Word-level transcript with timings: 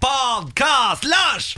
Podkast! 0.00 1.04
Lars! 1.04 1.54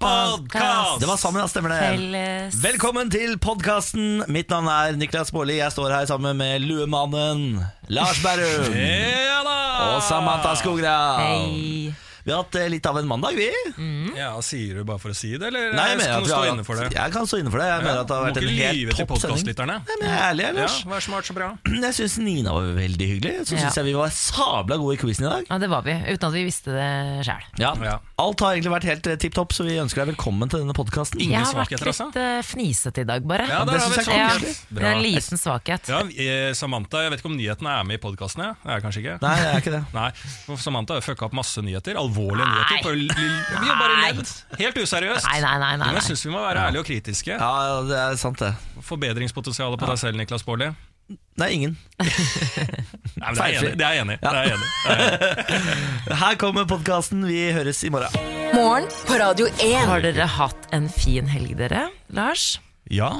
Podcast. 0.00 1.00
Det 1.00 1.06
var 1.06 1.16
sammen, 1.16 1.40
ja. 1.42 1.48
Stemmer 1.48 1.68
det. 1.68 1.78
Felles. 1.80 2.54
Velkommen 2.64 3.10
til 3.12 3.36
podkasten. 3.38 4.24
Mitt 4.32 4.48
navn 4.48 4.68
er 4.72 4.96
Niklas 4.96 5.28
Baarli. 5.34 5.58
Jeg 5.60 5.72
står 5.74 5.92
her 5.92 6.06
sammen 6.08 6.36
med 6.40 6.64
luemannen 6.64 7.60
Lars 7.92 8.22
Berrum 8.24 8.72
Ja 8.72 9.42
da! 9.44 9.58
og 9.96 10.00
Samantha 10.08 10.54
Skogran. 10.56 11.20
Hei. 11.20 11.94
Vi 12.24 12.32
har 12.32 12.38
hatt 12.40 12.54
eh, 12.56 12.68
litt 12.72 12.86
av 12.88 12.96
en 12.98 13.04
mandag, 13.08 13.34
vi. 13.36 13.50
Ja, 14.16 14.30
Sier 14.44 14.78
du 14.78 14.84
bare 14.88 14.96
for 15.02 15.12
å 15.12 15.16
si 15.16 15.34
det, 15.36 15.44
eller 15.50 15.74
Nei, 15.76 15.84
jeg 15.92 15.98
mener 16.00 16.14
at 16.14 16.22
du 16.22 16.24
vi 16.24 16.30
stå 16.30 16.38
har 16.40 16.50
inne 16.54 16.64
for 16.64 16.80
det? 16.80 16.86
Jeg 16.94 17.12
kan 17.12 17.26
stå 17.28 17.40
inne 17.42 17.50
for 17.52 17.60
det. 17.60 17.66
Jeg 17.68 17.82
mener 17.84 17.98
at 18.00 18.08
det 18.08 18.16
har 18.16 18.24
vært 18.24 18.38
en 18.40 18.48
helt 18.54 18.94
topp 18.96 19.12
sending. 19.20 19.68
Nei, 19.68 19.76
men 20.00 20.08
ærlig, 20.08 20.46
ellers. 20.48 20.76
Ja, 20.80 20.88
vær 20.94 21.04
smart, 21.04 21.28
så 21.28 21.36
bra. 21.36 21.48
Jeg 21.84 21.96
syns 21.98 22.14
Nina 22.24 22.54
var 22.56 22.70
veldig 22.78 23.08
hyggelig. 23.10 23.34
Så 23.44 23.50
syns 23.58 23.66
Ja. 23.66 23.72
jeg 23.76 23.84
vi 23.90 23.92
var 23.98 24.14
sabla 24.16 24.78
gode 24.80 24.96
i 24.96 25.00
quizen 25.02 25.26
i 25.26 25.28
dag. 25.34 25.50
Ja, 25.50 25.58
det 25.60 25.68
var 25.68 25.84
vi, 25.84 25.98
uten 26.00 26.28
at 26.30 26.34
vi 26.38 26.44
visste 26.48 26.72
det 26.72 26.88
sjøl. 27.28 27.44
Ja. 27.60 27.74
Ja. 27.84 27.98
Alt 28.24 28.40
har 28.46 28.54
egentlig 28.56 28.72
vært 28.72 28.88
helt 28.88 29.10
eh, 29.12 29.18
tipp 29.20 29.36
topp, 29.36 29.52
så 29.52 29.66
vi 29.68 29.76
ønsker 29.82 30.04
deg 30.04 30.14
velkommen 30.14 30.48
til 30.52 30.64
denne 30.64 30.76
podkasten. 30.76 31.20
Jeg 31.20 31.36
har 31.44 31.52
vært 31.60 31.76
altså? 31.76 32.08
litt 32.08 32.18
eh, 32.22 32.40
fnisete 32.46 33.04
i 33.04 33.08
dag, 33.10 33.28
bare. 33.28 33.48
Ja, 33.52 33.60
det 33.68 33.74
der 33.76 33.84
har 33.84 33.92
synes 33.92 34.08
jeg 34.08 34.16
er 34.16 34.24
Ja, 34.24 34.32
koselig. 34.38 34.56
det 34.80 34.86
er 34.88 34.90
en 34.94 35.04
liten 35.04 35.42
svakhet. 35.44 35.92
Ja, 35.92 36.00
Samantha, 36.56 37.04
jeg 37.04 37.12
vet 37.12 37.20
ikke 37.20 37.32
om 37.34 37.36
nyhetene 37.36 37.76
er 37.82 37.84
med 37.92 38.00
i 38.00 38.02
podkasten? 38.06 38.46
jeg. 38.48 38.56
Det 38.64 38.72
er 38.78 38.84
kanskje 38.88 39.04
ikke? 39.04 39.18
Nei, 39.26 39.34
det 39.42 39.50
er 39.52 39.60
ikke 39.60 39.76
det. 39.76 39.82
Nei, 40.00 40.08
Samantha 40.64 40.96
har 40.96 41.04
fucka 41.04 41.28
opp 41.28 41.36
masse 41.36 41.60
nyheter. 41.64 42.00
Alvorlige 42.14 42.46
nyheter. 42.46 43.60
Vi 43.60 43.68
har 43.68 43.78
bare 43.80 44.00
ledd. 44.06 44.32
Helt 44.60 44.78
useriøst. 44.78 45.26
Nei, 45.28 45.40
nei, 45.42 45.54
nei. 45.58 45.70
nei, 45.80 45.86
Men 45.90 45.98
jeg 46.00 46.06
syns 46.10 46.24
vi 46.26 46.32
må 46.34 46.42
være 46.44 46.66
ærlige 46.68 46.84
og 46.84 46.88
kritiske. 46.88 47.36
Ja, 47.38 47.80
det 47.88 48.00
er 48.00 48.18
sant, 48.20 48.38
det. 48.42 48.52
Forbedringspotensialet 48.86 49.80
på 49.82 49.88
deg 49.90 50.02
selv, 50.02 50.20
Niklas 50.20 50.46
Baarli. 50.46 50.70
Nei, 51.36 51.48
ingen. 51.52 51.74
Nei, 53.20 53.28
men 53.28 53.36
Det 53.36 53.44
er 53.44 53.58
enig. 53.58 53.72
Det 53.80 53.86
er 53.88 54.00
enig 54.00 54.14
i. 54.14 54.20
Det 54.22 54.38
er 54.38 54.54
enig. 54.54 56.16
Her 56.22 56.38
kommer 56.40 56.68
podkasten. 56.70 57.26
Vi 57.28 57.40
høres 57.56 57.82
i 57.84 57.90
morgen. 57.92 58.14
Morgen 58.54 58.86
på 59.08 59.18
Radio 59.20 59.48
1. 59.58 59.74
Har 59.90 60.04
dere 60.04 60.28
hatt 60.38 60.68
en 60.76 60.86
fin 60.92 61.28
helg, 61.28 61.56
dere? 61.58 61.88
Lars? 62.14 62.54
Ja, 62.92 63.10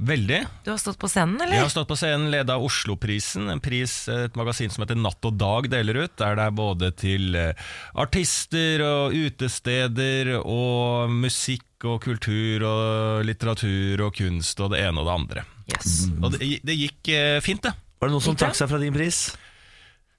veldig. 0.00 0.40
Du 0.64 0.70
har 0.72 0.78
stått 0.80 0.98
på 1.00 1.08
scenen, 1.10 1.36
eller? 1.40 1.54
Jeg 1.54 1.66
har 1.66 1.72
stått 1.72 1.90
på 1.90 1.98
scenen, 1.98 2.30
leda 2.32 2.56
av 2.56 2.64
Osloprisen, 2.66 3.50
en 3.52 3.62
pris 3.62 3.94
et 4.10 4.38
magasin 4.38 4.72
som 4.72 4.84
heter 4.84 4.98
Natt 4.98 5.28
og 5.28 5.36
Dag 5.40 5.68
deler 5.72 6.02
ut, 6.04 6.14
der 6.20 6.38
det 6.38 6.46
er 6.46 6.56
både 6.56 6.90
til 6.98 7.36
eh, 7.38 7.68
artister 8.00 8.84
og 8.86 9.16
utesteder 9.16 10.34
og 10.40 11.12
musikk 11.12 11.86
og 11.88 12.00
kultur 12.04 12.64
og 12.68 13.28
litteratur 13.28 14.06
og 14.06 14.16
kunst 14.16 14.60
og 14.60 14.74
det 14.74 14.82
ene 14.86 15.02
og 15.02 15.08
det 15.08 15.18
andre. 15.18 15.46
Yes. 15.70 16.00
Og 16.18 16.34
det, 16.34 16.56
det 16.66 16.80
gikk 16.80 17.12
eh, 17.14 17.38
fint, 17.44 17.62
det. 17.64 17.76
Var 18.00 18.08
det 18.08 18.16
noen 18.16 18.24
som 18.24 18.40
trakk 18.40 18.56
seg 18.58 18.70
fra 18.70 18.80
din 18.80 18.96
pris? 18.96 19.28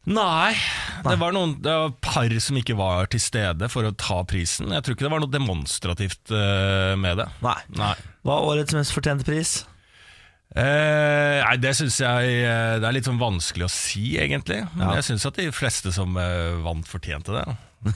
Nei, 0.10 0.56
det 1.06 1.14
var 1.22 1.34
noen 1.36 1.60
det 1.62 1.74
var 1.78 1.92
par 2.02 2.34
som 2.42 2.58
ikke 2.58 2.74
var 2.74 3.10
til 3.14 3.22
stede 3.22 3.68
for 3.70 3.86
å 3.86 3.92
ta 3.94 4.24
prisen. 4.26 4.72
Jeg 4.74 4.82
tror 4.82 4.96
ikke 4.98 5.06
det 5.06 5.12
var 5.14 5.22
noe 5.22 5.34
demonstrativt 5.34 6.34
eh, 6.34 6.94
med 6.98 7.22
det. 7.22 7.28
Nei. 7.46 7.60
Nei. 7.78 7.94
Hva 8.26 8.40
er 8.40 8.48
årets 8.50 8.78
mest 8.78 8.96
fortjente 8.96 9.28
pris? 9.28 9.60
Eh, 10.52 11.40
nei, 11.46 11.56
Det 11.64 11.72
syns 11.78 11.96
jeg 12.04 12.32
eh, 12.44 12.76
Det 12.82 12.88
er 12.90 12.96
litt 12.98 13.08
sånn 13.08 13.22
vanskelig 13.22 13.70
å 13.70 13.72
si, 13.72 14.18
egentlig. 14.20 14.62
Men 14.76 14.90
Ja. 14.90 14.96
jeg 15.00 15.08
syns 15.14 15.26
at 15.30 15.40
de 15.40 15.48
fleste 15.56 15.94
som 15.96 16.16
eh, 16.20 16.58
vant, 16.64 16.84
fortjente 16.88 17.32
det. 17.32 17.46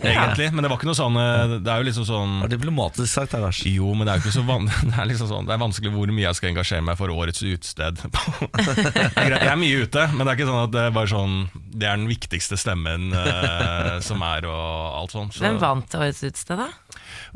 Egentlig. 0.00 0.46
Men 0.56 0.64
det 0.64 0.70
var 0.70 0.78
ikke 0.78 0.86
noe 0.88 0.96
sånn 0.96 1.16
eh, 1.20 1.50
Det 1.60 1.68
er 1.68 1.82
jo 1.82 1.84
liksom 1.84 2.04
sånn 2.08 2.30
Det 2.38 2.46
var 2.46 2.52
diplomatisk 2.54 3.10
sagt, 3.12 3.34
da, 3.34 3.42
Lars. 3.42 3.58
jo, 3.68 3.90
men 3.92 4.08
det 4.08 4.14
er 4.14 4.22
jo 4.22 4.24
ikke 4.24 4.36
så 4.38 4.44
van 4.48 4.64
det 4.88 4.94
er, 4.94 5.08
liksom 5.10 5.28
sånn, 5.28 5.44
det 5.44 5.52
er 5.52 5.60
vanskelig 5.60 5.92
hvor 5.92 6.12
mye 6.16 6.24
jeg 6.24 6.38
skal 6.38 6.48
engasjere 6.54 6.86
meg 6.86 6.96
for 6.96 7.12
årets 7.12 7.42
utested. 7.44 8.00
Det 8.08 8.86
er 8.96 9.28
greit, 9.28 9.42
jeg 9.44 9.52
er 9.52 9.60
mye 9.60 9.82
ute, 9.84 10.06
men 10.14 10.24
det 10.24 10.30
er 10.32 10.38
ikke 10.38 10.48
sånn 10.48 10.62
at 10.62 10.72
det 10.72 10.80
er 10.86 10.94
bare 10.96 11.10
sånn 11.12 11.34
Det 11.52 11.90
er 11.90 12.00
den 12.00 12.08
viktigste 12.08 12.56
stemmen 12.56 13.12
eh, 13.20 13.92
som 14.08 14.24
er, 14.24 14.48
og 14.48 14.96
alt 15.02 15.12
sånt. 15.18 15.36
Så. 15.36 15.44
Hvem 15.44 15.60
vant 15.60 15.98
årets 16.00 16.24
utested, 16.24 16.62
da? 16.64 16.70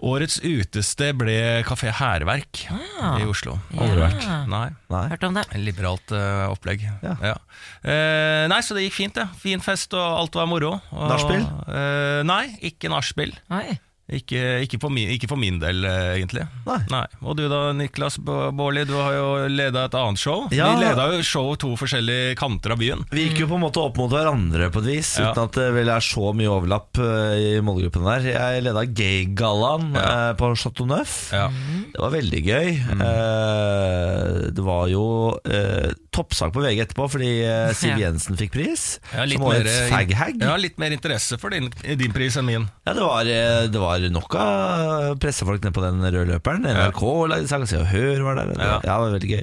Årets 0.01 0.39
utested 0.41 1.19
ble 1.21 1.37
Kafé 1.69 1.93
Hærverk 1.93 2.65
i 2.65 3.27
Oslo. 3.29 3.59
Aldri 3.77 4.01
vært. 4.01 4.27
Nei. 4.51 4.67
Nei. 4.93 5.05
Hørt 5.13 5.29
om 5.29 5.37
det? 5.37 5.45
Liberalt 5.61 6.15
uh, 6.17 6.49
opplegg. 6.53 6.85
Ja. 7.05 7.37
Eh, 7.85 8.45
nei, 8.51 8.61
så 8.65 8.77
det 8.77 8.87
gikk 8.87 8.99
fint, 8.99 9.19
det. 9.19 9.29
Fin 9.43 9.63
fest, 9.65 9.95
og 9.99 10.03
alt 10.03 10.39
var 10.39 10.49
moro. 10.51 10.75
Nachspiel? 10.93 11.45
Uh, 11.69 12.21
nei, 12.29 12.45
ikke 12.73 12.93
nachspiel. 12.93 13.35
Ikke, 14.13 14.41
ikke, 14.67 14.79
for 14.83 14.93
min, 14.93 15.09
ikke 15.15 15.29
for 15.31 15.41
min 15.41 15.57
del, 15.63 15.85
eh, 15.89 16.19
egentlig. 16.19 16.43
Nei. 16.91 17.03
Og 17.23 17.37
du 17.39 17.47
da, 17.49 17.73
Niklas 17.73 18.19
Ba- 18.21 18.51
Baarli, 18.53 18.85
du 18.89 18.93
har 18.99 19.15
jo 19.17 19.29
leda 19.49 19.87
et 19.89 19.95
annet 19.97 20.21
show. 20.21 20.49
Ja. 20.53 20.71
Vi 20.77 20.85
leda 20.85 21.07
jo 21.15 21.23
show 21.25 21.55
to 21.57 21.71
forskjellige 21.81 22.35
kanter 22.37 22.75
av 22.75 22.79
byen. 22.83 23.07
Vi 23.11 23.29
gikk 23.29 23.41
jo 23.45 23.49
på 23.53 23.57
en 23.57 23.65
måte 23.65 23.81
opp 23.81 23.97
mot 23.97 24.13
hverandre 24.13 24.69
på 24.75 24.83
et 24.85 24.91
vis, 24.91 25.15
Ja. 25.19 25.31
uten 25.33 25.45
at 25.49 25.53
det 25.57 25.69
vel 25.75 25.89
er 25.89 26.05
så 26.05 26.33
mye 26.37 26.51
overlapp 26.53 26.99
eh, 27.01 27.57
i 27.57 27.61
målgruppen 27.65 28.05
der. 28.05 28.29
Jeg 28.35 28.63
leda 28.69 28.85
Gay-gallaen 28.85 29.95
Ja. 29.97 30.07
eh, 30.31 30.35
på 30.37 30.53
Chateau 30.57 30.87
Neuf. 30.87 31.31
Ja. 31.33 31.49
Det 31.93 32.01
var 32.01 32.11
veldig 32.13 32.43
gøy. 32.45 32.69
Eh, 32.93 34.51
det 34.53 34.63
var 34.65 34.87
jo 34.93 35.05
eh, 35.47 35.93
toppsak 36.13 36.53
på 36.55 36.63
VG 36.65 36.83
etterpå 36.85 37.07
fordi 37.13 37.31
Siv 37.81 37.99
Jensen 38.01 38.37
fikk 38.41 38.53
pris. 38.57 38.87
Ja, 39.15 39.27
som 39.31 39.47
årets 39.49 39.69
mer, 39.69 39.91
faghag. 39.95 40.43
Ja, 40.43 40.57
litt 40.61 40.79
mer 40.83 40.95
interesse 40.95 41.39
for 41.41 41.55
din, 41.55 41.71
din 41.99 42.13
pris 42.15 42.37
enn 42.41 42.49
min. 42.49 42.69
Ja, 42.87 42.95
det 42.99 43.05
var, 43.07 43.25
det 43.73 43.81
var 43.83 44.02
nok 44.11 44.35
av 44.35 45.15
pressefolk 45.23 45.63
nede 45.63 45.77
på 45.77 45.85
den 45.87 46.03
røde 46.03 46.27
løperen. 46.35 46.67
NRK 46.67 47.03
lagde 47.31 47.49
sang, 47.49 47.67
Se 47.71 47.79
og 47.79 47.87
Hør 47.93 48.23
var 48.27 48.35
der. 48.43 48.53
Ja. 48.59 48.67
Ja. 48.67 48.79
det 48.83 48.99
var 49.07 49.11
veldig 49.19 49.33
gøy. 49.37 49.43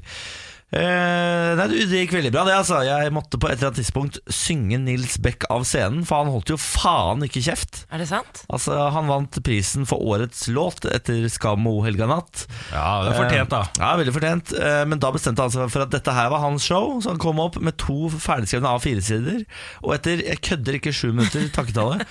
Eh, 0.69 1.55
nei, 1.57 1.63
det 1.65 1.87
det 1.89 2.03
gikk 2.03 2.11
veldig 2.13 2.29
bra, 2.29 2.43
det. 2.45 2.53
altså 2.53 2.83
Jeg 2.85 3.09
måtte 3.09 3.39
på 3.41 3.47
et 3.49 3.55
eller 3.57 3.71
annet 3.71 3.79
tidspunkt 3.79 4.19
synge 4.29 4.77
Nils 4.77 5.15
Beck 5.17 5.47
av 5.49 5.63
scenen, 5.65 6.03
for 6.05 6.21
han 6.21 6.29
holdt 6.29 6.51
jo 6.53 6.59
faen 6.61 7.23
ikke 7.25 7.41
kjeft. 7.41 7.87
Er 7.89 7.97
det 8.03 8.05
sant? 8.11 8.43
Altså 8.53 8.75
Han 8.93 9.09
vant 9.09 9.39
prisen 9.41 9.87
for 9.89 9.97
årets 9.97 10.43
låt 10.53 10.85
etter 10.85 11.25
Skam 11.33 11.65
og 11.71 11.79
O 11.79 11.87
helga 11.87 12.05
natt. 12.11 12.43
Ja, 12.69 13.01
det 13.01 13.15
er 13.15 13.17
fortjent, 13.17 13.49
da. 13.55 13.63
Eh, 13.65 13.81
Ja, 13.81 13.89
veldig 13.97 14.13
fortjent. 14.19 14.53
Eh, 14.61 14.83
Men 14.85 15.01
da 15.01 15.09
bestemte 15.15 15.41
han 15.41 15.49
seg 15.57 15.73
for 15.73 15.87
at 15.87 15.89
dette 15.97 16.13
her 16.13 16.29
var 16.29 16.45
hans 16.45 16.69
show, 16.69 16.99
så 17.01 17.15
han 17.15 17.23
kom 17.25 17.41
opp 17.41 17.57
med 17.65 17.73
to 17.81 18.11
ferdigskrevne 18.13 18.69
A4-sider. 18.77 19.47
Og 19.81 19.95
etter 19.97 20.21
jeg 20.21 20.37
kødder 20.45 20.77
ikke 20.77 20.93
sju 20.93 21.09
minutter 21.15 21.49
takketallet, 21.49 22.05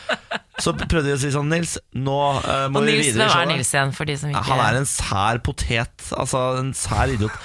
så 0.58 0.72
prøvde 0.74 1.06
de 1.08 1.14
å 1.14 1.20
si 1.20 1.30
sånn 1.34 1.48
Nils, 1.52 1.76
nå 1.94 2.18
uh, 2.42 2.66
må 2.72 2.80
Og 2.82 2.86
vi 2.88 2.96
Nils, 2.96 3.12
videre 3.12 3.28
hvem 3.30 3.42
er. 3.44 3.56
Nils 3.56 3.72
igjen, 3.74 3.92
for 3.94 4.08
de 4.10 4.16
som 4.18 4.32
ikke 4.32 4.44
han 4.48 4.62
er 4.64 4.78
en 4.80 4.88
sær 4.90 5.38
potet. 5.46 6.06
Altså 6.18 6.44
en 6.58 6.72
sær 6.76 7.12
idiot. 7.14 7.34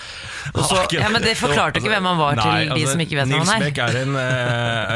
Og 0.53 0.59
så, 0.67 0.75
Han 0.75 0.87
ikke- 0.89 0.99
Ja, 0.99 1.09
men 1.13 1.23
det 1.23 1.35
forklarte 1.39 1.79
jo 1.79 1.85
ikke 1.85 1.93
hvem 1.93 2.07
han 2.09 2.17
var 2.19 2.35
til 2.35 2.51
de 2.51 2.71
altså, 2.75 2.91
som 2.91 3.03
ikke 3.05 3.15
vet 3.15 3.29
hvem 3.31 3.39
han 3.39 3.51
er. 3.53 3.59
Nils 3.61 3.63
Beck 3.63 3.77
er 3.83 3.99
en 4.01 4.15
uh, 4.17 4.23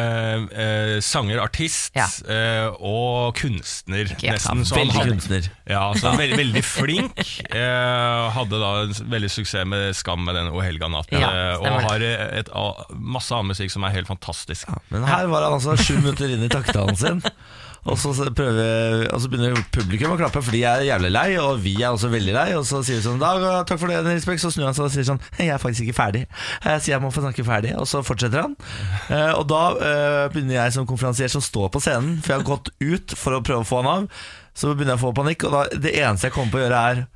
eh, 0.01 0.63
eh, 0.65 0.93
sanger, 1.05 1.39
artist 1.43 1.95
Ja. 1.95 2.07
eh, 2.27 2.67
og 2.83 3.37
kunstner, 3.39 4.11
Ja, 4.19 4.33
nesten. 4.35 4.65
Så 4.67 4.75
veldig 4.75 4.97
hadde- 4.97 5.13
kunstner. 5.15 5.49
Ja, 5.69 5.83
så 5.95 6.15
veldig, 6.17 6.39
veldig 6.41 6.63
flink. 6.75 7.23
Eh, 7.47 8.29
hadde 8.35 8.59
da 8.63 8.73
en 8.83 8.97
veldig 9.13 9.31
suksess 9.31 9.67
med 9.67 9.95
Skam 9.95 10.25
med 10.27 10.35
den 10.35 10.51
O 10.51 10.59
helga 10.65 10.89
natt. 10.91 11.11
Ja, 11.15 11.31
og 11.61 11.79
har 11.87 12.03
et, 12.03 12.51
masse 12.91 13.31
annen 13.31 13.53
musikk 13.53 13.71
som 13.71 13.85
er 13.87 13.95
helt 13.95 14.09
fantastisk. 14.11 14.67
Men 14.91 15.07
her 15.07 15.29
var 15.31 15.47
han 15.47 15.57
altså 15.59 15.77
sju 15.79 15.95
minutter 16.01 16.33
inn 16.33 16.43
i 16.43 16.51
taktetalen 16.51 16.97
sin. 16.99 17.23
Og 17.85 17.97
så, 18.01 18.11
prøver, 18.35 19.05
og 19.13 19.21
så 19.21 19.29
begynner 19.31 19.59
publikum 19.71 20.11
å 20.11 20.17
klappe, 20.19 20.41
for 20.43 20.55
de 20.55 20.63
er 20.67 20.85
jævlig 20.89 21.11
lei, 21.13 21.27
og 21.39 21.61
vi 21.63 21.75
er 21.81 21.93
også 21.93 22.09
veldig 22.11 22.33
lei. 22.35 22.47
Og 22.57 22.65
så 22.67 22.81
sier 22.83 22.99
vi 22.99 23.05
sånn 23.05 23.21
Dag, 23.21 23.43
'Takk 23.67 23.79
for 23.79 23.91
det, 23.91 24.01
Nils 24.05 24.25
Bech. 24.27 24.41
så 24.41 24.51
snur 24.51 24.67
han 24.67 24.75
seg 24.77 24.87
og 24.87 24.91
sier 24.91 25.07
sånn 25.07 25.21
'Jeg 25.37 25.53
er 25.53 25.61
faktisk 25.61 25.87
ikke 25.87 25.99
ferdig'. 26.01 26.25
Jeg 26.65 26.81
sier 26.81 26.95
jeg 26.95 27.01
må 27.01 27.11
få 27.13 27.23
snakke 27.23 27.45
ferdig, 27.45 27.75
og 27.77 27.87
så 27.87 28.03
fortsetter 28.03 28.41
han. 28.41 28.55
Eh, 29.09 29.33
og 29.37 29.47
da 29.47 29.63
eh, 29.77 30.29
begynner 30.33 30.63
jeg 30.63 30.73
som 30.73 30.87
konferansier 30.87 31.29
som 31.31 31.41
står 31.41 31.69
på 31.69 31.79
scenen, 31.83 32.21
for 32.21 32.33
jeg 32.33 32.41
har 32.41 32.49
gått 32.49 32.69
ut 32.81 33.15
for 33.15 33.37
å 33.37 33.43
prøve 33.43 33.63
å 33.63 33.67
få 33.67 33.83
han 33.83 33.93
av. 33.93 34.09
Så 34.57 34.73
begynner 34.73 34.95
jeg 34.97 35.03
å 35.03 35.05
få 35.07 35.13
panikk, 35.13 35.45
og 35.45 35.51
da, 35.53 35.77
det 35.77 35.93
eneste 35.95 36.27
jeg 36.27 36.33
kommer 36.33 36.51
på 36.51 36.59
å 36.59 36.65
gjøre, 36.65 36.81
er 36.91 37.07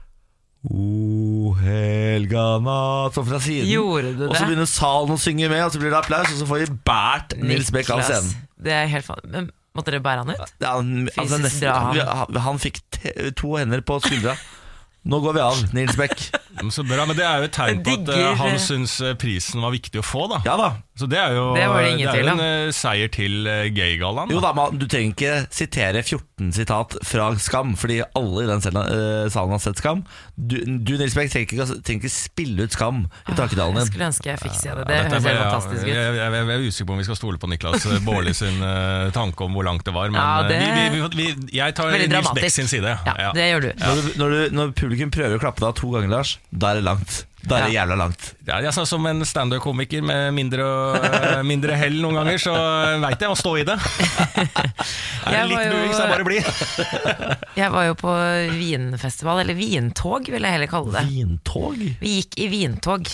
O 0.62 1.56
helga 1.58 2.60
natt 2.62 3.16
Sånn 3.18 3.26
fra 3.26 3.40
siden. 3.42 3.66
Gjorde 3.66 4.12
du 4.14 4.20
det? 4.20 4.28
Og 4.30 4.36
så 4.38 4.46
begynner 4.46 4.70
salen 4.70 5.16
å 5.16 5.18
synge 5.18 5.50
med, 5.50 5.64
og 5.66 5.74
så 5.74 5.82
blir 5.82 5.90
det 5.90 5.98
applaus, 5.98 6.30
og 6.30 6.38
så 6.38 6.46
får 6.46 6.62
vi 6.62 6.68
båret 6.86 7.34
Nils 7.42 7.72
Bech 7.74 7.90
av 7.90 8.04
scenen. 8.06 8.46
Det 8.62 8.76
er 8.78 8.86
helt 8.92 9.08
fan... 9.08 9.50
Måtte 9.78 9.94
dere 9.94 10.04
bære 10.04 10.24
han 10.26 10.34
ut? 10.34 10.56
Ja, 10.60 10.74
han, 10.76 11.10
altså 11.16 11.38
nesten, 11.40 11.70
han. 11.72 12.42
han. 12.44 12.60
fikk 12.60 12.82
to 13.40 13.54
hender 13.56 13.84
på 13.88 14.02
skuldra. 14.04 14.36
Nå 15.08 15.20
går 15.24 15.34
vi 15.38 15.42
av, 15.42 15.62
Nils 15.74 15.96
Beck. 15.98 16.18
Men 16.60 16.72
Så 16.72 16.84
bra, 16.84 17.06
men 17.06 17.18
det 17.18 17.26
er 17.26 17.42
jo 17.42 17.50
et 17.50 17.56
tegn 17.56 17.84
på 17.86 17.96
at 18.00 18.12
uh, 18.12 18.32
han 18.42 18.58
syns 18.62 18.98
eh, 19.04 19.16
prisen 19.20 19.64
var 19.64 19.74
viktig 19.74 20.02
å 20.02 20.06
få, 20.06 20.28
da. 20.32 20.42
Ja 20.48 20.58
da. 20.60 20.72
Så 21.02 21.08
det 21.10 21.18
er 21.18 21.34
jo, 21.34 21.46
Det 21.56 21.64
det 21.66 22.04
det 22.04 22.20
er 22.20 22.30
en 22.30 22.42
uh, 22.44 22.72
seier 22.76 23.10
til 23.12 23.48
uh, 23.48 23.66
Gaygallaen. 23.74 24.30
Jo 24.34 24.42
da, 24.44 24.52
man, 24.54 24.76
Du 24.78 24.86
trenger 24.92 25.16
ikke 25.16 25.36
sitere 25.54 26.04
14 26.04 26.52
sitat 26.54 26.98
fra 27.08 27.30
Skam, 27.42 27.74
fordi 27.80 28.02
alle 28.18 28.44
i 28.44 28.50
den 28.50 28.62
salen, 28.62 28.82
uh, 28.86 29.30
salen 29.32 29.56
har 29.56 29.64
sett 29.64 29.80
Skam. 29.82 30.04
Du, 30.36 30.60
du 30.62 30.94
Nils 31.00 31.16
Bekk, 31.18 31.32
trenger 31.34 31.72
trenger 31.80 32.04
ikke 32.04 32.14
spille 32.14 32.68
ut 32.68 32.76
Skam 32.76 33.06
i 33.08 33.38
takkedalen 33.38 33.80
Jeg 33.82 33.90
skulle 33.94 34.10
ønske 34.12 34.30
jeg 34.34 34.44
fikk 34.44 34.58
se 34.60 34.76
det. 34.76 34.86
Det 34.90 34.98
er 34.98 35.08
høres 35.08 35.30
helt 35.30 35.42
fantastisk 35.46 35.82
ja, 35.82 35.88
ut. 35.88 35.96
Jeg, 35.96 36.20
jeg, 36.20 36.36
jeg 36.36 36.60
er 36.60 36.68
usikker 36.68 36.92
på 36.92 36.98
om 36.98 37.02
vi 37.02 37.08
skal 37.08 37.20
stole 37.22 37.42
på 37.42 37.52
Niklas 37.52 37.88
Baarli 38.06 38.36
sin 38.38 38.62
tanke 39.16 39.48
om 39.48 39.58
hvor 39.58 39.66
langt 39.68 39.88
det 39.88 39.96
var. 39.96 40.12
Men 40.14 40.22
Ja, 40.22 40.48
det- 40.50 40.62
vi, 40.62 40.70
vi, 40.76 41.02
vi, 41.02 41.32
vi, 41.32 41.58
jeg 41.58 41.78
tar 41.80 41.96
Nils 41.96 42.32
Bekk 42.36 42.54
sin 42.54 42.70
side. 42.70 42.98
Ja, 43.08 43.32
det 43.34 43.50
gjør 43.54 43.70
du. 43.70 43.72
Når, 43.82 43.96
du, 43.96 44.14
når, 44.22 44.36
du, 44.36 44.56
når 44.60 44.78
publikum 44.78 45.14
prøver 45.14 45.40
å 45.40 45.42
klappe 45.42 45.64
deg 45.64 45.78
to 45.80 45.90
ganger, 45.96 46.12
Lars, 46.12 46.38
da 46.50 46.72
er 46.72 46.82
det 46.82 46.88
langt. 46.88 47.26
Da 47.42 47.58
er 47.58 47.70
det 47.70 47.74
jævla 47.74 47.96
langt. 47.98 48.26
Ja, 48.46 48.60
jeg 48.62 48.74
sa 48.76 48.84
Som 48.86 49.06
en 49.10 49.24
standup-komiker 49.26 50.04
med 50.06 50.34
mindre, 50.38 50.66
mindre 51.48 51.78
hell 51.80 51.98
noen 52.04 52.20
ganger, 52.20 52.38
så 52.42 52.54
veit 53.02 53.24
jeg 53.24 53.34
å 53.34 53.38
stå 53.40 53.56
i 53.62 53.66
det. 53.66 53.78
Er 55.22 55.36
det 55.36 55.42
litt 55.52 55.72
buing, 55.72 55.92
så 55.94 56.04
er 56.04 56.08
det 56.08 56.14
bare 56.16 56.26
bli. 56.26 56.40
Jeg 57.62 57.74
var 57.74 57.86
jo 57.86 57.98
på 58.00 58.14
vinfestival, 58.58 59.44
eller 59.44 59.58
vintog 59.58 60.30
vil 60.34 60.48
jeg 60.48 60.56
heller 60.56 60.70
kalle 60.72 60.96
det. 60.96 61.04
Vintog? 61.12 61.78
Vi 62.02 62.14
gikk 62.16 62.40
i 62.42 62.48
vintog 62.50 63.12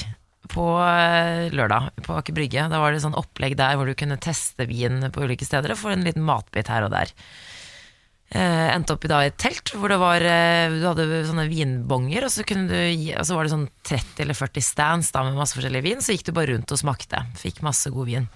på 0.48 0.68
eh, 0.80 1.50
lørdag 1.52 1.90
på 2.06 2.16
Aker 2.16 2.38
Brygge. 2.38 2.68
Da 2.72 2.80
var 2.80 2.96
det 2.96 3.04
sånn 3.04 3.18
opplegg 3.20 3.58
der 3.60 3.76
hvor 3.76 3.90
du 3.90 3.96
kunne 4.00 4.20
teste 4.24 4.68
vin 4.70 5.04
på 5.12 5.26
ulike 5.28 5.48
steder 5.48 5.76
og 5.76 5.82
få 5.82 5.92
en 5.94 6.08
liten 6.08 6.24
matbit 6.28 6.72
her 6.72 6.88
og 6.88 6.94
der. 6.96 7.12
Eh, 8.28 8.70
endte 8.76 8.92
opp 8.92 9.06
i 9.08 9.10
da 9.10 9.22
i 9.24 9.30
et 9.30 9.38
telt 9.40 9.72
hvor 9.80 9.88
var 10.02 10.20
uh, 10.20 10.74
Du 10.74 10.84
hadde 10.84 11.22
sånne 11.30 11.46
vinbonger, 11.48 12.26
og 12.28 12.32
så, 12.34 12.44
du, 12.44 12.74
og 12.76 13.24
så 13.24 13.38
var 13.38 13.48
det 13.48 13.54
sånn 13.54 13.70
30 13.88 14.24
eller 14.26 14.36
40 14.36 14.66
stands 14.68 15.12
da 15.16 15.24
med 15.24 15.40
masse 15.40 15.56
forskjellig 15.56 15.84
vin. 15.86 16.04
Så 16.04 16.16
gikk 16.16 16.28
du 16.28 16.34
bare 16.36 16.52
rundt 16.52 16.74
og 16.76 16.82
smakte. 16.82 17.24
Fikk 17.40 17.64
masse 17.66 17.92
god 17.94 18.10
vin. 18.12 18.28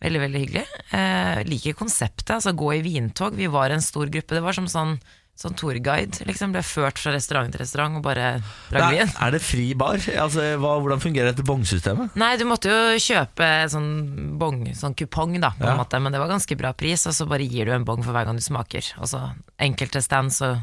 Veldig, 0.00 0.20
veldig 0.22 0.42
hyggelig. 0.44 0.62
Uh, 0.94 1.42
liker 1.50 1.78
konseptet, 1.78 2.36
altså 2.36 2.54
gå 2.54 2.70
i 2.76 2.84
vintog. 2.86 3.34
Vi 3.36 3.50
var 3.50 3.74
en 3.74 3.82
stor 3.84 4.12
gruppe. 4.12 4.38
Det 4.38 4.44
var 4.44 4.56
som 4.56 4.70
sånn, 4.70 4.94
sånn 5.40 5.54
tourguide. 5.56 6.20
Liksom 6.28 6.52
ble 6.52 6.60
ført 6.66 6.98
fra 7.00 7.14
restaurant 7.14 7.50
til 7.54 7.62
restaurant 7.62 7.96
og 7.96 8.02
bare 8.04 8.26
Er, 8.70 8.84
vin. 8.92 9.08
er 9.08 9.30
det 9.32 9.40
fri 9.40 9.70
bar? 9.74 9.96
Altså, 10.20 10.44
hva, 10.60 10.74
hvordan 10.82 11.00
fungerer 11.00 11.32
dette 11.32 11.46
bongsystemet? 11.48 12.14
Nei, 12.20 12.34
du 12.36 12.44
måtte 12.44 12.68
jo 12.68 12.98
kjøpe 13.00 13.48
sånn 13.72 14.36
bong, 14.40 14.66
sånn 14.76 14.94
kupong 14.98 15.38
da, 15.40 15.50
på 15.56 15.64
Ja. 15.64 15.72
en 15.72 15.80
måte, 15.80 16.00
men 16.00 16.12
det 16.12 16.20
var 16.20 16.28
ganske 16.28 16.56
bra 16.60 16.72
pris, 16.76 17.06
og 17.08 17.14
så 17.16 17.26
bare 17.30 17.48
gir 17.48 17.64
du 17.64 17.72
en 17.72 17.84
bong 17.88 18.02
for 18.04 18.12
hver 18.12 18.26
gang 18.28 18.36
du 18.36 18.44
smaker. 18.44 18.92
Og 19.00 19.08
så 19.08 19.22
enkelte 19.58 20.02
stand 20.04 20.30
så 20.36 20.58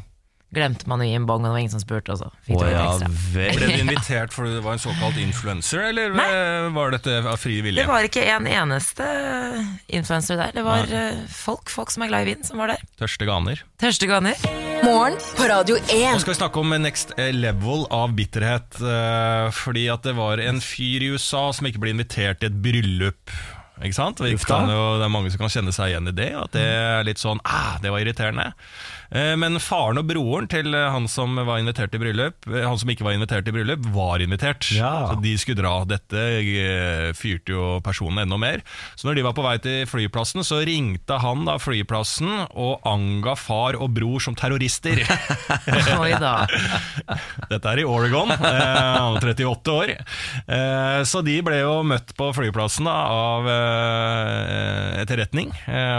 glemte 0.56 0.88
man 0.88 1.02
å 1.04 1.06
gi 1.08 1.16
en 1.18 1.26
bong, 1.28 1.44
og 1.44 1.50
det 1.50 1.54
var 1.56 1.60
ingen 1.64 1.74
som 1.74 1.82
spurte, 1.84 2.14
og 2.16 2.22
så 2.22 2.30
fikk 2.48 2.56
oh, 2.56 2.64
du 2.64 2.72
ja 2.72 2.84
vel. 2.96 3.18
Ble 3.34 3.48
du 3.58 3.74
invitert 3.84 4.32
fordi 4.36 4.54
du 4.56 4.62
var 4.64 4.78
en 4.78 4.84
såkalt 4.84 5.18
influencer, 5.20 5.82
eller 5.90 6.16
Nei. 6.16 6.28
eh, 6.32 6.68
var 6.76 6.96
dette 6.96 7.18
av 7.24 7.36
fri 7.42 7.58
vilje? 7.66 7.82
Det 7.82 7.90
var 7.90 8.08
ikke 8.08 8.24
en 8.32 8.48
eneste 8.48 9.08
influenser 9.92 10.40
der, 10.40 10.54
det 10.56 10.64
var 10.68 10.88
Nei. 10.92 11.10
folk, 11.32 11.68
folk 11.74 11.92
som 11.92 12.06
er 12.06 12.14
glad 12.14 12.24
i 12.28 12.32
vin, 12.32 12.48
som 12.48 12.62
var 12.64 12.72
der. 12.74 12.86
Tørste 13.02 13.28
ganer. 13.28 13.64
Tørste 13.82 14.08
ganer. 14.10 14.40
Morgen 14.86 15.20
på 15.36 15.50
Radio 15.50 15.76
1. 15.82 15.92
Nå 16.14 16.24
skal 16.24 16.36
vi 16.36 16.40
snakke 16.40 16.62
om 16.64 16.74
next 16.80 17.12
level 17.34 17.86
av 17.94 18.16
bitterhet. 18.18 18.80
eh, 18.80 19.52
Fordi 19.58 19.88
at 19.92 20.06
det 20.08 20.16
var 20.18 20.40
en 20.44 20.62
fyr 20.64 21.04
i 21.04 21.12
USA 21.16 21.48
som 21.56 21.68
ikke 21.68 21.82
ble 21.84 21.96
invitert 21.96 22.40
til 22.42 22.52
et 22.54 22.60
bryllup. 22.64 23.34
Ikke 23.78 23.94
sant? 23.94 24.22
Jo, 24.22 24.38
det 24.98 25.06
er 25.06 25.12
mange 25.14 25.30
som 25.30 25.42
kan 25.44 25.52
kjenne 25.54 25.74
seg 25.76 25.92
igjen 25.92 26.10
i 26.10 26.14
det. 26.18 26.32
At 26.38 26.54
det 26.56 26.64
er 26.66 27.04
litt 27.06 27.22
sånn 27.22 27.42
ah, 27.46 27.76
det 27.82 27.92
var 27.94 28.02
irriterende. 28.02 28.52
Eh, 29.12 29.34
Men 29.40 29.60
faren 29.64 30.02
og 30.02 30.08
broren 30.10 30.48
til 30.52 30.74
eh, 30.76 30.88
han 30.92 31.08
som 31.12 31.36
var 31.38 31.62
invitert 31.62 31.94
i 31.96 32.02
bryllup, 32.02 32.48
eh, 32.52 32.66
han 32.68 32.78
som 32.80 32.90
ikke 32.92 33.06
var 33.08 33.16
invitert 33.16 33.48
i 33.48 33.54
bryllup, 33.56 33.86
var 33.96 34.24
invitert. 34.24 34.68
Ja. 34.76 35.10
Så 35.12 35.20
de 35.24 35.34
skulle 35.40 35.62
dra. 35.62 35.74
Dette 35.88 36.26
fyrte 37.18 37.54
jo 37.54 37.68
personen 37.86 38.24
enda 38.26 38.38
mer. 38.42 38.64
Så 39.00 39.08
når 39.08 39.20
de 39.20 39.26
var 39.28 39.36
på 39.38 39.46
vei 39.46 39.56
til 39.64 39.86
flyplassen, 39.90 40.44
så 40.48 40.60
ringte 40.68 41.20
han 41.22 41.46
da 41.48 41.58
flyplassen 41.62 42.30
og 42.58 42.84
anga 42.88 43.36
far 43.40 43.78
og 43.80 43.94
bror 43.96 44.24
som 44.24 44.36
terrorister. 44.38 45.02
Oi 46.02 46.12
da. 46.20 46.34
Dette 47.52 47.72
er 47.72 47.82
i 47.82 47.88
Oregon, 47.88 48.32
eh, 48.34 48.38
han 48.42 49.16
var 49.16 49.30
38 49.32 49.74
år. 49.78 49.94
Eh, 50.48 51.00
så 51.08 51.22
de 51.26 51.38
ble 51.46 51.62
jo 51.62 51.80
møtt 51.88 52.14
på 52.18 52.30
flyplassen 52.36 52.88
da, 52.90 52.96
av 53.08 53.48
eh, 53.52 55.02
etterretning, 55.04 55.52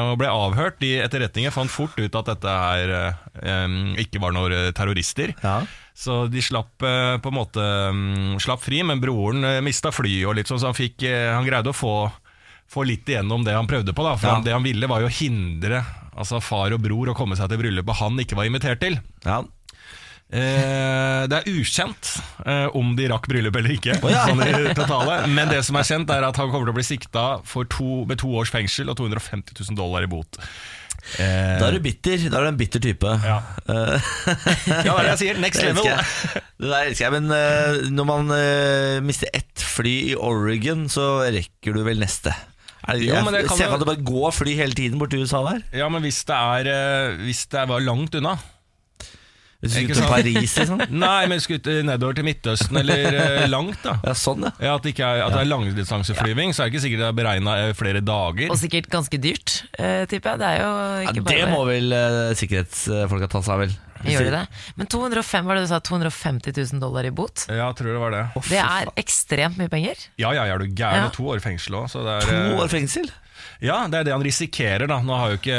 og 0.09 0.17
ble 0.21 0.29
avhørt. 0.31 0.79
De 0.83 0.95
etterretningene 1.03 1.55
fant 1.55 1.73
fort 1.73 1.97
ut 1.99 2.19
at 2.19 2.29
dette 2.33 2.55
her 2.59 2.93
eh, 2.99 3.77
ikke 4.05 4.21
var 4.23 4.35
noen 4.37 4.55
eh, 4.57 4.71
terrorister. 4.77 5.35
Ja. 5.43 5.61
Så 5.99 6.27
de 6.31 6.43
slapp 6.45 6.85
uh, 6.87 7.17
på 7.19 7.33
en 7.33 7.35
måte 7.35 7.63
um, 7.91 8.37
slapp 8.39 8.63
fri, 8.63 8.85
men 8.87 9.01
broren 9.03 9.43
uh, 9.43 9.57
mista 9.67 9.91
flyet, 9.91 10.29
og 10.31 10.37
litt 10.39 10.47
sånn, 10.47 10.61
så 10.63 10.71
han, 10.71 10.79
fikk, 10.79 11.03
uh, 11.03 11.33
han 11.35 11.47
greide 11.49 11.73
å 11.73 11.75
få, 11.75 11.95
få 12.71 12.85
litt 12.87 13.11
igjennom 13.11 13.43
det 13.43 13.57
han 13.57 13.67
prøvde 13.67 13.91
på. 13.91 14.07
Da, 14.07 14.15
for 14.15 14.31
Ja. 14.31 14.37
han, 14.37 14.47
det 14.47 14.55
han 14.55 14.63
ville 14.63 14.87
var 14.91 15.03
jo 15.03 15.11
å 15.11 15.17
hindre 15.19 15.83
altså 16.19 16.41
far 16.43 16.75
og 16.75 16.83
bror 16.83 17.11
å 17.11 17.17
komme 17.19 17.39
seg 17.39 17.51
til 17.51 17.61
bryllupet 17.63 18.01
han 18.01 18.19
ikke 18.23 18.39
var 18.39 18.47
invitert 18.51 18.83
til. 18.83 18.99
Ja. 19.27 19.43
Eh, 20.29 21.23
det 21.25 21.37
er 21.39 21.47
ukjent 21.49 22.11
eh, 22.45 22.67
om 22.77 22.91
de 22.99 23.07
rakk 23.09 23.31
bryllup 23.31 23.57
eller 23.57 23.73
ikke. 23.79 23.95
ja. 24.13 24.27
sånn. 24.29 25.33
Men 25.33 25.49
det 25.49 25.63
som 25.65 25.79
er 25.81 25.87
kjent, 25.89 26.11
er 26.13 26.27
at 26.29 26.37
han 26.37 26.51
kommer 26.53 26.69
til 26.69 26.75
å 26.75 26.77
bli 26.77 26.85
sikta 26.85 27.25
to, 27.73 28.03
med 28.09 28.21
to 28.21 28.35
års 28.37 28.53
fengsel 28.53 28.93
og 28.93 28.99
250 29.01 29.57
000 29.57 29.79
dollar 29.79 30.05
i 30.05 30.11
bot. 30.11 30.41
Eh, 31.19 31.55
Da 31.61 31.69
er 31.69 31.77
du 31.79 31.81
bitter. 31.85 32.19
Da 32.29 32.41
er 32.41 32.49
du 32.49 32.51
en 32.53 32.59
bitter 32.61 32.83
type. 32.85 33.13
ja. 33.25 33.39
hva 33.65 33.79
ja, 34.85 34.93
det 34.93 34.93
er 34.93 35.07
det 35.07 35.13
jeg 35.15 35.21
sier. 35.23 35.41
Next 35.41 35.63
det 35.63 35.71
level. 35.71 35.87
elsker 35.87 35.95
jeg. 35.95 36.43
Det 36.59 36.69
der 36.73 36.91
elsker 36.91 37.07
jeg. 37.07 37.15
Men 37.17 37.33
uh, 37.33 37.89
når 37.95 38.09
man 38.11 38.35
uh, 38.35 38.99
mister 39.07 39.31
ett 39.37 39.65
fly 39.79 39.95
i 40.13 40.15
Oregon, 40.19 40.87
så 40.93 41.09
rekker 41.33 41.77
du 41.79 41.83
vel 41.87 42.03
neste. 42.03 42.35
Er, 42.89 42.99
Jo, 43.03 43.15
jeg 43.15 43.25
men 43.27 43.35
det 43.37 43.43
ser 43.51 43.51
for 43.51 43.65
meg 43.65 43.75
at 43.77 43.83
det 43.83 43.91
bare 43.91 44.07
går 44.13 44.31
fly 44.33 44.53
hele 44.59 44.77
tiden 44.77 45.01
bort 45.01 45.11
til 45.13 45.25
USA 45.27 45.43
der. 45.49 45.65
Ja, 45.77 45.89
men 45.93 46.05
hvis 46.05 46.23
det, 46.29 46.37
er, 46.37 47.17
hvis 47.25 47.43
det 47.53 47.67
var 47.69 47.83
langt 47.85 48.15
unna 48.17 48.37
Hvis 49.59 49.73
du 49.75 49.79
Ikke 49.81 49.95
til? 49.99 50.05
Paris, 50.07 50.53
liksom. 50.55 50.83
Nei, 51.03 51.23
men 51.27 51.41
skulle 51.43 51.81
nedover 51.83 52.15
til 52.15 52.27
Midtøsten 52.29 52.79
eller 52.79 53.09
eh, 53.11 53.47
langt, 53.51 53.81
da. 53.83 53.97
Ja, 54.07 54.15
sånn, 54.15 54.47
ja. 54.47 54.53
Ja, 54.63 54.77
at, 54.79 54.85
det 54.87 54.93
ikke 54.95 55.09
er, 55.09 55.25
at 55.25 55.35
det 55.35 55.41
er 55.43 55.51
langdistanseflyving, 55.51 56.55
så 56.55 56.63
er 56.63 56.69
det 56.69 56.77
ikke 56.77 56.85
sikkert 56.85 57.03
det 57.03 57.09
er 57.09 57.17
beregna 57.19 57.57
flere 57.75 58.03
dager. 58.07 58.53
Og 58.55 58.61
sikkert 58.61 58.87
ganske 58.93 59.19
dyrt, 59.19 59.57
eh, 59.75 60.05
tipper 60.07 60.37
jeg. 60.37 60.43
Det 60.45 60.53
er 60.53 60.63
jo 60.63 60.71
ja 60.79 61.11
ikke 61.11 61.17
det 61.19 61.27
bare 61.27 61.51
må 61.51 61.65
vel 61.67 61.91
uh, 61.91 62.31
sikkerhetsfolka 62.39 63.31
ta 63.35 63.43
seg 63.43 63.57
av, 63.57 63.65
vel. 63.67 63.77
Gjør 64.07 64.29
de 64.29 64.35
det? 64.37 64.45
Men 64.79 64.91
205, 64.95 65.49
var 65.49 65.59
det 65.59 65.65
du 65.65 65.71
sa, 65.73 65.81
250 65.83 66.55
000 66.55 66.83
dollar 66.83 67.09
i 67.09 67.11
bot? 67.11 67.49
Ja, 67.51 67.65
jeg 67.65 67.79
tror 67.81 67.91
det 67.91 68.03
var 68.03 68.15
det. 68.15 68.25
Det 68.47 68.61
er 68.63 68.93
ekstremt 69.01 69.59
mye 69.59 69.73
penger. 69.73 70.05
Ja, 70.21 70.31
ja, 70.37 70.47
er 70.47 70.63
du 70.63 70.69
gæren? 70.71 71.03
Ja. 71.03 71.09
Og 71.09 71.17
to 71.17 71.27
år 71.35 71.43
fengsel 71.43 71.81
òg, 71.81 71.89
så 71.91 72.05
det 72.07 72.21
er 72.21 72.29
To 72.31 72.37
eh, 72.37 72.61
år 72.63 72.71
fengsel? 72.71 73.11
Ja, 73.65 73.81
det 73.91 74.03
er 74.03 74.05
det 74.09 74.13
han 74.15 74.23
risikerer, 74.27 74.87
da. 74.91 75.01
Nå 75.03 75.17
har 75.19 75.33
jo 75.35 75.41
ikke 75.41 75.59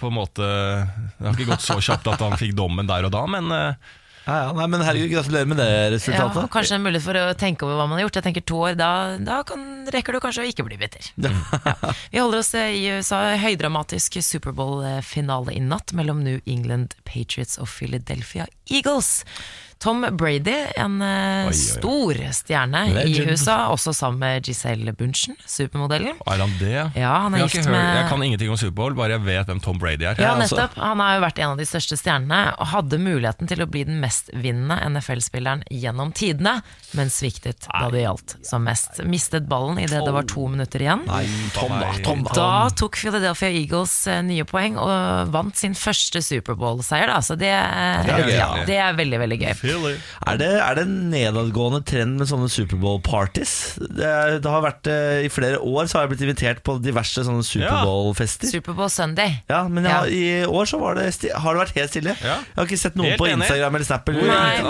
på 0.00 0.08
en 0.08 0.16
måte 0.16 0.46
Det 0.46 1.26
har 1.26 1.34
ikke 1.36 1.50
gått 1.54 1.66
så 1.66 1.76
kjapt 1.80 2.08
at 2.14 2.22
han 2.24 2.38
fikk 2.40 2.54
dommen 2.58 2.88
der 2.88 3.04
og 3.08 3.12
da, 3.14 3.26
men 3.28 3.50
eh, 3.52 3.92
Ja, 4.24 4.36
ja. 4.46 4.52
Nei, 4.56 4.66
men 4.72 4.80
herregud, 4.80 5.10
gratulerer 5.12 5.48
med 5.50 5.58
det 5.60 5.66
Ja, 5.68 5.88
resultatet. 5.92 6.46
kanskje 6.54 6.78
en 6.78 6.84
mulighet 6.86 7.04
for 7.04 7.18
å 7.20 7.24
tenke 7.36 7.66
over 7.66 7.76
hva 7.76 7.84
man 7.90 7.98
har 7.98 8.06
gjort. 8.06 8.16
Jeg 8.16 8.24
tenker 8.30 8.44
to 8.48 8.60
år, 8.70 8.78
da, 8.80 8.88
da 9.20 9.42
kan, 9.44 9.66
rekker 9.92 10.16
du 10.16 10.20
kanskje 10.24 10.46
å 10.46 10.48
ikke 10.48 10.64
bli 10.64 10.78
bitter. 10.80 11.10
Ja. 11.20 11.32
Vi 12.08 12.22
holder 12.22 12.40
oss 12.40 12.54
eh, 12.56 12.72
i 12.78 12.86
USA. 12.96 13.18
Høydramatisk 13.42 14.16
Superbowl-finale 14.24 15.52
i 15.52 15.60
natt 15.60 15.92
mellom 15.92 16.24
New 16.24 16.40
England 16.48 16.96
Patriots 17.04 17.58
og 17.60 17.68
Philadelphia 17.68 18.48
Eagles. 18.72 19.24
Tom 19.84 20.00
Brady, 20.16 20.54
en 20.80 20.94
oi, 21.04 21.50
oi. 21.50 21.52
stor 21.58 22.16
stjerne 22.32 22.86
i 22.88 22.94
Legend. 22.96 23.34
USA, 23.34 23.56
også 23.68 23.92
sammen 23.92 24.18
med 24.22 24.46
Giselle 24.48 24.94
Bunchen, 24.96 25.36
supermodellen. 25.44 26.16
er 26.24 26.40
han 26.40 26.54
det? 26.58 26.70
Ja, 26.96 27.10
han 27.26 27.34
er 27.36 27.42
jeg, 27.44 27.50
gift 27.58 27.68
med- 27.68 27.96
jeg 27.98 28.08
kan 28.08 28.22
ingenting 28.24 28.48
om 28.54 28.56
Superbowl, 28.56 28.94
bare 28.96 29.10
jeg 29.18 29.24
vet 29.26 29.46
hvem 29.50 29.60
Tom 29.60 29.78
Brady 29.78 30.06
er. 30.08 30.14
Ja, 30.18 30.32
altså. 30.34 30.56
nettopp. 30.56 30.78
Han 30.80 31.02
har 31.04 31.18
jo 31.18 31.24
vært 31.26 31.38
en 31.44 31.50
av 31.50 31.58
de 31.60 31.66
største 31.68 31.98
stjernene, 32.00 32.40
og 32.58 32.66
hadde 32.72 32.98
muligheten 32.98 33.46
til 33.50 33.60
å 33.60 33.66
bli 33.68 33.84
den 33.84 34.00
mestvinnende 34.00 34.78
NFL-spilleren 34.88 35.64
gjennom 35.70 36.14
tidene, 36.16 36.62
men 36.96 37.12
sviktet 37.12 37.68
da 37.68 37.90
det 37.92 38.06
gjaldt 38.06 38.36
som 38.46 38.64
mest. 38.64 39.02
Mistet 39.04 39.46
ballen 39.48 39.78
idet 39.84 40.00
det 40.04 40.12
var 40.16 40.22
to 40.24 40.46
minutter 40.48 40.80
igjen. 40.80 41.04
Nei, 41.06 41.26
Tom, 41.52 41.68
da. 41.76 41.92
Tom, 42.02 42.24
da. 42.24 42.32
Da 42.40 42.70
tok 42.70 42.96
Philadelphia 42.96 43.50
Eagles 43.52 44.06
eh, 44.08 44.22
nye 44.24 44.44
poeng 44.48 44.78
og 44.80 45.28
vant 45.34 45.56
sin 45.60 45.74
første 45.76 46.22
Superbowl-seier. 46.24 47.06
da, 47.12 47.20
Så 47.20 47.36
det, 47.36 47.52
Det 47.52 48.14
er 48.16 48.28
ja, 48.32 48.56
ja. 48.56 48.64
det 48.64 48.76
er 48.80 48.96
veldig, 48.96 49.20
veldig 49.26 49.40
gøy. 49.44 49.52
Er 50.26 50.38
det, 50.40 50.50
er 50.62 50.74
det 50.78 50.84
en 50.86 50.94
nedadgående 51.12 51.80
trend 51.86 52.18
med 52.20 52.28
sånne 52.30 52.48
Superbowl-parties? 52.52 53.54
Det, 53.80 54.10
det 54.44 54.50
har 54.50 54.62
vært 54.64 54.88
eh, 54.90 55.24
I 55.26 55.30
flere 55.32 55.58
år 55.60 55.88
så 55.90 55.98
har 55.98 56.06
jeg 56.06 56.14
blitt 56.14 56.24
invitert 56.28 56.62
på 56.66 56.76
diverse 56.82 57.24
sånne 57.26 57.44
Superbowl-fester. 57.46 58.50
Superbowl 58.52 58.90
Sunday. 58.92 59.40
Ja, 59.50 59.64
men 59.68 59.84
jeg, 59.88 59.92
Ja. 59.94 60.04
i 60.06 60.46
år 60.46 60.68
så 60.70 60.80
var 60.80 60.98
det 60.98 61.08
sti 61.16 61.30
har 61.34 61.54
det 61.56 61.62
vært 61.64 61.74
helt 61.78 61.90
stille. 61.94 62.14
Ja. 62.22 62.36
Jeg 62.44 62.56
har 62.60 62.68
ikke 62.68 62.80
sett 62.84 62.96
noen 62.98 63.10
Helt 63.12 63.20
på 63.22 63.28
enig. 63.28 63.42
Instagram 63.44 63.78
eller 63.78 63.88
Snap. 63.88 64.10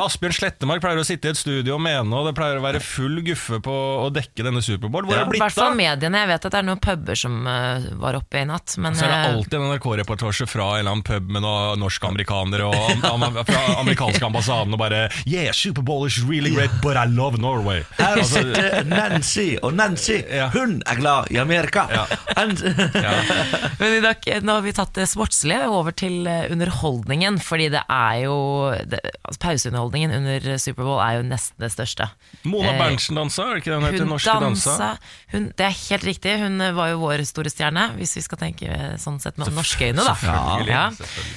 Asbjørn 0.04 0.37
Slettemark 0.37 0.82
pleier 0.84 1.00
å 1.00 1.06
sitte 1.06 1.28
i 1.30 1.34
et 1.34 1.38
studio 1.40 1.76
og 1.78 1.82
mene, 1.84 2.08
og 2.14 2.28
det 2.28 2.34
pleier 2.38 2.58
å 2.61 2.64
være 2.64 2.80
full 2.84 3.20
guffe 3.26 3.61
på 3.64 3.75
å 4.04 4.08
dekke 4.14 4.44
denne 4.46 4.62
Superbowl. 4.64 5.04
Hvor 5.08 5.14
Ja. 5.16 5.23
er 5.25 5.30
det 5.30 5.37
I 5.38 5.42
hvert 5.44 5.56
fall 5.58 5.75
mediene. 5.78 6.23
Jeg 6.25 6.28
vet 6.28 6.44
at 6.46 6.52
det 6.52 6.58
er 6.61 6.66
noen 6.68 6.80
puber 6.82 7.18
som 7.18 7.40
uh, 7.46 7.80
var 8.00 8.18
oppe 8.18 8.40
i 8.42 8.44
natt. 8.49 8.76
Men 8.78 8.94
Så 8.94 9.04
er 9.06 9.12
det 9.12 9.18
eh, 9.30 9.34
alltid 9.34 9.54
en 9.61 9.66
NRK-reportasje 9.75 10.46
fra 10.50 10.68
en 10.75 10.80
eller 10.84 10.90
annen 10.94 11.06
pub 11.06 11.30
med 11.30 11.42
noen 11.44 11.80
norske 11.82 12.06
amerikanere 12.08 12.68
og 12.68 13.04
am 13.11 13.23
am 13.28 13.38
fra 13.44 13.62
amerikanske 13.80 14.25
ambassaden 14.26 14.73
og 14.76 14.78
bare 14.80 14.94
Yeah, 15.27 15.53
Superbowl 15.53 16.07
is 16.07 16.19
really 16.25 16.51
great, 16.55 16.71
but 16.83 16.97
I 16.97 17.05
love 17.11 17.39
Norway. 17.41 17.83
Her 17.99 18.17
Altså, 18.19 18.43
sitter 18.43 18.85
Nancy, 18.85 19.57
og 19.63 19.75
Nancy, 19.75 20.21
Ja. 20.31 20.49
hun 20.55 20.83
er 20.87 20.95
glad 21.01 21.31
i 21.31 21.37
Amerika. 21.43 21.87
Ja. 21.91 22.05
And, 22.37 22.59
Men 23.81 23.93
i 23.99 24.01
dag, 24.05 24.29
nå 24.45 24.53
har 24.59 24.65
vi 24.65 24.73
tatt 24.77 24.95
det 24.97 25.07
sportslige 25.11 25.67
over 25.71 25.95
til 25.97 26.27
eh, 26.31 26.47
underholdningen, 26.53 27.39
fordi 27.43 27.69
det 27.75 27.83
er 27.91 28.21
jo 28.25 28.37
det, 28.91 29.01
altså 29.25 29.41
Pauseunderholdningen 29.45 30.15
under 30.19 30.59
Superbowl 30.63 31.01
er 31.05 31.19
jo 31.19 31.27
nesten 31.29 31.65
det 31.65 31.73
største. 31.75 32.09
Mona 32.45 32.73
Eh, 32.75 32.79
Berntsen 32.81 33.19
dansa, 33.19 33.45
er 33.51 33.55
det 33.59 33.63
ikke 33.65 33.73
den 33.75 33.83
hun 33.85 33.91
heter? 33.93 34.09
Norske 34.11 34.37
dansa? 34.43 34.71
dansa 34.71 34.91
hun, 35.35 35.49
Det 35.59 35.67
er 35.69 35.77
helt 35.91 36.07
riktig, 36.09 36.37
hun 36.43 36.61
eh, 36.65 36.73
var 36.77 36.93
jo 36.95 37.01
vår 37.05 37.25
store 37.29 37.53
stjerne, 37.53 37.89
hvis 37.99 38.17
vi 38.19 38.25
skal 38.27 38.41
tenke 38.41 38.79
sånn 39.03 39.21
sett 39.23 39.39
med 39.41 39.53
norske 39.55 39.91
øyne, 39.91 40.05
da. 40.05 40.15
Ja. 40.69 40.85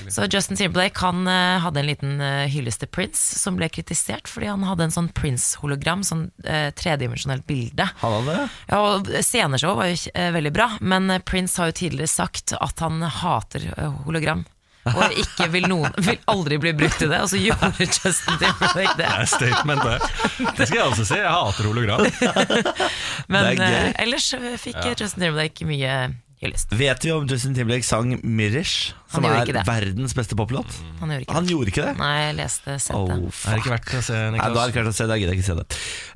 Så 0.09 0.27
Justin 0.31 0.57
Timberlake 0.59 0.97
han 1.03 1.27
hadde 1.27 1.81
en 1.81 1.87
liten 1.89 2.19
hyllest 2.51 2.81
til 2.83 2.89
Prince, 2.93 3.36
som 3.37 3.57
ble 3.59 3.69
kritisert 3.73 4.29
fordi 4.31 4.49
han 4.51 4.65
hadde 4.67 4.87
en 4.87 4.93
sånn 4.93 5.09
Prince-hologram, 5.17 6.03
sånn 6.07 6.27
eh, 6.43 6.69
tredimensjonelt 6.77 7.47
bilde. 7.47 7.87
Hadde 8.01 8.21
det? 8.27 8.49
Ja, 8.71 8.81
og 8.81 9.09
Sceneshow 9.21 9.77
var 9.79 9.91
jo 9.91 9.97
eh, 10.13 10.29
veldig 10.35 10.53
bra, 10.55 10.69
men 10.81 11.09
eh, 11.13 11.23
Prince 11.23 11.61
har 11.61 11.71
jo 11.71 11.79
tidligere 11.83 12.11
sagt 12.11 12.55
at 12.57 12.85
han 12.85 13.01
hater 13.01 13.71
eh, 13.75 13.99
hologram. 14.05 14.45
Og 14.87 15.17
ikke 15.19 15.49
vil 15.51 15.65
noen 15.67 15.91
Vil 16.05 16.19
aldri 16.31 16.59
bli 16.63 16.71
brukt 16.77 16.99
til 17.01 17.11
det, 17.11 17.19
og 17.25 17.31
så 17.31 17.39
gjorde 17.41 17.71
Justin 17.83 18.37
Timberlake 18.39 18.93
det. 18.95 19.03
Det 19.03 19.09
er 19.09 19.31
statement, 19.31 19.83
det. 19.83 19.97
Det 20.59 20.67
skal 20.69 20.77
jeg 20.77 20.85
også 20.85 21.07
si. 21.09 21.17
Jeg 21.19 21.33
hater 21.33 21.67
hologram. 21.67 22.05
Men 23.33 23.51
eh, 23.59 23.91
ellers 24.05 24.29
fikk 24.61 24.79
fikk 24.79 25.03
Justin 25.03 25.27
Timberlake 25.27 25.67
mye 25.67 25.97
hyllest. 26.41 26.71
Vet 26.77 27.05
vi 27.05 27.11
om 27.15 27.25
Justin 27.27 27.55
Timberlake 27.57 27.85
sang 27.85 28.11
'Mirish', 28.21 28.93
som 29.09 29.25
er 29.25 29.45
det. 29.45 29.63
verdens 29.65 30.13
beste 30.13 30.35
poplåt? 30.37 30.69
Han 30.99 31.09
gjorde 31.09 31.23
ikke 31.25 31.33
Han 31.33 31.45
det. 31.45 31.51
gjorde 31.51 31.71
ikke 31.71 31.85
det? 31.87 31.93
Nei, 31.97 32.11
jeg 32.27 32.35
leste 32.37 32.75
Oh, 32.93 33.07
settet. 33.07 33.47
Er 33.47 33.55
det 33.55 33.61
ikke 33.63 33.73
verdt 33.73 33.93
å 33.97 34.01
se, 34.05 34.13
Nei, 34.31 34.37
da 34.37 34.45
er 34.47 34.53
det 34.53 34.73
ikke 34.75 34.83
verdt 34.83 34.93
å 34.93 34.97
se, 34.97 35.07
gidder 35.07 35.33
jeg 35.33 35.39
ikke 35.39 35.47
se 35.49 35.57
det. 35.57 35.67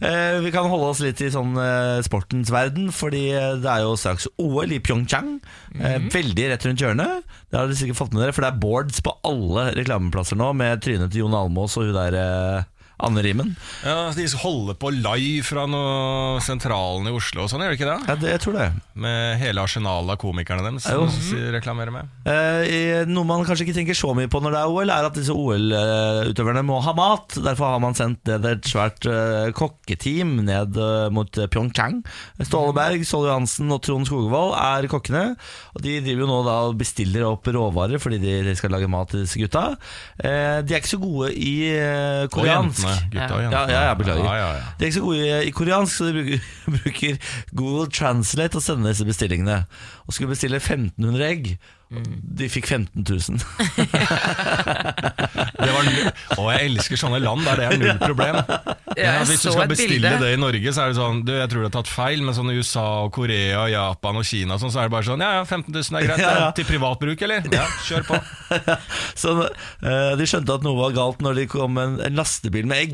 Uh, 0.06 0.40
vi 0.46 0.52
kan 0.52 0.70
holde 0.70 0.90
oss 0.92 1.00
litt 1.02 1.22
i 1.22 1.32
sånn 1.34 1.56
uh, 1.58 2.02
sportens 2.06 2.52
verden, 2.54 2.92
fordi 2.92 3.24
eh, 3.34 3.56
det 3.62 3.70
er 3.72 3.82
jo 3.86 3.96
straks 3.98 4.28
OL 4.38 4.72
i 4.72 4.80
Pyeongchang. 4.80 5.40
Eh, 5.80 5.98
veldig 6.14 6.50
rett 6.54 6.66
rundt 6.66 6.82
hjørnet. 6.86 7.24
Det 7.50 7.58
har 7.58 7.68
dere 7.68 7.80
sikkert 7.82 7.98
fått 7.98 8.14
med 8.14 8.22
dere, 8.24 8.34
for 8.36 8.46
det 8.46 8.52
er 8.54 8.62
boards 8.62 9.02
på 9.02 9.16
alle 9.28 9.72
reklameplasser 9.76 10.38
nå, 10.38 10.54
med 10.54 10.82
trynet 10.86 11.12
til 11.12 11.26
Jon 11.26 11.34
Almås 11.36 11.78
og 11.82 11.90
hun 11.90 11.98
der 11.98 12.66
Anne 13.08 13.24
Rimen. 13.26 13.54
Ja, 13.86 14.12
De 14.16 14.26
holder 14.42 14.78
på 14.80 14.92
live 14.94 15.44
fra 15.48 15.66
noe 15.70 16.40
sentralen 16.44 17.08
i 17.10 17.14
Oslo 17.16 17.46
og 17.46 17.52
sånn, 17.52 17.64
gjør 17.66 17.74
de 17.74 17.80
ikke 17.80 17.90
det? 17.90 17.98
Ja, 18.12 18.16
det, 18.22 18.32
jeg 18.36 18.44
tror 18.46 18.58
det. 18.60 18.68
Med 19.02 19.38
hele 19.42 19.64
arsenalet 19.66 20.16
av 20.16 20.20
komikerne 20.22 20.66
deres 20.68 20.86
som 20.88 21.08
de 21.36 21.52
reklamerer 21.56 21.94
med. 21.96 22.10
Eh, 22.30 23.04
noe 23.10 23.28
man 23.28 23.46
kanskje 23.48 23.66
ikke 23.68 23.78
tenker 23.80 23.98
så 23.98 24.14
mye 24.18 24.30
på 24.32 24.42
når 24.44 24.56
det 24.56 24.62
er 24.62 24.74
OL, 24.76 24.92
er 24.94 25.08
at 25.10 25.18
disse 25.18 25.34
OL-utøverne 25.36 26.64
må 26.68 26.80
ha 26.86 26.94
mat. 26.98 27.36
Derfor 27.42 27.74
har 27.76 27.82
man 27.84 27.98
sendt 27.98 28.26
ned 28.30 28.46
et 28.50 28.70
svært 28.70 29.06
eh, 29.10 29.50
kokketeam 29.58 30.38
ned 30.48 30.78
eh, 30.80 31.08
mot 31.14 31.42
eh, 31.42 31.50
Pyeongchang. 31.52 32.02
Ståle 32.46 32.76
Berg, 32.78 33.06
Ståle 33.08 33.32
Johansen 33.32 33.72
og 33.74 33.82
Trond 33.86 34.10
Skogvold 34.10 34.56
er 34.60 34.90
kokkene. 34.92 35.24
Og 35.76 35.84
De 35.86 35.98
driver 36.04 36.26
jo 36.26 36.30
nå 36.32 36.40
da 36.48 36.58
og 36.70 36.78
bestiller 36.82 37.28
opp 37.30 37.50
råvarer 37.52 38.02
fordi 38.02 38.20
de 38.22 38.56
skal 38.58 38.74
lage 38.76 38.90
mat 38.92 39.12
til 39.14 39.24
disse 39.26 39.40
gutta. 39.42 39.66
Eh, 40.22 40.60
de 40.66 40.76
er 40.76 40.82
ikke 40.82 40.94
så 40.96 41.02
gode 41.02 41.32
i 41.36 41.56
koreansk. 42.34 42.86
Gutta 43.12 43.34
og 43.34 43.42
Ja, 43.44 43.62
ja, 43.70 43.82
ja, 43.90 43.94
beklager. 44.00 44.24
Ja, 44.26 44.34
ja, 44.40 44.48
ja. 44.60 44.72
De 44.80 44.86
er 44.86 44.92
ikke 44.92 45.00
så 45.00 45.04
gode 45.06 45.28
i, 45.28 45.48
i 45.48 45.54
koreansk, 45.56 45.98
så 45.98 46.10
de 46.10 46.14
bruker, 46.18 46.48
bruker 46.78 47.18
Google 47.58 47.88
Translate 47.92 48.60
og 48.60 48.66
sender 48.66 48.92
disse 48.94 49.06
bestillingene. 49.06 49.62
Og 50.08 50.14
skulle 50.18 50.34
bestille 50.34 50.62
1500 50.62 51.28
egg. 51.30 51.54
Og 51.92 52.06
De 52.40 52.48
fikk 52.52 52.68
15 52.72 53.04
000. 53.04 53.42
Det 55.62 55.72
var 55.72 55.84
null. 55.86 56.08
Og 56.40 56.48
jeg 56.54 56.70
elsker 56.72 56.98
sånne 57.00 57.20
land 57.22 57.44
der 57.46 57.60
det 57.60 57.66
er 57.68 57.78
null 57.82 58.00
problem. 58.02 58.36
Ja, 58.98 59.12
altså, 59.20 59.32
hvis 59.32 59.44
du 59.46 59.52
skal 59.54 59.70
bestille 59.72 60.10
bilde. 60.10 60.20
det 60.24 60.30
i 60.36 60.40
Norge, 60.40 60.72
så 60.76 60.80
er 60.84 60.88
det 60.92 60.98
sånn 60.98 61.22
Du, 61.24 61.32
jeg 61.38 61.48
tror 61.52 61.62
du 61.64 61.68
har 61.70 61.74
tatt 61.78 61.92
feil, 61.92 62.20
men 62.26 62.36
sånn 62.36 62.50
i 62.52 62.58
USA 62.60 62.84
og 63.06 63.12
Korea 63.16 63.62
og 63.64 63.70
Japan 63.72 64.20
og 64.20 64.26
Kina 64.28 64.58
sånn, 64.60 64.72
så 64.74 64.82
er 64.82 64.86
det 64.90 64.94
bare 64.96 65.08
sånn 65.08 65.24
Ja, 65.24 65.30
ja, 65.40 65.44
15 65.48 65.72
000 65.72 66.00
er 66.00 66.08
greit. 66.08 66.24
Ja, 66.24 66.32
ja. 66.32 66.36
Til 66.52 66.58
Til 66.62 66.68
privatbruk, 66.74 67.20
eller? 67.28 67.40
Ja, 67.54 67.66
kjør 67.88 68.04
på. 68.10 68.16
Så 69.22 69.30
eh, 69.48 70.12
de 70.20 70.26
skjønte 70.30 70.52
at 70.60 70.64
noe 70.66 70.78
var 70.78 70.92
galt 70.96 71.20
når 71.24 71.34
de 71.42 71.46
kom 71.52 71.72
med 71.78 71.84
en, 71.88 71.96
en 72.10 72.16
lastebil 72.20 72.66
med 72.70 72.78
egg. 72.86 72.94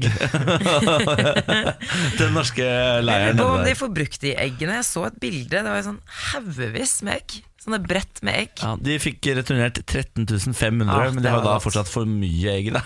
til 2.15 2.17
Den 2.21 2.31
norske 2.37 2.65
leiren. 3.03 3.03
Jeg 3.03 3.37
lurer 3.37 3.43
på 3.43 3.49
om 3.57 3.65
de 3.67 3.75
får 3.81 3.91
brukt 3.99 4.19
de 4.23 4.31
eggene. 4.47 4.73
Jeg 4.79 4.87
så 4.89 5.01
et 5.09 5.17
bilde, 5.21 5.57
det 5.57 5.67
var 5.67 5.83
sånn 5.85 6.01
haugevis 6.31 6.93
med 7.07 7.13
egg. 7.21 7.29
Sånne 7.67 7.81
brett 7.83 8.21
med 8.23 8.31
egg. 8.39 8.51
Ja, 8.63 8.69
de 8.79 8.93
fikk 9.03 9.27
returnert 9.35 9.75
13 9.83 10.23
500, 10.55 10.87
Ah, 10.87 11.09
men 11.11 11.17
det 11.19 11.25
de 11.25 11.31
har 11.33 11.41
var 11.43 11.57
da 11.57 11.59
fortsatt 11.59 11.89
for 11.91 12.07
mye 12.07 12.53
egg. 12.53 12.69
Da. 12.71 12.79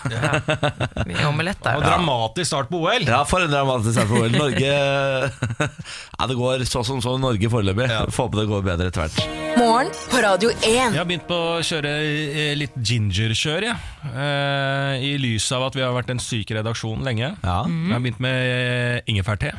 Mye 1.06 1.28
omelett 1.28 1.60
der. 1.62 1.76
Og 1.78 1.84
dramatisk 1.86 2.48
start 2.50 2.66
på 2.72 2.80
OL. 2.82 3.06
Ja, 3.06 3.20
for 3.30 3.44
en 3.46 3.52
dramatisk 3.54 3.94
start 3.94 4.10
på 4.10 4.18
OL. 4.24 4.34
Norge 4.34 4.72
Ja, 6.18 6.26
det 6.26 6.34
går 6.40 6.64
så 6.66 6.82
som 6.82 6.98
så 7.04 7.14
Norge 7.22 7.46
foreløpig. 7.52 7.86
Får 8.10 8.26
håpe 8.26 8.40
det 8.42 8.48
går 8.50 8.66
bedre 8.66 8.90
etter 8.90 9.04
hvert. 9.04 9.22
Morgen 9.60 9.94
på 10.10 10.24
Radio 10.26 10.50
1. 10.50 10.66
Jeg 10.66 10.98
har 10.98 11.06
begynt 11.12 11.28
på 11.30 11.38
å 11.38 11.62
kjøre 11.70 11.94
litt 12.58 12.74
gingerkjør, 12.82 13.68
jeg. 13.70 13.78
Eh, 14.10 15.06
I 15.12 15.14
lys 15.22 15.46
av 15.54 15.68
at 15.70 15.78
vi 15.78 15.86
har 15.86 15.94
vært 15.94 16.10
en 16.16 16.22
syk 16.26 16.50
redaksjon 16.58 17.06
lenge. 17.06 17.36
Ja. 17.46 17.60
Jeg 17.70 17.94
har 17.94 18.02
begynt 18.02 18.22
med 18.26 19.06
ingefærte 19.14 19.54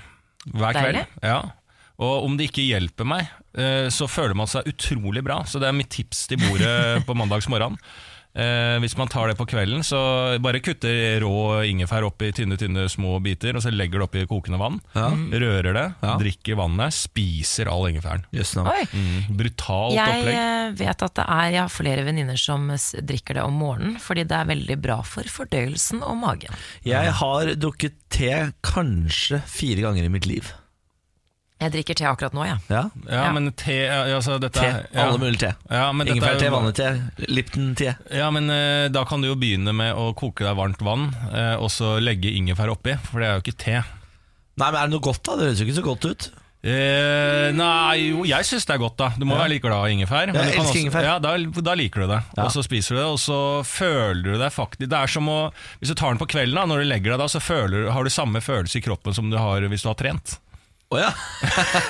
hver 0.52 0.76
Deilig. 0.76 1.08
kveld. 1.08 1.20
Ja. 1.32 1.40
Og 2.02 2.26
om 2.26 2.38
det 2.40 2.50
ikke 2.50 2.66
hjelper 2.66 3.06
meg, 3.06 3.28
eh, 3.58 3.90
så 3.94 4.08
føler 4.10 4.34
man 4.38 4.50
seg 4.50 4.66
utrolig 4.72 5.22
bra. 5.24 5.44
Så 5.46 5.62
det 5.62 5.70
er 5.70 5.78
mitt 5.78 5.92
tips 5.94 6.26
til 6.32 6.42
bordet 6.42 7.04
på 7.08 7.14
mandagsmorgen. 7.18 7.78
Eh, 8.34 8.80
hvis 8.82 8.96
man 8.98 9.06
tar 9.14 9.30
det 9.30 9.36
på 9.38 9.46
kvelden, 9.46 9.84
så 9.86 10.00
bare 10.42 10.58
kutter 10.66 11.22
rå 11.22 11.60
ingefær 11.70 12.08
opp 12.08 12.24
i 12.26 12.32
tynne 12.34 12.58
tynne 12.58 12.88
små 12.90 13.20
biter, 13.22 13.54
og 13.54 13.62
så 13.62 13.70
legger 13.70 14.02
det 14.02 14.08
opp 14.08 14.18
i 14.18 14.24
kokende 14.26 14.58
vann. 14.58 14.80
Rører 14.98 15.70
det, 15.78 15.84
Ja. 16.02 16.16
drikker 16.18 16.58
vannet, 16.58 16.96
spiser 16.98 17.70
all 17.70 17.86
ingefæren. 17.92 18.26
Yes, 18.34 18.56
no. 18.58 18.66
Mm, 18.66 19.38
brutalt 19.38 19.94
Jeg 19.94 20.18
opplegg. 20.18 20.34
Jeg 20.34 20.74
vet 20.82 21.06
at 21.06 21.14
det 21.22 21.28
er 21.30 21.52
jeg 21.54 21.62
har 21.62 21.70
flere 21.76 22.08
venninner 22.10 22.42
som 22.42 22.66
drikker 22.74 23.38
det 23.38 23.44
om 23.46 23.54
morgenen, 23.54 24.00
fordi 24.02 24.26
det 24.26 24.40
er 24.40 24.50
veldig 24.50 24.80
bra 24.82 24.98
for 25.06 25.30
fordøyelsen 25.30 26.02
og 26.02 26.18
magen. 26.18 26.58
Jeg 26.90 27.14
har 27.22 27.54
drukket 27.54 28.02
te 28.10 28.34
kanskje 28.66 29.44
fire 29.46 29.86
ganger 29.86 30.10
i 30.10 30.14
mitt 30.18 30.26
liv. 30.26 30.50
Jeg 31.64 31.72
drikker 31.78 31.96
te 31.96 32.08
akkurat 32.10 32.36
nå, 32.36 32.44
jeg. 32.48 32.60
Ja, 32.74 32.84
Ja, 33.08 33.22
Ja. 33.24 33.32
men 33.36 33.48
te 33.56 33.78
altså 33.88 34.36
dette, 34.44 34.60
te. 34.60 34.84
ja. 34.92 35.06
Alle 35.08 35.22
mulige 35.22 35.40
te. 35.46 35.52
Ja, 35.72 35.88
Ingefærte, 35.94 36.52
vanlig-te, 36.52 36.90
Lipton-te. 37.32 37.96
Ja, 38.12 38.30
men 38.36 38.52
uh, 38.52 38.90
da 38.92 39.06
kan 39.08 39.24
du 39.24 39.30
jo 39.32 39.40
begynne 39.40 39.72
med 39.76 39.96
å 39.96 40.12
koke 40.18 40.44
deg 40.44 40.58
varmt 40.60 40.84
vann, 40.84 41.10
uh, 41.32 41.56
og 41.64 41.72
så 41.72 41.96
legge 42.04 42.34
ingefær 42.36 42.74
oppi, 42.76 42.98
for 43.10 43.24
det 43.24 43.30
er 43.30 43.38
jo 43.40 43.46
ikke 43.48 43.58
te. 43.64 43.78
Nei, 44.60 44.70
men 44.70 44.80
Er 44.82 44.88
det 44.90 44.94
noe 44.98 45.06
godt, 45.08 45.24
da? 45.26 45.38
Det 45.40 45.48
høres 45.50 45.62
jo 45.64 45.66
ikke 45.70 45.80
så 45.82 45.86
godt 45.88 46.10
ut. 46.12 46.32
Eh, 46.64 47.50
nei, 47.52 47.96
jo, 48.14 48.22
jeg 48.24 48.46
syns 48.48 48.64
det 48.70 48.78
er 48.78 48.80
godt, 48.80 48.96
da. 49.02 49.10
Du 49.20 49.26
må 49.28 49.36
være 49.36 49.52
like 49.52 49.66
glad 49.68 49.90
i 49.90 49.96
ingefær. 49.98 50.30
men 50.32 50.38
Jeg 50.38 50.54
du 50.54 50.56
kan 50.56 50.64
elsker 50.64 50.80
ingefær. 50.80 51.04
Ja, 51.10 51.16
da, 51.20 51.34
da 51.68 51.74
liker 51.76 52.06
du 52.06 52.08
det. 52.14 52.20
Ja. 52.38 52.46
Og 52.46 52.54
så 52.56 52.64
spiser 52.64 52.96
du 52.96 53.00
det, 53.02 53.08
og 53.10 53.20
så 53.20 53.40
føler 53.68 54.24
du 54.24 54.38
deg 54.40 54.54
faktisk 54.56 54.88
Det 54.88 54.96
er 54.96 55.12
som 55.12 55.28
å 55.28 55.40
Hvis 55.82 55.92
du 55.92 55.96
tar 56.00 56.14
den 56.16 56.22
på 56.22 56.30
kvelden, 56.32 56.56
da, 56.56 56.64
når 56.70 56.84
du 56.86 56.88
legger 56.88 57.12
deg 57.16 57.20
da, 57.20 57.28
så 57.28 57.42
føler, 57.44 57.90
har 57.92 58.08
du 58.08 58.14
samme 58.14 58.40
følelse 58.40 58.80
i 58.80 58.86
kroppen 58.86 59.16
som 59.18 59.28
du 59.34 59.36
har 59.42 59.68
hvis 59.68 59.84
du 59.84 59.90
har 59.92 60.00
trent. 60.00 60.38
Å 60.94 61.00
ja. 61.02 61.12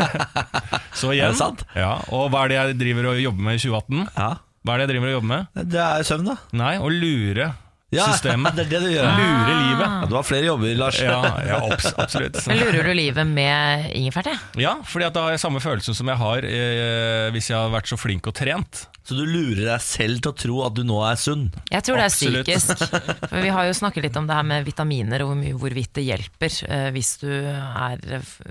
Så 1.00 1.12
Er 1.14 1.34
det 1.34 1.38
sant? 1.40 1.64
Ja, 1.76 1.98
Og 2.14 2.30
hva 2.32 2.46
er 2.46 2.52
det 2.54 2.58
jeg 2.60 2.78
driver 2.80 3.12
og 3.14 3.22
jobber 3.22 3.48
med 3.50 3.60
i 3.60 3.64
2018? 3.64 4.10
ja. 4.18 4.32
Hva 4.64 4.78
er 4.78 4.80
det 4.80 4.84
jeg 4.86 4.92
driver 4.94 5.10
og 5.10 5.16
jobber 5.18 5.28
med? 5.28 5.64
Det 5.74 5.80
er 5.84 6.06
søvn, 6.08 6.28
da. 6.30 6.38
Nei, 6.56 6.78
å 6.80 6.88
lure 6.88 7.50
systemet. 8.02 8.56
det 8.58 8.66
er 8.66 8.72
det 8.74 8.82
du 8.84 8.90
gjør. 8.94 9.10
Lure 9.20 9.58
livet. 9.60 9.84
Ja, 9.86 10.08
du 10.10 10.16
har 10.18 10.26
flere 10.28 10.48
jobber, 10.50 10.74
Lars. 10.80 11.00
Ja, 11.04 11.20
ja 11.48 11.60
abs 11.68 11.90
absolutt. 11.94 12.40
Men 12.50 12.62
lurer 12.64 12.90
du 12.90 12.94
livet 12.98 13.28
med 13.30 13.92
ingefærte? 13.98 14.34
Ja, 14.62 14.76
fordi 14.90 15.12
da 15.14 15.28
har 15.28 15.36
jeg 15.36 15.44
samme 15.44 15.62
følelse 15.64 15.96
som 15.98 16.10
jeg 16.12 16.20
har 16.22 16.48
eh, 16.50 17.28
hvis 17.36 17.52
jeg 17.52 17.58
har 17.60 17.72
vært 17.74 17.92
så 17.92 18.00
flink 18.00 18.28
og 18.32 18.36
trent. 18.40 18.88
Så 19.04 19.18
du 19.20 19.26
lurer 19.28 19.66
deg 19.68 19.82
selv 19.84 20.22
til 20.24 20.32
å 20.32 20.36
tro 20.40 20.60
at 20.64 20.76
du 20.78 20.84
nå 20.88 21.02
er 21.04 21.18
sunn. 21.20 21.50
Jeg 21.74 21.84
tror 21.84 22.00
det 22.00 22.06
er 22.06 22.12
Absolutt. 22.14 22.48
psykisk. 22.48 22.86
For 23.28 23.42
vi 23.44 23.52
har 23.52 23.68
jo 23.68 23.74
snakket 23.76 24.06
litt 24.08 24.20
om 24.22 24.30
det 24.30 24.38
her 24.38 24.46
med 24.48 24.64
vitaminer 24.68 25.26
og 25.26 25.34
hvor 25.34 25.40
mye- 25.42 25.58
hvorvidt 25.60 25.92
det 26.00 26.06
hjelper 26.08 26.56
eh, 26.72 26.88
hvis 26.96 27.18
du 27.20 27.28
er 27.34 28.00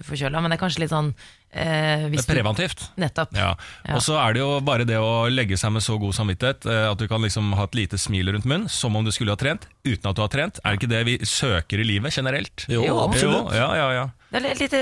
forkjøla, 0.04 0.42
men 0.44 0.52
det 0.52 0.58
er 0.58 0.64
kanskje 0.66 0.84
litt 0.84 0.92
sånn 0.92 1.14
eh, 1.52 2.08
Det 2.12 2.20
er 2.22 2.26
preventivt. 2.28 2.84
Du, 2.96 3.02
nettopp. 3.04 3.34
Ja. 3.36 3.52
Ja. 3.86 3.96
Og 3.98 4.02
så 4.04 4.16
er 4.20 4.34
det 4.36 4.42
jo 4.42 4.48
bare 4.64 4.86
det 4.88 4.98
å 4.98 5.28
legge 5.32 5.58
seg 5.60 5.72
med 5.76 5.84
så 5.84 5.98
god 6.00 6.16
samvittighet 6.16 6.66
eh, 6.66 6.86
at 6.90 6.98
du 6.98 7.06
kan 7.10 7.22
liksom 7.24 7.52
ha 7.58 7.68
et 7.68 7.78
lite 7.78 8.00
smil 8.00 8.32
rundt 8.32 8.48
munnen, 8.48 8.68
som 8.72 8.96
om 8.96 9.04
du 9.04 9.12
skulle 9.14 9.34
ha 9.34 9.40
trent, 9.40 9.68
uten 9.84 10.08
at 10.10 10.16
du 10.18 10.24
har 10.24 10.32
trent. 10.32 10.58
Er 10.64 10.74
det 10.74 10.80
ikke 10.82 10.92
det 10.94 11.04
vi 11.08 11.18
søker 11.28 11.82
i 11.82 11.86
livet 11.86 12.16
generelt? 12.16 12.66
Jo, 12.72 12.82
Jo. 12.88 12.98
absolutt. 13.04 13.52
Jo, 13.52 13.60
ja, 13.60 13.70
ja, 13.76 13.88
ja. 14.00 14.08
Det 14.32 14.40
er 14.40 14.50
et 14.54 14.60
lite 14.64 14.78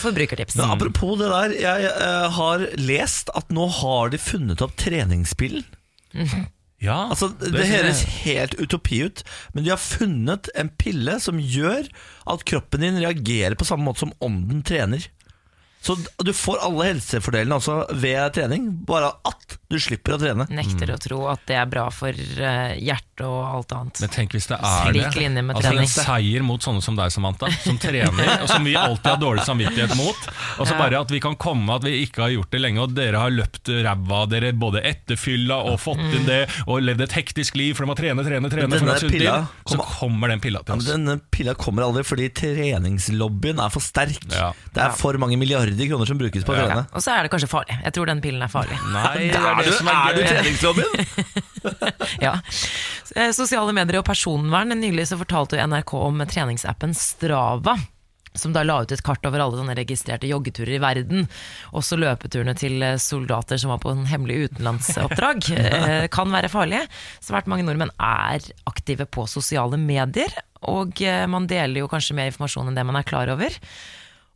forbrukertips. 0.00 0.56
Men 0.56 0.70
apropos 0.72 1.18
det 1.20 1.28
der, 1.28 1.56
jeg 1.60 1.88
eh, 1.92 2.28
har 2.38 2.62
lest 2.80 3.28
at 3.36 3.50
nå 3.52 3.66
har 3.82 4.12
de 4.14 4.20
funnet 4.20 4.62
opp 4.64 4.72
treningspillen. 4.80 5.66
ja 6.80 6.96
Altså, 7.10 7.28
det, 7.40 7.66
høres 7.68 8.02
helt 8.24 8.56
utopi 8.60 9.02
ut, 9.04 9.20
men 9.52 9.64
de 9.66 9.72
har 9.74 9.80
funnet 9.80 10.48
en 10.56 10.70
pille 10.80 11.18
som 11.20 11.40
gjør 11.40 11.88
at 12.32 12.44
kroppen 12.48 12.84
din 12.84 13.00
reagerer 13.04 13.56
på 13.58 13.68
samme 13.68 13.84
måte 13.84 14.04
som 14.06 14.12
om 14.24 14.40
den 14.48 14.64
trener. 14.66 15.04
Så 15.82 15.94
du 16.24 16.32
får 16.34 16.58
alle 16.66 16.84
helsefordelene 16.88 17.54
altså 17.60 17.84
ved 17.94 18.32
trening, 18.34 18.70
bare 18.88 19.12
at 19.24 19.58
du 19.70 19.76
slipper 19.78 20.16
å 20.16 20.18
trene. 20.18 20.46
Nekter 20.50 20.90
å 20.90 20.96
tro 20.98 21.26
at 21.30 21.40
det 21.46 21.54
er 21.60 21.66
bra 21.70 21.84
for 21.94 22.10
hjertet 22.12 23.22
og 23.26 23.38
alt 23.46 23.72
annet. 23.76 24.00
Men 24.02 24.10
tenk 24.12 24.34
hvis 24.34 24.48
det 24.50 24.58
er 24.58 24.90
Slik 24.90 25.04
det. 25.06 25.20
linje 25.22 25.42
med 25.46 25.56
altså 25.56 25.70
trening. 25.70 25.86
En 25.86 25.94
seier 26.06 26.42
mot 26.46 26.60
sånne 26.66 26.82
som 26.82 26.96
deg, 26.98 27.12
Samantha, 27.14 27.48
som 27.62 27.78
trener, 27.78 28.32
og 28.42 28.48
som 28.50 28.64
vi 28.66 28.74
alltid 28.76 29.06
har 29.12 29.20
dårlig 29.22 29.44
samvittighet 29.46 29.94
mot. 29.98 30.26
Og 30.58 30.66
så 30.66 30.74
Ja. 30.74 30.78
bare 30.78 31.00
at 31.00 31.10
vi 31.10 31.20
kan 31.20 31.36
komme 31.36 31.70
at 31.76 31.84
vi 31.86 32.04
ikke 32.04 32.22
har 32.26 32.30
gjort 32.34 32.50
det 32.50 32.60
lenge, 32.60 32.82
og 32.82 32.94
dere 32.94 33.18
har 33.22 33.30
løpt 33.30 33.70
ræva 33.70 34.22
av 34.24 34.28
dere 34.30 34.52
både 34.52 34.82
etter 34.84 35.16
fylla 35.16 35.60
og 35.70 35.78
fått 35.80 36.02
Mm. 36.02 36.14
inn 36.18 36.26
det, 36.26 36.48
og 36.66 36.82
levd 36.82 37.00
et 37.02 37.12
hektisk 37.12 37.54
liv, 37.56 37.74
for 37.76 37.86
de 37.86 37.92
må 37.92 37.96
trene, 37.96 38.22
trene, 38.26 38.50
trene. 38.50 39.10
Pilla 39.10 39.48
Så 39.66 39.78
kommer- 39.78 40.28
den 40.28 40.40
pilla 40.40 40.58
Ja, 40.58 40.62
til 40.64 40.76
men 40.76 40.78
oss. 40.84 40.92
denne 40.92 41.20
pilla 41.30 41.54
kommer 41.54 41.82
aldri 41.82 42.02
fordi 42.04 42.28
treningslobbyen 42.32 43.58
er 43.64 43.70
for 43.70 43.80
sterk. 43.80 44.18
Ja. 44.30 44.52
Det 44.74 44.82
er 44.82 44.90
for 44.92 45.16
mange 45.18 45.36
milliarder 45.38 45.65
milliarder 45.66 45.88
kroner 45.90 46.06
som 46.06 46.18
brukes 46.20 46.44
på 46.46 46.52
å 46.54 46.56
trene. 46.56 46.84
Og 46.92 47.02
så 47.02 47.14
er 47.14 47.26
det 47.26 47.32
kanskje 47.32 47.48
farlig. 47.50 47.76
Jeg 47.84 47.94
tror 47.96 48.06
den 48.10 48.20
pillen 48.24 48.42
er 48.44 48.52
farlig. 48.52 48.78
Nei, 48.92 49.16
det 49.32 49.40
er 49.40 49.48
Er 49.50 49.58
det 49.60 49.66
du, 49.66 49.74
som 49.76 49.90
er 49.90 49.96
er 49.96 50.14
du 50.16 50.22
treningslobbyen? 50.30 50.92
Ja. 52.22 52.36
Eh, 53.16 53.32
Sosiale 53.34 53.72
medier 53.74 53.98
og 54.00 54.06
personvern. 54.06 54.70
Nylig 54.78 55.08
så 55.10 55.18
fortalte 55.18 55.58
NRK 55.66 55.92
om 55.98 56.22
treningsappen 56.30 56.94
Strava. 56.96 57.76
Som 58.36 58.52
da 58.52 58.60
la 58.68 58.82
ut 58.84 58.92
et 58.92 59.00
kart 59.02 59.24
over 59.24 59.40
alle 59.40 59.56
sånne 59.56 59.74
registrerte 59.78 60.28
joggeturer 60.28 60.76
i 60.76 60.80
verden. 60.82 61.26
Også 61.72 61.96
løpeturene 61.98 62.54
til 62.58 62.82
eh, 62.84 62.98
soldater 63.00 63.58
som 63.58 63.72
var 63.72 63.80
på 63.82 63.90
en 63.94 64.06
hemmelig 64.06 64.50
utenlandsoppdrag. 64.50 65.50
eh, 65.56 66.06
kan 66.12 66.30
være 66.32 66.52
farlige. 66.52 66.84
Svært 67.24 67.48
mange 67.50 67.66
nordmenn 67.66 67.94
er 67.98 68.44
aktive 68.68 69.08
på 69.08 69.26
sosiale 69.30 69.80
medier. 69.80 70.30
Og 70.66 70.98
man 71.30 71.44
deler 71.46 71.82
jo 71.82 71.86
kanskje 71.90 72.14
mer 72.16 72.30
informasjon 72.30 72.70
enn 72.70 72.78
det 72.78 72.82
man 72.88 72.96
er 72.98 73.04
klar 73.06 73.28
over. 73.30 73.54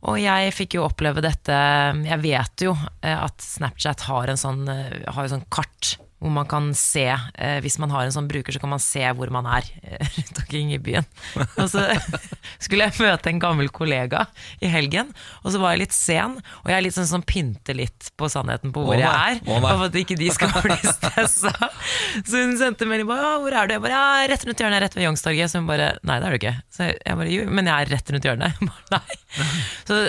Og 0.09 0.17
jeg 0.17 0.53
fikk 0.57 0.77
jo 0.79 0.85
oppleve 0.87 1.21
dette 1.21 1.53
Jeg 2.07 2.21
vet 2.23 2.63
jo 2.65 2.73
eh, 2.73 3.17
at 3.17 3.43
Snapchat 3.43 4.07
har 4.07 4.31
en 4.31 4.39
sånn, 4.39 4.63
eh, 4.71 5.03
har 5.05 5.27
en 5.27 5.35
sånn 5.35 5.49
kart 5.53 5.97
hvor 6.21 6.29
man 6.33 6.45
kan 6.45 6.69
se 6.77 7.07
eh, 7.09 7.57
Hvis 7.65 7.79
man 7.81 7.89
har 7.93 8.05
en 8.05 8.13
sånn 8.13 8.27
bruker, 8.29 8.53
så 8.53 8.61
kan 8.61 8.69
man 8.69 8.81
se 8.81 9.01
hvor 9.17 9.31
man 9.33 9.47
er 9.49 9.65
eh, 9.81 10.05
rundt 10.17 10.41
omkring 10.43 10.73
i 10.75 10.79
byen. 10.81 11.07
Og 11.57 11.65
så 11.71 11.87
skulle 12.63 12.87
jeg 12.87 13.01
møte 13.01 13.31
en 13.31 13.41
gammel 13.41 13.71
kollega 13.73 14.27
i 14.61 14.69
helgen, 14.69 15.09
og 15.41 15.53
så 15.53 15.61
var 15.61 15.73
jeg 15.73 15.85
litt 15.85 15.97
sen. 15.97 16.37
Og 16.61 16.69
jeg 16.69 16.77
er 16.77 16.85
litt 16.85 16.97
sånn 16.97 17.09
som 17.09 17.25
pynter 17.25 17.77
litt 17.77 18.11
på 18.21 18.29
sannheten 18.29 18.73
på 18.75 18.85
hvor 18.85 18.97
oh, 18.97 19.01
jeg 19.01 19.41
er. 19.41 19.41
oh, 19.49 19.65
for 19.65 19.87
at 19.89 19.97
ikke 19.97 20.19
de 20.19 20.29
skal 20.33 20.53
bli 20.61 20.77
stressa. 20.95 21.53
Så 22.21 22.37
hun 22.37 22.53
sendte 22.59 22.85
melding 22.89 23.09
bare 23.09 23.25
ja, 23.25 23.33
'Hvor 23.41 23.57
er 23.57 23.67
du?' 23.67 23.75
Jeg 23.79 23.85
bare 23.87 23.97
ja, 23.97 24.27
'Rett 24.29 24.45
rundt 24.45 24.61
hjørnet, 24.61 24.83
rett 24.85 24.97
ved 24.97 25.07
Youngstorget'. 25.07 25.49
Så 25.49 25.61
hun 25.63 25.69
bare 25.69 25.95
'Nei, 26.05 26.19
det 26.21 26.27
er 26.27 26.37
du 26.37 26.39
ikke'. 26.41 26.57
Så 26.69 26.91
jeg 26.91 27.21
bare 27.23 27.33
'Jo, 27.33 27.49
men 27.49 27.71
jeg 27.71 27.87
er 27.87 27.95
rett 27.95 28.13
rundt 28.13 28.29
hjørnet'. 28.29 28.61
Jeg 28.61 28.69
bare, 28.69 29.01
nei. 29.01 29.49
Så 29.89 30.03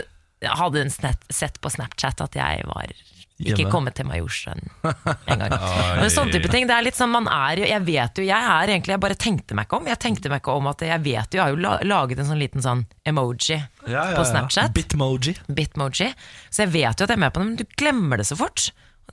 hadde 0.61 0.85
hun 0.85 0.93
sett 0.93 1.61
på 1.63 1.71
Snapchat 1.71 2.21
at 2.21 2.37
jeg 2.37 2.67
var 2.69 2.93
ikke 3.41 3.71
kommet 3.73 3.97
til 3.99 4.07
Majorstuen 4.07 4.61
en 4.85 5.39
gang. 5.43 5.55
Men 5.99 6.11
sånne 6.13 6.35
type 6.35 6.51
ting, 6.53 6.69
det 6.69 6.77
er 6.77 6.85
litt 6.87 6.99
sånn 6.99 7.11
man 7.11 7.27
er 7.27 7.63
jo 7.63 7.67
Jeg 7.67 7.85
vet 7.87 8.21
jo, 8.21 8.27
jeg 8.29 8.51
er 8.53 8.71
egentlig 8.75 8.95
Jeg 8.95 9.03
bare 9.03 9.17
tenkte 9.19 9.57
meg 9.59 9.67
ikke 9.67 9.81
om. 9.81 9.89
Jeg 9.91 9.99
tenkte 10.03 10.31
meg 10.31 10.43
ikke 10.43 10.55
om 10.61 10.69
at 10.71 10.85
jeg 10.87 11.03
vet 11.03 11.35
jo, 11.35 11.41
jeg 11.41 11.43
har 11.43 11.57
jo 11.57 11.89
laget 11.91 12.23
en 12.23 12.31
sånn 12.31 12.43
liten 12.43 12.63
sånn 12.65 12.85
emoji 13.09 13.59
på 13.83 14.25
Snapchat. 14.29 14.73
Bitmoji. 14.77 15.35
Bitmoji. 15.49 16.13
Så 16.51 16.67
jeg 16.67 16.75
vet 16.77 16.95
jo 17.01 17.07
at 17.07 17.11
jeg 17.11 17.19
er 17.19 17.25
med 17.25 17.35
på 17.35 17.43
det, 17.43 17.49
men 17.51 17.59
du 17.59 17.65
glemmer 17.79 18.21
det 18.23 18.29
så 18.31 18.39
fort. 18.39 18.71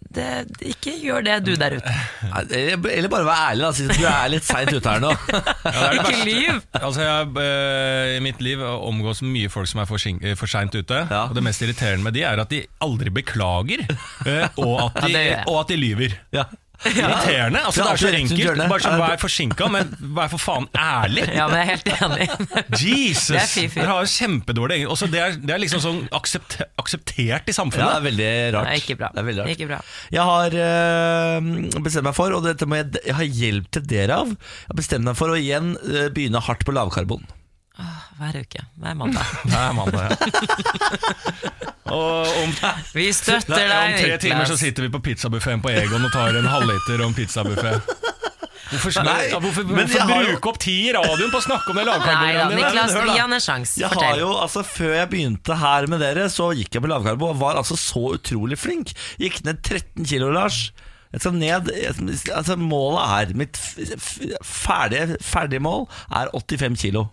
Det, 0.10 0.26
ikke 0.66 0.96
gjør 1.04 1.22
det, 1.22 1.34
du 1.46 1.52
der 1.60 1.76
ute. 1.78 1.92
Eller 2.58 3.10
bare 3.12 3.28
være 3.28 3.50
ærlig, 3.52 3.66
da. 3.68 3.98
Du 4.00 4.06
er 4.10 4.32
litt 4.34 4.48
seint 4.48 4.72
ute 4.74 4.90
her 4.90 5.04
nå. 5.04 5.12
Ja, 5.80 5.90
Ikke 5.94 6.24
lyv! 6.26 6.62
Altså, 6.80 7.04
jeg 7.04 7.28
eh, 7.44 8.16
I 8.16 8.24
mitt 8.26 8.42
liv 8.42 8.64
omgås 8.64 9.22
mye 9.22 9.52
folk 9.54 9.70
som 9.70 9.84
er 9.84 9.90
for, 9.90 10.02
for 10.40 10.50
seint 10.50 10.74
ute. 10.74 11.04
Ja. 11.12 11.28
Og 11.28 11.38
det 11.38 11.44
mest 11.46 11.62
irriterende 11.62 12.08
med 12.08 12.18
de 12.18 12.26
er 12.26 12.42
at 12.42 12.50
de 12.50 12.64
aldri 12.82 13.14
beklager, 13.20 13.86
eh, 14.26 14.48
og, 14.58 14.90
at 14.96 15.06
de, 15.06 15.24
og 15.46 15.62
at 15.62 15.76
de 15.76 15.78
lyver. 15.78 16.18
Ja. 16.34 16.48
Irriterende. 16.90 17.60
Altså, 17.68 17.84
det 17.84 17.92
er 17.92 18.00
så 18.00 18.12
enkelt. 18.16 18.62
Bare 18.72 18.84
sånn, 18.84 18.98
Vær 19.02 19.20
forsinka, 19.20 19.68
men 19.74 19.90
vær 20.16 20.30
for 20.32 20.40
faen 20.42 20.68
ærlig. 20.80 21.26
Ja, 21.36 21.48
men 21.52 21.60
jeg 21.60 21.66
er 21.66 21.72
helt 21.74 21.90
enig. 21.96 22.28
Jesus! 22.84 23.36
Er. 23.36 23.72
Dere 23.76 23.88
har 23.92 24.06
jo 24.06 24.12
kjempedårlig. 24.14 24.80
Også 24.88 25.10
det, 25.12 25.20
er, 25.24 25.36
det 25.44 25.56
er 25.56 25.62
liksom 25.64 25.84
sånn 25.84 26.00
aksept, 26.16 26.60
akseptert 26.80 27.20
i 27.20 27.28
Ja, 27.28 27.40
det 27.50 27.58
samfunnet. 27.58 27.96
er 27.98 28.06
veldig 28.08 28.30
rart. 28.56 28.72
Er 28.72 28.84
ikke 28.84 29.00
bra. 29.02 29.12
Det 29.16 29.24
er 29.24 29.28
veldig 29.32 29.44
rart. 29.44 29.56
Ikke 29.58 29.70
bra. 29.74 29.82
Jeg 30.16 30.30
har 30.32 30.60
øh, 30.68 31.52
bestemt 31.84 32.08
meg 32.08 32.16
for, 32.18 32.38
og 32.38 32.48
dette 32.48 32.70
må 32.70 32.80
jeg, 32.80 32.94
jeg 33.04 33.18
har 33.20 33.28
hjelp 33.44 33.68
til 33.76 33.90
dere 33.92 34.22
av, 34.24 34.32
jeg 34.32 34.72
har 34.72 34.80
bestemt 34.80 35.10
meg 35.10 35.20
for 35.20 35.34
å 35.34 35.40
igjen 35.40 35.74
øh, 35.84 36.08
begynne 36.16 36.44
hardt 36.48 36.64
på 36.68 36.76
lavkarbon. 36.76 37.28
Hver 38.20 38.36
uke. 38.42 38.62
Hver 38.84 38.96
mandag. 39.00 39.30
Hver 39.52 39.72
mandag, 39.78 40.10
ja. 40.10 40.16
Og 41.90 42.28
om, 42.44 42.52
Vi 42.94 43.08
støtter 43.16 43.56
deg, 43.56 43.72
om 43.74 43.96
tre 43.98 44.18
timer 44.22 44.46
så 44.50 44.58
sitter 44.60 44.86
vi 44.86 44.92
på 44.94 45.00
pizzabuffeen 45.10 45.62
på 45.64 45.72
Egon 45.74 46.04
og 46.06 46.12
tar 46.14 46.36
en 46.38 46.46
halvliter 46.52 47.02
om 47.06 47.16
pizzabuffé. 47.18 47.72
Hvorfor, 48.70 49.02
Nei, 49.02 49.16
ja, 49.32 49.40
hvorfor, 49.42 49.64
men 49.66 49.88
hvorfor 49.90 50.04
bruke 50.06 50.36
jo- 50.36 50.50
opp 50.52 50.60
tid 50.62 50.90
i 50.92 50.92
radioen 50.94 51.32
på 51.34 51.40
å 51.40 51.42
snakke 51.42 51.72
om 51.72 51.80
det 51.80 51.86
Nei 51.90 52.34
da. 52.36 52.44
Niklas, 52.54 52.94
gi 52.94 53.16
han 53.18 53.34
en 53.34 53.42
sjanse. 53.42 53.80
Jeg 53.82 53.90
har 53.90 54.20
jo, 54.22 54.28
altså 54.38 54.62
Før 54.68 54.94
jeg 55.00 55.10
begynte 55.10 55.58
her 55.58 55.88
med 55.90 56.04
dere, 56.06 56.28
så 56.30 56.52
gikk 56.54 56.78
jeg 56.78 56.84
på 56.86 56.92
lavkarbo 56.92 57.32
og 57.32 57.40
var 57.42 57.58
altså 57.58 57.80
så 57.82 58.04
utrolig 58.20 58.60
flink. 58.62 58.94
Gikk 59.18 59.42
ned 59.48 59.64
13 59.66 60.06
kilo, 60.06 60.30
Lars. 60.36 60.68
Jeg 61.10 61.24
skal 61.24 61.34
ned, 61.42 61.72
altså 62.38 62.54
Målet 62.62 63.02
er 63.32 63.34
Mitt 63.42 63.58
f- 63.58 63.96
f- 63.98 64.38
ferdige, 64.46 65.18
ferdige 65.26 65.64
mål 65.66 65.88
er 66.14 66.30
85 66.38 66.78
kilo. 66.78 67.08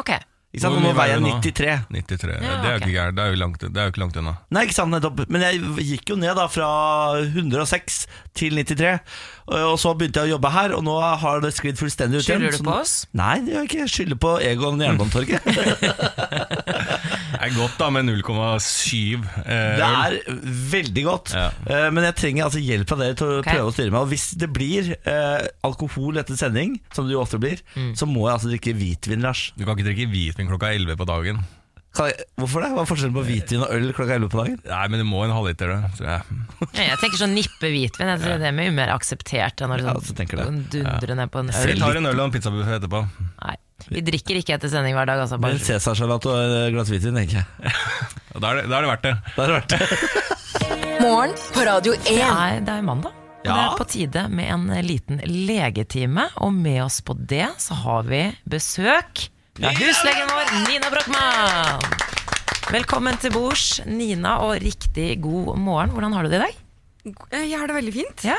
Ok. 0.00 0.12
Ikke 0.50 0.64
sant? 0.64 0.74
Hvor 0.74 0.82
Nå 0.82 0.88
mye 0.88 0.96
veier 0.98 1.12
jeg 1.14 1.20
du 1.20 1.26
nå? 1.28 1.34
93. 1.46 1.74
93. 1.94 2.32
Ja, 2.42 2.54
det 2.58 2.70
er 2.70 2.72
jo 2.72 2.78
ok. 2.80 2.86
ikke 2.88 2.94
gærent. 2.96 3.16
Det 3.16 3.22
er 3.22 3.30
jo 3.30 3.38
langt, 3.38 3.60
det 3.62 3.78
er 3.78 3.86
jo 3.86 3.92
ikke 3.92 4.02
langt 4.02 4.16
unna. 4.18 4.32
Nei, 4.50 4.64
ikke 4.66 4.74
sant, 4.74 4.90
nettopp. 4.96 5.20
Men 5.30 5.44
jeg 5.46 5.60
gikk 5.92 6.10
jo 6.10 6.16
ned 6.18 6.34
da 6.40 6.46
fra 6.50 6.70
106 7.22 8.00
til 8.40 8.58
93. 8.58 8.96
Og 9.50 9.76
så 9.82 9.90
begynte 9.98 10.22
jeg 10.22 10.30
å 10.30 10.34
jobbe 10.36 10.50
her, 10.54 10.72
og 10.76 10.84
nå 10.86 10.94
har 11.18 11.40
det 11.42 11.50
sklidd 11.56 11.78
fullstendig 11.80 12.20
ut 12.20 12.28
igjen. 12.28 12.44
Skylder 12.44 12.58
du 12.62 12.68
på 12.68 12.74
oss? 12.78 12.92
Nei, 13.18 13.40
det 13.42 13.50
gjør 13.54 13.64
jeg 13.64 13.70
ikke. 13.70 13.78
Jeg 13.82 13.92
skylder 13.96 14.18
på 14.22 14.30
Egon 14.46 14.82
Jernbanetorget. 14.84 15.42
Det 17.40 17.46
er 17.48 17.54
godt 17.56 17.76
da 17.80 17.86
med 17.94 18.04
0,7 18.04 19.22
eh, 19.46 19.76
Det 19.80 19.86
er 19.86 20.16
veldig 20.74 21.04
godt, 21.06 21.30
Ja. 21.32 21.46
Eh, 21.72 21.86
men 21.94 22.04
jeg 22.04 22.16
trenger 22.18 22.44
altså 22.46 22.60
hjelp 22.60 22.90
fra 22.90 22.98
dere 23.00 23.16
til 23.16 23.30
å 23.30 23.38
Ok. 23.40 23.46
prøve 23.48 23.70
å 23.70 23.72
styre 23.72 23.94
meg. 23.94 24.00
Og 24.02 24.10
hvis 24.12 24.26
det 24.36 24.50
blir 24.52 24.90
eh, 25.08 25.46
alkohol 25.64 26.20
etter 26.20 26.36
sending, 26.36 26.76
som 26.92 27.08
det 27.08 27.14
jo 27.16 27.22
ofte 27.22 27.40
blir, 27.40 27.62
Mm. 27.76 27.94
så 27.96 28.04
må 28.06 28.26
jeg 28.28 28.34
altså 28.36 28.50
drikke 28.52 28.74
hvitvin, 28.76 29.22
Lars. 29.24 29.52
Du 29.56 29.64
kan 29.64 29.72
ikke 29.76 29.88
drikke 29.88 30.10
hvitvin 30.12 30.48
klokka 30.50 30.74
11 30.74 30.96
på 31.00 31.06
dagen. 31.08 31.40
Kan 31.90 32.06
jeg, 32.06 32.24
hvorfor 32.38 32.62
det? 32.62 32.68
Hva 32.70 32.82
er 32.84 32.86
forskjellen 32.86 33.14
på 33.16 33.22
hvitvin 33.26 33.62
og 33.64 33.72
øl 33.74 33.88
klokka 33.96 34.14
11 34.14 34.28
på 34.30 34.38
dagen? 34.38 34.58
Nei, 34.70 34.82
men 34.92 35.00
det 35.02 35.06
må 35.08 35.24
en 35.24 35.32
halvliter, 35.34 35.72
det. 35.72 35.88
tror 35.98 36.06
jeg. 36.06 36.36
Ja, 36.76 36.84
Jeg 36.86 37.00
tenker 37.02 37.18
sånn 37.18 37.34
nippe 37.34 37.70
hvitvin. 37.72 38.12
Jeg 38.12 38.20
tror 38.22 38.38
Det 38.38 38.46
er 38.46 38.54
mye 38.54 38.74
mer 38.76 38.92
akseptert 38.94 39.64
enn 39.66 39.74
å 39.74 39.78
Ja, 39.82 39.96
så 40.06 40.14
tenker 40.14 40.44
dundre 40.46 41.16
ned 41.18 41.32
på 41.34 41.42
en 41.42 41.50
Vi 41.50 41.74
tar 41.80 41.98
en 41.98 42.06
øl 42.12 42.14
og 42.22 42.28
en 42.28 42.34
pizzabuffé 42.36 42.76
etterpå. 42.78 43.02
Nei, 43.42 43.56
vi 43.90 44.04
drikker 44.06 44.38
ikke 44.38 44.54
etter 44.54 44.70
sending 44.70 44.94
hver 44.94 45.10
dag. 45.10 45.24
Altså, 45.24 45.40
bare. 45.42 45.58
Men 45.58 45.64
Cæsarsalat 45.66 46.28
og 46.30 46.38
et 46.44 46.70
glass 46.76 46.92
hvitvin, 46.94 47.18
tenker 47.18 47.42
jeg. 47.42 47.74
Da 48.40 48.52
er 48.52 48.60
det, 48.60 48.68
da 48.70 48.76
er 48.78 48.84
det 48.86 48.90
verdt 48.92 49.02
det. 49.08 49.14
Det 49.34 49.48
verdt 49.50 49.72
det. 49.74 50.38
Morgen 51.02 51.34
på 51.50 51.64
Radio 51.66 51.96
1. 51.98 52.06
Nei, 52.20 52.50
det 52.62 52.70
er 52.76 52.84
jo 52.84 52.86
mandag. 52.86 53.16
Og 53.40 53.48
Ja. 53.48 53.54
Det 53.56 53.60
er 53.64 53.76
på 53.80 53.84
tide 53.88 54.22
med 54.28 54.50
en 54.52 54.66
liten 54.86 55.20
legetime, 55.26 56.28
og 56.44 56.52
med 56.54 56.82
oss 56.84 57.00
på 57.02 57.16
det 57.18 57.46
så 57.58 57.74
har 57.82 58.04
vi 58.06 58.22
besøk 58.52 59.26
av 59.58 59.74
huslegen 59.76 60.28
vår, 60.30 60.50
Nina 60.68 60.90
Brochmann. 60.92 61.82
Velkommen 62.70 63.18
til 63.20 63.32
bords, 63.34 63.80
Nina, 63.88 64.36
og 64.46 64.60
riktig 64.62 65.16
god 65.24 65.56
morgen. 65.58 65.90
Hvordan 65.94 66.14
har 66.14 66.24
du 66.26 66.30
det 66.32 66.38
i 66.38 66.44
dag? 66.44 66.60
Eh, 67.34 67.46
Jeg 67.50 67.58
har 67.58 67.66
det 67.68 67.76
veldig 67.80 67.94
fint. 67.94 68.24
Ja? 68.24 68.36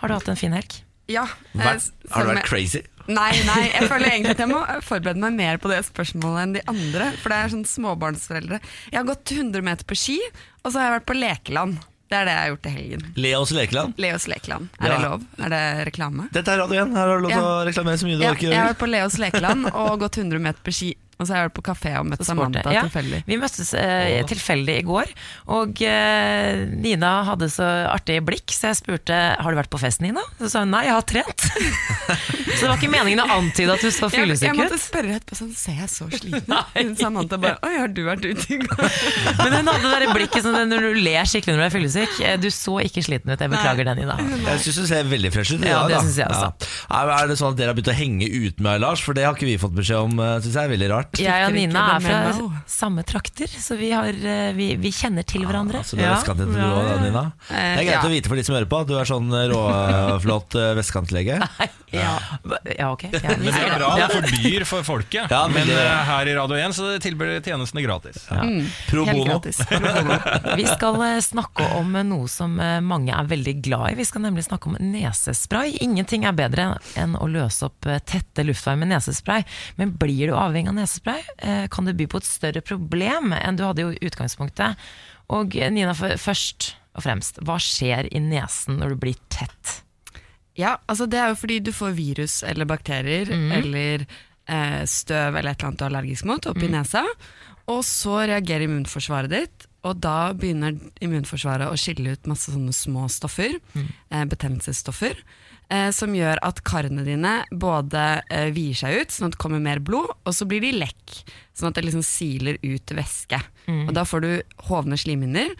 Har 0.00 0.08
du 0.08 0.14
hatt 0.16 0.28
en 0.32 0.40
fin 0.40 0.54
helg? 0.56 0.78
Ja. 1.08 1.26
eh, 1.54 1.76
har 2.14 2.24
du 2.24 2.32
vært 2.32 2.48
crazy? 2.48 2.82
Nei, 3.08 3.30
nei, 3.48 3.60
jeg 3.72 3.88
føler 3.92 4.08
egentlig 4.10 4.34
at 4.36 4.42
jeg 4.44 4.50
må 4.50 4.62
forberede 4.84 5.20
meg 5.22 5.36
mer 5.36 5.60
på 5.62 5.70
det 5.72 5.82
spørsmålet 5.86 6.42
enn 6.46 6.56
de 6.58 6.64
andre. 6.68 7.10
For 7.22 7.32
det 7.32 7.38
er 7.44 7.52
sånn 7.54 7.68
småbarnsforeldre. 7.68 8.58
Jeg 8.92 8.98
har 8.98 9.06
gått 9.08 9.32
100 9.36 9.64
meter 9.64 9.88
på 9.88 9.96
ski, 9.96 10.18
og 10.64 10.72
så 10.72 10.80
har 10.80 10.88
jeg 10.90 10.96
vært 10.98 11.08
på 11.12 11.18
lekeland. 11.20 11.78
Det 12.08 12.16
er 12.16 12.24
det 12.24 12.32
jeg 12.32 12.40
har 12.40 12.48
gjort 12.54 12.66
i 12.66 12.70
helgen. 12.72 13.02
Leos 13.20 13.50
lekeland. 13.52 13.98
Leos 14.00 14.26
lekeland. 14.32 14.68
Er 14.80 14.86
Ja. 14.88 14.94
det 14.96 15.02
lov? 15.04 15.24
Er 15.44 15.48
det 15.52 15.86
reklame? 15.92 16.28
Dette 16.32 16.48
er 16.54 16.58
Radio 16.62 16.80
1. 16.84 16.94
Her 16.96 17.06
har 17.06 17.18
du 17.18 17.22
lov 17.26 17.30
til 17.34 17.44
å 17.44 17.66
reklamere 17.68 17.98
så 18.00 18.06
mye 18.08 18.16
du 18.16 18.22
Ja, 18.24 18.30
orker. 18.32 18.48
jeg 18.48 18.56
har 18.58 18.72
vært 18.72 18.78
på 18.80 18.88
Leos 18.88 19.18
lekeland 19.18 19.66
og 19.74 20.00
gått 20.00 20.16
100 20.16 20.38
meter 20.40 20.62
på 20.64 20.72
ski. 20.72 20.94
Og 21.18 21.26
så 21.26 21.34
har 21.34 21.40
jeg 21.42 21.48
vært 21.48 21.56
på 21.58 21.62
kafé 21.66 21.92
og 21.98 22.06
møtt 22.06 22.20
Samantha 22.22 22.70
Ja, 22.70 22.84
tilfeldig. 22.86 23.24
Vi 23.26 23.36
møttes 23.42 23.72
eh, 23.74 24.20
tilfeldig 24.30 24.76
i 24.78 24.84
går, 24.86 25.10
og 25.50 25.80
eh, 25.82 26.60
Nina 26.78 27.10
hadde 27.26 27.48
så 27.50 27.66
artig 27.90 28.20
blikk, 28.22 28.52
så 28.54 28.70
jeg 28.70 28.78
spurte 28.78 29.16
har 29.34 29.50
du 29.50 29.58
vært 29.58 29.70
på 29.72 29.80
fest, 29.82 29.98
Nina. 30.04 30.22
Så 30.38 30.50
sa 30.52 30.62
hun 30.62 30.70
nei, 30.70 30.84
jeg 30.86 30.94
har 30.94 31.06
trent. 31.10 31.42
så 32.54 32.60
det 32.62 32.68
var 32.70 32.76
ikke 32.78 32.90
meningen 32.92 33.22
å 33.24 33.26
antyde 33.38 33.74
at 33.74 33.82
du 33.82 33.90
så 33.90 34.06
Jeg, 34.18 34.36
jeg 34.46 34.54
måtte 34.56 34.78
spørre 34.80 35.16
etterpå 35.18 35.36
sånn, 35.38 35.50
ser 35.58 35.76
jeg 35.82 35.90
så 35.92 36.06
sliten 36.12 36.54
ut? 36.54 36.94
Samantha 37.02 37.38
bare, 37.42 37.58
oi, 37.66 37.74
har 37.82 37.90
du 37.92 38.00
vært 38.06 38.24
ute 38.26 38.46
i 38.54 38.60
går? 38.62 38.84
Men 39.42 39.58
hun 39.58 39.72
hadde 39.72 39.82
det 39.84 39.92
der 40.06 40.14
blikket 40.14 40.46
som 40.46 40.54
det 40.56 40.64
når 40.70 40.86
du 40.86 41.00
ler 41.02 41.28
skikkelig 41.28 41.56
når 41.56 41.62
du 41.62 41.66
er 41.66 41.74
fyllesyk. 41.74 42.14
Eh, 42.30 42.38
Du 42.42 42.48
så 42.54 42.78
ikke 42.86 43.02
sliten 43.04 43.34
ut, 43.34 43.42
jeg 43.42 43.52
beklager 43.52 43.90
det, 43.90 43.96
Nina. 44.00 44.16
Jeg 44.22 44.62
syns 44.64 44.80
du 44.80 44.86
ser 44.90 45.10
veldig 45.10 45.34
fresh 45.34 45.54
ut. 45.58 45.66
Ja, 45.66 45.82
det 45.90 45.98
syns 46.06 46.18
jeg 46.22 46.30
også. 46.30 46.48
Ja. 46.54 47.02
Er- 47.02 47.14
Er 47.18 47.26
det 47.32 47.36
sånn 47.40 47.52
at 47.52 47.58
dere 47.58 47.72
har 47.72 47.76
begynt 47.78 47.90
å 47.90 47.98
henge 47.98 48.26
ut 48.46 48.60
med 48.62 48.80
Lars? 48.86 49.02
For 49.02 49.16
det 49.18 49.24
har 49.26 49.34
ikke 49.34 49.48
vi 49.48 49.58
fått 49.60 49.74
beskjed 49.74 49.98
om. 50.06 50.18
Syns 50.44 50.54
jeg 50.54 50.62
er 50.68 50.72
veldig 50.72 50.90
rart. 50.92 51.07
Jeg 51.18 51.46
og 51.48 51.56
Nina 51.56 51.84
er 51.96 52.04
fra 52.04 52.48
samme 52.68 53.04
trakter, 53.06 53.50
så 53.50 53.78
vi, 53.78 53.92
har, 53.94 54.10
eh, 54.12 54.50
vi, 54.56 54.72
vi 54.80 54.92
kjenner 54.94 55.26
til 55.28 55.46
hverandre. 55.48 55.84
Så 55.86 55.98
du 55.98 56.02
er 56.04 56.12
vestkantjente 56.16 56.56
du 56.56 56.64
òg, 56.64 56.90
Nina? 57.04 57.24
Det 57.48 57.62
er 57.62 57.84
greit 57.84 57.94
ja. 57.96 58.04
å 58.06 58.12
vite 58.12 58.32
for 58.32 58.40
de 58.40 58.46
som 58.48 58.58
hører 58.58 58.70
på. 58.70 58.82
at 58.82 58.90
Du 58.90 58.96
er 58.98 59.08
sånn 59.08 59.30
råflott 59.54 60.58
eh, 60.62 60.72
vestkantlege. 60.80 61.40
Ja, 61.88 62.18
ja 62.76 62.90
ok. 62.92 63.06
Ja, 63.14 63.30
Men 63.38 63.46
det 63.46 63.60
er 63.64 63.78
bra, 63.78 63.86
Ja. 63.96 64.08
det 64.12 64.50
er 64.58 64.64
for 64.68 64.84
folket. 64.84 65.30
Ja, 65.32 65.46
men 65.48 65.68
men 65.68 65.78
eh, 65.78 66.04
her 66.04 66.26
i 66.26 66.34
Radio 66.34 66.56
1 66.56 66.74
så 66.76 66.88
tilbyr 67.02 67.40
tjenestene 67.44 67.82
gratis. 67.82 68.26
Pro 68.88 69.04
bono. 69.04 69.24
gratis. 69.24 69.60
Vi 70.56 70.66
skal 70.66 71.00
eh, 71.06 71.20
snakke 71.24 71.66
om 71.78 71.96
eh, 71.96 72.06
noe 72.06 72.28
som 72.30 72.58
eh, 72.60 72.78
mange 72.84 73.14
er 73.14 73.28
veldig 73.30 73.56
glad 73.64 73.92
i. 73.92 73.98
Vi 73.98 74.06
skal 74.08 74.24
nemlig 74.24 74.46
snakke 74.46 74.70
om 74.70 74.78
nesespray. 74.80 75.76
Ingenting 75.84 76.26
er 76.28 76.36
bedre 76.38 76.70
enn 76.98 77.16
å 77.18 77.28
løse 77.30 77.68
opp 77.68 77.88
eh, 77.88 78.00
tette 78.08 78.44
luftveier 78.46 78.80
med 78.80 78.92
nesespray. 78.92 79.44
Men 79.80 79.94
blir 79.98 80.32
du 80.32 80.36
avhengig 80.38 80.72
av 80.72 80.78
nesespray, 80.78 80.97
eh, 81.06 81.66
kan 81.70 81.88
det 81.88 81.96
by 81.98 82.08
på 82.10 82.20
et 82.20 82.28
større 82.28 82.62
problem 82.64 83.32
enn 83.36 83.58
du 83.58 83.64
hadde 83.66 83.86
i 83.94 84.08
utgangspunktet. 84.08 84.78
Og 85.34 85.56
eh, 85.56 85.70
Nina, 85.72 85.94
først 85.94 86.72
og 86.98 87.04
fremst, 87.04 87.38
hva 87.46 87.58
skjer 87.62 88.10
i 88.10 88.22
nesen 88.22 88.80
når 88.80 88.94
du 88.94 89.02
blir 89.06 89.18
tett? 89.32 89.82
Ja, 90.58 90.78
altså 90.90 91.06
det 91.06 91.20
er 91.20 91.30
jo 91.30 91.38
fordi 91.38 91.60
du 91.62 91.70
får 91.74 91.94
virus 91.94 92.40
eller 92.42 92.66
bakterier 92.66 93.30
eller 93.30 94.02
eh, 94.02 94.82
støv 94.90 95.36
eller 95.38 95.52
et 95.52 95.60
eller 95.60 95.68
annet 95.68 95.78
du 95.78 95.84
er 95.84 95.92
allergisk 95.92 96.26
mot 96.26 96.48
oppi 96.50 96.70
nesa. 96.72 97.04
Og 97.68 97.84
så 97.84 98.22
reagerer 98.26 98.64
immunforsvaret 98.64 99.30
ditt, 99.30 99.66
og 99.86 100.00
da 100.02 100.32
begynner 100.34 100.74
immunforsvaret 101.04 101.68
å 101.68 101.76
skille 101.78 102.16
ut 102.16 102.30
masse 102.30 102.50
sånne 102.50 102.72
små 102.74 103.06
stoffer, 103.12 103.58
eh, 103.76 104.24
betennelsesstoffer, 104.24 105.20
eh, 105.72 105.88
som 105.94 106.14
gjør 106.16 106.40
at 106.46 106.62
karene 106.66 107.04
dine 107.06 107.34
både 107.50 108.04
eh, 108.32 108.50
vier 108.56 108.76
seg 108.78 109.02
ut, 109.02 109.14
sånn 109.14 109.30
at 109.30 109.36
det 109.36 109.42
kommer 109.42 109.62
mer 109.62 109.82
blod, 109.84 110.10
og 110.24 110.36
så 110.36 110.48
blir 110.48 110.64
de 110.64 110.74
lekk, 110.76 111.20
sånn 111.56 111.70
at 111.70 111.78
det 111.78 111.86
liksom 111.88 112.04
siler 112.06 112.60
ut 112.64 112.94
væske. 112.96 113.40
Og 113.68 113.92
da 113.92 114.06
får 114.08 114.24
du 114.24 114.30
hovne 114.70 114.96
slimhinner, 114.96 115.52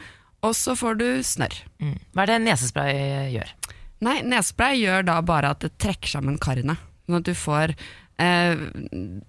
og 0.47 0.55
så 0.57 0.73
får 0.79 1.01
du 1.01 1.09
snørr. 1.27 1.57
Mm. 1.83 1.97
Hva 2.15 2.25
er 2.25 2.31
det 2.31 2.43
nesespray 2.47 2.93
gjør? 3.35 3.51
Nei, 4.07 4.21
nesespray 4.23 4.79
gjør 4.79 5.09
da 5.09 5.19
bare 5.27 5.51
at 5.55 5.65
det 5.65 5.75
trekker 5.83 6.13
sammen 6.13 6.39
karene. 6.41 6.79
Sånn 7.09 7.19
at 7.19 7.27
du 7.27 7.35
får 7.37 7.73
eh, 8.21 8.61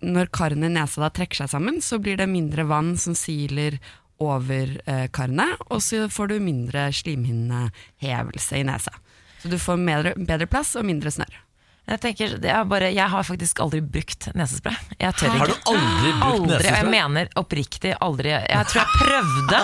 Når 0.04 0.30
karene 0.36 0.68
i 0.68 0.76
nesa 0.76 1.06
da 1.06 1.10
trekker 1.14 1.42
seg 1.42 1.52
sammen, 1.56 1.80
så 1.82 1.98
blir 2.04 2.20
det 2.20 2.30
mindre 2.30 2.68
vann 2.70 2.94
som 3.02 3.18
siler 3.18 3.80
over 4.20 4.76
eh, 4.84 5.08
karene, 5.16 5.48
og 5.72 5.82
så 5.84 6.06
får 6.12 6.34
du 6.34 6.40
mindre 6.44 6.90
slimhinnehevelse 6.94 8.60
i 8.60 8.66
nesa. 8.68 8.92
Så 9.42 9.52
du 9.52 9.60
får 9.60 9.80
bedre, 9.86 10.16
bedre 10.18 10.50
plass 10.52 10.76
og 10.80 10.88
mindre 10.88 11.12
snørr. 11.14 11.46
Jeg 11.90 12.02
tenker, 12.04 12.34
det 12.38 12.50
er 12.54 12.66
bare, 12.70 12.92
jeg 12.94 13.10
har 13.10 13.24
faktisk 13.26 13.60
aldri 13.64 13.80
brukt 13.82 14.28
nesespray. 14.38 14.76
Jeg 15.02 15.16
tør 15.18 15.32
Har 15.40 15.50
du 15.50 15.56
aldri 15.72 16.12
brukt 16.12 16.26
Aldri, 16.28 16.50
nesespray? 16.52 16.76
jeg 16.76 16.90
mener 16.94 17.32
oppriktig 17.42 17.94
aldri. 18.06 18.34
Jeg 18.36 18.68
tror 18.70 18.82
jeg 18.84 19.00
prøvde 19.00 19.62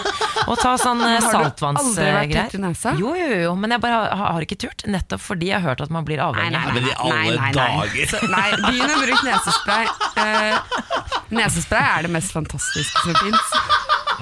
å 0.50 0.56
ta 0.58 0.72
sånn 0.82 1.04
eh, 1.06 1.20
saltvannsgreier. 1.22 2.56
Jo, 2.98 3.12
jo, 3.20 3.28
jo, 3.44 3.52
men 3.62 3.76
jeg 3.76 3.84
bare 3.84 4.00
har, 4.10 4.24
har 4.34 4.48
ikke 4.48 4.58
turt. 4.66 4.88
Nettopp 4.90 5.22
fordi 5.22 5.52
jeg 5.52 5.62
har 5.62 5.76
hørt 5.76 5.86
at 5.86 5.94
man 5.94 6.08
blir 6.08 6.24
avhengig. 6.26 6.58
nei. 6.58 6.82
nei, 7.14 7.36
nei. 7.46 7.52
alle 7.54 7.54
dager. 7.60 8.10
Så, 8.16 8.24
nei, 8.32 8.48
begynn 8.64 8.96
å 8.96 8.98
bruke 9.04 9.22
nesespray. 9.30 9.86
Uh, 10.18 11.30
nesespray 11.44 11.92
er 11.92 12.10
det 12.10 12.14
mest 12.18 12.34
fantastiske 12.34 13.06
som 13.06 13.22
fins. 13.22 13.54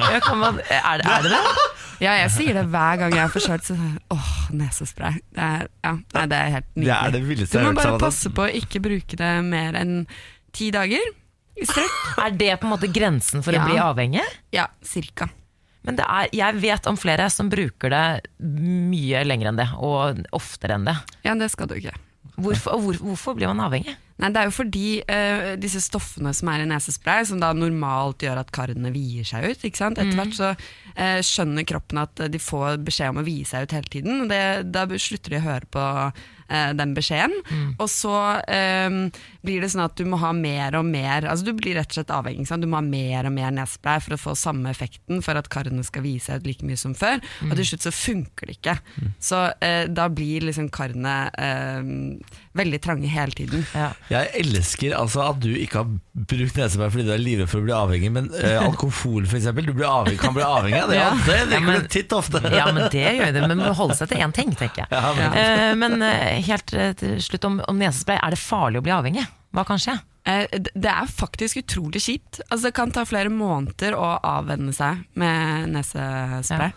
Er, 0.03 0.99
er 0.99 1.23
det 1.23 1.31
det? 1.37 1.41
Ja, 2.03 2.13
jeg 2.19 2.31
sier 2.35 2.57
det 2.59 2.65
hver 2.73 2.97
gang 2.99 3.13
jeg 3.15 3.23
er 3.23 3.31
forkjølt. 3.31 3.67
Så, 3.69 3.75
åh, 4.13 4.29
nesespray. 4.51 5.19
Det 5.33 5.43
er, 5.47 5.67
ja, 5.85 5.93
nei, 6.17 6.23
det 6.31 6.39
er 6.39 6.53
helt 6.57 6.69
nydelig. 6.75 6.87
Det 6.87 6.97
er 6.99 7.11
det 7.15 7.49
Du 7.53 7.59
må 7.63 7.73
bare 7.79 7.99
passe 8.01 8.31
på 8.35 8.45
å 8.45 8.51
ikke 8.61 8.81
bruke 8.83 9.19
det 9.19 9.31
mer 9.47 9.77
enn 9.79 10.01
ti 10.53 10.69
dager 10.75 10.99
i 11.55 11.67
strekk. 11.69 11.95
Er 12.25 12.35
det 12.37 12.51
på 12.59 12.67
en 12.67 12.73
måte 12.75 12.89
grensen 12.93 13.43
for 13.45 13.55
Ja. 13.55 13.63
å 13.63 13.69
bli 13.69 13.79
avhengig? 13.79 14.25
Ja, 14.55 14.67
cirka. 14.83 15.29
Men 15.83 15.97
det 15.99 16.05
er, 16.07 16.29
jeg 16.31 16.59
vet 16.63 16.85
om 16.87 16.95
flere 16.95 17.25
som 17.29 17.49
bruker 17.51 17.91
det 17.91 18.03
mye 18.39 19.23
lenger 19.27 19.49
enn 19.51 19.57
det, 19.59 19.69
og 19.83 20.21
oftere 20.31 20.77
enn 20.77 20.85
det. 20.87 20.95
Ja, 21.25 21.33
det 21.35 21.49
skal 21.51 21.67
du 21.67 21.75
ikke. 21.75 21.91
Hvorfor, 22.35 22.79
hvor, 22.81 22.97
hvorfor 22.97 23.37
blir 23.37 23.51
man 23.51 23.61
avhengig? 23.61 23.93
Nei, 24.21 24.29
Det 24.33 24.39
er 24.39 24.47
jo 24.47 24.53
fordi 24.55 24.87
uh, 25.05 25.53
disse 25.59 25.81
stoffene 25.83 26.31
som 26.37 26.49
er 26.53 26.63
i 26.63 26.67
nesespray, 26.69 27.25
som 27.29 27.41
da 27.41 27.51
normalt 27.57 28.23
gjør 28.25 28.41
at 28.43 28.53
karene 28.53 28.93
vier 28.93 29.25
seg 29.27 29.49
ut? 29.49 29.65
Etter 29.65 30.13
hvert 30.13 30.37
så 30.37 30.53
uh, 30.53 31.19
skjønner 31.25 31.67
kroppen 31.69 32.01
at 32.03 32.25
de 32.31 32.41
får 32.41 32.79
beskjed 32.85 33.13
om 33.13 33.21
å 33.21 33.25
vie 33.27 33.45
seg 33.47 33.65
ut 33.65 33.75
hele 33.77 33.93
tiden. 33.93 34.25
Det, 34.31 34.43
da 34.73 34.85
slutter 34.93 35.35
de 35.35 35.41
å 35.41 35.47
høre 35.47 35.69
på 35.73 35.85
uh, 36.09 36.71
den 36.77 36.95
beskjeden. 36.97 37.37
Og 37.77 37.89
så 37.91 38.15
blir 39.43 39.61
det 39.63 39.69
sånn 39.73 39.83
at 39.83 39.95
du 39.99 40.05
må 40.07 40.17
ha 40.21 40.29
mer 40.33 40.75
og 40.79 40.85
mer 40.87 41.25
Altså 41.27 41.45
Du 41.49 41.53
blir 41.57 41.75
rett 41.75 41.91
og 41.91 41.97
slett 41.99 42.11
avhengig. 42.15 42.45
Sant? 42.47 42.63
Du 42.63 42.67
må 42.71 42.77
ha 42.79 42.85
mer 42.85 43.27
og 43.27 43.33
mer 43.35 43.51
nesespray 43.51 43.99
for 44.03 44.15
å 44.15 44.19
få 44.21 44.35
samme 44.39 44.71
effekten 44.71 45.21
for 45.25 45.35
at 45.39 45.49
karene 45.51 45.83
skal 45.83 46.05
vise 46.05 46.29
seg 46.31 46.41
ut 46.41 46.47
like 46.47 46.63
mye 46.67 46.79
som 46.79 46.93
før. 46.95 47.19
Og 47.49 47.55
til 47.59 47.67
slutt 47.73 47.83
så 47.87 47.91
funker 47.93 48.47
det 48.49 48.55
ikke. 48.59 48.77
Så 49.19 49.41
eh, 49.63 49.85
da 49.91 50.07
blir 50.09 50.45
liksom 50.47 50.69
karene 50.73 51.15
eh, 51.35 51.83
veldig 52.55 52.79
trange 52.85 53.11
hele 53.11 53.35
tiden. 53.35 53.65
Ja. 53.75 53.89
Jeg 54.13 54.31
elsker 54.45 54.95
altså 54.97 55.25
at 55.29 55.41
du 55.43 55.51
ikke 55.57 55.83
har 55.83 55.91
brukt 56.13 56.57
nesespray 56.59 56.91
fordi 56.93 57.07
du 57.09 57.13
er 57.15 57.21
livredd 57.23 57.49
for 57.51 57.59
å 57.63 57.67
bli 57.67 57.75
avhengig, 57.75 58.11
men 58.15 58.29
eh, 58.39 58.57
alkohol 58.63 59.25
for 59.27 59.39
eksempel, 59.39 59.67
du 59.67 59.73
blir 59.75 59.89
avhengig, 59.89 60.21
kan 60.23 60.35
bli 60.37 60.45
avhengig 60.47 60.79
av 60.85 60.93
det. 60.93 60.99
Ja. 61.01 61.11
Det, 61.27 61.39
Det 61.51 61.59
Ja, 61.59 61.63
men- 61.67 61.81
du 61.83 61.87
titt 61.99 62.13
ofte. 62.15 62.41
Ja, 62.53 62.67
men 62.71 62.87
det 62.93 63.03
gjør 63.17 63.31
det. 63.33 63.41
Men 63.47 63.57
man 63.57 63.67
må 63.71 63.75
holde 63.77 63.95
seg 63.97 64.11
til 64.13 64.21
én 64.23 64.31
ting, 64.35 64.51
tenker 64.55 64.85
jeg. 64.85 64.91
Ja, 64.93 65.13
men- 65.17 65.39
Eh, 65.43 65.75
men 65.75 66.01
eh, 66.05 66.39
helt 66.45 66.73
eh, 66.77 66.93
til 66.97 67.17
slutt 67.23 67.43
om, 67.49 67.59
om 67.67 67.79
nesespray. 67.81 68.19
Er 68.21 68.35
det 68.35 68.39
farlig 68.39 68.79
å 68.79 68.85
bli 68.85 68.93
avhengig? 68.93 69.25
Hva 69.53 69.65
kan 69.67 69.81
skje? 69.81 69.99
Eh, 70.25 70.47
Det 70.59 70.89
er 70.89 71.07
faktisk 71.09 71.61
utrolig 71.61 72.01
kjipt. 72.01 72.41
Altså, 72.49 72.69
det 72.69 72.75
kan 72.77 72.91
ta 72.91 73.05
flere 73.05 73.29
måneder 73.29 73.95
å 73.97 74.15
avvenne 74.23 74.73
seg 74.75 75.03
med 75.19 75.69
nesespray. 75.75 76.71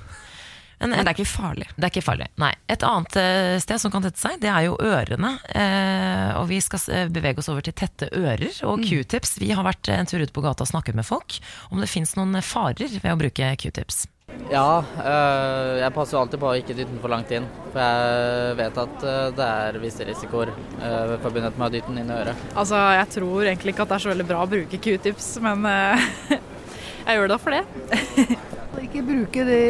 Men, 0.79 0.91
Men 0.93 1.07
det 1.07 1.09
er 1.09 1.17
ikke 1.17 1.31
farlig. 1.31 1.67
Det 1.73 1.87
er 1.87 1.93
ikke 1.95 2.05
farlig. 2.05 2.27
Nei. 2.37 2.51
Et 2.69 2.83
annet 2.85 3.17
eh, 3.17 3.55
sted 3.65 3.81
som 3.81 3.93
kan 3.95 4.05
tette 4.05 4.21
seg, 4.21 4.35
det 4.43 4.51
er 4.53 4.67
jo 4.67 4.75
ørene. 4.77 5.31
Eh, 5.57 6.35
og 6.37 6.51
vi 6.51 6.59
skal 6.61 6.83
eh, 6.93 7.07
bevege 7.09 7.41
oss 7.41 7.49
over 7.49 7.65
til 7.65 7.73
tette 7.73 8.11
ører 8.13 8.59
og 8.69 8.85
q-tips. 8.85 9.39
Vi 9.41 9.55
har 9.57 9.65
vært 9.65 9.89
en 9.95 10.11
tur 10.11 10.21
ut 10.21 10.35
på 10.37 10.45
gata 10.45 10.67
og 10.67 10.69
snakket 10.69 10.99
med 10.99 11.09
folk 11.09 11.39
om 11.71 11.81
det 11.81 11.89
fins 11.89 12.13
noen 12.19 12.37
farer 12.45 12.93
ved 12.93 13.09
å 13.09 13.17
bruke 13.17 13.55
q-tips. 13.63 14.05
Ja, 14.51 14.79
øh, 14.79 15.79
jeg 15.81 15.93
passer 15.95 16.17
jo 16.17 16.21
alltid 16.23 16.41
på 16.43 16.49
å 16.51 16.57
ikke 16.59 16.75
dytte 16.75 16.93
den 16.93 17.03
for 17.03 17.11
langt 17.11 17.31
inn. 17.35 17.47
For 17.73 17.83
jeg 17.83 18.57
vet 18.61 18.81
at 18.83 19.07
øh, 19.07 19.23
det 19.39 19.47
er 19.47 19.79
visse 19.83 20.07
risikoer 20.07 20.53
øh, 20.55 21.15
forbundet 21.23 21.59
med 21.59 21.67
å 21.67 21.73
dytte 21.75 21.91
den 21.91 22.03
inn 22.03 22.13
i 22.13 22.19
øret. 22.21 22.45
Altså, 22.55 22.79
jeg 22.95 23.09
tror 23.17 23.47
egentlig 23.47 23.75
ikke 23.75 23.87
at 23.87 23.93
det 23.93 23.99
er 23.99 24.05
så 24.07 24.13
veldig 24.13 24.29
bra 24.29 24.43
å 24.45 24.51
bruke 24.51 24.81
q-tips, 24.83 25.31
men 25.43 25.67
øh, 25.71 26.07
jeg 27.07 27.19
gjør 27.19 27.33
det 27.35 27.41
for 27.43 27.57
det. 27.57 27.65
Ikke 28.87 29.01
bruke 29.03 29.45
de 29.49 29.61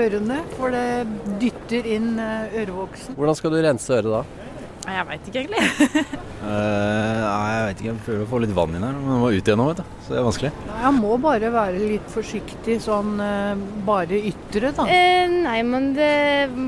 ørene, 0.00 0.38
for 0.56 0.72
det 0.72 1.04
dytter 1.42 1.86
inn 1.94 2.14
eh, 2.18 2.56
ørevoksen. 2.62 3.14
Hvordan 3.18 3.36
skal 3.38 3.52
du 3.52 3.58
rense 3.62 3.92
øret 3.92 4.10
da? 4.10 4.43
Nei, 4.84 4.94
Jeg 4.98 5.06
veit 5.08 5.28
ikke 5.30 5.40
egentlig. 5.42 6.02
uh, 6.44 6.44
nei, 7.24 7.52
jeg 7.54 7.62
vet 7.68 7.78
ikke. 7.80 7.88
Jeg 7.88 8.02
prøver 8.04 8.24
å 8.26 8.28
få 8.34 8.40
litt 8.44 8.52
vann 8.56 8.74
inn 8.76 8.84
her, 8.84 8.98
men 8.98 9.14
jeg 9.14 9.22
må 9.22 9.30
ut 9.32 9.48
igjen 9.48 9.60
nå, 9.62 9.68
vet 9.70 9.80
du. 9.80 9.94
Så 10.04 10.12
det 10.12 10.18
er 10.20 10.26
vanskelig. 10.28 10.52
Jeg 10.82 10.92
må 10.98 11.14
bare 11.24 11.52
være 11.54 11.88
litt 11.94 12.12
forsiktig 12.12 12.76
sånn 12.84 13.14
uh, 13.22 13.64
bare 13.88 14.20
ytre, 14.32 14.74
da. 14.76 14.84
Uh, 14.84 15.38
nei, 15.46 15.56
men 15.68 15.90
det 15.96 16.12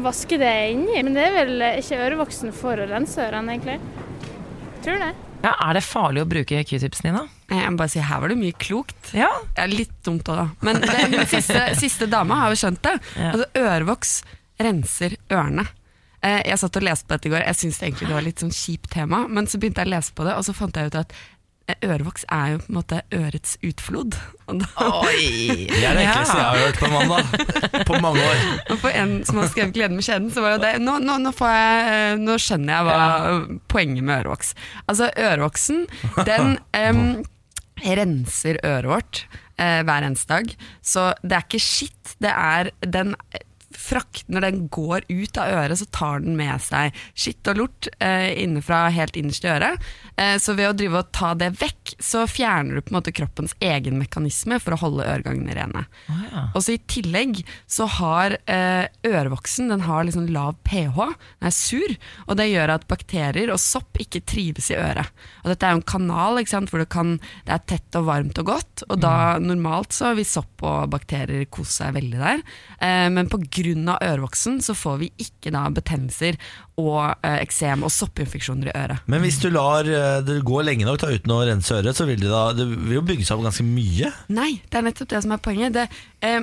vasker 0.07 0.40
det 0.40 0.55
inni. 0.72 0.96
Men 1.02 1.18
det 1.18 1.29
er 1.29 1.37
vel 1.42 1.68
ikke 1.74 2.00
ørevoksen 2.09 2.57
for 2.57 2.81
å 2.81 2.88
rense 2.88 3.20
ørene, 3.29 3.59
egentlig. 3.59 3.79
Tror 4.87 5.00
det. 5.02 5.12
Ja, 5.44 5.52
er 5.68 5.76
det 5.76 5.85
farlig 5.85 6.24
å 6.24 6.29
bruke 6.29 6.62
Q-tipsen 6.66 7.11
din 7.11 7.18
da? 7.20 7.26
Jeg 7.52 7.70
må 7.70 7.79
bare 7.79 7.92
si, 7.92 8.00
Her 8.02 8.22
var 8.22 8.33
det 8.33 8.38
mye 8.40 8.55
klokt. 8.59 9.12
Ja. 9.14 9.29
Ja, 9.55 9.66
litt 9.70 9.92
dumt 10.07 10.26
òg, 10.33 10.40
da. 10.40 10.46
Men 10.66 10.81
den 10.83 11.26
siste, 11.31 11.68
siste 11.79 12.09
dama 12.11 12.40
har 12.40 12.55
jo 12.55 12.59
skjønt 12.64 12.81
det. 12.87 12.96
Ja. 13.14 13.35
Altså, 13.35 13.46
Ørevoks 13.61 14.14
renser 14.62 15.18
ørene. 15.31 15.66
Eh, 16.22 16.42
Jeg 16.46 16.59
satt 16.59 16.76
og 16.76 16.83
leste 16.83 17.07
på 17.07 17.14
dette 17.16 17.29
i 17.29 17.31
går. 17.35 17.44
Jeg 17.46 17.55
syntes 17.61 17.83
egentlig 17.83 18.09
det 18.09 18.14
var 18.16 18.22
litt 18.26 18.40
sånn 18.44 18.55
kjipt 18.55 18.90
tema, 18.90 19.26
men 19.29 19.46
så 19.46 19.59
begynte 19.59 19.83
jeg 19.85 19.90
å 19.92 19.96
lese 19.96 20.12
på 20.16 20.24
det, 20.24 20.35
og 20.37 20.44
så 20.46 20.55
fant 20.57 20.76
jeg 20.76 20.87
ut 20.90 20.98
at 21.02 21.12
eh, 21.68 21.76
ørevoks 21.83 22.24
er 22.33 22.52
jo 22.55 22.59
på 22.62 22.70
en 22.70 22.79
måte 22.79 23.00
ørets 23.12 23.57
utflod. 23.66 24.16
Og 24.46 24.61
da, 24.62 24.66
Oi! 25.02 25.66
Det 25.70 25.83
er 25.85 25.98
det 25.98 26.05
ekleste 26.07 26.37
jeg 26.38 26.46
har 26.46 26.61
hørt 26.64 26.81
på 26.81 26.90
mandag. 26.94 27.87
På 27.87 28.00
mange 28.00 28.22
år. 28.22 28.42
og 28.70 28.79
for 28.83 28.90
en 28.90 29.16
som 29.29 29.40
har 29.42 29.48
skrevet 29.52 29.74
'Gleden 29.74 29.96
med 30.00 30.07
kjeden', 30.07 30.33
så 30.33 30.42
var 30.44 30.57
jo 30.57 30.62
det 30.64 30.74
Nå, 30.81 30.98
nå, 31.02 31.18
nå, 31.22 31.33
får 31.37 31.55
jeg, 31.55 31.88
eh, 31.94 32.18
nå 32.22 32.38
skjønner 32.38 32.76
jeg 32.76 32.85
hva 32.90 33.59
poenget 33.68 34.05
med 34.05 34.20
ørevoks. 34.24 34.55
Altså, 34.88 35.11
ørevoksen, 35.16 35.87
den 36.26 36.59
um, 36.74 37.24
renser 37.85 38.57
øret 38.64 38.88
vårt 38.88 39.26
eh, 39.59 39.83
hver 39.85 40.07
eneste 40.07 40.31
dag. 40.33 40.55
Så 40.83 41.11
det 41.22 41.37
er 41.37 41.44
ikke 41.44 41.61
skitt, 41.62 42.14
det 42.24 42.33
er 42.33 42.70
den 42.81 43.14
frakt, 43.87 44.25
Når 44.27 44.44
den 44.46 44.62
går 44.72 45.07
ut 45.09 45.38
av 45.38 45.53
øret, 45.62 45.79
så 45.79 45.87
tar 45.94 46.25
den 46.25 46.37
med 46.38 46.61
seg 46.62 46.94
skitt 47.14 47.46
og 47.53 47.61
lort 47.61 47.88
eh, 48.03 48.33
innenfra 48.42 48.87
helt 48.94 49.16
innerst 49.16 49.46
i 49.46 49.53
øret. 49.53 49.87
Eh, 50.16 50.37
så 50.42 50.57
ved 50.59 50.70
å 50.70 50.77
drive 50.77 51.03
og 51.05 51.12
ta 51.14 51.35
det 51.38 51.53
vekk, 51.61 51.86
så 51.98 52.26
fjerner 52.28 52.76
du 52.76 52.85
på 52.85 52.92
en 52.92 52.98
måte 52.98 53.14
kroppens 53.14 53.54
egen 53.64 53.98
mekanisme 54.00 54.59
for 54.62 54.76
å 54.76 54.80
holde 54.80 55.06
øregangene 55.06 55.56
rene. 55.56 55.85
Og 56.52 56.61
så 56.62 56.76
I 56.76 56.82
tillegg 56.90 57.40
så 57.70 57.88
har 57.98 58.37
eh, 58.44 58.87
ørevoksen 59.06 59.72
den 59.72 59.85
har 59.87 60.04
liksom 60.06 60.28
lav 60.35 60.59
pH, 60.66 60.98
den 61.40 61.48
er 61.50 61.54
sur, 61.54 61.96
og 62.26 62.38
det 62.40 62.48
gjør 62.50 62.74
at 62.76 62.88
bakterier 62.90 63.52
og 63.54 63.62
sopp 63.62 64.00
ikke 64.02 64.24
trives 64.28 64.70
i 64.72 64.78
øret. 64.78 65.12
Og 65.44 65.52
Dette 65.52 65.68
er 65.68 65.74
jo 65.74 65.80
en 65.80 65.88
kanal 65.94 66.40
ikke 66.40 66.54
sant, 66.56 66.72
hvor 66.72 66.82
det, 66.82 66.90
kan, 66.92 67.16
det 67.48 67.56
er 67.56 67.64
tett 67.70 67.98
og 67.98 68.09
varmt 68.11 68.40
og 68.42 68.50
godt, 68.52 68.87
og 68.90 69.00
da 69.02 69.16
normalt 69.42 69.96
så 69.96 70.12
vil 70.18 70.28
sopp 70.28 70.64
og 70.66 70.90
bakterier 70.92 71.46
kose 71.52 71.78
seg 71.80 71.96
veldig 71.96 72.20
der. 72.20 72.44
Eh, 72.80 73.09
men 73.12 73.30
pga. 73.30 73.98
ørevoksen 74.02 74.61
så 74.64 74.76
får 74.76 75.00
vi 75.04 75.12
ikke 75.22 75.52
da 75.54 75.66
betennelser 75.72 76.37
og 76.80 77.24
eh, 77.24 77.38
eksem 77.40 77.85
og 77.87 77.92
soppinfeksjoner 77.92 78.70
i 78.70 78.74
øret. 78.76 79.04
Men 79.09 79.22
hvis 79.24 79.38
du 79.40 79.48
lar 79.52 79.88
eh, 79.88 80.18
det 80.26 80.40
gå 80.46 80.61
lenge 80.64 80.85
nok 80.88 81.00
da, 81.00 81.12
uten 81.14 81.32
å 81.32 81.40
rense 81.48 81.76
øret, 81.76 81.86
så 81.94 82.07
vil 82.09 82.18
det, 82.20 82.31
da, 82.33 82.51
det 82.57 82.66
vil 82.72 82.96
jo 82.99 83.05
bygge 83.07 83.27
seg 83.27 83.38
opp 83.38 83.46
ganske 83.46 83.66
mye. 83.66 84.12
Nei, 84.35 84.53
det 84.66 84.81
er 84.81 84.87
nettopp 84.88 85.12
det 85.12 85.22
som 85.25 85.35
er 85.37 85.42
poenget. 85.44 85.77
Det, 85.77 85.87
eh, 86.27 86.40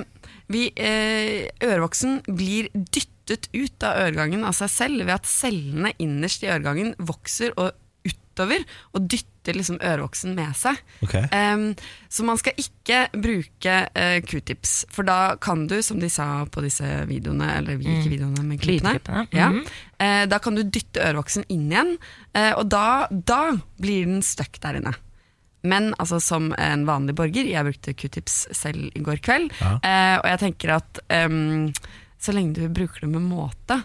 vi, 0.52 0.68
eh, 0.76 1.50
ørevoksen 1.64 2.22
blir 2.30 2.70
dyttet 2.72 3.50
ut 3.52 3.86
av 3.86 4.06
øregangen 4.06 4.44
av 4.44 4.56
seg 4.56 4.72
selv 4.72 5.06
ved 5.06 5.14
at 5.16 5.28
cellene 5.28 5.94
innerst 5.98 6.44
i 6.44 6.52
øregangen 6.52 6.94
vokser 7.00 7.56
og 7.56 7.72
utover 8.04 8.64
og 8.94 9.06
dytter 9.08 9.56
liksom 9.56 9.78
ørevoksen 9.84 10.34
med 10.36 10.56
seg. 10.58 10.78
Okay. 11.04 11.24
Em, 11.32 11.72
så 12.08 12.26
man 12.26 12.38
skal 12.40 12.58
ikke 12.60 13.04
bruke 13.12 13.76
eh, 13.94 14.18
q-tips, 14.24 14.84
for 14.92 15.06
da 15.06 15.36
kan 15.40 15.66
du, 15.70 15.80
som 15.82 16.00
de 16.02 16.10
sa 16.12 16.44
på 16.50 16.64
disse 16.64 16.84
videoene, 17.10 17.52
eller 17.60 17.78
vi, 17.80 17.88
ikke 18.00 18.14
videoene, 18.16 18.44
men 18.44 18.60
klippene, 18.60 19.26
ja, 19.34 19.50
mhm. 19.52 19.64
eh, 19.98 20.24
da 20.30 20.40
kan 20.42 20.58
du 20.58 20.64
dytte 20.64 21.04
ørevoksen 21.04 21.46
inn 21.52 21.70
igjen, 21.70 21.96
eh, 22.34 22.52
og 22.58 22.68
da, 22.72 23.06
da 23.10 23.42
blir 23.80 24.08
den 24.10 24.24
stuck 24.24 24.60
der 24.64 24.80
inne. 24.80 24.94
Men 25.64 25.92
altså, 25.98 26.18
som 26.20 26.50
en 26.60 26.82
vanlig 26.88 27.14
borger, 27.16 27.48
jeg 27.48 27.64
brukte 27.64 27.94
q-tips 27.96 28.34
selv 28.52 28.90
i 28.94 29.00
går 29.04 29.22
kveld, 29.24 29.52
Ja. 29.60 29.78
eh, 29.80 30.16
og 30.20 30.26
jeg 30.28 30.42
tenker 30.42 30.74
at 30.76 31.00
um, 31.24 31.72
så 32.20 32.34
lenge 32.36 32.54
du 32.58 32.68
bruker 32.68 33.00
det 33.04 33.08
med 33.12 33.24
måte 33.24 33.78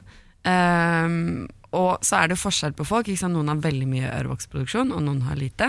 um, 0.45 1.47
Og 1.71 2.01
så 2.05 2.23
er 2.23 2.31
det 2.31 2.39
forskjell 2.41 2.73
på 2.73 2.85
folk. 2.87 3.07
Ikke 3.07 3.21
sant? 3.21 3.35
Noen 3.37 3.51
har 3.51 3.59
veldig 3.61 3.87
mye 3.91 4.11
ørevoksproduksjon, 4.17 4.91
og 4.95 5.03
noen 5.05 5.21
har 5.27 5.37
lite. 5.37 5.67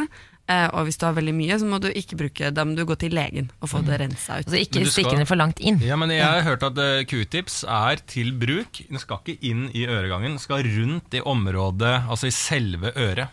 Eh, 0.50 0.66
og 0.74 0.86
hvis 0.88 0.96
du 0.98 1.04
har 1.06 1.14
veldig 1.14 1.34
mye, 1.36 1.58
så 1.60 1.66
må 1.68 1.78
du 1.78 1.90
ikke 1.94 2.16
bruke 2.18 2.48
Da 2.50 2.64
må 2.66 2.74
du 2.74 2.82
gå 2.88 2.96
til 2.98 3.12
legen 3.14 3.50
og 3.62 3.68
få 3.70 3.82
det 3.86 4.00
rensa 4.00 4.40
ut. 4.40 4.48
Altså 4.48 4.58
ikke 4.64 4.82
stikke 4.90 5.12
den 5.20 5.28
for 5.28 5.38
langt 5.38 5.60
inn. 5.62 5.76
Ja, 5.84 5.94
men 6.00 6.10
Jeg 6.10 6.24
har 6.26 6.42
hørt 6.42 6.64
at 6.66 6.78
eh, 6.80 7.04
q-tips 7.06 7.60
er 7.68 8.00
til 8.10 8.32
bruk. 8.40 8.80
Den 8.88 8.98
skal 8.98 9.20
ikke 9.22 9.36
inn 9.46 9.68
i 9.76 9.84
øregangen, 9.86 10.34
den 10.34 10.42
skal 10.42 10.64
rundt 10.66 11.14
i 11.14 11.20
området, 11.22 11.94
altså 12.10 12.26
i 12.26 12.34
selve 12.34 12.90
øret. 12.96 13.28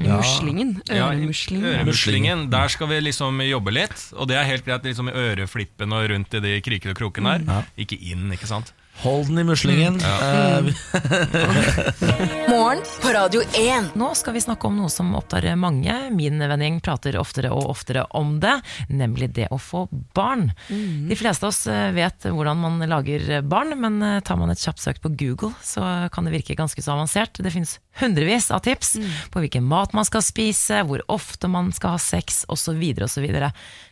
Muslingen. 0.00 0.74
Ja, 0.88 1.10
i 1.12 1.20
Øremuslingen. 1.20 1.66
Øremuslingen. 1.66 2.44
Der 2.52 2.72
skal 2.72 2.88
vi 2.88 3.00
liksom 3.04 3.40
jobbe 3.44 3.74
litt. 3.74 4.06
Og 4.16 4.28
det 4.30 4.38
er 4.40 4.48
helt 4.48 4.64
greit 4.66 4.86
liksom 4.88 5.10
i 5.12 5.16
øreflippen 5.16 5.92
og 5.96 6.08
rundt 6.14 6.36
i 6.38 6.42
de 6.44 6.54
kriker 6.64 6.94
og 6.94 7.00
kroken 7.00 7.28
her. 7.28 7.44
Ja. 7.46 7.62
Ikke 7.84 7.98
inn, 8.00 8.30
ikke 8.32 8.48
sant? 8.50 8.72
Hold 9.00 9.26
den 9.26 9.38
i 9.38 9.44
muslingen. 9.44 10.00
Eh, 10.00 10.60
Morgen 12.50 12.82
på 13.02 13.08
Radio 13.08 13.40
1. 13.42 13.94
Nå 13.94 14.14
skal 14.14 14.34
vi 14.36 14.40
snakke 14.44 14.66
om 14.68 14.76
noe 14.76 14.90
som 14.92 15.14
opptar 15.16 15.46
mange. 15.56 15.94
Min 16.12 16.36
vennegjeng 16.36 16.82
prater 16.84 17.16
oftere 17.16 17.48
og 17.54 17.70
oftere 17.72 18.04
om 18.18 18.34
det, 18.42 18.58
nemlig 18.92 19.30
det 19.38 19.46
å 19.48 19.56
få 19.56 19.86
barn. 20.16 20.50
De 20.68 21.16
fleste 21.16 21.48
av 21.48 21.54
oss 21.54 21.62
eh, 21.70 21.94
vet 21.96 22.28
hvordan 22.28 22.60
man 22.60 22.84
lager 22.92 23.40
barn, 23.40 23.72
men 23.80 23.96
eh, 24.04 24.18
tar 24.20 24.36
man 24.36 24.52
et 24.52 24.60
kjapt 24.60 24.84
søk 24.84 25.00
på 25.00 25.14
Google, 25.16 25.54
så 25.64 26.10
kan 26.12 26.28
det 26.28 26.36
virke 26.36 26.58
ganske 26.58 26.84
så 26.84 26.92
avansert. 26.98 27.40
Det 27.40 27.54
finnes 27.56 27.78
hundrevis 28.02 28.50
av 28.52 28.60
tips 28.68 28.98
på 29.32 29.40
hvilken 29.40 29.64
mat 29.64 29.96
man 29.96 30.04
skal 30.04 30.20
spise, 30.24 30.84
hvor 30.84 31.00
ofte 31.08 31.48
man 31.48 31.72
skal 31.72 31.96
ha 31.96 32.04
sex, 32.04 32.44
osv. 32.52 32.84
osv. 33.00 33.32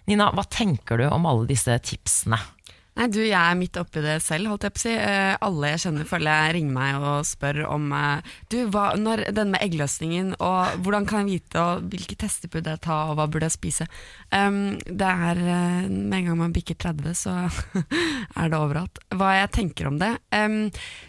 Nina, 0.09 0.31
hva 0.37 0.45
tenker 0.45 1.01
du 1.01 1.09
om 1.09 1.25
alle 1.33 1.49
disse 1.49 1.81
tipsene? 1.81 2.45
Nei, 2.99 3.07
du, 3.15 3.21
Jeg 3.23 3.39
er 3.39 3.59
midt 3.59 3.77
oppi 3.79 4.03
det 4.03 4.17
selv, 4.25 4.51
holdt 4.51 4.65
jeg 4.67 4.75
på 4.75 4.81
å 4.81 4.83
si. 4.83 4.93
Eh, 4.99 5.35
alle 5.47 5.71
jeg 5.71 5.83
kjenner 5.85 6.09
føler 6.09 6.33
jeg 6.35 6.55
ringer 6.57 6.75
meg 6.75 6.97
og 6.99 7.29
spør 7.29 7.61
om 7.71 7.93
eh, 7.95 8.33
Du, 8.51 8.57
hva, 8.75 8.89
når 8.99 9.29
den 9.37 9.53
med 9.55 9.63
eggløsningen, 9.63 10.33
og 10.43 10.81
hvordan 10.83 11.07
kan 11.07 11.23
jeg 11.23 11.39
vite, 11.39 11.63
og 11.63 11.87
hvilke 11.93 12.19
tester 12.19 12.51
burde 12.51 12.75
jeg 12.75 12.83
ta, 12.89 12.99
og 13.13 13.21
hva 13.21 13.29
burde 13.31 13.47
jeg 13.47 13.55
spise? 13.55 13.87
Um, 14.35 14.77
det 14.83 15.13
er 15.29 15.43
eh, 15.45 15.87
Med 15.87 16.19
en 16.19 16.31
gang 16.33 16.41
man 16.43 16.57
bikker 16.57 16.79
30, 16.89 17.15
så 17.23 17.37
er 18.41 18.51
det 18.51 18.59
overalt. 18.59 18.99
Hva 19.15 19.31
jeg 19.37 19.53
tenker 19.61 19.93
om 19.93 20.03
det? 20.03 20.11
Um, 20.35 20.59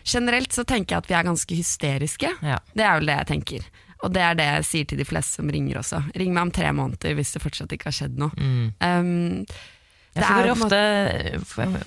generelt 0.06 0.54
så 0.54 0.68
tenker 0.70 0.96
jeg 0.96 1.04
at 1.06 1.10
vi 1.10 1.18
er 1.18 1.30
ganske 1.32 1.58
hysteriske. 1.58 2.36
Ja. 2.46 2.62
Det 2.74 2.86
er 2.86 3.00
vel 3.00 3.10
det 3.10 3.18
jeg 3.24 3.32
tenker. 3.34 3.68
Og 4.06 4.14
det 4.16 4.22
er 4.24 4.38
det 4.38 4.46
jeg 4.48 4.70
sier 4.70 4.88
til 4.88 5.02
de 5.02 5.10
fleste 5.10 5.42
som 5.42 5.50
ringer 5.52 5.82
også. 5.82 6.04
Ring 6.22 6.32
meg 6.36 6.46
om 6.48 6.54
tre 6.56 6.70
måneder 6.76 7.18
hvis 7.18 7.34
det 7.36 7.42
fortsatt 7.44 7.74
ikke 7.76 7.90
har 7.90 7.98
skjedd 7.98 8.22
noe. 8.22 8.32
Um, 8.80 9.44
Jeg 9.50 9.79
det 10.20 10.30
er 10.30 10.52
ofte, 10.54 10.80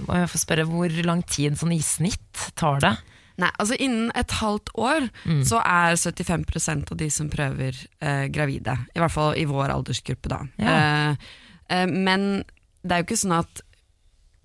må 0.07 0.19
jeg 0.21 0.31
få 0.33 0.41
spørre, 0.43 0.67
hvor 0.69 0.99
lang 1.07 1.23
tid 1.29 1.57
sånn 1.61 1.75
i 1.77 1.81
snitt 1.85 2.47
tar 2.59 2.81
det? 2.85 2.93
Nei, 3.41 3.49
altså 3.59 3.77
Innen 3.81 4.11
et 4.19 4.31
halvt 4.43 4.69
år 4.77 5.07
Mm. 5.25 5.41
så 5.49 5.59
er 5.65 5.97
75% 5.97 6.93
av 6.93 6.99
de 7.01 7.09
som 7.11 7.31
prøver 7.33 7.79
eh, 8.01 8.27
gravide. 8.29 8.75
I 8.95 9.01
hvert 9.01 9.15
fall 9.15 9.37
i 9.41 9.47
vår 9.49 9.73
aldersgruppe, 9.73 10.29
da. 10.29 10.41
Ja. 10.61 10.75
Eh, 10.77 11.17
eh, 11.73 11.87
men 11.89 12.45
det 12.85 12.93
er 12.93 13.03
jo 13.03 13.09
ikke 13.09 13.23
sånn 13.25 13.39
at 13.41 13.63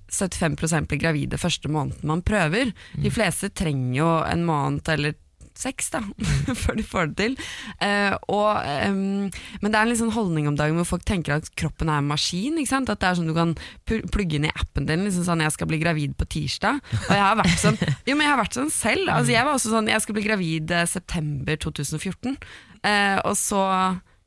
75% 0.08 0.88
blir 0.88 1.02
gravide 1.02 1.38
første 1.40 1.68
måneden 1.68 2.08
man 2.08 2.22
prøver. 2.24 2.72
Mm. 2.96 3.04
De 3.04 3.12
fleste 3.12 3.50
trenger 3.52 3.98
jo 4.00 4.10
en 4.24 4.46
måned 4.48 4.88
eller 4.94 5.18
seks 5.60 5.92
da, 5.94 6.02
før 6.64 6.78
de 6.80 6.86
får 6.86 7.12
det 7.12 7.18
til. 7.22 7.38
Uh, 7.82 8.16
og, 8.34 8.62
um, 8.88 9.28
men 9.62 9.74
det 9.74 9.80
er 9.80 9.92
en 9.92 10.02
sånn 10.04 10.16
holdning 10.16 10.50
om 10.50 10.58
dagen 10.60 10.78
hvor 10.80 10.92
folk 10.96 11.06
tenker 11.08 11.38
at 11.38 11.52
kroppen 11.60 11.92
er 11.92 12.02
en 12.02 12.10
maskin. 12.10 12.60
Ikke 12.62 12.74
sant? 12.74 12.92
At 12.94 13.02
det 13.04 13.10
er 13.10 13.20
sånn 13.20 13.32
du 13.32 13.36
kan 13.38 13.56
plugge 13.88 14.40
inn 14.40 14.48
i 14.50 14.54
appen 14.54 14.88
din. 14.90 15.06
Liksom 15.08 15.28
sånn 15.28 15.44
'jeg 15.44 15.56
skal 15.58 15.72
bli 15.72 15.82
gravid 15.82 16.18
på 16.18 16.30
tirsdag'. 16.38 16.82
Og 17.08 17.14
jeg 17.14 17.26
har 17.26 17.40
vært 17.40 17.62
sånn 17.62 17.78
Jo, 18.08 18.16
men 18.16 18.26
jeg 18.26 18.34
har 18.34 18.44
vært 18.44 18.60
sånn 18.60 18.74
selv. 18.74 19.10
Altså, 19.12 19.32
jeg 19.34 19.46
var 19.46 19.54
også 19.54 19.74
sånn 19.74 19.90
'jeg 19.92 20.04
skal 20.04 20.18
bli 20.18 20.28
gravid 20.28 20.72
eh, 20.72 20.86
september 20.86 21.56
2014'. 21.58 22.38
uh, 22.86 23.18
og 23.26 23.36
så 23.38 23.64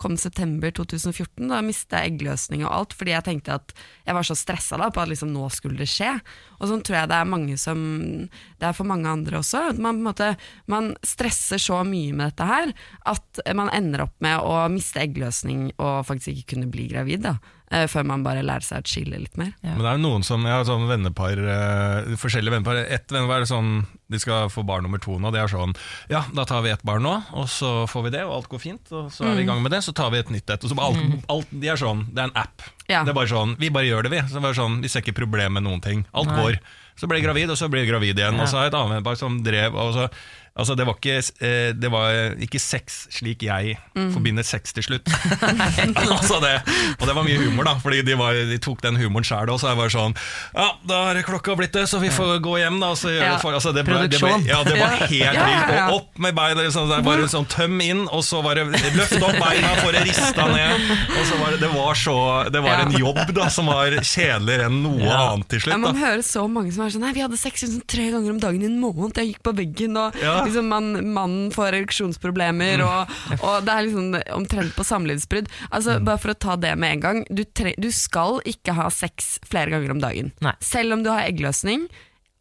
kom 0.01 0.17
september 0.21 0.73
2014, 0.75 1.45
da 1.51 1.61
mistet 1.65 1.97
jeg 1.97 2.15
eggløsning 2.15 2.65
og 2.65 2.73
alt, 2.73 2.97
fordi 2.97 3.13
jeg 3.13 3.27
tenkte 3.27 3.59
at 3.59 3.75
jeg 4.07 4.17
var 4.17 4.27
så 4.27 4.37
stressa 4.39 4.79
da, 4.81 4.89
på 4.93 5.03
at 5.03 5.11
liksom 5.13 5.33
nå 5.35 5.45
skulle 5.53 5.81
det 5.81 5.91
skje. 5.93 6.15
Og 6.59 6.71
sånn 6.71 6.85
tror 6.87 7.03
jeg 7.03 7.11
det 7.13 7.19
er 7.21 7.29
mange 7.29 7.57
som 7.61 7.79
Det 8.61 8.67
er 8.69 8.77
for 8.77 8.89
mange 8.89 9.09
andre 9.09 9.39
også. 9.41 9.71
Man, 9.77 9.97
på 9.97 10.01
en 10.01 10.09
måte, 10.09 10.29
man 10.71 10.91
stresser 11.07 11.61
så 11.61 11.81
mye 11.87 12.13
med 12.17 12.33
dette 12.33 12.49
her 12.49 12.75
at 13.09 13.41
man 13.57 13.73
ender 13.73 14.05
opp 14.07 14.17
med 14.25 14.41
å 14.45 14.67
miste 14.73 15.01
eggløsning 15.03 15.71
og 15.79 16.05
faktisk 16.09 16.35
ikke 16.35 16.55
kunne 16.55 16.73
bli 16.73 16.89
gravid. 16.93 17.25
da 17.29 17.39
eh, 17.71 17.87
Før 17.91 18.07
man 18.07 18.25
bare 18.27 18.43
lærer 18.47 18.67
seg 18.67 18.83
å 18.83 18.91
chille 18.91 19.21
litt 19.23 19.39
mer. 19.41 19.53
Ja. 19.63 19.75
Men 19.75 19.83
det 19.85 19.91
er 19.91 19.99
jo 19.99 20.03
noen 20.05 20.27
som 20.27 20.45
Jeg 20.47 20.55
har 20.55 20.67
sånn 20.69 20.89
vennepar 20.91 21.41
eh, 21.55 22.11
Forskjellige 22.21 22.57
vennepar 22.57 22.83
Ett 22.83 23.13
vennepar 23.13 23.45
er 23.45 23.51
sånn 23.51 23.71
De 24.11 24.21
skal 24.23 24.51
få 24.53 24.65
barn 24.67 24.87
nummer 24.87 25.03
to 25.03 25.19
nå. 25.23 25.33
Det 25.35 25.43
er 25.43 25.53
sånn 25.53 25.77
Ja, 26.13 26.25
da 26.37 26.45
tar 26.49 26.65
vi 26.67 26.75
ett 26.75 26.85
barn 26.87 27.07
nå, 27.07 27.15
og 27.37 27.49
så 27.53 27.87
får 27.91 28.09
vi 28.09 28.15
det, 28.17 28.25
og 28.27 28.41
alt 28.41 28.51
går 28.53 28.63
fint. 28.63 28.93
Og 28.93 29.09
så 29.15 29.29
er 29.31 29.39
vi 29.39 29.47
i 29.47 29.49
gang 29.49 29.63
med 29.63 29.75
det, 29.75 29.83
så 29.87 29.95
tar 29.97 30.13
vi 30.15 30.21
et 30.23 30.35
nytt 30.35 30.51
et. 30.51 30.67
Og 30.67 30.73
så 30.73 30.83
alt, 30.83 31.25
alt, 31.31 31.55
de 31.63 31.71
er 31.71 31.81
sånn 31.81 32.07
Det 32.11 32.25
er 32.25 32.31
en 32.33 32.39
app. 32.43 32.69
Ja. 32.91 33.05
Det 33.07 33.15
er 33.15 33.19
bare 33.23 33.31
sånn 33.31 33.57
Vi 33.61 33.73
bare 33.75 33.89
gjør 33.89 34.07
det, 34.07 34.15
vi. 34.17 34.23
Så 34.27 34.37
det 34.37 34.43
er 34.43 34.49
bare 34.51 34.61
sånn, 34.61 34.81
vi 34.83 34.91
ser 34.93 35.05
ikke 35.07 35.21
problem 35.23 35.59
med 35.59 35.69
noen 35.69 35.83
ting. 35.85 36.07
Alt 36.11 36.33
Nei. 36.33 36.43
går. 36.43 36.61
Så 37.01 37.09
ble 37.09 37.17
jeg 37.17 37.25
gravid, 37.25 37.49
og 37.49 37.57
så 37.57 37.71
ble 37.73 37.81
jeg 37.81 37.89
gravid 37.89 38.19
igjen. 38.19 38.37
Og 38.37 38.51
så 38.51 38.59
har 38.59 38.67
jeg 38.67 38.75
et 38.75 38.79
annet 38.81 38.99
vennepar 38.99 39.17
som 39.17 39.39
drev 39.45 39.79
og 39.79 39.95
så 39.97 40.09
Altså 40.59 40.75
det 40.77 40.85
var, 40.85 40.97
ikke, 40.99 41.15
eh, 41.47 41.71
det 41.79 41.89
var 41.93 42.35
ikke 42.43 42.59
sex 42.61 43.07
slik 43.15 43.45
jeg 43.47 43.77
forbinder 43.95 44.45
sex 44.45 44.75
til 44.77 44.83
slutt. 44.85 45.07
altså 46.19 46.41
det, 46.43 46.57
og 46.99 47.07
det 47.07 47.15
var 47.17 47.25
mye 47.25 47.39
humor, 47.41 47.65
da, 47.69 47.75
Fordi 47.81 48.03
de, 48.05 48.17
var, 48.19 48.35
de 48.35 48.59
tok 48.63 48.83
den 48.85 48.99
humoren 49.01 49.25
sjæl. 49.25 49.49
Og 49.55 49.61
så 49.63 49.71
jeg 49.71 49.79
bare 49.79 49.93
sånn 49.95 50.17
Ja, 50.57 50.67
da 50.91 50.99
er 51.13 51.23
klokka 51.27 51.55
blitt 51.59 51.73
det, 51.77 51.87
så 51.89 52.01
vi 52.03 52.11
får 52.13 52.41
gå 52.45 52.57
hjem, 52.61 52.81
da. 52.83 52.91
Så 52.99 53.13
gjør 53.15 53.25
Ja. 53.31 53.37
for, 53.43 53.55
altså 53.57 53.73
det, 53.77 53.85
ble, 53.87 54.01
det, 54.11 54.21
ble, 54.21 54.33
ja, 54.49 54.61
det 54.67 54.77
var 54.81 54.97
helt 54.99 55.15
Ja, 55.21 55.47
vilt. 55.47 55.73
Og 55.87 55.95
opp 56.01 56.21
med 56.27 56.35
beina. 56.37 56.65
Liksom, 56.67 56.91
bare 57.07 57.29
sånn 57.31 57.47
Tøm 57.51 57.79
inn, 57.85 58.03
og 58.11 58.23
så 58.27 58.43
bare 58.45 58.67
løft 58.67 59.17
opp 59.23 59.39
beina 59.41 59.73
for 59.81 59.95
å 59.97 60.03
riste 60.05 60.47
ned. 60.51 60.91
Og 61.15 61.23
så 61.31 61.39
var 61.41 61.55
det, 61.55 61.61
det 61.63 61.71
var 61.73 61.99
så 61.99 62.17
Det 62.53 62.63
var 62.65 62.85
en 62.85 62.95
jobb 62.99 63.23
da 63.37 63.49
som 63.53 63.71
var 63.71 63.95
kjedeligere 64.03 64.67
enn 64.69 64.81
noe 64.85 65.09
annet 65.15 65.49
til 65.55 65.63
slutt. 65.65 65.81
man 65.83 65.99
hører 65.99 66.23
så 66.27 66.45
mange 66.51 66.75
som 66.75 66.85
er 66.85 66.93
sånn 66.95 67.07
Nei, 67.07 67.15
vi 67.17 67.23
hadde 67.25 67.39
sex 67.41 67.63
liksom 67.65 67.81
tre 67.89 68.11
ganger 68.13 68.35
om 68.35 68.41
dagen 68.43 68.61
i 68.61 68.69
en 68.69 68.77
måned. 68.83 69.17
Jeg 69.17 69.33
gikk 69.35 69.43
på 69.47 69.55
veggen, 69.57 69.97
og 69.97 70.17
Ja. 70.21 70.40
Liksom 70.47 70.69
man, 70.73 70.91
mannen 71.15 71.49
får 71.55 71.79
ereksjonsproblemer, 71.81 72.83
og, 72.87 73.15
og 73.41 73.65
det 73.67 73.75
er 73.77 73.89
liksom 73.89 74.11
omtrent 74.37 74.77
på 74.77 74.87
samlivsbrudd. 74.87 75.51
Altså, 75.71 75.99
Bare 76.05 76.21
for 76.23 76.35
å 76.35 76.39
ta 76.47 76.57
det 76.61 76.75
med 76.81 76.97
en 76.99 77.05
gang. 77.07 77.23
Du, 77.31 77.45
tre, 77.45 77.75
du 77.81 77.91
skal 77.95 78.41
ikke 78.49 78.77
ha 78.79 78.89
sex 78.95 79.39
flere 79.47 79.73
ganger 79.75 79.97
om 79.97 80.03
dagen. 80.03 80.33
Nei. 80.45 80.55
Selv 80.65 80.97
om 80.99 81.05
du 81.07 81.11
har 81.13 81.27
eggløsning. 81.29 81.89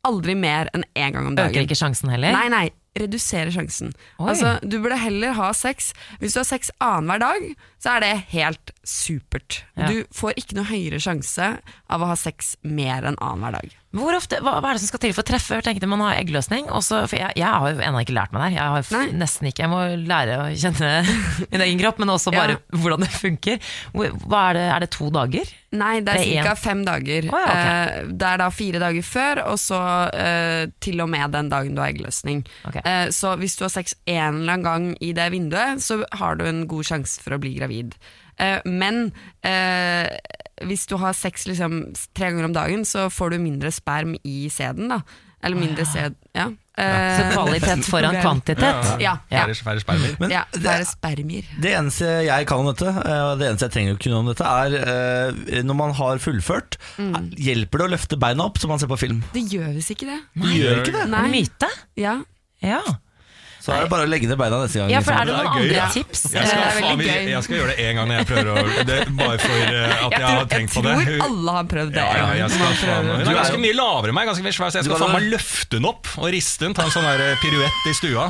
Aldri 0.08 0.32
mer 0.40 0.70
enn 0.72 0.86
én 0.96 1.12
gang 1.12 1.26
om 1.28 1.34
dagen. 1.36 1.52
Øker 1.52 1.66
ikke 1.68 1.76
sjansen 1.76 2.08
heller? 2.12 2.32
Nei, 2.32 2.48
nei. 2.54 2.68
Redusere 3.00 3.52
sjansen. 3.54 3.92
Altså, 4.18 4.56
du 4.66 4.80
burde 4.82 4.98
heller 4.98 5.36
ha 5.38 5.52
sex 5.56 5.92
Hvis 6.20 6.34
du 6.34 6.40
har 6.40 6.48
sex 6.50 6.72
annenhver 6.82 7.22
dag, 7.22 7.44
så 7.80 7.94
er 7.94 8.04
det 8.04 8.14
helt 8.32 8.72
supert. 8.88 9.60
Ja. 9.78 9.92
Du 9.92 10.08
får 10.16 10.40
ikke 10.42 10.58
noe 10.58 10.68
høyere 10.72 11.00
sjanse 11.04 11.52
av 11.62 12.02
å 12.02 12.10
ha 12.10 12.18
sex 12.20 12.56
mer 12.66 13.06
enn 13.12 13.20
annenhver 13.22 13.60
dag. 13.60 13.76
Hvor 13.90 14.14
ofte, 14.14 14.38
hva, 14.46 14.60
hva 14.62 14.70
er 14.70 14.78
det 14.78 14.84
som 14.84 14.92
skal 14.92 15.02
til 15.02 15.14
for 15.18 15.26
å 15.26 15.28
treffe? 15.32 15.58
Jeg 15.58 15.66
tenkte 15.66 15.88
man 15.90 16.04
har 16.06 16.20
eggløsning. 16.20 16.68
Også, 16.70 17.02
for 17.10 17.18
jeg, 17.18 17.34
jeg 17.40 17.50
har 17.50 17.72
jo 17.74 17.82
ennå 17.82 18.04
ikke 18.04 18.14
lært 18.14 18.36
meg 18.36 18.44
det 18.44 18.50
her. 18.52 18.58
Jeg 18.60 18.74
har 18.76 18.86
f 18.86 19.16
nesten 19.18 19.50
ikke, 19.50 19.64
jeg 19.66 19.72
må 19.72 19.80
lære 20.10 20.36
å 20.38 20.46
kjenne 20.54 20.92
min 21.54 21.64
egen 21.66 21.82
kropp, 21.82 22.02
men 22.04 22.14
også 22.14 22.34
bare 22.36 22.60
hvordan 22.70 23.06
det 23.06 23.10
funker. 23.16 23.72
Hva 23.96 24.44
er, 24.52 24.60
det, 24.60 24.68
er 24.76 24.86
det 24.86 24.92
to 24.94 25.10
dager? 25.14 25.56
Nei, 25.80 25.96
det 26.06 26.16
er 26.20 26.22
er 26.38 26.52
ca. 26.52 26.54
fem 26.58 26.86
dager. 26.86 27.32
Oh, 27.34 27.42
ja, 27.42 27.50
okay. 27.50 27.74
Eh, 27.74 28.14
det 28.22 28.30
er 28.30 28.42
da 28.42 28.52
fire 28.54 28.84
dager 28.86 29.10
før, 29.10 29.44
og 29.52 29.60
så 29.62 29.82
eh, 30.14 30.64
til 30.86 31.02
og 31.02 31.10
med 31.10 31.34
den 31.34 31.50
dagen 31.50 31.74
du 31.74 31.82
har 31.82 31.90
eggløsning. 31.90 32.46
Eh, 32.84 33.10
så 33.16 33.34
hvis 33.42 33.58
du 33.58 33.66
har 33.66 33.74
sex 33.74 33.98
en 34.06 34.44
eller 34.44 34.54
annen 34.54 34.70
gang 34.70 34.90
i 35.02 35.16
det 35.18 35.32
vinduet, 35.34 35.82
så 35.82 36.04
har 36.22 36.38
du 36.38 36.46
en 36.46 36.68
god 36.70 36.94
sjanse 36.94 37.22
for 37.26 37.38
å 37.38 37.42
bli 37.42 37.56
gravid. 37.58 37.98
Eh, 38.40 38.60
men 38.66 39.10
eh, 39.46 40.08
hvis 40.68 40.86
du 40.92 40.98
har 41.00 41.14
sex 41.16 41.46
liksom, 41.48 41.82
tre 42.16 42.32
ganger 42.32 42.50
om 42.50 42.54
dagen, 42.56 42.86
så 42.88 43.08
får 43.14 43.36
du 43.36 43.42
mindre 43.44 43.72
sperm 43.72 44.16
i 44.24 44.48
sæden. 44.52 44.90
da. 44.92 45.02
Eller 45.40 45.56
mindre 45.56 45.86
sæd 45.88 46.18
ja. 46.36 46.50
ja. 46.76 46.88
Så 47.16 47.28
kvalitet 47.32 47.86
foran 47.92 48.18
kvantitet? 48.20 48.90
Ja. 49.00 49.14
ja. 49.32 49.46
Færre, 49.46 49.54
færre 49.56 49.80
spermier. 49.86 50.18
Men 50.20 50.34
ja, 50.34 50.42
færre 50.52 50.84
spermier. 50.90 51.48
Det 51.64 51.72
eneste 51.80 52.10
jeg 52.28 52.48
kan 52.50 52.60
om 52.60 52.68
dette, 52.68 52.92
eh, 52.92 53.22
og 53.30 53.40
det 53.40 53.48
eneste 53.48 53.70
jeg 53.70 53.76
trenger 53.78 53.96
å 53.96 54.02
kunne 54.04 54.20
om 54.20 54.28
dette, 54.34 54.44
er 54.66 54.76
eh, 54.82 55.62
når 55.64 55.78
man 55.80 55.96
har 55.96 56.20
fullført, 56.24 56.76
Mm. 57.00 57.30
hjelper 57.40 57.80
det 57.80 57.86
å 57.88 57.92
løfte 57.94 58.18
beina 58.20 58.50
opp 58.50 58.60
som 58.60 58.68
man 58.74 58.80
ser 58.84 58.92
på 58.92 58.98
film? 59.00 59.22
Det 59.32 59.46
gjør 59.48 59.72
visst 59.78 59.94
ikke 59.96 60.10
det. 60.12 60.20
Det 60.36 60.56
gjør 60.60 60.82
ikke 60.84 60.96
det? 60.98 61.06
Nei. 61.16 61.24
Myte? 61.32 61.70
Ja. 61.96 62.18
Ja. 62.60 62.82
Så 63.60 63.74
er 63.76 63.84
det 63.84 63.90
bare 63.92 64.06
å 64.06 64.10
legge 64.10 64.28
ned 64.30 64.38
beina 64.40 64.62
neste 64.64 64.80
gang. 64.80 64.92
Ja, 64.94 65.00
for 65.04 65.12
er 65.12 65.28
det 65.28 65.34
liksom. 65.36 65.46
noen 65.46 65.58
gøy, 65.60 65.66
andre 65.68 65.80
ja. 65.80 65.88
tips? 65.92 66.22
Jeg 66.32 66.48
skal, 66.48 66.60
Eh, 66.60 66.78
faen, 66.80 66.86
veldig 67.00 67.08
gøy. 67.10 67.30
jeg 67.34 67.44
skal 67.44 67.56
gjøre 67.58 67.74
det 67.74 67.86
én 67.90 67.98
gang 68.00 68.08
når 68.08 68.16
jeg 68.22 68.28
prøver 68.30 68.50
å 68.50 68.86
det, 68.88 69.00
Bare 69.20 69.40
for 69.44 69.56
eh, 69.60 69.84
at 69.90 70.14
jeg, 70.16 70.20
Jeg, 70.20 70.30
har 70.30 70.48
tenkt 70.54 70.74
på 70.78 70.84
det. 70.86 70.94
jeg 70.96 71.08
tror 71.10 71.26
alle 71.28 71.56
har 71.58 71.68
prøvd 71.74 71.92
det. 71.98 72.06
Ja, 72.06 72.30
ja, 72.40 72.48
faen. 72.48 73.10
Hun 73.10 73.28
er 73.28 73.38
ganske 73.40 73.60
mye 73.66 73.76
lavere 73.76 74.14
enn 74.14 74.18
meg, 74.20 74.30
ganske 74.32 74.46
mye 74.48 74.56
svær, 74.56 74.72
så 74.72 74.80
jeg 74.80 74.88
skal 74.88 75.04
faen 75.04 75.14
meg 75.18 75.28
det. 75.28 75.34
løfte 75.36 75.76
den 75.76 75.90
opp 75.92 76.08
og 76.18 76.32
riste 76.34 76.66
den. 76.66 76.78
Ta 76.80 76.88
en 76.88 76.96
sånn 76.96 77.08
der 77.10 77.36
piruett 77.44 77.90
i 77.92 77.96
stua. 78.00 78.30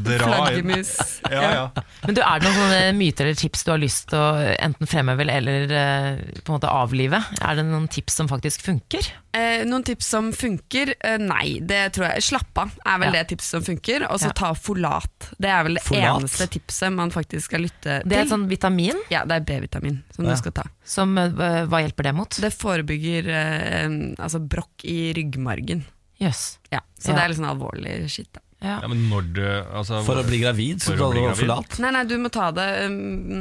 Dra 0.00 0.40
inn. 0.56 0.72
Ja, 1.30 1.42
ja. 1.54 1.64
Men 2.06 2.16
du, 2.16 2.20
Er 2.24 2.40
det 2.42 2.50
noen 2.50 2.96
myter 2.98 3.28
eller 3.28 3.38
tips 3.38 3.62
du 3.66 3.70
har 3.70 3.78
lyst 3.78 4.08
til 4.10 4.18
å 4.18 4.30
enten 4.56 4.88
fremheve 4.90 5.26
eller 5.30 5.70
eh, 5.70 6.08
på 6.40 6.50
en 6.50 6.56
måte 6.56 6.70
avlive? 6.72 7.20
Er 7.44 7.58
det 7.60 7.66
noen 7.68 7.86
tips 7.92 8.16
som 8.18 8.30
faktisk 8.30 8.64
funker? 8.66 9.04
Eh, 9.32 9.64
noen 9.64 9.84
tips 9.86 10.06
som 10.10 10.32
funker? 10.34 10.94
Eh, 11.06 11.16
nei, 11.22 11.60
det 11.62 11.92
tror 11.94 12.08
jeg 12.08 12.22
Slapp 12.26 12.58
av 12.58 12.72
er 12.84 12.98
vel 12.98 13.12
Ja. 13.14 13.22
det 13.22 13.28
tipset 13.30 13.50
som 13.50 13.62
funker. 13.62 14.02
Og 14.10 14.18
så 14.18 14.26
Ja. 14.26 14.32
ta 14.32 14.52
Folat. 14.54 15.30
Det 15.38 15.48
er 15.48 15.62
vel 15.64 15.74
det 15.74 15.82
Folat? 15.84 16.20
eneste 16.22 16.48
tipset 16.50 16.92
man 16.92 17.10
faktisk 17.10 17.42
skal 17.44 17.60
lytte 17.60 18.00
til. 18.00 18.08
Det 18.08 18.18
er 18.18 18.22
et 18.22 18.28
sånn 18.28 18.48
vitamin 18.48 18.98
Ja, 19.10 19.24
det 19.24 19.36
er 19.36 19.40
B-vitamin 19.46 20.02
som 20.10 20.24
Ja. 20.24 20.32
du 20.32 20.36
skal 20.36 20.52
ta. 20.52 20.62
som 20.84 21.16
eh, 21.16 21.30
Hva 21.30 21.78
hjelper 21.86 22.02
det 22.02 22.14
mot? 22.14 22.30
Det 22.30 22.52
forebygger 22.52 23.28
eh, 23.28 23.88
altså 24.18 24.40
brokk 24.46 24.82
i 24.84 25.12
ryggmargen. 25.14 25.84
Ja, 26.18 26.30
så 26.98 27.14
det 27.14 27.18
er 27.22 27.28
litt 27.28 27.38
sånn 27.38 27.48
alvorlig 27.56 28.10
shit. 28.10 28.28
Da. 28.32 28.40
Ja, 28.60 28.76
men 28.88 29.06
når 29.08 29.28
du 29.32 29.40
altså, 29.72 30.02
For 30.04 30.20
å 30.20 30.24
bli 30.26 30.38
gravid, 30.42 30.82
så 30.84 30.92
For 30.92 31.06
å 31.06 31.10
bli 31.14 31.22
gravid. 31.24 31.38
forlat. 31.40 31.78
Nei, 31.80 31.90
nei, 31.96 32.02
du 32.04 32.16
må 32.20 32.28
ta 32.28 32.50
det 32.52 32.66
um, 32.90 32.96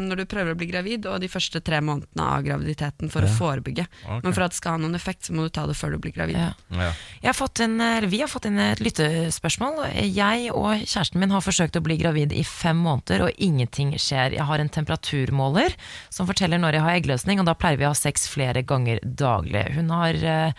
når 0.08 0.22
du 0.22 0.26
prøver 0.32 0.54
å 0.56 0.58
bli 0.60 0.70
gravid, 0.70 1.06
og 1.12 1.20
de 1.20 1.28
første 1.28 1.60
tre 1.62 1.82
månedene 1.84 2.24
av 2.24 2.46
graviditeten 2.46 3.12
for 3.12 3.28
Ja. 3.28 3.28
å 3.28 3.36
forebygge. 3.36 3.84
Okay. 4.06 4.22
Men 4.24 4.34
for 4.38 4.46
at 4.48 4.52
det 4.56 4.60
skal 4.62 4.78
ha 4.78 4.82
noen 4.86 4.96
effekt, 4.96 5.28
så 5.28 5.36
må 5.36 5.44
du 5.44 5.50
ta 5.50 5.66
det 5.68 5.76
før 5.76 5.92
du 5.92 6.00
blir 6.06 6.16
gravid. 6.16 6.38
Ja. 6.40 6.54
Ja. 6.72 6.92
Jeg 7.20 7.30
har 7.34 7.36
fått 7.36 7.60
inn, 7.66 7.78
vi 8.10 8.22
har 8.24 8.32
fått 8.32 8.46
inn 8.48 8.58
et 8.64 8.80
lyttespørsmål. 8.80 9.84
Jeg 10.08 10.52
og 10.56 10.86
kjæresten 10.88 11.20
min 11.20 11.36
har 11.36 11.44
forsøkt 11.44 11.76
å 11.76 11.84
bli 11.84 11.98
gravid 12.00 12.32
i 12.32 12.44
fem 12.48 12.78
måneder, 12.80 13.28
og 13.28 13.36
ingenting 13.44 13.92
skjer. 14.00 14.38
Jeg 14.40 14.48
har 14.48 14.60
en 14.64 14.70
temperaturmåler 14.72 15.76
som 16.10 16.28
forteller 16.30 16.58
når 16.64 16.80
jeg 16.80 16.86
har 16.88 16.96
eggløsning, 17.00 17.40
og 17.44 17.46
da 17.52 17.56
pleier 17.60 17.78
vi 17.82 17.88
å 17.88 17.92
ha 17.92 17.98
sex 17.98 18.28
flere 18.32 18.64
ganger 18.64 19.00
daglig. 19.04 19.66
Hun 19.76 19.90
har 19.92 20.14
eh, 20.16 20.54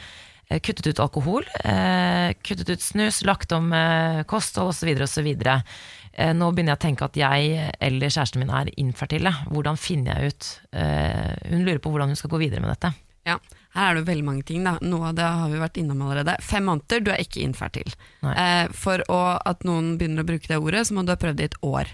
kuttet 0.59 0.91
ut 0.91 1.03
alkohol, 1.03 1.47
eh, 1.63 2.35
kuttet 2.43 2.73
ut 2.73 2.83
snus, 2.83 3.23
lagt 3.23 3.53
om 3.55 3.71
eh, 3.73 4.23
kosthold 4.27 4.73
osv. 4.75 4.91
osv. 5.07 5.29
Eh, 5.41 6.33
nå 6.35 6.51
begynner 6.51 6.75
jeg 6.75 6.81
å 6.81 6.87
tenke 6.89 7.07
at 7.07 7.21
jeg 7.21 7.71
eller 7.79 8.11
kjæresten 8.11 8.43
min 8.43 8.51
er 8.51 8.73
infertile. 8.83 9.33
Hvordan 9.53 9.79
finner 9.79 10.19
jeg 10.19 10.35
ut 10.35 10.51
eh, 10.75 11.31
Hun 11.53 11.63
lurer 11.63 11.79
på 11.83 11.95
hvordan 11.95 12.11
hun 12.11 12.19
skal 12.19 12.35
gå 12.35 12.43
videre 12.43 12.65
med 12.65 12.75
dette. 12.75 12.93
Ja, 13.29 13.39
her 13.77 13.93
er 13.93 14.01
det 14.01 14.09
veldig 14.09 14.27
mange 14.27 14.45
ting. 14.49 14.65
Da. 14.67 14.75
Noe 14.83 15.13
av 15.13 15.19
det 15.19 15.27
har 15.29 15.51
vi 15.53 15.63
vært 15.63 15.79
innom 15.79 16.03
allerede. 16.03 16.37
Fem 16.43 16.67
måneder, 16.67 17.05
du 17.05 17.13
er 17.15 17.23
ikke 17.23 17.45
infertil. 17.45 17.95
Eh, 18.27 18.67
for 18.75 19.05
å, 19.13 19.23
at 19.39 19.67
noen 19.69 19.95
begynner 20.01 20.25
å 20.25 20.31
bruke 20.33 20.51
det 20.51 20.59
ordet, 20.59 20.87
så 20.89 20.97
må 20.97 21.07
du 21.07 21.15
ha 21.15 21.21
prøvd 21.21 21.39
det 21.39 21.47
i 21.47 21.53
et 21.53 21.61
år. 21.71 21.93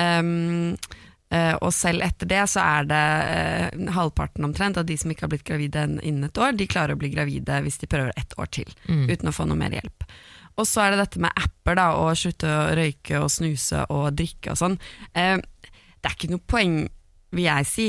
Um, 0.00 0.76
eh, 0.78 1.09
og 1.62 1.70
selv 1.74 2.02
etter 2.02 2.26
det 2.26 2.40
så 2.50 2.62
er 2.64 2.88
det 2.90 3.02
eh, 3.30 3.92
halvparten 3.94 4.44
omtrent 4.48 4.80
av 4.80 4.86
de 4.88 4.96
som 4.98 5.12
ikke 5.12 5.26
har 5.28 5.30
blitt 5.30 5.46
gravide 5.46 5.84
innen 6.02 6.24
et 6.26 6.40
år, 6.42 6.56
de 6.58 6.66
klarer 6.66 6.96
å 6.96 7.00
bli 7.00 7.12
gravide 7.12 7.60
hvis 7.62 7.78
de 7.78 7.86
prøver 7.90 8.10
ett 8.18 8.34
år 8.38 8.50
til, 8.50 8.72
Mm. 8.88 9.06
uten 9.12 9.30
å 9.30 9.34
få 9.36 9.46
noe 9.46 9.56
mer 9.60 9.70
hjelp. 9.78 10.06
Og 10.58 10.66
så 10.66 10.82
er 10.82 10.90
det 10.92 11.04
dette 11.04 11.20
med 11.22 11.30
apper, 11.38 11.76
da, 11.78 11.86
og 11.96 12.16
slutte 12.18 12.50
å 12.50 12.74
røyke 12.76 13.20
og 13.22 13.30
snuse 13.30 13.84
og 13.94 14.10
drikke 14.18 14.50
og 14.52 14.58
sånn. 14.58 14.74
Eh, 15.14 15.36
det 16.02 16.10
er 16.10 16.16
ikke 16.16 16.32
noe 16.34 16.42
poeng, 16.50 16.80
vil 17.30 17.46
jeg 17.46 17.66
si, 17.70 17.86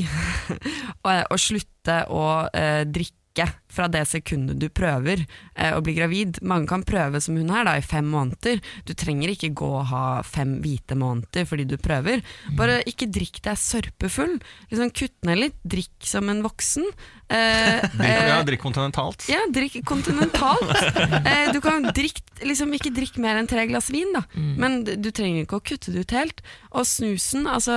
å, 1.07 1.37
slutte 1.41 2.03
å 2.13 2.25
eh, 2.53 2.83
drikke 2.85 3.47
fra 3.71 3.87
det 3.91 4.03
sekundet 4.09 4.59
du 4.61 4.67
prøver 4.69 5.23
eh, 5.55 5.73
å 5.75 5.81
bli 5.83 5.95
gravid. 5.97 6.41
Mange 6.45 6.69
kan 6.71 6.85
prøve 6.87 7.21
som 7.23 7.37
hun 7.39 7.51
her 7.53 7.67
da, 7.67 7.77
i 7.79 7.85
fem 7.85 8.07
måneder. 8.11 8.61
Du 8.87 8.93
trenger 8.97 9.33
ikke 9.33 9.53
gå 9.61 9.71
og 9.81 9.89
ha 9.91 10.05
fem 10.27 10.57
hvite 10.63 10.97
måneder 10.99 11.47
fordi 11.49 11.67
du 11.69 11.77
prøver. 11.81 12.23
Bare 12.59 12.81
ikke 12.89 13.09
drikk 13.11 13.41
deg 13.47 13.59
sørpefull. 13.59 14.37
Liksom 14.71 14.93
Kutt 15.01 15.15
ned 15.25 15.39
litt, 15.39 15.57
drikk 15.63 15.93
som 16.05 16.29
en 16.29 16.43
voksen. 16.45 16.85
Eh, 17.31 17.77
eh, 18.03 18.27
ja, 18.27 18.41
drikk 18.43 18.61
kontinentalt. 18.65 19.25
ja, 19.31 19.39
drikk 19.53 19.79
kontinentalt. 19.87 20.71
eh, 21.23 21.51
du 21.55 21.61
kan 21.63 21.85
drikk, 21.95 22.19
liksom 22.43 22.73
ikke 22.75 22.91
drikk 22.93 23.17
mer 23.23 23.39
enn 23.39 23.47
tre 23.47 23.63
glass 23.69 23.87
vin, 23.93 24.11
da. 24.15 24.25
Men 24.35 24.81
du 24.83 25.09
trenger 25.15 25.45
ikke 25.45 25.61
å 25.61 25.63
kutte 25.71 25.93
det 25.93 26.03
ut 26.05 26.15
helt. 26.15 26.43
Og 26.75 26.85
snusen, 26.87 27.47
altså, 27.47 27.75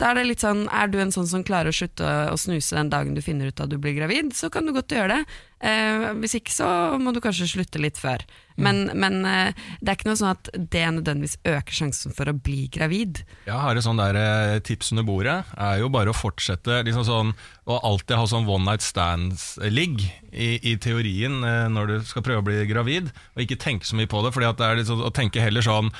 da 0.00 0.10
er 0.10 0.20
det 0.20 0.26
litt 0.28 0.42
sånn 0.44 0.64
Er 0.72 0.88
du 0.88 0.96
en 1.02 1.12
sånn 1.12 1.28
som 1.28 1.42
klarer 1.44 1.72
å 1.72 1.76
slutte 1.76 2.06
å 2.32 2.36
snuse 2.40 2.76
den 2.76 2.90
dagen 2.92 3.16
du 3.16 3.22
finner 3.24 3.50
ut 3.50 3.60
at 3.60 3.70
du 3.72 3.78
blir 3.80 3.96
gravid, 3.96 4.32
så 4.36 4.50
kan 4.52 4.66
du 4.66 4.72
godt 4.76 4.92
gjøre 4.92 5.18
det. 5.18 5.21
Eh, 5.62 6.08
hvis 6.18 6.34
ikke 6.40 6.50
så 6.50 6.68
må 6.98 7.12
du 7.14 7.20
kanskje 7.22 7.46
slutte 7.46 7.78
litt 7.78 7.98
før. 8.00 8.24
Men, 8.58 8.88
men 8.98 9.20
eh, 9.28 9.60
det 9.78 9.92
er 9.92 9.96
ikke 9.98 10.08
noe 10.10 10.18
sånn 10.18 10.32
at 10.34 10.48
det 10.58 10.82
nødvendigvis 10.96 11.36
øker 11.46 11.76
sjansen 11.76 12.14
for 12.16 12.26
å 12.28 12.34
bli 12.34 12.64
gravid. 12.74 13.20
Jeg 13.46 13.60
har 13.62 13.78
et 13.78 13.86
sånn 13.86 14.00
der 14.02 14.18
eh, 14.18 14.56
tips 14.66 14.90
under 14.92 15.06
bordet, 15.06 15.36
er 15.54 15.78
jo 15.80 15.90
bare 15.94 16.10
å 16.10 16.16
fortsette 16.18 16.80
liksom 16.88 17.06
sånn, 17.06 17.30
å 17.70 17.78
alltid 17.92 18.18
ha 18.18 18.26
sånn 18.28 18.50
one 18.50 18.66
night 18.66 18.82
stands-ligg 18.82 20.02
i, 20.32 20.50
i 20.72 20.74
teorien 20.82 21.38
eh, 21.46 21.68
når 21.70 21.92
du 21.94 21.96
skal 22.10 22.26
prøve 22.26 22.42
å 22.42 22.48
bli 22.50 22.66
gravid, 22.70 23.12
og 23.36 23.46
ikke 23.46 23.60
tenke 23.62 23.86
så 23.88 23.96
mye 23.98 24.10
på 24.10 24.24
det, 24.26 24.34
fordi 24.34 24.50
at 24.50 24.58
det 24.58 24.68
er 24.72 24.84
sånn, 24.90 25.06
å 25.06 25.14
tenke 25.14 25.42
heller 25.42 25.64
sånn 25.64 25.92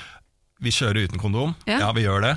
vi 0.62 0.74
kjører 0.74 1.08
uten 1.08 1.22
kondom, 1.22 1.54
Ja. 1.70 1.80
ja, 1.86 1.94
vi 1.94 2.04
gjør 2.04 2.22
det. 2.26 2.36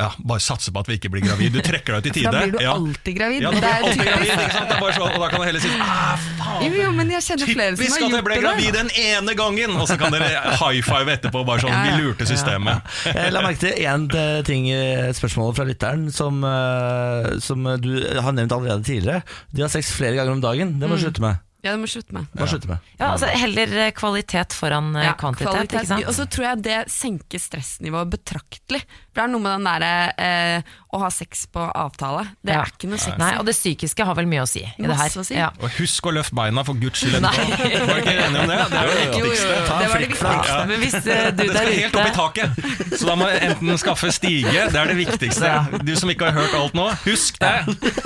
Ja, 0.00 0.06
bare 0.24 0.40
satse 0.40 0.72
på 0.72 0.80
at 0.80 0.88
vi 0.88 0.96
ikke 0.96 1.10
blir 1.12 1.20
gravid. 1.26 1.52
Du 1.52 1.60
trekker 1.60 1.98
deg 1.98 2.00
ut 2.00 2.06
i 2.08 2.12
tide. 2.18 2.30
da 2.32 2.40
blir 2.46 2.54
du 2.56 2.62
ja. 2.64 2.72
alltid 2.72 3.16
gravid. 3.18 3.42
Ja, 3.44 3.50
da 3.50 3.56
Det 3.56 3.60
blir 3.60 3.70
er 3.70 3.84
alltid 3.84 4.06
gravid, 4.08 4.30
ikke 4.30 4.54
sant? 4.54 4.70
Det 4.70 4.76
er 4.76 4.80
bare 4.86 4.94
så, 4.96 5.08
og 5.10 5.18
da 5.20 5.28
kan 5.34 5.42
du 5.42 5.46
heller 5.50 5.64
si 5.64 5.72
ah, 5.76 6.24
faen, 6.38 6.64
Jo, 6.64 6.70
jo, 6.80 6.92
men 6.96 7.12
jeg 7.12 7.26
kjenner 7.26 7.50
flere 7.52 7.74
som 7.74 7.82
Typisk 7.82 7.96
at 7.98 8.00
jeg 8.06 8.14
gjort 8.14 8.28
ble 8.30 8.38
gravid 8.46 8.78
den 8.78 8.90
ene 9.04 9.34
gangen! 9.42 9.76
Og 9.76 9.86
så 9.90 9.98
kan 10.00 10.16
dere 10.16 10.30
high 10.62 10.80
five 10.88 11.14
etterpå. 11.18 11.44
Bare 11.50 11.60
sånn, 11.66 11.74
Ja, 11.76 11.82
ja. 11.84 11.98
vi 12.00 12.08
lurte 12.08 12.26
systemet. 12.30 12.96
La 13.36 13.44
merke 13.44 13.60
til 13.66 13.84
én 13.84 14.08
ting 14.48 14.66
i 14.72 14.78
et 15.10 15.20
spørsmål 15.20 15.52
fra 15.60 15.68
lytteren 15.68 16.08
som, 16.14 16.40
eh, 16.48 17.30
som 17.44 17.68
du 17.84 17.92
har 18.24 18.32
nevnt 18.36 18.56
allerede 18.56 18.82
tidligere. 18.88 19.22
De 19.52 19.62
har 19.66 19.70
sex 19.72 19.92
flere 19.94 20.16
ganger 20.16 20.32
om 20.38 20.40
dagen. 20.42 20.78
Det 20.80 20.88
må 20.88 20.96
du 20.96 21.00
Mm. 21.00 21.06
slutte 21.10 21.20
med. 21.28 21.38
Ja, 21.62 21.74
du 21.76 21.82
må 21.82 21.88
slutte 21.92 22.14
med. 22.16 22.24
Det 22.32 22.40
må 22.40 22.46
slutte 22.48 22.68
med. 22.70 22.78
Ja, 22.98 23.10
altså 23.12 23.26
Heller 23.36 23.72
eh, 23.82 23.90
kvalitet 23.92 24.54
foran 24.56 24.94
eh, 24.96 25.04
Ja, 25.04 25.12
kvantitet, 25.12 25.50
kvalitet. 25.52 25.74
ikke 25.82 25.90
sant? 25.90 26.06
Og 26.08 26.14
så 26.16 26.24
tror 26.32 26.44
jeg 26.46 26.62
det 26.64 26.78
senker 26.88 27.38
stressnivået 27.42 28.08
betraktelig. 28.14 28.80
For 29.10 29.20
det 29.20 29.24
er 29.26 29.32
noe 29.32 29.42
med 29.42 29.52
den 29.58 29.64
derre 29.66 29.94
eh, 30.22 30.74
å 30.94 30.98
ha 31.02 31.08
sex 31.10 31.44
på 31.50 31.62
avtale. 31.74 32.24
Det 32.42 32.52
Ja. 32.54 32.60
er 32.62 32.70
ikke 32.70 32.88
noe 32.90 32.98
sex. 32.98 33.16
Nei, 33.18 33.32
og 33.38 33.44
det 33.46 33.54
psykiske 33.56 34.04
har 34.06 34.14
vel 34.14 34.26
mye 34.30 34.42
å 34.44 34.48
si 34.48 34.60
i 34.62 34.86
det 34.86 34.96
her. 34.96 35.10
Å 35.18 35.24
si. 35.26 35.34
Ja. 35.34 35.48
Og 35.60 35.70
husk 35.78 36.06
å 36.06 36.12
løfte 36.14 36.34
beina, 36.38 36.62
for 36.66 36.74
guds 36.78 37.02
skyld. 37.02 37.18
Var 37.22 37.30
dere 37.30 38.00
ikke 38.00 38.14
enige 38.14 38.42
om 38.44 38.50
det? 38.50 38.58
Det 38.70 38.78
er 38.78 38.86
jo 38.86 38.94
det 38.94 39.06
viktigste. 39.10 39.56
Ta 39.66 39.78
en 39.82 39.90
flikkflakk. 39.94 40.46
Ja. 40.50 40.58
Men 40.70 40.80
hvis 40.84 40.94
eh, 41.00 41.30
du 41.30 41.42
Det 41.42 41.48
skal 41.50 41.72
helt 41.74 41.98
opp 42.00 42.06
i 42.06 42.14
taket, 42.16 42.96
så 43.00 43.06
da 43.10 43.16
må 43.18 43.28
du 43.30 43.36
enten 43.50 43.80
skaffe 43.82 44.12
stige. 44.14 44.66
Det 44.70 44.80
er 44.80 44.92
det 44.92 44.98
viktigste. 45.00 45.52
Du 45.86 45.92
som 45.98 46.10
ikke 46.14 46.30
har 46.30 46.38
hørt 46.38 46.54
alt 46.58 46.74
nå, 46.78 46.86
husk 47.04 47.38
det! 47.42 47.54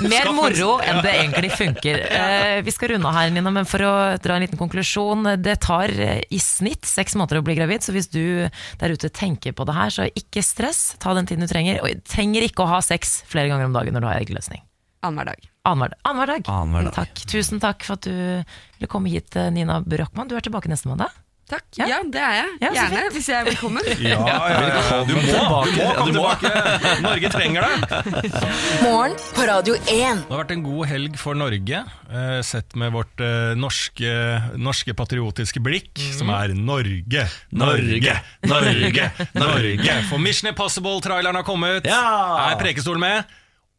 Mer 0.05 0.31
moro 0.33 0.75
enn 0.85 1.01
det 1.05 1.15
egentlig 1.21 1.53
funker. 1.57 2.01
Eh, 2.15 2.61
vi 2.65 2.71
skal 2.71 2.89
runde 2.93 3.07
av 3.09 3.13
her, 3.17 3.29
Nina, 3.33 3.51
men 3.53 3.67
for 3.67 3.81
å 3.85 3.91
dra 4.21 4.35
en 4.37 4.43
liten 4.45 4.57
konklusjon. 4.59 5.27
Det 5.43 5.57
tar 5.63 5.91
eh, 5.91 6.21
i 6.33 6.39
snitt 6.41 6.87
seks 6.87 7.13
måneder 7.19 7.41
å 7.41 7.45
bli 7.45 7.55
gravid, 7.57 7.83
så 7.85 7.93
hvis 7.95 8.07
du 8.11 8.47
der 8.79 8.93
ute 8.95 9.09
tenker 9.13 9.53
på 9.55 9.65
det 9.67 9.75
her, 9.77 9.91
så 9.93 10.07
ikke 10.09 10.41
stress. 10.45 10.94
Ta 10.99 11.13
den 11.17 11.27
tiden 11.29 11.45
du 11.45 11.51
trenger. 11.51 11.81
Og 11.83 12.03
trenger 12.07 12.45
ikke 12.47 12.65
å 12.65 12.69
ha 12.69 12.79
sex 12.85 13.19
flere 13.29 13.49
ganger 13.51 13.69
om 13.69 13.75
dagen 13.75 13.95
når 13.95 14.05
du 14.05 14.09
har 14.11 14.21
eggløsning. 14.21 14.63
Annenhver 15.05 15.33
dag. 15.33 15.49
Annenhver 15.69 16.31
dag. 16.31 16.47
Annenhver 16.49 16.89
dag. 16.89 16.95
Takk. 16.97 17.25
Tusen 17.29 17.61
takk 17.61 17.85
for 17.85 17.99
at 17.99 18.07
du 18.07 18.15
ville 18.15 18.89
komme 18.89 19.11
hit, 19.13 19.35
eh, 19.37 19.51
Nina 19.53 19.81
Brochmann. 19.85 20.29
Du 20.29 20.35
er 20.37 20.45
tilbake 20.45 20.71
neste 20.71 20.89
mandag. 20.89 21.13
Takk. 21.45 21.65
Ja, 21.77 21.99
det 22.09 22.17
er 22.17 22.31
jeg. 22.39 22.53
Ja, 22.63 22.69
Gjerne, 22.73 23.01
hvis 23.13 23.27
jeg 23.29 23.35
er 23.37 23.45
velkommen. 23.45 23.85
Ja, 24.01 24.15
ja, 24.25 24.61
ja, 24.65 24.95
du 25.05 25.11
må, 25.13 25.21
du 25.21 25.27
må 25.29 25.43
komme 25.45 25.75
Ja, 25.77 26.05
tilbake. 26.07 27.01
Norge 27.05 27.29
trenger 27.35 27.67
deg. 27.67 28.39
Morgen 28.81 29.13
på 29.35 29.45
Radio 29.45 29.75
1. 29.77 29.85
Det 30.25 30.33
har 30.33 30.41
vært 30.41 30.53
en 30.55 30.63
god 30.65 30.89
helg 30.89 31.19
for 31.21 31.37
Norge, 31.37 31.83
eh, 32.09 32.39
sett 32.49 32.73
med 32.81 32.95
vårt 32.97 33.21
eh, 33.21 33.53
norske, 33.61 34.15
norske 34.57 34.97
patriotiske 34.97 35.61
blikk, 35.61 36.01
som 36.17 36.33
er 36.33 36.55
Norge, 36.57 37.27
Norge, 37.53 38.17
Norge, 38.49 39.07
Norge. 39.37 39.97
For 40.09 40.17
Mission 40.25 40.49
Impossible-traileren 40.49 41.37
har 41.43 41.45
kommet. 41.45 41.85
Ja! 41.85 42.01
Er 42.49 42.57
Prekestolen 42.61 43.05
med? 43.05 43.35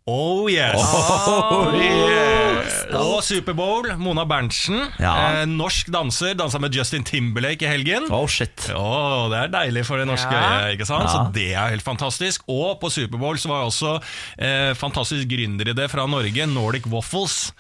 Oh 0.06 0.46
yes! 0.46 0.78
Oh, 0.78 1.72
yes. 1.74 2.76
Og 2.94 3.16
Superbowl, 3.26 3.88
Mona 3.98 4.22
Berntsen, 4.28 4.84
Ja. 5.02 5.40
eh, 5.40 5.46
norsk 5.50 5.88
danser, 5.90 6.36
dansa 6.38 6.60
med 6.62 6.70
Justin 6.78 7.02
Timberlake 7.02 7.66
i 7.66 7.70
helgen. 7.72 8.06
Oh 8.14 8.26
shit. 8.30 8.68
oh, 8.70 9.26
det 9.32 9.40
er 9.40 9.48
deilig 9.56 9.82
for 9.88 9.98
det 9.98 10.06
norske 10.06 10.30
Ja. 10.30 10.60
øyet, 10.62 10.76
ikke 10.78 10.86
sant? 10.86 11.08
Ja. 11.10 11.10
Så 11.10 11.32
det 11.34 11.48
er 11.54 11.68
helt 11.74 11.82
fantastisk. 11.82 12.42
Og 12.46 12.78
på 12.80 12.88
Superbowl 12.88 13.36
så 13.36 13.48
var 13.50 13.64
også 13.66 13.96
eh, 14.38 14.74
fantastisk 14.78 15.26
gründeridé 15.26 15.88
fra 15.90 16.06
Norge, 16.06 16.46
Nordic 16.46 16.86
Waffles. 16.86 17.52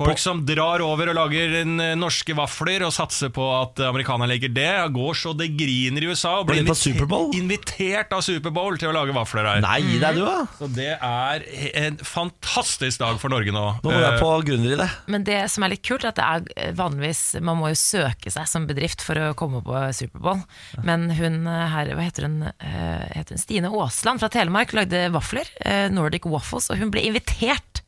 Folk 0.00 0.18
som 0.22 0.38
drar 0.48 0.80
over 0.80 1.10
og 1.12 1.16
lager 1.18 1.58
eh, 1.60 1.94
norske 1.98 2.32
vafler 2.38 2.86
og 2.86 2.92
satser 2.96 3.28
på 3.36 3.44
at 3.52 3.82
amerikanerne 3.84 4.30
liker 4.32 4.52
det. 4.56 4.68
Går 4.94 5.18
så 5.20 5.34
det 5.36 5.50
griner 5.58 6.06
i 6.06 6.08
USA 6.08 6.38
og 6.40 6.46
blir 6.48 6.62
inviter- 6.62 7.34
invitert 7.36 8.14
av 8.16 8.22
Superbowl 8.24 8.78
til 8.80 8.88
å 8.88 8.94
lage 8.96 9.12
vafler 9.16 9.44
her. 9.44 9.60
Nei, 9.64 9.76
gi 9.84 9.98
deg 10.00 10.16
du, 10.16 10.22
da. 10.24 10.38
Så 10.56 10.70
det 10.72 10.88
er 10.96 11.44
en 11.84 11.98
fantastisk 12.00 13.02
dag 13.02 13.20
for 13.20 13.32
Norge 13.32 13.52
nå. 13.52 13.66
Nå 13.84 13.90
går 13.90 13.98
jeg 13.98 14.08
Eh, 14.10 14.22
på 14.22 14.30
grunner 14.48 14.72
i 14.72 14.78
det. 14.80 14.88
Men 15.12 15.26
det 15.28 15.40
som 15.52 15.64
er 15.66 15.74
litt 15.74 15.84
kult, 15.86 16.06
er 16.08 16.14
at 16.14 16.18
det 16.18 16.56
er 16.64 16.72
vanligvis 16.78 17.20
Man 17.44 17.60
må 17.60 17.68
jo 17.70 17.78
søke 17.78 18.32
seg 18.32 18.48
som 18.50 18.64
bedrift 18.70 19.04
for 19.04 19.20
å 19.20 19.34
komme 19.38 19.60
på 19.66 19.84
Superbowl. 19.96 20.40
Men 20.86 21.10
hun 21.12 21.42
eh, 21.46 21.66
her, 21.76 21.92
hva 21.94 22.08
heter 22.08 22.26
hun, 22.26 22.40
heter 22.58 23.36
hun? 23.36 23.42
Stine 23.44 23.68
Aasland 23.70 24.24
fra 24.24 24.32
Telemark 24.32 24.72
lagde 24.76 25.06
vafler, 25.14 25.48
Nordic 25.92 26.24
Waffles, 26.30 26.70
og 26.72 26.80
hun 26.80 26.90
ble 26.94 27.04
invitert. 27.10 27.84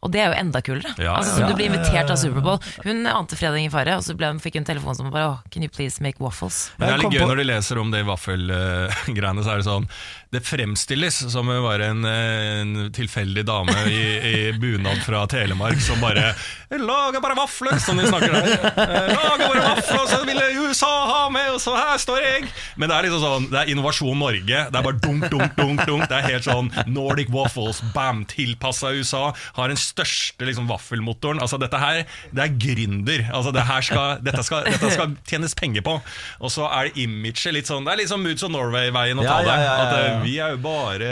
Og 0.00 0.12
det 0.14 0.22
er 0.22 0.30
jo 0.32 0.36
enda 0.40 0.62
kulere. 0.64 0.94
Ja, 0.96 1.18
altså, 1.18 1.42
ja, 1.42 1.48
Du 1.50 1.58
blir 1.58 1.68
invitert 1.68 2.08
av 2.08 2.16
Superbowl. 2.20 2.60
Hun 2.86 3.04
ante 3.10 3.36
fredag 3.36 3.60
ingen 3.60 3.74
fare, 3.74 3.98
og 4.00 4.04
så 4.06 4.16
ble, 4.16 4.30
fikk 4.40 4.56
hun 4.56 4.68
telefon 4.68 4.96
som 4.96 5.10
bare 5.12 5.34
oh, 5.34 5.42
Can 5.52 5.66
you 5.66 5.72
please 5.72 6.00
make 6.00 6.22
waffles? 6.24 6.70
Men 6.78 6.88
det 6.88 6.94
er 6.94 7.02
litt 7.04 7.18
gøy 7.18 7.26
når 7.28 7.42
de 7.42 7.46
leser 7.50 7.80
om 7.82 7.92
det 7.92 8.00
vaffelgreiene, 8.08 9.44
så 9.44 9.52
er 9.52 9.60
det 9.60 9.68
sånn 9.68 9.90
Det 10.30 10.40
fremstilles 10.46 11.16
som 11.32 11.48
å 11.50 11.56
være 11.64 11.88
en, 11.90 12.04
en 12.06 12.74
tilfeldig 12.94 13.42
dame 13.48 13.74
i, 13.90 14.02
i 14.30 14.34
bunad 14.54 15.02
fra 15.02 15.24
Telemark 15.30 15.80
som 15.82 15.98
bare 16.02 16.30
'Lager 16.70 17.18
bare 17.18 17.34
vafler', 17.34 17.80
som 17.82 17.98
de 17.98 18.06
snakker 18.06 18.30
der. 18.30 18.52
Eh, 18.54 19.08
'Lager 19.10 19.48
bare 19.48 19.62
vafler, 19.74 20.04
så 20.06 20.20
ville 20.22 20.44
USA 20.54 20.90
ha 21.08 21.24
med, 21.34 21.48
og 21.50 21.58
så 21.58 21.74
her 21.74 21.98
står 21.98 22.20
jeg'. 22.22 22.46
Men 22.78 22.88
det 22.88 22.96
er 22.96 23.06
liksom 23.08 23.24
sånn 23.24 23.48
Det 23.50 23.58
er 23.58 23.72
Innovasjon 23.72 24.18
Norge. 24.22 24.60
Det 24.70 24.78
er 24.78 24.86
bare 24.86 25.00
dunk, 25.02 25.26
dunk, 25.32 25.56
dunk. 25.58 25.82
dunk 25.88 26.06
Det 26.06 26.20
er 26.20 26.28
helt 26.28 26.46
sånn 26.46 26.70
Nordic 26.86 27.32
Waffles, 27.34 27.82
bam, 27.94 28.22
tilpassa 28.30 28.92
USA. 28.94 29.32
Har 29.58 29.74
den 29.74 29.80
største 29.80 30.46
liksom, 30.46 30.70
vaffelmotoren. 30.70 31.42
Altså 31.42 31.58
Dette 31.58 31.80
her, 31.82 32.04
det 32.30 32.44
er 32.46 32.54
gründer. 32.54 33.26
Altså, 33.34 33.50
det 33.50 33.66
skal, 33.82 34.22
dette, 34.22 34.46
skal, 34.46 34.70
dette 34.70 34.92
skal 34.94 35.16
tjenes 35.26 35.58
penger 35.58 35.82
på. 35.82 35.98
Og 36.38 36.54
så 36.54 36.70
er 36.70 36.86
det 36.86 37.02
imaget 37.02 37.50
litt 37.56 37.66
sånn 37.66 37.82
Det 37.84 37.96
er 37.96 38.02
litt 38.04 38.12
sånn 38.12 38.22
Moods 38.22 38.46
of 38.46 38.54
Norway-veien 38.54 39.18
å 39.18 39.26
ta 39.26 39.40
ja, 39.40 39.42
det. 39.42 39.58
ja, 39.58 39.66
ja, 39.66 39.74
At 39.82 39.98
eh. 39.98 40.19
Vi 40.24 40.38
er 40.42 40.54
jo 40.56 40.60
bare 40.64 41.10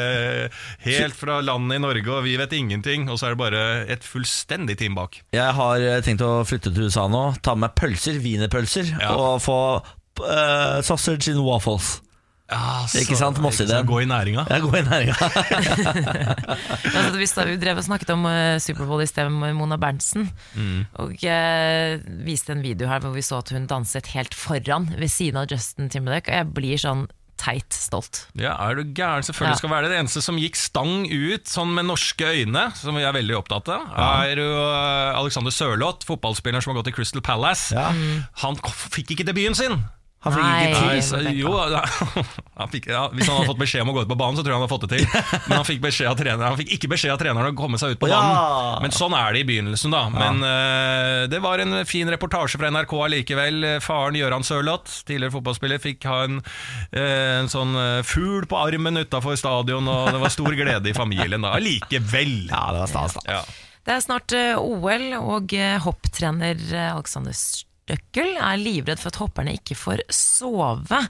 helt 0.87 1.17
fra 1.19 1.41
landet 1.45 1.79
i 1.79 1.83
Norge, 1.85 2.09
og 2.19 2.25
vi 2.27 2.37
vet 2.41 2.53
ingenting. 2.59 3.09
Og 3.13 3.19
så 3.21 3.29
er 3.31 3.37
det 3.37 3.43
bare 3.43 3.63
et 3.97 4.05
fullstendig 4.07 4.79
team 4.81 4.95
bak. 4.99 5.21
Jeg 5.37 5.55
har 5.61 5.85
eh, 5.93 6.01
tenkt 6.07 6.25
å 6.27 6.43
flytte 6.49 6.73
til 6.75 6.89
USA 6.91 7.07
nå, 7.11 7.25
ta 7.43 7.55
med 7.55 7.69
meg 7.69 7.79
pølser, 7.79 8.21
wienerpølser, 8.25 8.95
Ja. 9.01 9.15
og 9.19 9.41
få 9.45 9.59
uh, 9.83 10.79
sausage 10.87 11.29
in 11.33 11.41
waffles. 11.45 11.99
Ikke 12.97 13.13
sant, 13.19 13.37
Mosse-ideen. 13.45 13.85
Gå 13.85 13.99
i 14.01 14.07
næringa. 14.09 14.47
Jeg 14.49 14.63
går 14.65 14.79
i 14.79 14.85
næringa. 14.87 15.17
Altså, 16.89 17.19
vi, 17.21 17.27
sta- 17.29 17.45
vi 17.45 17.59
drev 17.61 17.77
og 17.81 17.85
snakket 17.85 18.11
om 18.15 18.25
eh, 18.31 18.57
Superbowl 18.63 19.03
i 19.05 19.09
sted 19.11 19.29
med 19.33 19.53
Mona 19.59 19.77
Berntsen. 19.81 20.31
Og 21.03 21.13
eh, 21.29 21.99
viste 22.25 22.55
en 22.55 22.63
video 22.65 22.89
her 22.89 23.03
hvor 23.05 23.13
vi 23.13 23.25
så 23.27 23.43
at 23.43 23.53
hun 23.53 23.69
danset 23.71 24.09
helt 24.15 24.33
foran 24.37 24.89
ved 24.97 25.11
siden 25.13 25.43
av 25.43 25.51
Justin 25.53 25.91
Timberlake. 25.93 26.33
Og 26.33 26.39
jeg 26.41 26.55
blir 26.57 26.81
sånn 26.81 27.05
teit 27.39 27.73
stolt. 27.75 28.25
Ja, 28.39 28.53
er 28.69 28.75
du 28.81 28.83
gæren? 28.85 29.23
Selvfølgelig 29.27 29.55
Ja. 29.57 29.61
skal 29.63 29.71
være 29.71 29.83
det. 29.89 29.91
Det 29.95 30.01
eneste 30.03 30.23
som 30.25 30.37
gikk 30.37 30.57
stang 30.59 31.07
ut 31.09 31.47
sånn 31.49 31.73
med 31.75 31.87
norske 31.89 32.27
øyne, 32.27 32.67
som 32.77 32.95
vi 32.99 33.03
er 33.07 33.13
veldig 33.17 33.37
opptatt 33.39 33.69
av, 33.73 33.87
er 34.27 34.37
jo 34.43 34.49
eh, 34.53 35.19
Alexander 35.19 35.51
Sørloth, 35.55 36.05
fotballspilleren 36.07 36.63
som 36.63 36.75
har 36.75 36.83
gått 36.83 36.91
til 36.93 36.99
Crystal 36.99 37.23
Palace. 37.23 37.73
Ja. 37.75 37.91
Han 38.45 38.57
fikk 38.67 39.15
ikke 39.17 39.27
debuten 39.31 39.55
sin! 39.59 39.79
Han 40.27 40.35
fikk 40.35 40.43
ikke 40.43 40.55
Nei. 40.59 40.73
tid. 40.75 40.87
Nei, 40.89 41.03
så, 41.07 41.19
jo, 41.31 41.51
han 42.61 42.71
fikk, 42.73 42.89
ja, 42.91 43.05
Hvis 43.15 43.29
han 43.31 43.37
hadde 43.39 43.51
fått 43.53 43.61
beskjed 43.61 43.85
om 43.85 43.93
å 43.93 43.95
gå 43.95 44.03
ut 44.03 44.11
på 44.11 44.17
banen, 44.19 44.35
så 44.39 44.43
tror 44.43 44.51
jeg 44.51 44.59
han 44.59 44.65
hadde 44.65 44.73
fått 44.73 44.87
det 44.89 44.99
til. 44.99 45.45
Men 45.47 45.55
han 45.61 45.67
fikk, 45.69 45.79
beskjed 45.85 46.11
av 46.11 46.17
treneren, 46.19 46.47
han 46.49 46.59
fikk 46.59 46.73
ikke 46.75 46.91
beskjed 46.91 47.13
av 47.15 47.21
treneren 47.23 47.55
å 47.55 47.59
komme 47.61 47.79
seg 47.79 47.95
ut 47.95 48.01
på 48.03 48.09
Ja. 48.11 48.19
banen. 48.19 48.83
Men 48.83 48.97
sånn 48.97 49.15
er 49.15 49.37
det 49.37 49.45
i 49.45 49.47
begynnelsen, 49.53 49.95
da. 49.95 50.01
Men 50.11 50.43
uh, 50.43 51.29
det 51.31 51.39
var 51.45 51.63
en 51.63 51.79
fin 51.87 52.11
reportasje 52.11 52.59
fra 52.59 52.73
NRK 52.75 52.97
allikevel. 53.07 53.69
Faren 53.85 54.19
Gøran 54.19 54.47
Sørloth, 54.47 55.05
tidligere 55.07 55.37
fotballspiller, 55.37 55.79
fikk 55.87 56.09
ha 56.11 56.19
en, 56.27 56.43
uh, 56.43 57.39
en 57.39 57.53
sånn 57.53 57.79
eh, 57.79 58.03
fugl 58.07 58.49
på 58.51 58.59
armen 58.59 58.99
utafor 58.99 59.39
stadion, 59.39 59.87
og 59.87 60.11
det 60.15 60.21
var 60.25 60.35
stor 60.35 60.51
glede 60.59 60.91
i 60.91 60.97
familien 60.99 61.47
da. 61.47 61.55
Allikevel. 61.61 62.49
Ja, 62.51 62.67
det 62.75 62.83
var 62.83 62.91
stas, 62.91 63.15
da. 63.21 63.39
Ja. 63.39 63.41
Det 63.87 63.95
er 63.95 64.03
snart 64.05 64.35
OL, 64.59 65.07
og 65.23 65.55
hopptrener 65.87 66.59
Alexander 66.59 67.33
Alexander 67.33 67.68
Støkkel 67.89 68.35
er 68.37 68.61
livredd 68.61 69.01
for 69.01 69.09
at 69.09 69.21
hopperne 69.23 69.55
ikke 69.57 69.77
får 69.79 70.03
sove. 70.13 71.01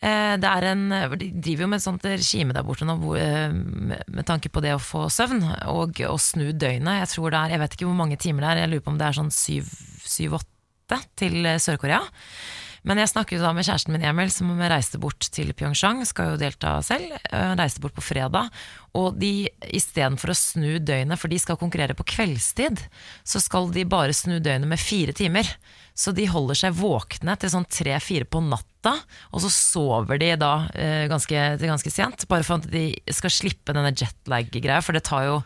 Eh, 0.00 0.36
Det 0.40 0.48
er 0.48 0.66
en, 0.70 0.84
de 1.20 1.28
driver 1.36 1.66
jo 1.66 1.68
med 1.68 1.80
et 1.80 1.84
sånt 1.84 2.04
regime 2.08 2.54
der 2.56 2.64
borte 2.64 2.86
nå 2.88 2.94
eh, 3.18 3.52
med 3.52 4.24
tanke 4.28 4.48
på 4.48 4.62
det 4.64 4.72
å 4.76 4.80
få 4.80 5.08
søvn 5.12 5.42
og 5.68 6.00
å 6.08 6.16
snu 6.16 6.52
døgnet. 6.54 7.02
Jeg 7.02 7.12
tror 7.12 7.34
det 7.34 7.40
er, 7.42 7.54
jeg 7.56 7.60
vet 7.64 7.74
ikke 7.76 7.90
hvor 7.90 7.98
mange 8.00 8.16
timer 8.16 8.46
det 8.46 8.52
er, 8.54 8.62
jeg 8.64 8.72
lurer 8.72 8.86
på 8.86 8.94
om 8.94 9.00
det 9.02 9.08
er 9.10 9.18
sånn 9.20 9.34
syv-åtte 9.34 11.02
til 11.20 11.44
Sør-Korea. 11.60 12.00
Men 12.86 13.00
jeg 13.02 13.10
snakket 13.10 13.36
jo 13.36 13.42
da 13.42 13.50
med 13.52 13.66
kjæresten 13.66 13.92
min 13.92 14.04
Emil, 14.06 14.30
som 14.32 14.52
reiste 14.70 15.00
bort 15.02 15.26
til 15.34 15.50
Pyeongchang. 15.52 15.98
Skal 16.08 16.30
jo 16.32 16.38
delta 16.40 16.76
selv. 16.86 17.10
eh, 17.34 17.50
Reiste 17.58 17.82
bort 17.82 17.96
på 17.98 18.04
fredag. 18.06 18.48
Og 18.96 19.18
de, 19.18 19.48
istedenfor 19.76 20.30
å 20.32 20.36
snu 20.38 20.78
døgnet, 20.78 21.18
for 21.20 21.28
de 21.28 21.40
skal 21.42 21.58
konkurrere 21.60 21.98
på 21.98 22.06
kveldstid, 22.14 22.80
så 23.26 23.42
skal 23.42 23.68
de 23.74 23.84
bare 23.84 24.14
snu 24.16 24.38
døgnet 24.38 24.70
med 24.70 24.80
fire 24.80 25.12
timer. 25.12 25.50
Så 25.98 26.12
de 26.14 26.28
holder 26.30 26.58
seg 26.60 26.76
våkne 26.78 27.34
til 27.40 27.50
sånn 27.50 27.66
tre-fire 27.66 28.28
på 28.30 28.38
natta, 28.44 28.92
og 29.34 29.42
så 29.42 29.50
sover 29.50 30.20
de 30.22 30.30
da 30.38 30.52
eh, 30.78 31.06
ganske, 31.10 31.40
ganske 31.58 31.90
sent. 31.90 32.28
Bare 32.30 32.46
for 32.46 32.62
at 32.62 32.68
de 32.70 32.92
skal 33.10 33.34
slippe 33.34 33.74
denne 33.74 33.90
jetlag-greia, 33.90 34.78
for 34.84 34.94
det 34.94 35.02
tar 35.08 35.26
jo 35.26 35.40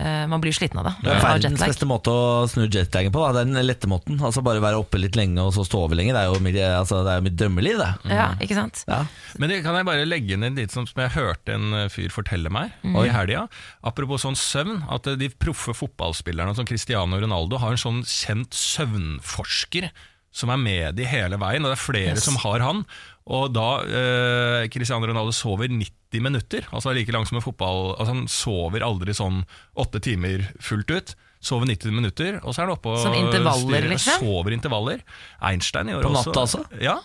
Man 0.00 0.40
blir 0.40 0.54
sliten 0.54 0.78
av 0.80 0.86
det. 0.86 0.92
Det 1.02 1.10
er 1.10 1.18
av 1.18 1.24
verdens 1.26 1.60
beste 1.60 1.84
måte 1.84 2.08
å 2.14 2.46
snu 2.48 2.62
jetlagen 2.72 3.12
på. 3.12 3.20
Da. 3.20 3.32
Det 3.34 3.40
er 3.42 3.48
den 3.50 3.66
lette 3.66 3.88
måten. 3.90 4.16
Altså 4.24 4.40
Bare 4.46 4.62
være 4.62 4.78
oppe 4.80 4.96
litt 5.02 5.16
lenge 5.18 5.42
og 5.44 5.50
så 5.52 5.64
stå 5.66 5.82
over 5.84 5.98
lenge. 5.98 6.14
Det 6.16 6.22
er 6.22 6.30
jo 6.30 6.38
mitt, 6.40 6.56
altså, 6.56 7.02
det 7.04 7.12
er 7.18 7.24
mitt 7.26 7.36
drømmeliv, 7.36 7.76
det. 7.82 7.90
Ja, 8.14 8.28
ikke 8.40 8.56
sant? 8.56 8.80
Ja. 8.88 9.02
Men 9.36 9.52
det 9.52 9.58
kan 9.66 9.76
jeg 9.76 9.88
bare 9.90 10.06
legge 10.08 10.38
ned 10.40 10.56
litt 10.56 10.72
som 10.72 10.86
som 10.88 11.02
jeg 11.04 11.12
hørte 11.18 11.52
en 11.58 11.74
eh, 11.82 11.88
fyr 11.92 12.08
fortelle 12.14 12.48
meg 12.54 12.72
i 12.86 13.10
helga. 13.12 13.44
Apropos 13.84 14.24
sånn 14.24 14.38
søvn, 14.40 14.80
at 14.88 15.10
eh, 15.10 15.18
de 15.20 15.28
proffe 15.36 15.74
fotballspillerne 15.76 16.56
som 16.56 16.64
Cristiano 16.70 17.20
Ronaldo 17.20 17.60
har 17.60 17.76
en 17.76 17.84
sånn 17.84 18.00
kjent 18.08 18.56
søvnforsker 18.56 19.90
som 20.30 20.52
er 20.54 20.60
med 20.62 20.94
de 20.94 21.06
hele 21.10 21.34
veien, 21.42 21.64
og 21.66 21.72
det 21.72 21.76
er 21.76 21.82
flere 21.82 22.12
Yes. 22.14 22.22
som 22.28 22.36
har 22.44 22.62
han. 22.62 22.84
Og 23.28 23.50
da 23.52 23.66
eh, 23.84 24.68
Cristiano 24.72 25.06
Ronaldo 25.06 25.34
sover 25.36 25.68
90 25.68 26.24
minutter, 26.24 26.64
altså 26.72 26.94
like 26.96 27.12
langt 27.12 27.28
som 27.28 27.38
en 27.38 27.44
fotball 27.44 27.92
Altså 27.92 28.14
Han 28.14 28.24
sover 28.30 28.82
aldri 28.82 29.14
sånn 29.14 29.44
åtte 29.78 30.00
timer 30.02 30.48
fullt 30.62 30.90
ut. 30.90 31.12
Sover 31.40 31.64
90 31.70 31.94
minutter, 31.96 32.34
og 32.44 32.52
så 32.52 32.60
er 32.60 32.66
han 32.68 32.74
oppe 32.74 32.90
og 32.92 33.14
intervaller, 33.16 33.78
styrer. 33.80 33.88
liksom? 33.94 34.20
Sover 34.20 34.52
intervaller. 34.52 35.00
Einstein 35.48 35.88
gjør 35.88 36.02
På 36.04 36.10
også 36.12 36.28
natta 36.34 36.42
altså? 36.44 36.60
Ja, 36.84 36.96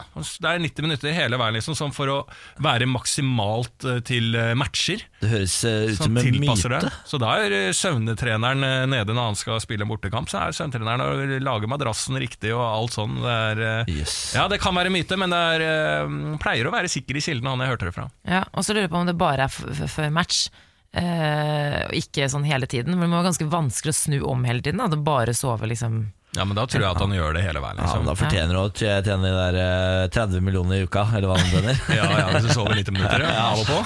det 0.43 0.49
er 0.51 0.59
90 0.65 0.83
minutter 0.83 1.15
hele 1.15 1.39
veien 1.39 1.55
liksom, 1.55 1.77
sånn 1.79 1.93
for 1.95 2.11
å 2.11 2.17
være 2.59 2.83
maksimalt 2.91 3.85
eh, 3.87 4.01
til 4.03 4.35
eh, 4.35 4.51
matcher. 4.59 5.05
Det 5.23 5.29
høres 5.31 5.55
eh, 5.63 5.85
ut 5.93 6.01
Som 6.01 6.19
en 6.19 6.39
myte. 6.43 6.67
det. 6.83 6.91
Så 7.07 7.19
da 7.23 7.31
er 7.45 7.55
søvnetreneren 7.75 8.65
nede 8.91 9.15
når 9.15 9.31
han 9.31 9.39
skal 9.39 9.61
spille 9.63 9.87
en 9.87 9.91
bortekamp, 9.93 10.27
så 10.31 10.43
er 10.49 10.57
søvntreneren 10.59 11.05
og 11.05 11.35
lager 11.45 11.71
madrassen 11.71 12.19
riktig 12.19 12.51
og 12.55 12.63
alt 12.65 12.97
sånn. 12.99 13.15
Det 13.23 13.37
er, 13.55 13.63
Yes. 13.95 14.33
ja, 14.35 14.49
det 14.51 14.59
kan 14.59 14.75
være 14.75 14.91
myte, 14.91 15.15
men 15.19 15.31
det 15.31 15.39
er, 15.61 16.09
pleier 16.41 16.67
å 16.67 16.73
være 16.75 16.89
sikker 16.91 17.15
i 17.15 17.23
kilden, 17.23 17.47
han 17.53 17.63
jeg 17.63 17.71
hørte 17.71 17.87
det 17.87 17.95
fra. 17.95 18.09
Ja, 18.27 18.43
og 18.51 18.65
så 18.67 18.75
lurer 18.75 18.89
jeg 18.89 18.91
på 18.93 18.99
om 18.99 19.07
det 19.07 19.15
bare 19.19 19.47
er 19.47 19.87
før 19.95 20.11
match, 20.13 20.49
og 20.95 21.95
ikke 21.97 22.29
sånn 22.31 22.45
hele 22.47 22.67
tiden. 22.71 22.93
Men 22.95 23.05
det 23.07 23.11
må 23.11 23.17
være 23.19 23.31
ganske 23.31 23.49
vanskelig 23.51 23.91
å 23.95 23.97
snu 23.97 24.19
om 24.31 24.45
hele 24.47 24.63
tiden. 24.63 24.79
Da. 24.79 24.95
Bare 25.05 25.33
sove 25.35 25.67
liksom 25.67 26.05
Ja, 26.35 26.43
men 26.47 26.55
da 26.57 26.65
tror 26.67 26.81
jeg 26.83 26.89
at 26.91 26.99
han 27.03 27.13
gjør 27.15 27.35
det 27.37 27.43
hele 27.45 27.61
veien. 27.63 27.77
Ja, 27.79 27.85
men 27.85 27.91
Liksom. 27.91 28.07
Da 28.09 28.15
fortjener 28.19 28.55
du 28.55 28.61
å 28.61 28.71
tjene 28.75 29.23
de 29.23 29.35
der 29.35 29.59
eh, 29.61 30.07
30 30.15 30.41
millioner 30.43 30.81
i 30.81 30.87
uka, 30.87 31.05
eller 31.15 31.29
hva 31.31 31.37
han 31.39 31.51
tjener. 31.53 31.79
Ja, 31.99 32.07
ja, 32.19 32.25
hvis 32.33 32.47
du 32.49 32.51
sover 32.55 32.75
90 32.79 32.95
minutter, 32.97 33.23
ja. 33.27 33.47
av 33.51 33.63
og 33.63 33.71
på. 33.71 33.79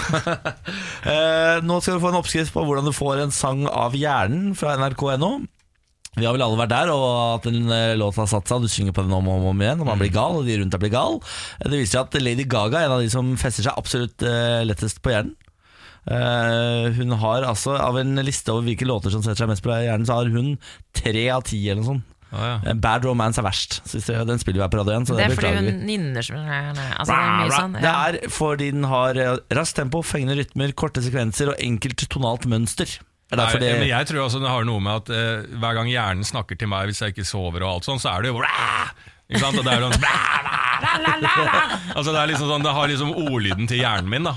Eh, 1.09 1.59
nå 1.65 1.77
skal 1.81 1.95
du 1.97 2.03
få 2.03 2.09
en 2.11 2.19
oppskrift 2.19 2.53
på 2.53 2.63
hvordan 2.65 2.85
du 2.89 2.93
får 2.95 3.21
en 3.23 3.31
sang 3.33 3.63
av 3.69 3.93
hjernen 3.97 4.51
fra 4.57 4.73
nrk.no. 4.81 5.31
Vi 6.17 6.25
har 6.25 6.33
vel 6.33 6.41
alle 6.41 6.57
vært 6.57 6.71
der, 6.73 6.89
og 6.91 7.05
at 7.37 7.45
en 7.47 7.69
eh, 7.71 7.93
låt 8.01 8.17
har 8.19 8.27
satt 8.27 8.49
seg, 8.49 8.57
og 8.59 8.65
du 8.65 8.71
synger 8.73 8.95
på 8.97 9.03
den 9.05 9.13
om 9.15 9.27
og 9.29 9.45
om 9.53 9.61
igjen, 9.61 9.79
og 9.79 9.87
man 9.87 10.01
blir 10.01 10.09
gal, 10.11 10.39
og 10.41 10.47
de 10.49 10.57
rundt 10.59 10.73
deg 10.73 10.81
blir 10.81 10.91
gal. 10.95 11.19
Eh, 11.61 11.69
Det 11.69 11.77
viser 11.79 11.99
seg 11.99 12.09
at 12.09 12.17
Lady 12.25 12.47
Gaga 12.49 12.81
er 12.81 12.89
en 12.89 12.95
av 12.97 13.03
de 13.05 13.11
som 13.13 13.29
fester 13.39 13.67
seg 13.69 13.77
absolutt 13.79 14.25
eh, 14.25 14.63
lettest 14.67 14.99
på 15.05 15.13
hjernen. 15.13 15.35
Eh, 16.09 16.91
hun 16.97 17.13
har 17.21 17.45
altså, 17.45 17.75
av 17.77 17.99
en 18.01 18.17
liste 18.25 18.53
over 18.53 18.65
hvilke 18.65 18.87
låter 18.89 19.13
som 19.13 19.21
setter 19.21 19.43
seg 19.43 19.51
mest 19.51 19.65
på 19.65 19.75
hjernen, 19.75 20.07
så 20.09 20.17
har 20.19 20.31
hun 20.33 20.55
tre 20.97 21.27
av 21.35 21.45
ti 21.45 21.61
eller 21.67 21.83
noe 21.83 21.91
sånt. 21.91 22.15
Eh, 22.29 22.73
Bad 22.77 23.05
Romance 23.05 23.41
er 23.41 23.45
verst. 23.45 23.79
Jeg, 23.89 24.25
den 24.29 24.41
spiller 24.41 24.61
vi 24.61 24.65
her 24.65 24.71
på 24.73 24.79
Radio 24.81 24.95
1, 24.99 25.09
så 25.09 25.17
Det 25.17 25.23
det, 25.23 25.27
er 25.31 25.37
fordi 25.39 25.53
hun 25.57 25.83
nynner 25.89 26.25
som 26.25 26.39
altså, 26.39 27.13
det 27.13 27.19
er 27.19 27.53
sånn, 27.55 27.77
Det 27.77 27.93
er 27.93 28.17
fordi 28.33 28.71
den 28.75 28.89
har 28.89 29.21
eh, 29.21 29.35
raskt 29.57 29.79
tempo, 29.81 30.01
fengende 30.05 30.39
rytmer, 30.41 30.73
korte 30.77 31.03
sekvenser 31.05 31.53
og 31.53 31.61
enkelt 31.61 32.05
tonalt 32.09 32.49
mønster. 32.49 32.99
Det 33.29 33.37
er 33.37 33.61
Nei, 33.61 33.73
men 33.77 33.89
jeg 33.91 34.09
tror 34.09 34.23
også 34.25 34.39
det 34.41 34.49
har 34.49 34.63
noe 34.65 34.81
med 34.81 35.03
at 35.03 35.09
uh, 35.13 35.57
hver 35.61 35.75
gang 35.77 35.89
hjernen 35.91 36.25
snakker 36.25 36.57
til 36.57 36.65
meg 36.71 36.89
hvis 36.89 37.03
jeg 37.03 37.13
ikke 37.13 37.27
sover, 37.29 37.61
og 37.61 37.75
alt 37.75 37.85
sånn, 37.85 38.01
så 38.01 38.15
er 38.15 38.25
det 38.25 38.31
jo! 38.31 38.41
Ikke 39.29 39.43
sant? 39.45 39.59
Og 39.59 39.65
det 39.65 39.73
er 39.73 39.85
sånn 39.85 40.07
Altså 40.79 42.13
det, 42.13 42.19
er 42.21 42.29
liksom 42.31 42.47
sånn, 42.49 42.63
det 42.63 42.71
har 42.73 42.87
liksom 42.87 43.09
ordlyden 43.19 43.67
til 43.67 43.81
hjernen 43.81 44.07
min 44.09 44.23
da 44.23 44.31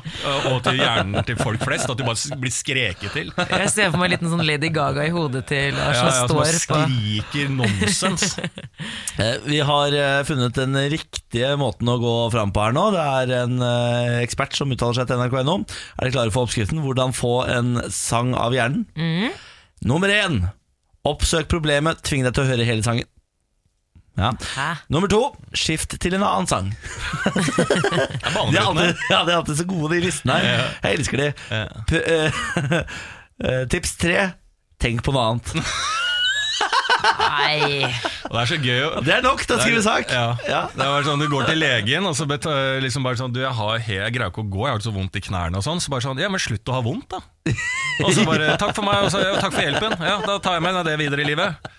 og- 0.51 0.63
til 0.65 0.81
hjernen 0.81 1.23
til 1.27 1.37
folk 1.39 1.63
flest. 1.63 1.89
At 1.91 1.97
du 2.01 2.03
bare 2.05 2.39
blir 2.43 2.51
skreket 2.53 3.13
til. 3.15 3.31
Jeg 3.37 3.71
ser 3.71 3.91
for 3.93 4.01
meg 4.03 4.11
en 4.11 4.15
liten 4.17 4.33
sånn 4.33 4.43
Lady 4.47 4.69
Gaga 4.75 5.05
i 5.07 5.13
hodet 5.15 5.45
til 5.47 5.77
Lars 5.77 6.01
Ja, 6.01 6.09
ja, 6.09 6.11
som 6.11 6.29
står 6.29 6.43
på 6.43 6.49
skriker 6.65 7.53
nonsens. 7.59 8.27
Eh, 9.23 9.37
Vi 9.45 9.59
har 9.63 9.93
eh, 9.95 10.23
funnet 10.27 10.57
den 10.57 10.75
riktige 10.91 11.53
måten 11.61 11.87
å 11.93 11.99
gå 12.03 12.15
fram 12.33 12.51
på 12.51 12.63
her 12.65 12.73
nå. 12.75 12.87
Det 12.95 13.03
er 13.05 13.33
en 13.45 13.61
eh, 13.63 14.23
ekspert 14.25 14.57
som 14.57 14.73
uttaler 14.73 14.97
seg 14.99 15.07
til 15.11 15.21
NRK.no. 15.21 15.59
Er 16.01 16.09
dere 16.09 16.15
klare 16.17 16.33
for 16.35 16.49
oppskriften? 16.49 16.81
Hvordan 16.83 17.13
få 17.15 17.35
en 17.53 17.77
sang 17.93 18.33
av 18.35 18.57
hjernen? 18.57 18.87
Nummer 19.85 20.09
én. 20.11 20.41
Oppsøk 21.07 21.47
problemet, 21.53 22.01
tving 22.03 22.25
deg 22.27 22.35
til 22.35 22.45
å 22.47 22.51
høre 22.51 22.67
hele 22.67 22.83
sangen. 22.87 23.07
Ja. 24.19 24.33
Nummer 24.93 25.09
to. 25.09 25.23
Skift 25.57 25.97
til 26.03 26.15
en 26.19 26.23
annen 26.27 26.47
sang. 26.51 26.69
De 28.53 28.59
er 28.59 28.61
alltid, 28.61 29.01
ja, 29.09 29.23
de 29.25 29.33
er 29.33 29.39
alltid 29.39 29.57
så 29.63 29.65
gode, 29.69 29.95
de 29.95 30.03
listene 30.05 30.37
her. 30.37 30.77
Jeg 30.85 30.99
elsker 30.99 31.23
de. 31.23 31.31
P 31.89 32.03
uh, 32.03 33.65
tips 33.73 33.97
tre. 34.01 34.31
Tenk 34.83 35.03
på 35.07 35.15
noe 35.15 35.31
annet. 35.33 35.55
Nei. 37.03 37.83
Og 38.29 38.35
det 38.37 38.41
er 38.43 38.49
så 38.51 38.59
gøy 38.63 38.81
å- 38.87 39.01
Det 39.05 39.15
er 39.17 39.23
nok 39.25 39.41
til 39.47 39.57
å 39.57 39.61
skrive 39.63 39.83
sak. 39.83 40.11
Ja. 40.13 40.37
Ja. 40.47 40.61
Det 40.75 40.87
var 40.87 41.03
sånn, 41.07 41.19
Du 41.23 41.29
går 41.29 41.47
til 41.49 41.59
legen 41.59 42.07
og 42.07 42.15
så 42.17 42.27
liksom 42.29 43.03
bare 43.03 43.17
sånn 43.19 43.33
du, 43.35 43.41
jeg, 43.43 43.53
har, 43.53 43.79
jeg 43.79 44.13
greier 44.15 44.31
ikke 44.31 44.45
å 44.45 44.51
gå, 44.51 44.67
jeg 44.69 44.77
har 44.77 44.81
så 44.85 44.93
vondt 44.95 45.17
i 45.17 45.21
knærne 45.25 45.57
og 45.59 45.65
sånn. 45.67 45.81
Så 45.83 45.91
bare 45.91 46.03
sånn 46.05 46.19
Ja, 46.23 46.29
men 46.29 46.39
slutt 46.43 46.69
å 46.69 46.77
ha 46.79 46.83
vondt, 46.85 47.09
da. 47.11 47.21
Og 48.05 48.13
så 48.15 48.25
bare 48.29 48.57
Takk 48.61 48.75
for 48.77 48.87
meg, 48.87 49.03
og 49.07 49.11
så 49.11 49.23
ja, 49.25 49.35
takk 49.41 49.53
for 49.57 49.63
hjelpen. 49.63 49.97
Ja, 49.99 50.21
Da 50.27 50.39
tar 50.39 50.59
jeg 50.59 50.63
med 50.63 50.85
det 50.87 50.99
videre 51.01 51.23
i 51.25 51.31
livet. 51.33 51.73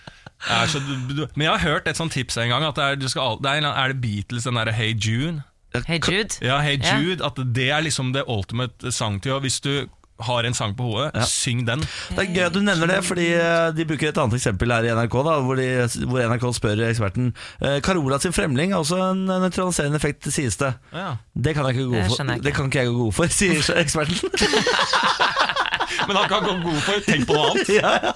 Er 0.49 0.67
så, 0.67 0.79
du, 0.83 0.93
du, 1.15 1.27
men 1.35 1.45
jeg 1.47 1.55
har 1.55 1.63
hørt 1.69 1.87
et 1.87 1.97
sånt 1.99 2.11
tips 2.15 2.37
en 2.37 2.49
gang. 2.51 2.65
At 2.67 2.75
det 2.75 2.83
er, 2.83 2.95
du 2.99 3.07
skal, 3.11 3.39
det 3.43 3.51
er, 3.51 3.63
en 3.63 3.69
er 3.71 3.93
det 3.93 4.01
Beatles, 4.03 4.43
den 4.49 4.59
derre 4.59 4.75
Hey 4.75 4.93
June? 4.93 5.43
Hey 5.87 5.99
Jude. 5.99 6.37
Ja, 6.41 6.59
Hey 6.61 6.77
Ja. 6.83 6.99
Jude. 6.99 7.25
At 7.25 7.39
det 7.55 7.69
er 7.71 7.81
liksom 7.81 8.13
det 8.13 8.23
ultimate 8.27 8.91
sang 8.91 9.21
til. 9.23 9.39
Hvis 9.39 9.59
du 9.63 9.85
har 10.23 10.45
en 10.45 10.53
sang 10.53 10.75
på 10.77 10.85
hodet, 10.85 11.23
syng 11.27 11.65
den. 11.67 11.81
Det 12.13 12.21
er 12.21 12.29
gøy 12.35 12.43
at 12.45 12.53
du 12.53 12.61
nevner 12.63 12.87
det, 12.87 12.99
fordi 13.03 13.25
eh, 13.33 13.71
de 13.75 13.85
bruker 13.89 14.11
et 14.11 14.19
annet 14.21 14.37
eksempel 14.37 14.71
her 14.71 14.85
i 14.85 14.93
NRK. 14.93 15.17
Da, 15.25 15.33
hvor, 15.41 15.59
de, 15.59 15.67
hvor 16.07 16.21
NRK 16.29 16.45
spør 16.55 16.83
eksperten 16.87 17.33
eh, 17.61 17.79
Carola 17.83 18.19
sin 18.21 18.35
fremling 18.35 18.71
er 18.71 18.79
også 18.83 19.01
en 19.09 19.25
nøytraliserende 19.25 19.99
effekt, 19.99 20.29
sies 20.31 20.59
det. 20.61 20.73
Ja. 20.93 21.15
Det 21.33 21.55
kan 21.57 21.65
jeg 21.67 21.79
ikke 21.79 21.89
gå 21.89 22.05
for, 22.07 22.23
ikke. 22.23 22.43
det 22.45 22.55
kan 22.55 22.69
ikke 22.69 22.85
jeg 22.85 22.93
gå 22.93 22.97
god 23.01 23.17
for, 23.19 23.35
sier 23.41 23.73
eksperten. 23.83 24.21
Men 26.07 26.17
han 26.19 26.29
kan 26.31 26.43
gå 26.47 26.55
god 26.63 26.79
for 26.85 27.05
Tenk 27.07 27.27
på 27.29 27.37
noe 27.37 27.51
annet. 27.51 27.69
ja, 27.77 27.93
ja. 28.03 28.13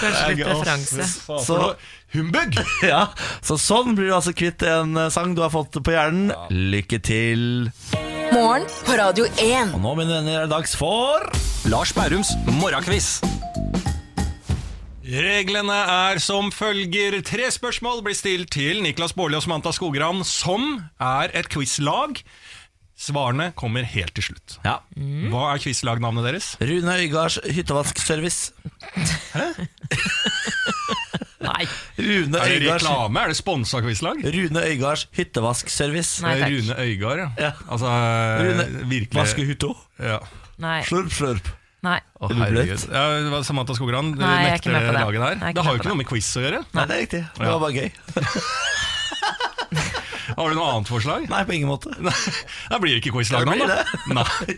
Kanskje 0.00 0.24
litt 0.32 0.46
referanse. 0.48 1.08
Så 1.44 1.58
Humbug! 2.14 2.58
ja, 2.92 3.08
Så 3.42 3.56
sånn 3.58 3.96
blir 3.98 4.12
du 4.12 4.16
altså 4.16 4.34
kvitt 4.36 4.62
en 4.68 4.94
eh, 5.00 5.10
sang 5.14 5.34
du 5.34 5.42
har 5.42 5.50
fått 5.54 5.80
på 5.82 5.94
hjernen. 5.94 6.30
Lykke 6.50 7.00
til. 7.02 7.46
Morgen 8.34 8.68
på 8.86 8.98
Radio 8.98 9.26
1. 9.38 9.74
Og 9.74 9.82
nå, 9.82 9.94
mine 9.98 10.20
venner, 10.20 10.40
er 10.42 10.46
det 10.46 10.54
dags 10.54 10.76
for 10.78 11.26
Lars 11.70 11.94
Bærums 11.96 12.32
morgenkviss. 12.60 13.18
Reglene 15.04 15.74
er 15.74 16.18
som 16.22 16.48
følger. 16.54 17.18
Tre 17.26 17.50
spørsmål 17.52 18.00
blir 18.06 18.16
stilt 18.16 18.54
til 18.54 18.80
Niklas 18.84 19.12
Baarli 19.16 19.36
og 19.36 19.44
Samantha 19.44 19.74
Skogran, 19.76 20.22
som 20.24 20.78
er 21.02 21.34
et 21.36 21.50
quizlag. 21.52 22.22
Svarene 23.04 23.50
kommer 23.58 23.84
helt 23.84 24.14
til 24.16 24.24
slutt. 24.30 24.58
Ja. 24.64 24.78
Hva 25.32 25.50
er 25.54 25.60
quizlagnavnet 25.60 26.24
deres? 26.24 26.46
Rune 26.62 26.94
Øygards 27.02 27.36
hyttevaskservice. 27.44 28.52
Nei. 31.44 31.64
Rune 31.98 32.38
Er 32.40 32.48
det 32.48 32.62
Øygards, 32.62 32.84
reklame? 32.86 33.20
Er 33.20 33.28
det 33.32 33.36
sponsa 33.36 33.80
quizlag? 33.84 34.22
Rune 34.24 34.62
Øygards 34.70 35.02
hyttevaskservice. 35.16 36.22
Nei, 36.24 36.38
takk. 36.40 36.54
Rune 36.54 36.78
Øygard, 36.86 37.18
ja. 37.20 37.28
Ja. 37.38 37.50
Altså 37.68 37.90
Rune 38.40 38.64
virkelig 38.88 39.18
Vaske 39.20 39.44
hytta. 39.50 39.74
ja. 40.00 40.18
Nei. 40.64 40.80
Slurp, 40.86 41.10
slurp. 41.12 41.48
Nei. 41.84 41.98
Å, 42.16 42.24
Er 42.24 42.28
du 42.30 42.34
bløt? 42.38 42.46
herregud. 42.48 42.84
Ja, 42.94 43.00
det 43.20 43.30
var 43.34 43.42
Samantha 43.44 43.74
Skogran 43.76 44.12
du 44.14 44.20
Nei, 44.22 44.28
jeg 44.46 44.52
er 44.54 44.60
ikke 44.62 44.70
nekter 44.72 44.72
med 44.72 44.86
på 44.88 44.92
det. 44.94 45.00
laget. 45.04 45.20
Jeg 45.20 45.42
er 45.42 45.50
ikke 45.50 45.54
Det 45.58 45.64
har 45.66 45.72
jo 45.74 45.76
på 45.76 45.82
ikke 45.82 45.90
noe 45.92 45.98
med 46.00 46.06
quiz 46.08 46.28
å 46.38 46.44
gjøre. 46.46 46.60
Nei, 46.72 46.84
det 46.88 46.94
er 46.96 47.02
riktig. 47.04 47.20
Det 47.36 47.50
var 47.50 47.60
bare 47.60 47.74
gøy. 47.76 47.90
Har 50.36 50.50
du 50.50 50.56
noe 50.58 50.68
annet 50.74 50.88
forslag? 50.90 51.26
Nei, 51.30 51.42
på 51.48 51.54
ingen 51.56 51.68
måte. 51.70 51.92
Da 52.70 52.78
blir 52.82 52.94
det 52.96 53.02
ikke 53.02 53.14
quiz-lag 53.16 53.46
nå, 53.46 53.54
blir 53.56 53.70
da. 53.70 53.82
Nei. 54.14 54.56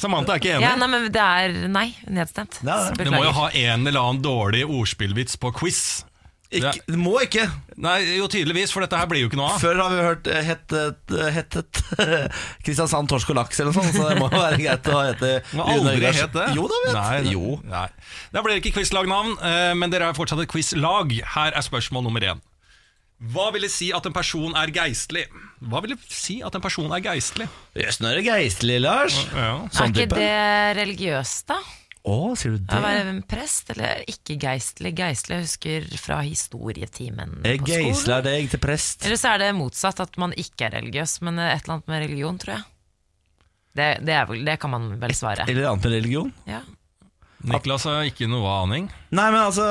Samantha 0.00 0.34
er 0.36 0.42
ikke 0.42 0.54
enig. 0.56 0.66
Ja, 0.68 0.74
nei, 0.80 0.88
men 0.92 1.08
det 1.12 1.24
er 1.24 1.56
Nei, 1.70 1.88
nedstemt. 2.08 2.60
Ja, 2.64 2.90
det- 2.94 3.04
Du 3.04 3.10
må 3.14 3.24
jo 3.24 3.32
ha 3.36 3.48
en 3.50 3.86
eller 3.86 4.00
annen 4.00 4.22
dårlig 4.24 4.64
ordspillvits 4.66 5.36
på 5.40 5.52
quiz. 5.60 5.82
Ikke, 6.50 6.72
det 6.90 6.98
må 6.98 7.12
ikke. 7.22 7.44
Nei, 7.78 8.16
jo 8.18 8.24
tydeligvis, 8.26 8.72
for 8.74 8.82
dette 8.82 8.98
her 8.98 9.06
blir 9.06 9.20
jo 9.22 9.28
ikke 9.28 9.38
noe 9.38 9.52
av. 9.52 9.60
Før 9.62 9.76
har 9.84 9.92
vi 9.92 10.00
hørt 10.02 10.26
eh, 10.26 10.40
hettet, 10.42 11.12
eh, 11.14 11.28
hettet 11.36 11.78
Kristiansand 12.66 13.06
torsk 13.12 13.30
og 13.30 13.36
laks 13.38 13.60
eller 13.62 13.70
noe 13.70 13.78
sånt, 13.84 13.94
så 13.94 14.08
det 14.10 14.16
må 14.18 14.26
jo 14.32 14.40
være 14.40 14.58
greit 14.58 14.90
å 14.90 14.98
hete 15.06 15.30
aldri 15.54 15.94
Øygards- 16.00 16.18
het 16.24 16.34
det. 16.34 16.48
Jo 16.58 16.66
da, 16.66 16.80
vet 16.88 16.96
Nei, 16.98 17.30
Jo. 17.36 17.60
Nei. 17.70 17.86
Da 18.34 18.42
blir 18.42 18.56
det 18.58 18.64
ikke 18.64 18.80
quizlagnavn, 18.80 19.36
eh, 19.46 19.74
men 19.78 19.94
dere 19.94 20.10
er 20.10 20.18
fortsatt 20.18 20.42
et 20.42 20.50
quizlag. 20.50 21.14
Her 21.36 21.54
er 21.54 21.62
spørsmål 21.62 22.02
nummer 22.08 22.26
én. 22.32 22.42
Hva 23.20 23.50
vil 23.52 23.66
det 23.66 23.70
si 23.72 23.90
at 23.92 24.06
en 24.08 24.14
person 24.16 24.54
er 24.56 24.70
geistlig? 24.72 25.26
Hva 25.60 25.82
vil 25.84 25.92
det 25.92 25.98
si 26.08 26.38
at 26.46 26.54
en 26.56 26.62
person 26.64 26.88
er 26.96 27.02
geistlig? 27.04 27.48
Jøss, 27.76 27.98
nå 28.00 28.08
er 28.08 28.16
det 28.22 28.24
geistlig, 28.30 28.78
Lars. 28.80 29.18
Ja. 29.34 29.50
Er 29.66 29.76
Sånn 29.76 29.92
ikke 29.92 30.06
type. 30.08 30.16
det 30.16 30.78
religiøst, 30.80 31.44
da? 31.52 31.58
Å, 32.08 32.14
sier 32.40 32.54
du 32.56 32.62
det? 32.64 32.72
Å 32.72 32.78
det? 32.78 32.82
være 32.86 33.10
en 33.12 33.20
prest, 33.28 33.74
eller 33.74 34.00
ikke 34.08 34.38
geistlig? 34.40 34.94
Geistlig 34.96 35.36
jeg 35.36 35.44
husker 35.44 35.88
fra 36.00 36.22
historietimen 36.24 37.42
Jeg 37.44 37.60
på 37.60 37.68
geisler 37.68 37.92
skolen. 38.22 38.24
deg 38.30 38.48
til 38.54 38.62
prest. 38.64 39.04
Eller 39.04 39.20
så 39.20 39.34
er 39.34 39.42
det 39.44 39.50
motsatt, 39.58 40.00
at 40.00 40.16
man 40.16 40.32
ikke 40.32 40.70
er 40.70 40.78
religiøs, 40.80 41.18
men 41.28 41.36
et 41.44 41.60
eller 41.60 41.76
annet 41.76 41.92
med 41.92 42.04
religion, 42.06 42.40
tror 42.40 42.54
jeg. 42.56 42.64
Det, 43.76 43.90
det, 44.08 44.14
er 44.16 44.24
vel, 44.32 44.40
det 44.48 44.56
kan 44.64 44.72
man 44.72 44.88
vel 44.98 45.12
svare. 45.14 45.44
Et 45.44 45.52
Eller 45.52 45.68
annet 45.68 45.84
med 45.86 45.92
religion. 45.98 46.32
Ja. 46.48 46.62
Niklas 47.48 47.84
har 47.88 48.02
ikke 48.04 48.26
noe 48.28 48.44
aning. 48.62 48.90
Nei, 49.16 49.30
men 49.32 49.40
altså, 49.40 49.64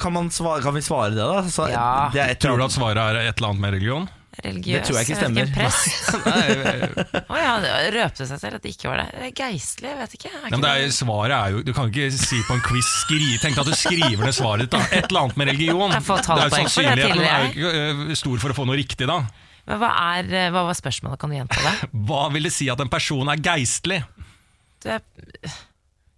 kan, 0.00 0.12
man 0.14 0.30
svare, 0.32 0.62
kan 0.64 0.72
vi 0.74 0.80
svare 0.80 1.10
det, 1.12 1.20
da? 1.20 1.42
Så, 1.52 1.66
Ja. 1.68 2.08
det 2.14 2.22
er 2.22 2.30
et 2.32 2.40
Tror 2.40 2.56
du 2.56 2.64
at 2.64 2.72
svaret 2.72 2.96
er 3.02 3.20
et 3.28 3.36
eller 3.36 3.50
annet 3.52 3.60
med 3.60 3.74
religion? 3.76 4.08
Religiøs, 4.40 4.72
Det 4.72 4.86
tror 4.86 4.96
jeg 4.96 5.06
ikke 5.10 5.18
stemmer. 5.20 5.42
en 5.42 5.52
prest. 5.52 7.26
Å 7.34 7.36
ja, 7.36 7.50
det 7.60 7.72
røpte 7.92 8.24
seg 8.30 8.38
selv 8.40 8.56
at 8.56 8.62
det 8.64 8.70
ikke 8.72 8.88
var 8.88 9.02
det. 9.02 9.32
Geistlig, 9.36 9.90
jeg 9.90 9.98
vet 9.98 10.14
ikke. 10.16 10.30
Er 10.30 10.36
Nei, 10.38 10.46
ikke 10.46 10.54
men 10.54 10.64
det 10.64 10.70
er, 10.70 10.94
svaret 10.96 11.34
er 11.36 11.52
jo 11.56 11.62
Du 11.66 11.72
kan 11.76 11.90
ikke 11.90 12.06
si 12.14 12.38
på 12.48 12.56
en 12.56 12.62
quiz 12.64 12.88
skri, 13.02 13.20
Tenk 13.42 13.58
at 13.60 13.68
du 13.68 13.74
skriver 13.76 14.24
ned 14.24 14.36
svaret 14.38 14.64
ditt. 14.64 14.72
da 14.72 14.80
Et 14.96 15.10
eller 15.10 15.26
annet 15.26 15.36
med 15.42 15.50
religion. 15.52 15.92
Jeg 15.92 16.06
får 16.06 16.22
Det 16.24 16.30
er 16.38 16.48
jo 16.48 16.56
Sannsynligheten 16.56 17.20
er 17.26 17.44
jo 17.44 17.50
ikke 17.50 17.84
øh, 17.84 18.14
stor 18.22 18.38
for 18.46 18.54
å 18.54 18.58
få 18.62 18.66
noe 18.70 18.78
riktig, 18.80 19.10
da. 19.10 19.18
Men 19.68 19.82
hva, 19.82 19.90
er, 20.16 20.30
eh, 20.32 20.48
hva 20.54 20.64
var 20.70 20.78
spørsmålet? 20.78 21.20
Kan 21.20 21.34
du 21.34 21.36
gjenta 21.36 21.60
det? 21.66 21.90
Hva 22.08 22.22
vil 22.32 22.48
det 22.48 22.54
si 22.56 22.70
at 22.72 22.80
en 22.80 22.88
person 22.90 23.28
er 23.28 23.42
geistlig? 23.44 24.00
Du 24.80 24.88
er 24.94 25.04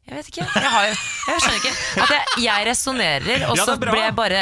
Jeg 0.03 0.18
vet 0.18 0.28
ikke. 0.32 0.44
Jeg, 0.44 0.70
har 0.74 0.86
jeg 0.90 0.96
skjønner 1.40 1.59
ikke. 1.61 1.72
At 2.03 2.11
jeg, 2.12 2.22
jeg 2.42 2.64
resonnerer, 2.66 3.44
og 3.48 3.59
så 3.61 3.76
ble 3.80 3.92
jeg 4.00 4.14
bare 4.18 4.40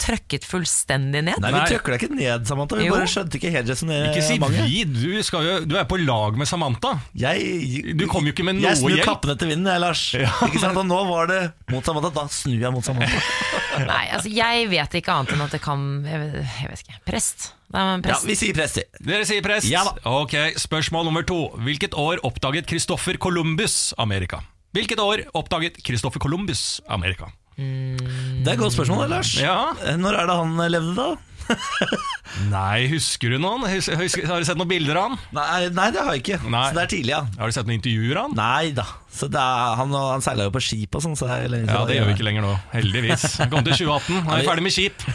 trøkket 0.00 0.46
fullstendig 0.48 1.20
ned. 1.26 1.40
Nei, 1.42 1.50
vi 1.52 1.62
trøkker 1.68 1.92
deg 1.96 2.04
ikke 2.06 2.16
ned, 2.16 2.46
Samantha. 2.48 2.78
Vi 2.78 2.86
Jo. 2.86 2.94
bare 2.94 3.08
skjønte 3.10 3.36
ikke 3.36 3.50
helt. 3.52 3.72
Ikke 3.74 4.22
si 4.24 4.38
vi, 4.40 4.84
du, 4.88 5.08
skal 5.26 5.44
jo, 5.44 5.56
du 5.68 5.74
er 5.76 5.84
på 5.90 5.98
lag 6.00 6.38
med 6.40 6.48
Samantha. 6.48 6.94
Jeg, 7.20 7.92
Du 7.98 8.06
kom 8.08 8.24
jo 8.24 8.32
ikke 8.32 8.46
med 8.46 8.56
noe 8.56 8.64
hjelp. 8.64 8.70
jeg 8.78 8.80
snur 8.80 8.94
hjelp. 8.96 9.08
kappene 9.10 9.34
til 9.42 9.50
vinden, 9.50 9.68
jeg, 9.68 9.82
Lars. 9.82 10.04
ikke 10.46 10.62
sant? 10.62 10.78
Og 10.80 10.86
nå 10.88 11.00
var 11.10 11.28
det 11.32 11.40
mot 11.74 11.84
Samantha. 11.90 12.12
Da 12.16 12.24
snur 12.32 12.62
jeg 12.62 12.72
mot 12.72 12.86
Samantha. 12.86 13.20
Nei, 13.90 14.04
altså 14.14 14.32
jeg 14.32 14.70
vet 14.70 14.96
ikke 15.02 15.12
annet 15.18 15.34
enn 15.36 15.42
at 15.44 15.52
det 15.54 15.60
kan 15.64 15.82
Jeg 16.06 16.22
vet, 16.22 16.38
jeg 16.62 16.70
vet 16.70 16.84
ikke. 16.86 17.00
Prest. 17.10 17.50
Ja, 17.74 18.16
vi 18.26 18.34
sier 18.38 18.54
prest. 18.56 18.80
Dere 19.04 19.26
sier 19.28 19.44
prest? 19.44 19.68
Ja 19.70 19.84
da. 19.86 19.92
Ok, 20.22 20.38
Spørsmål 20.58 21.06
nummer 21.10 21.26
to. 21.28 21.42
Hvilket 21.66 21.94
år 21.98 22.22
oppdaget 22.26 22.70
Christoffer 22.72 23.18
Columbus 23.20 23.92
Amerika? 23.98 24.40
Hvilket 24.76 25.00
år 25.02 25.24
oppdaget 25.34 25.80
Christopher 25.82 26.22
Columbus 26.22 26.80
Amerika? 26.88 27.30
Det 27.56 28.46
er 28.46 28.54
et 28.54 28.60
godt 28.60 28.72
spørsmål, 28.72 29.08
Lars. 29.10 29.34
Ja, 29.40 29.72
Når 29.98 30.16
er 30.22 30.30
det 30.30 30.36
han 30.38 30.54
levde, 30.72 30.94
da? 30.96 31.08
Nei, 32.52 32.86
husker 32.92 33.32
du 33.34 33.40
noen? 33.42 33.64
Hus 33.66 33.88
husker, 33.98 34.26
har 34.30 34.38
du 34.38 34.46
sett 34.46 34.58
noen 34.60 34.70
bilder 34.70 35.00
av 35.00 35.08
han? 35.08 35.16
Nei, 35.34 35.68
nei, 35.74 35.88
det 35.90 36.04
har 36.06 36.14
jeg 36.14 36.22
ikke. 36.22 36.38
Nei. 36.46 36.62
Så 36.68 36.76
det 36.76 36.84
er 36.84 36.92
tidlig, 36.92 37.12
ja. 37.16 37.20
Har 37.40 37.50
du 37.50 37.56
sett 37.56 37.66
noen 37.66 37.80
intervjuer 37.80 38.20
av 38.20 38.28
han? 38.28 38.36
Nei 38.38 38.70
da. 38.76 38.86
Så 39.10 39.26
det 39.32 39.42
er, 39.42 39.74
han, 39.80 39.96
han 39.98 40.22
seila 40.24 40.46
jo 40.46 40.54
på 40.54 40.62
skip 40.62 40.94
og 40.94 41.02
sånn. 41.04 41.18
Så 41.18 41.26
Ja, 41.26 41.82
det 41.88 41.98
gjør 41.98 42.06
vi 42.12 42.14
ikke 42.14 42.28
lenger 42.28 42.46
nå. 42.46 42.54
Heldigvis. 42.76 43.26
Han 43.42 43.50
kom 43.52 43.66
til 43.66 43.74
2018, 43.82 44.22
han 44.28 44.36
er 44.38 44.46
ferdig 44.46 44.66
med 44.68 44.76
skip. 44.76 45.06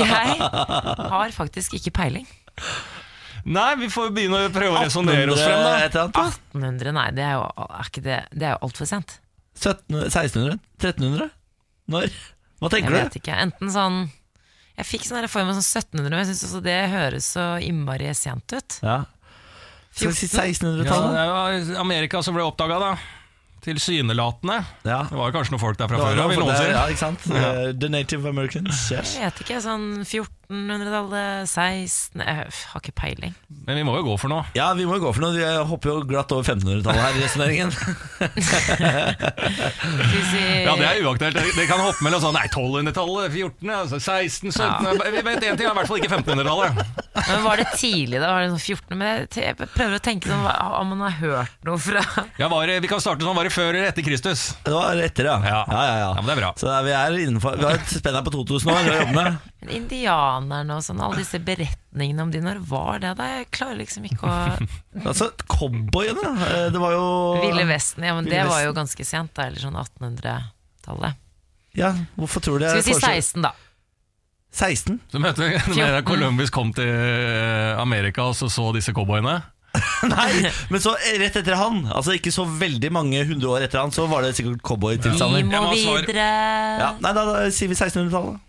Jeg 0.00 0.40
har 0.40 1.36
faktisk 1.36 1.76
ikke 1.78 1.92
peiling. 2.00 2.26
Nei, 3.44 3.74
vi 3.80 3.88
får 3.92 4.10
begynne 4.16 4.42
å 4.46 4.52
prøve 4.52 4.76
å 4.76 4.82
resonnere 4.84 5.32
oss 5.32 5.40
frem, 5.42 5.62
da. 5.64 5.74
et 5.84 5.94
eller 5.94 6.08
annet, 6.08 6.14
da. 6.16 6.24
1800, 6.52 6.92
nei, 6.96 7.06
det 7.16 7.24
er 7.24 7.34
jo, 7.38 7.44
er 7.66 7.88
ikke 7.90 8.02
det, 8.04 8.18
det 8.34 8.48
er 8.48 8.56
jo 8.56 8.62
altfor 8.68 8.90
sent. 8.90 9.16
1700, 9.60 10.08
1600? 10.10 10.58
1300? 10.80 11.30
Når? 11.90 12.18
Hva 12.60 12.68
tenker 12.70 12.92
Jeg 12.92 12.92
tenker 12.92 12.96
vet 12.98 13.14
du? 13.16 13.20
ikke. 13.22 13.38
Enten 13.46 13.72
sånn 13.74 13.96
Jeg 14.78 14.86
fikk 14.86 15.06
sånn 15.08 15.26
for 15.28 15.44
meg 15.48 15.56
sånn 15.58 15.66
1700, 15.66 16.10
men 16.12 16.20
jeg 16.22 16.28
syns 16.30 16.44
også 16.48 16.60
det 16.64 16.76
høres 16.92 17.30
så 17.36 17.46
innmari 17.64 18.12
sent 18.16 18.54
ut. 18.54 18.76
Ja. 18.84 18.98
Skal 19.90 20.12
vi 20.12 20.18
si 20.20 20.28
Ja, 20.30 20.44
1600-tallet? 20.46 21.16
det 21.16 21.24
var 21.74 21.80
Amerika 21.82 22.22
som 22.22 22.36
ble 22.36 22.44
oppdaga, 22.46 22.78
da. 22.80 22.92
Tilsynelatende. 23.64 24.64
Ja. 24.88 25.02
Det 25.10 25.18
var 25.18 25.28
jo 25.28 25.34
kanskje 25.36 25.52
noen 25.56 25.60
folk 25.64 25.80
der 25.80 25.90
fra 25.90 25.98
før 26.00 26.22
av, 26.24 26.62
Ja, 26.70 26.84
ikke 26.88 27.02
sant? 27.02 27.26
Eh, 27.28 27.72
The 27.76 27.90
Native 27.92 28.28
Americans. 28.30 28.86
Yes. 28.94 29.16
Jeg 29.18 29.26
vet 29.26 29.42
ikke, 29.44 29.58
sånn 29.64 29.90
1400-tallet, 30.50 31.46
16 31.48 32.20
Jeg 32.26 32.36
har 32.72 32.80
ikke 32.82 32.94
peiling. 32.98 33.34
Men 33.66 33.76
vi 33.78 33.84
må 33.86 33.94
jo 34.00 34.02
gå 34.10 34.16
for 34.18 34.28
noe. 34.32 34.44
Ja, 34.58 34.72
vi 34.74 34.84
må 34.88 34.96
jo 34.98 35.04
gå 35.06 35.12
for 35.14 35.22
noe. 35.22 35.32
Vi 35.36 35.44
hopper 35.70 35.92
jo 35.92 36.00
glatt 36.10 36.32
over 36.34 36.42
1500-tallet 36.42 37.02
her 37.04 37.14
i 37.14 37.22
resonneringen. 37.24 37.70
Ja, 40.60 40.74
det 40.76 40.86
er 40.86 41.00
uaktuelt. 41.04 41.34
Det- 41.36 41.54
Det 41.60 41.66
kan 41.68 41.80
hoppe 41.80 42.02
mellom 42.04 42.20
sånn 42.22 42.34
Nei, 42.34 42.46
1200-tallet, 42.48 43.32
14., 43.32 43.70
altså 43.74 43.98
16, 44.00 44.52
17 44.52 45.12
Vi 45.14 45.22
vet 45.26 45.42
én 45.44 45.56
ting, 45.58 45.66
i 45.66 45.74
hvert 45.74 45.88
fall 45.88 45.98
ikke 46.00 46.10
1500-tallet. 46.12 46.70
Men 47.28 47.42
Var 47.44 47.56
det 47.60 47.66
tidlig, 47.76 48.20
da? 48.20 48.30
Var 48.32 48.40
det 48.44 48.50
sånn 48.54 48.64
14? 48.64 48.98
Men 49.00 49.26
jeg, 49.34 49.56
prøver 49.74 49.96
å 49.98 50.02
tenke 50.02 50.30
sånn, 50.30 50.44
om 50.80 50.92
man 50.94 51.00
har 51.10 51.16
hørt 51.20 51.56
noe 51.66 51.78
fra 51.78 52.02
Ja, 52.38 52.48
var 52.48 52.66
det- 52.66 52.80
vi 52.82 52.88
kan 52.88 53.00
starte 53.00 53.22
sånn. 53.26 53.36
Var 53.36 53.44
det 53.44 53.52
før 53.52 53.70
eller 53.74 53.88
etter 53.90 54.02
Kristus? 54.06 54.54
Det 54.64 54.72
var 54.72 54.96
etter, 54.96 55.24
ja. 55.24 55.38
Ja. 55.44 55.64
ja, 55.68 55.82
ja, 55.84 55.96
ja. 55.98 56.10
Ja, 56.14 56.20
men 56.20 56.26
det 56.26 56.36
er 56.36 56.40
bra. 56.42 56.52
Så 56.56 56.66
vi 56.84 56.90
er 56.96 57.10
innenfor 57.26 57.56
Vi 57.58 57.64
har 57.64 57.74
et 57.74 57.86
spenn 57.90 58.14
her 58.14 58.22
på 58.26 58.30
2000 58.32 58.70
år 58.70 58.90
å 58.90 58.98
jobbe 59.00 59.14
med. 59.14 59.38
Men 59.60 59.72
Indianerne 59.76 60.76
og 60.78 60.84
sånn, 60.86 61.00
alle 61.04 61.20
disse 61.20 61.40
beretningene 61.44 62.24
om 62.24 62.30
de, 62.32 62.40
når 62.44 62.62
var 62.70 63.00
det? 63.02 63.10
da? 63.18 63.26
Jeg 63.36 63.48
klarer 63.52 63.76
liksom 63.82 64.06
ikke 64.08 64.24
å 64.24 64.36
Altså, 65.10 65.30
cowboyene, 65.52 66.32
eh, 66.48 66.68
det 66.72 66.80
var 66.80 66.94
jo 66.96 67.06
Ville 67.42 67.66
Vesten, 67.68 68.06
ja, 68.08 68.14
men 68.16 68.24
Ville 68.28 68.40
det 68.40 68.48
var 68.48 68.64
jo 68.64 68.72
ganske 68.76 69.04
sent, 69.04 69.34
da. 69.36 69.50
Eller 69.50 69.60
sånn 69.60 69.76
1800-tallet. 69.76 71.20
Ja, 71.76 71.92
hvorfor 72.16 72.42
tror 72.42 72.58
du 72.58 72.66
jeg 72.66 72.80
Skal 72.80 72.88
vi 72.88 72.96
si 72.96 73.12
16, 73.36 73.44
da? 73.44 73.52
16? 74.56 74.98
Så 75.12 75.20
møtte 75.22 75.46
med 75.76 76.00
Columbus 76.08 76.50
kom 76.50 76.72
til 76.74 76.88
eh, 76.88 77.76
Amerika 77.78 78.30
og 78.32 78.36
så 78.38 78.48
så 78.50 78.70
disse 78.74 78.96
cowboyene? 78.96 79.38
Nei, 80.10 80.48
men 80.72 80.82
så 80.82 80.96
eh, 80.98 81.20
rett 81.22 81.36
etter 81.38 81.54
han, 81.54 81.84
altså 81.94 82.16
ikke 82.16 82.32
så 82.34 82.42
veldig 82.48 82.90
mange 82.96 83.20
hundre 83.28 83.52
år 83.52 83.68
etter 83.68 83.78
han, 83.84 83.92
så 83.94 84.08
var 84.10 84.24
det 84.26 84.32
sikkert 84.38 84.64
cowboytilstander. 84.66 85.44
Vi 85.44 85.52
må 85.52 85.68
videre. 85.76 86.24
Ja, 86.80 86.94
nei, 86.98 87.12
da, 87.14 87.22
da 87.28 87.44
sier 87.54 87.70
vi 87.70 87.76
1600-tallet. 87.78 88.40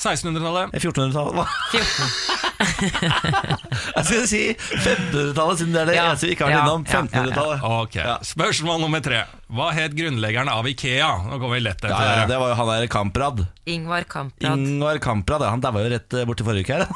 1600-tallet. 0.00 0.74
Eh, 0.74 0.80
1400-tallet. 0.80 1.34
Hva? 1.36 1.46
14. 1.72 2.38
Jeg 2.60 4.04
skulle 4.04 4.26
si 4.28 4.40
1500-tallet, 4.52 5.60
siden 5.60 5.74
det 5.74 5.80
er 5.82 5.88
det 5.90 5.94
Ja, 5.96 6.06
eneste 6.10 6.28
vi 6.28 6.34
ikke 6.34 6.46
har 6.46 6.52
vært 6.52 6.58
ja, 6.58 6.64
innom. 6.64 6.84
ja, 6.84 6.90
ja, 6.90 7.00
ja. 7.00 7.22
1500-tallet. 7.24 7.64
Ok, 7.68 7.96
Spørsmål 8.30 8.80
nummer 8.84 9.02
tre. 9.04 9.20
Hva 9.50 9.68
het 9.74 9.94
grunnleggeren 9.98 10.48
av 10.52 10.68
Ikea? 10.70 11.08
Nå 11.26 11.38
går 11.42 11.52
vi 11.56 11.60
lett 11.64 11.80
etter. 11.80 11.90
Ja, 11.92 12.20
ja, 12.20 12.26
det 12.30 12.36
var 12.40 12.52
jo 12.52 12.56
han 12.60 12.68
der 12.70 12.86
Kamprad. 12.92 13.40
Ingvar 13.70 14.04
Kamprad. 14.10 14.58
Ingvar 14.60 15.00
Kamprad, 15.02 15.44
ja, 15.44 15.50
han 15.54 15.62
daua 15.64 15.82
jo 15.84 15.90
rett 15.92 16.16
eh, 16.20 16.24
borti 16.28 16.46
forrige 16.46 16.64
uke 16.68 16.78
her. 16.78 16.86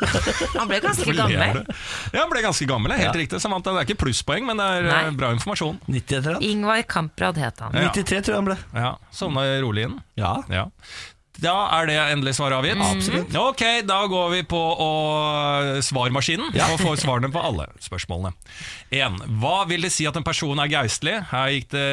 Han 0.58 0.68
ble 0.70 0.78
ganske 0.82 1.12
gammel. 1.14 1.60
Ja, 2.12 2.22
han 2.24 2.30
ble 2.32 2.40
ganske 2.42 2.66
gammel. 2.68 2.92
Helt 2.96 3.06
Ja. 3.12 3.12
riktig. 3.20 3.38
Samantha. 3.42 3.70
Det 3.76 3.82
er 3.84 3.86
ikke 3.92 4.00
plusspoeng, 4.02 4.46
men 4.48 4.58
det 4.58 4.64
er 4.66 4.88
Nei. 4.88 5.02
eh, 5.06 5.14
bra 5.18 5.30
informasjon. 5.36 5.78
90 5.86 6.24
et. 6.24 6.40
Ingvar 6.48 6.82
Kamprad 6.90 7.38
het 7.38 7.60
han. 7.62 7.76
Ja. 7.76 7.92
93 7.94 8.24
tror 8.26 8.34
jeg 8.34 8.40
han 8.40 8.48
ble. 8.50 8.56
Ja, 8.74 8.90
Sovna 9.14 9.44
rolig 9.62 9.86
inn. 9.88 9.98
Ja. 10.18 10.32
Ja. 10.52 10.66
Da 11.38 11.54
er 11.78 11.86
det 11.86 11.96
endelig 12.00 12.32
svaret 12.38 12.58
avgitt. 12.58 12.80
Absolutt. 12.82 13.34
Ok, 13.38 13.62
da 13.86 13.98
går 14.10 14.32
vi 14.32 14.40
på 14.50 14.58
å 14.58 14.88
svarmaskinen 15.86 16.50
og 16.50 16.80
får 16.82 16.98
svarene 17.04 17.30
på 17.34 17.42
alle 17.42 17.68
spørsmålene. 17.84 18.32
1. 18.90 19.18
Hva 19.38 19.60
vil 19.68 19.84
det 19.84 19.90
si 19.94 20.06
at 20.08 20.16
en 20.18 20.24
person 20.26 20.58
er 20.58 20.70
geistlig? 20.72 21.14
Her 21.30 21.52
gikk 21.54 21.68
det 21.74 21.84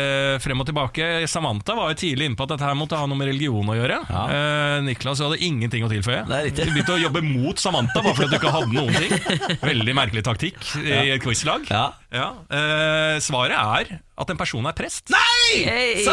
frem 0.43 0.63
og 0.63 0.69
tilbake. 0.69 1.09
Samantha 1.29 1.75
var 1.77 1.91
jo 1.93 1.99
tidlig 2.01 2.29
inne 2.31 2.39
på 2.39 2.47
at 2.47 2.55
dette 2.55 2.65
her 2.65 2.77
måtte 2.79 2.97
ha 2.97 3.05
noe 3.09 3.19
med 3.19 3.29
religion 3.29 3.69
å 3.69 3.75
gjøre. 3.77 3.99
Eh, 4.09 4.77
Niklas 4.87 5.21
hadde 5.23 5.37
ingenting 5.45 5.85
å 5.85 5.91
tilføye. 5.91 6.23
Du 6.25 6.63
begynte 6.63 6.95
å 6.95 7.01
jobbe 7.03 7.21
mot 7.25 7.61
Samantha 7.61 8.01
bare 8.01 8.15
fordi 8.17 8.31
du 8.33 8.39
ikke 8.39 8.55
hadde 8.55 8.73
noen 8.73 8.97
ting. 8.97 9.13
Veldig 9.69 9.97
merkelig 9.97 10.25
taktikk 10.25 10.57
i 10.81 11.13
et 11.17 11.21
quizlag. 11.23 11.69
Ja. 11.69 11.91
Ja. 12.16 12.28
Eh, 12.47 13.18
svaret 13.24 13.55
er 13.59 13.97
at 14.16 14.30
en 14.32 14.38
person 14.39 14.63
er 14.70 14.72
prest. 14.78 15.11
Hey! 15.11 16.05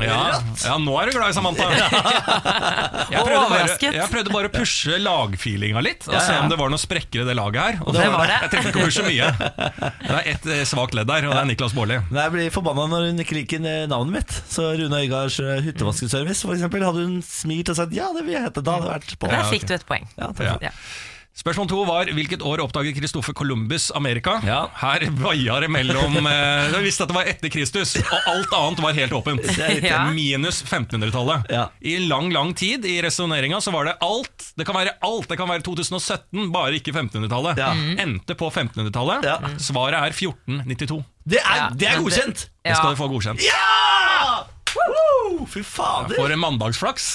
Ja, 0.00 0.40
ja, 0.40 0.76
nå 0.80 0.94
er 0.96 1.10
du 1.10 1.18
glad 1.18 1.28
i 1.30 1.36
Samantha. 1.36 1.66
Jeg 3.12 3.20
prøvde, 3.20 3.42
bare, 3.50 3.76
jeg 3.84 4.06
prøvde 4.10 4.32
bare 4.32 4.48
å 4.48 4.52
pushe 4.54 4.96
lagfeelinga 5.02 5.82
litt, 5.84 6.06
og 6.08 6.16
se 6.24 6.38
om 6.40 6.48
det 6.50 6.56
var 6.58 6.72
noe 6.72 6.80
sprekker 6.80 7.22
i 7.22 7.28
det 7.28 7.36
laget 7.36 7.60
her. 7.60 7.78
Og 7.84 7.92
det 7.96 8.08
var 8.14 8.32
det. 8.32 8.40
Jeg 8.46 8.52
trengte 8.54 8.72
ikke 8.72 8.82
å 8.82 8.88
pushe 8.88 9.06
mye. 9.06 9.30
Det 9.36 10.16
er 10.16 10.30
ett 10.34 10.48
eh, 10.56 10.64
svakt 10.68 10.96
ledd 10.96 11.10
der, 11.12 11.28
og 11.28 11.36
det 11.36 11.42
er 11.44 11.50
Niklas 11.52 11.76
Baarli. 11.76 12.00
Jeg 12.16 12.34
blir 12.38 12.52
forbanna 12.54 12.88
når 12.96 13.08
hun 13.12 13.24
ikke 13.26 13.38
liker 13.42 13.64
navnet 13.92 14.18
mitt. 14.18 14.36
Så 14.50 14.70
Rune 14.80 15.04
Øygards 15.04 15.40
eh, 15.44 15.60
hyttevaskeservice, 15.68 16.42
for 16.48 16.56
eksempel, 16.56 16.88
hadde 16.88 17.04
hun 17.04 17.18
smilt 17.26 17.72
og 17.74 17.82
sagt 17.82 17.92
ja, 17.96 18.08
det 18.16 18.24
vil 18.26 18.38
jeg 18.38 18.48
hete. 18.48 18.64
Da 18.64 18.78
hadde 18.78 18.88
det 18.88 18.94
vært 18.96 19.18
på. 19.20 19.34
Der 19.34 19.50
fikk 19.52 19.68
du 19.68 19.76
et 19.76 19.86
poeng. 19.88 20.08
Ja, 20.16 20.32
takk. 20.32 20.64
Ja. 20.70 20.72
Spørsmål 21.34 21.66
to 21.66 21.80
var 21.82 22.06
hvilket 22.14 22.44
år 22.46 22.60
oppdaget 22.62 22.94
Christoffer 22.94 23.34
Columbus 23.34 23.88
Amerika? 23.98 24.36
Ja. 24.46 24.60
Her 24.78 25.02
vaia 25.18 25.56
det 25.64 25.70
mellom 25.74 26.14
eh, 26.30 26.68
Jeg 26.70 26.84
visste 26.84 27.02
at 27.02 27.10
det 27.10 27.16
var 27.16 27.26
etter 27.26 27.50
Kristus, 27.50 27.96
og 28.04 28.28
alt 28.30 28.54
annet 28.54 28.82
var 28.84 28.94
helt 28.94 29.16
åpent. 29.18 29.48
Ja. 29.82 30.04
Minus 30.14 30.62
1500-tallet. 30.62 31.50
Ja. 31.50 31.64
I 31.82 31.96
lang, 32.06 32.30
lang 32.32 32.54
tid 32.54 32.86
i 32.86 33.00
resonneringa 33.02 33.58
så 33.64 33.74
var 33.74 33.90
det 33.90 33.96
alt. 34.06 34.52
Det 34.54 34.66
kan 34.68 34.78
være 34.78 34.94
alt. 35.02 35.26
Det 35.32 35.40
kan 35.40 35.50
være 35.50 35.66
2017, 35.66 36.46
bare 36.54 36.78
ikke 36.78 36.94
1500-tallet. 36.94 37.58
Ja. 37.58 37.72
Endte 38.06 38.38
på 38.38 38.52
1500-tallet. 38.54 39.26
Ja. 39.26 39.36
Svaret 39.58 39.98
er 39.98 40.14
1492. 40.14 41.02
Det 41.26 41.42
er, 41.42 41.56
Ja, 41.58 41.68
det 41.74 41.90
er 41.90 41.98
godkjent! 42.04 42.46
Det 42.64 42.78
skal 42.78 42.94
du 42.94 43.00
få 43.02 43.10
godkjent. 43.10 43.42
Ja! 43.42 44.43
Fy 45.50 45.62
fader! 45.66 46.16
For 46.18 46.32
en 46.32 46.40
mandagsflaks! 46.42 47.08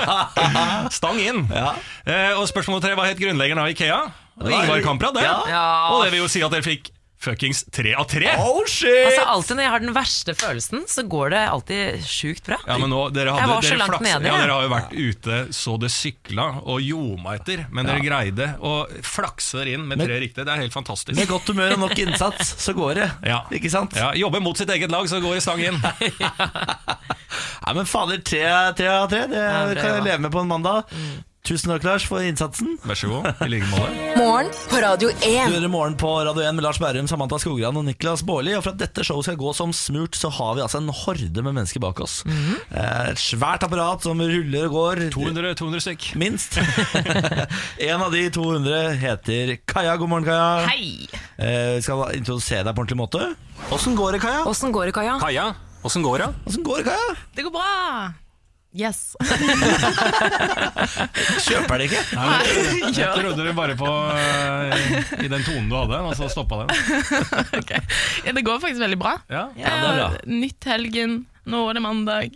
Stang 0.98 1.20
inn. 1.22 1.44
Ja. 1.52 1.74
Eh, 2.06 2.32
og 2.38 2.48
spørsmål 2.50 2.82
tre, 2.84 2.94
hva 2.98 3.08
het 3.08 3.20
grunnleggeren 3.20 3.62
av 3.62 3.70
Ikea? 3.72 4.00
Ingvar 4.44 4.82
Kamprad, 4.84 5.14
det. 5.18 5.26
Ja. 5.26 5.36
Ja. 5.50 5.66
Og 5.94 6.04
det 6.04 6.14
vil 6.14 6.24
jo 6.24 6.30
si 6.30 6.42
at 6.44 6.52
dere 6.54 6.66
fikk 6.66 6.93
fuckings 7.24 7.64
tre 7.74 7.94
av 7.98 8.04
tre. 8.10 8.28
Oh 8.38 8.62
shit! 8.68 8.90
Altså 9.08 9.24
Alltid 9.34 9.56
når 9.58 9.64
jeg 9.66 9.72
har 9.74 9.82
den 9.84 9.94
verste 9.96 10.34
følelsen, 10.38 10.84
så 10.90 11.04
går 11.08 11.32
det 11.34 11.40
alltid 11.48 12.04
sjukt 12.06 12.44
bra. 12.46 12.58
Ja, 12.68 12.76
men 12.78 12.92
nå, 12.92 13.00
dere, 13.14 13.32
Jeg 13.40 13.50
var 13.50 13.62
så 13.64 13.70
dere, 13.72 13.80
langt 13.82 13.94
flaks- 13.94 14.06
nede, 14.06 14.28
ja, 14.28 14.36
dere 14.42 14.52
har 14.58 14.66
jo 14.68 14.72
vært 14.74 14.92
ute 14.94 15.38
så 15.56 15.76
det 15.80 15.90
sykla 15.94 16.46
og 16.62 16.80
ljoma 16.84 17.34
etter, 17.40 17.64
men 17.74 17.88
dere 17.88 18.04
greide 18.04 18.50
å 18.60 18.74
flakse 19.04 19.58
dere 19.62 19.74
inn 19.78 19.88
med 19.88 19.98
Men- 19.98 20.06
tre 20.08 20.20
riktige. 20.22 20.44
Det 20.44 20.52
er 20.54 20.62
helt 20.66 20.76
fantastisk. 20.76 21.16
Med 21.18 21.28
godt 21.32 21.48
humør 21.52 21.74
og 21.78 21.82
nok 21.86 21.98
innsats, 22.04 22.54
så 22.64 22.74
går 22.76 22.94
det. 23.00 23.10
Ja. 23.26 23.42
Ikke 23.50 23.70
sant? 23.72 23.96
Ja, 23.98 24.12
Jobbe 24.14 24.40
mot 24.44 24.56
sitt 24.60 24.70
eget 24.70 24.90
lag, 24.92 25.08
så 25.10 25.20
går 25.24 25.38
det 25.40 25.42
stang 25.46 25.60
inn. 25.64 25.80
Nei, 27.64 27.72
men 27.74 27.86
fader, 27.88 28.20
tre, 28.24 28.42
tre 28.76 28.88
av 28.92 29.08
tre, 29.10 29.24
det 29.30 29.40
Ja, 29.40 29.62
bra 29.70 29.80
kan 29.80 29.94
jeg 29.98 30.04
leve 30.06 30.20
med 30.26 30.32
på 30.34 30.42
en 30.44 30.50
mandag. 30.50 30.90
Tusen 31.44 31.68
takk, 31.68 31.82
Lars, 31.84 32.06
for 32.08 32.24
innsatsen. 32.24 32.78
Vær 32.88 32.96
så 32.96 33.08
god. 33.10 33.26
I 33.44 33.50
like 33.52 33.66
måte. 33.68 33.88
Morgen 34.16 34.46
på 34.70 34.78
Radio 34.80 35.10
1. 35.12 35.18
Du 35.20 35.26
1. 35.28 35.50
hører 35.52 35.68
Morgen 35.68 35.96
på 36.00 36.08
Radio 36.24 36.40
1 36.40 36.54
med 36.56 36.64
Lars 36.64 36.78
Bærum, 36.80 37.04
Samantha 37.10 37.36
Skogran 37.42 37.76
og 37.76 37.84
Niklas 37.84 38.22
Baarli. 38.24 38.54
Og 38.56 38.62
for 38.64 38.72
at 38.72 38.80
dette 38.80 39.04
showet 39.04 39.26
skal 39.28 39.36
gå 39.36 39.52
som 39.52 39.74
smurt, 39.76 40.16
så 40.16 40.30
har 40.32 40.54
vi 40.56 40.62
altså 40.64 40.80
en 40.80 40.88
horde 40.88 41.44
med 41.44 41.52
mennesker 41.58 41.84
bak 41.84 42.00
oss. 42.00 42.22
Eh, 42.24 43.10
Et 43.10 43.20
svært 43.20 43.66
apparat 43.68 44.00
som 44.08 44.24
ruller 44.24 44.70
og 44.70 44.78
går. 44.78 45.02
200, 45.12 45.52
200 45.60 45.84
stykk. 45.84 46.08
Minst. 46.24 46.56
en 47.90 48.06
av 48.08 48.08
de 48.16 48.24
200 48.40 48.96
heter 49.04 49.54
Kaja. 49.68 49.98
God 50.00 50.14
morgen, 50.14 50.24
Kaja. 50.32 50.48
Hei! 50.72 51.10
Eh, 51.36 51.76
vi 51.76 51.84
skal 51.84 52.06
introdusere 52.22 52.64
deg 52.64 52.72
på 52.72 52.86
ordentlig 52.86 53.02
måte. 53.04 53.28
Åssen 53.68 54.00
går 54.00 54.16
det, 54.16 54.24
Kaja? 54.24 54.46
Åssen 54.48 54.72
går 54.72 54.88
det, 54.88 54.96
Kaja? 54.96 55.20
Kaja, 55.20 55.50
åssen 55.84 56.08
går 56.08 56.24
det? 56.24 56.34
Åssen 56.48 56.64
går 56.64 56.80
det, 56.80 56.88
Kaja? 56.94 57.16
Det 57.36 57.50
går 57.50 57.58
bra. 57.60 57.72
Yes. 58.74 59.14
Kjøper 61.46 61.78
det 61.78 61.84
ikke? 61.88 62.00
Jeg 62.96 63.08
trodde 63.20 63.44
du 63.46 63.52
bare 63.56 63.76
på 63.78 63.86
eh, 63.86 65.22
i 65.24 65.28
den 65.30 65.44
tonen 65.46 65.68
du 65.70 65.76
hadde, 65.78 66.00
og 66.08 66.12
så 66.18 66.26
stoppa 66.32 66.54
den. 66.64 66.70
Ja, 68.24 68.32
det 68.34 68.42
går 68.46 68.58
faktisk 68.62 68.80
veldig 68.82 68.98
bra. 69.00 69.12
Ja. 69.30 69.44
Ja, 69.58 69.70
det 69.78 69.88
er 69.92 69.96
bra. 70.00 70.08
Nytt 70.30 70.66
helgen, 70.68 71.10
nå 71.50 71.58
er 71.70 71.74
det 71.78 71.82
mandag. 71.84 72.34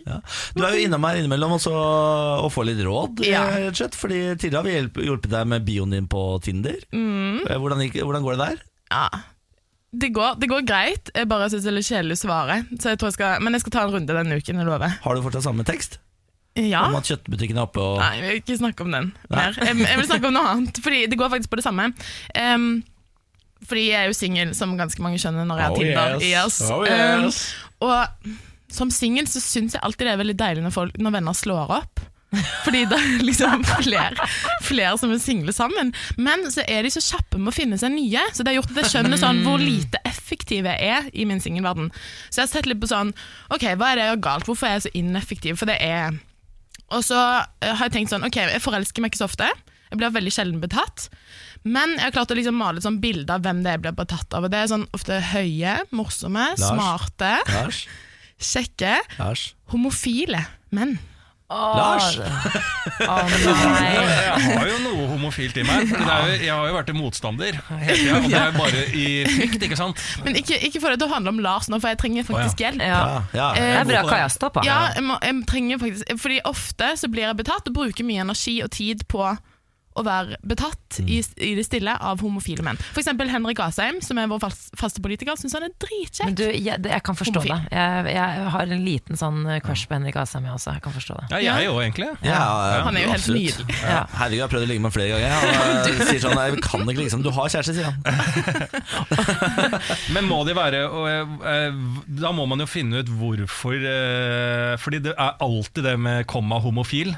Du 0.55 0.63
er 0.63 0.71
jo 0.77 0.81
innom 0.87 1.05
her 1.09 1.19
innimellom 1.19 1.57
også, 1.57 1.73
og 1.75 2.49
får 2.55 2.63
litt 2.71 2.81
råd, 2.87 3.13
Ja. 3.27 3.43
eh, 3.59 3.69
slett. 3.75 3.95
Fordi 3.99 4.19
tidligere 4.39 4.63
har 4.63 4.69
vi 4.95 5.07
hjulpet, 5.09 5.31
deg 5.33 5.43
med 5.49 5.65
bioen 5.67 5.91
din 5.95 6.07
på 6.11 6.21
Tinder. 6.45 6.77
Mm. 6.95 7.43
Hvordan, 7.49 7.83
hvordan 7.99 8.23
går 8.25 8.31
det 8.39 8.45
der? 8.47 8.57
Ja. 8.95 9.07
Det 9.89 10.11
går, 10.13 10.35
det 10.39 10.47
går 10.51 10.61
greit, 10.69 11.09
jeg 11.17 11.25
bare 11.31 11.47
syns 11.49 11.63
det 11.65 11.71
er 11.71 11.77
litt 11.79 11.87
kjedelig 11.89 12.15
å 12.19 12.23
svare. 12.27 12.55
Så 12.77 12.85
jeg 12.93 12.99
tror 13.01 13.09
jeg 13.09 13.17
skal, 13.19 13.39
men 13.43 13.57
jeg 13.57 13.63
skal 13.65 13.73
ta 13.75 13.81
en 13.87 13.95
runde 13.97 14.13
denne 14.21 14.37
uken, 14.37 14.59
jeg 14.61 14.67
lover. 14.69 14.91
Har 15.03 15.11
du 15.17 15.25
fortsatt 15.25 15.47
samme 15.49 15.65
tekst? 15.67 15.97
Ja. 16.67 16.83
Om 16.89 16.97
at 16.99 17.07
kjøttbutikken 17.09 17.57
er 17.59 17.65
oppe 17.67 17.81
og 17.83 17.99
Nei, 18.01 18.11
jeg 18.19 18.25
vil 18.27 18.39
ikke 18.41 18.57
snakke 18.59 18.85
om 18.85 18.91
den 18.95 19.11
mer. 19.31 19.55
Jeg, 19.57 19.77
jeg 19.85 19.99
vil 20.01 20.07
snakke 20.09 20.27
om 20.31 20.35
noe 20.35 20.51
annet, 20.53 20.79
Fordi 20.83 21.01
det 21.11 21.17
går 21.19 21.31
faktisk 21.33 21.51
på 21.53 21.59
det 21.61 21.65
samme. 21.65 21.89
Um, 22.35 22.69
fordi 23.69 23.87
jeg 23.89 23.99
er 24.03 24.11
jo 24.11 24.15
singel, 24.15 24.53
som 24.55 24.77
ganske 24.79 25.01
mange 25.03 25.19
skjønner 25.21 25.47
når 25.47 25.59
jeg 25.59 25.65
har 25.65 25.73
Oh, 25.73 25.81
Tinder. 25.83 26.21
yes. 26.23 26.59
Yes. 26.61 26.61
Oh, 26.71 26.85
yes. 26.87 27.41
Um, 27.81 27.89
og 27.89 28.37
som 28.71 28.91
singel 28.93 29.27
så 29.27 29.41
syns 29.41 29.73
jeg 29.75 29.81
alltid 29.83 30.05
det 30.07 30.13
er 30.13 30.21
veldig 30.21 30.37
deilig 30.39 30.63
når, 30.67 30.73
folk, 30.75 30.97
når 31.01 31.15
venner 31.19 31.35
slår 31.35 31.73
opp. 31.79 32.03
Fordi 32.63 32.83
det 32.85 32.93
er 33.01 33.23
liksom 33.29 33.63
flere, 33.81 34.27
flere 34.61 34.91
som 35.01 35.09
er 35.15 35.17
single 35.23 35.53
sammen. 35.55 35.89
Men 36.21 36.43
så 36.53 36.61
er 36.69 36.85
de 36.85 36.91
så 36.93 37.01
kjappe 37.01 37.39
med 37.41 37.49
å 37.49 37.55
finne 37.55 37.79
seg 37.81 37.91
nye. 37.95 38.21
Så 38.35 38.45
det 38.45 38.53
har 38.53 38.59
gjort 38.61 38.75
at 38.75 38.83
jeg 38.83 38.91
skjønner 38.93 39.17
sånn 39.21 39.41
hvor 39.47 39.57
lite 39.59 39.97
effektiv 40.05 40.69
jeg 40.69 40.91
er 40.93 41.09
i 41.17 41.25
min 41.25 41.41
singelverden. 41.41 41.89
Så 42.29 42.43
jeg 42.43 42.45
har 42.45 42.51
sett 42.53 42.69
litt 42.69 42.79
på 42.83 42.89
sånn 42.91 43.11
Ok, 43.49 43.65
hva 43.73 43.89
er 43.91 43.97
det 43.97 44.05
jeg 44.05 44.11
gjør 44.13 44.21
galt? 44.29 44.45
Hvorfor 44.47 44.69
er 44.69 44.77
jeg 44.77 44.85
så 44.85 44.91
ineffektiv? 45.01 45.57
For 45.59 45.71
det 45.73 45.79
er 45.81 46.19
Og 46.95 47.03
så 47.05 47.17
eh, 47.17 47.73
har 47.73 47.87
jeg 47.87 47.95
tenkt 47.97 48.13
sånn 48.13 48.25
Ok, 48.27 48.39
jeg 48.41 48.63
forelsker 48.63 49.03
meg 49.03 49.13
ikke 49.13 49.21
så 49.23 49.29
ofte. 49.29 49.49
Jeg 49.89 49.97
blir 49.99 50.13
veldig 50.13 50.33
sjelden 50.33 50.61
betatt. 50.61 51.07
Men 51.67 51.95
jeg 51.97 52.05
har 52.07 52.15
klart 52.15 52.31
å 52.31 52.37
liksom 52.37 52.57
male 52.59 52.79
et 52.79 52.85
sånn 52.85 53.01
bilde 53.03 53.33
av 53.33 53.43
hvem 53.43 53.63
det 53.65 53.71
er 53.71 53.77
jeg 53.79 53.85
blir 53.87 53.97
betatt 53.97 54.35
av. 54.37 54.45
Og 54.45 54.53
det 54.53 54.61
er 54.61 54.71
sånn 54.71 54.85
ofte 54.95 55.17
høye, 55.33 55.75
morsomme, 55.95 56.45
Lars. 56.53 56.65
smarte, 56.69 57.31
Lars. 57.49 57.81
kjekke, 58.39 58.97
Lars. 59.17 59.49
homofile 59.73 60.45
menn. 60.75 60.97
Lars! 61.49 62.19
Åh, 63.09 63.31
nei. 63.33 63.85
Jeg 63.89 64.57
har 64.59 64.67
jo 64.69 64.77
noe 64.83 65.07
homofilt 65.09 65.57
i 65.57 65.63
meg. 65.65 65.87
For 65.89 66.03
det 66.03 66.13
er 66.13 66.27
jo, 66.27 66.35
jeg 66.45 66.53
har 66.53 66.67
jo 66.69 66.75
vært 66.75 66.91
en 66.93 66.99
motstander 66.99 67.59
hele 67.81 67.97
tida, 67.97 68.17
og 68.19 68.27
det 68.29 68.39
er 68.39 68.51
jo 68.51 68.57
bare 68.59 68.83
i 68.93 69.05
frykt, 69.25 69.65
ikke 69.69 69.79
sant? 69.79 70.03
Men 70.25 70.37
ikke, 70.41 70.59
ikke 70.69 70.81
for 70.83 70.93
det 70.93 71.01
til 71.01 71.09
å 71.09 71.13
handle 71.15 71.33
om 71.33 71.41
Lars 71.43 71.69
nå, 71.71 71.79
for 71.81 71.89
jeg 71.89 72.01
trenger 72.03 72.27
faktisk 72.27 72.61
hjelp. 72.65 72.83
Ja. 72.85 72.99
Ja, 73.33 73.47
ja, 73.49 73.49
Det 73.55 73.79
er 73.81 73.89
bra 73.89 74.03
Kaja. 74.09 74.27
Ja, 74.67 74.79
jeg, 74.95 75.05
må, 75.05 75.17
jeg 75.25 75.41
trenger 75.49 75.79
faktisk 75.81 76.11
Fordi 76.21 76.39
ofte 76.47 76.91
så 76.99 77.09
blir 77.11 77.25
jeg 77.25 77.39
betatt 77.39 77.69
og 77.69 77.75
bruker 77.75 78.05
mye 78.07 78.23
energi 78.25 78.59
og 78.65 78.71
tid 78.75 79.05
på 79.09 79.23
å 79.99 80.03
være 80.07 80.37
betatt 80.47 80.99
i, 81.03 81.19
i 81.19 81.51
det 81.57 81.65
stille 81.67 81.93
av 81.93 82.21
homofile 82.23 82.63
menn. 82.65 82.79
For 82.93 83.01
eksempel 83.03 83.29
Henrik 83.31 83.59
Asheim, 83.63 83.99
som 84.05 84.17
er 84.21 84.29
vår 84.31 84.41
fast, 84.45 84.69
faste 84.79 85.03
politiker, 85.03 85.37
syns 85.39 85.55
han 85.57 85.67
er 85.67 85.73
dritkjekk. 85.83 86.33
Du, 86.39 86.45
jeg, 86.49 86.79
jeg 86.79 87.03
kan 87.05 87.17
forstå 87.19 87.43
Homofil. 87.43 87.53
det. 87.69 87.77
Jeg, 87.77 88.15
jeg 88.15 88.49
har 88.55 88.73
en 88.75 88.83
liten 88.85 89.19
sånn 89.19 89.43
crush 89.65 89.85
på 89.89 89.97
Henrik 89.97 90.17
Asheim, 90.21 90.47
jeg 90.49 90.55
også. 90.55 90.73
Jeg 90.77 90.83
kan 90.87 90.95
forstå 90.95 91.19
det. 91.19 91.27
Ja, 91.45 91.57
jeg 91.61 91.69
òg, 91.73 91.81
egentlig. 91.83 92.09
Ja, 92.25 92.39
Han 92.87 92.97
er 92.97 93.05
jo 93.05 93.11
helt 93.13 93.21
absolutt. 93.21 93.59
nydelig. 93.59 93.77
Ja. 93.83 94.01
Herregud, 94.15 94.37
jeg 94.39 94.45
har 94.45 94.53
prøvd 94.55 94.65
å 94.65 94.71
ligge 94.71 94.83
med 94.83 94.89
ham 94.89 94.95
flere 94.97 95.11
ganger. 95.13 95.29
Han 95.59 95.77
eh, 95.83 96.03
sier 96.09 96.21
sånn 96.23 96.39
Jeg 96.39 96.61
kan 96.65 96.83
ikke 96.93 97.03
liksom 97.05 97.23
Du 97.25 97.31
har 97.35 97.49
kjæreste, 97.53 97.75
sier 97.75 97.89
han. 97.89 97.97
Men 100.15 100.27
må 100.29 100.41
de 100.47 100.55
være 100.57 100.83
og, 100.87 101.07
eh, 101.45 101.79
Da 102.21 102.31
må 102.35 102.45
man 102.49 102.63
jo 102.63 102.67
finne 102.69 103.01
ut 103.03 103.09
hvorfor 103.19 103.75
eh, 103.77 104.75
Fordi 104.81 105.01
det 105.09 105.15
er 105.15 105.39
alltid 105.43 105.85
det 105.89 105.95
med 105.99 106.27
komma 106.29 106.59
homofil. 106.63 107.13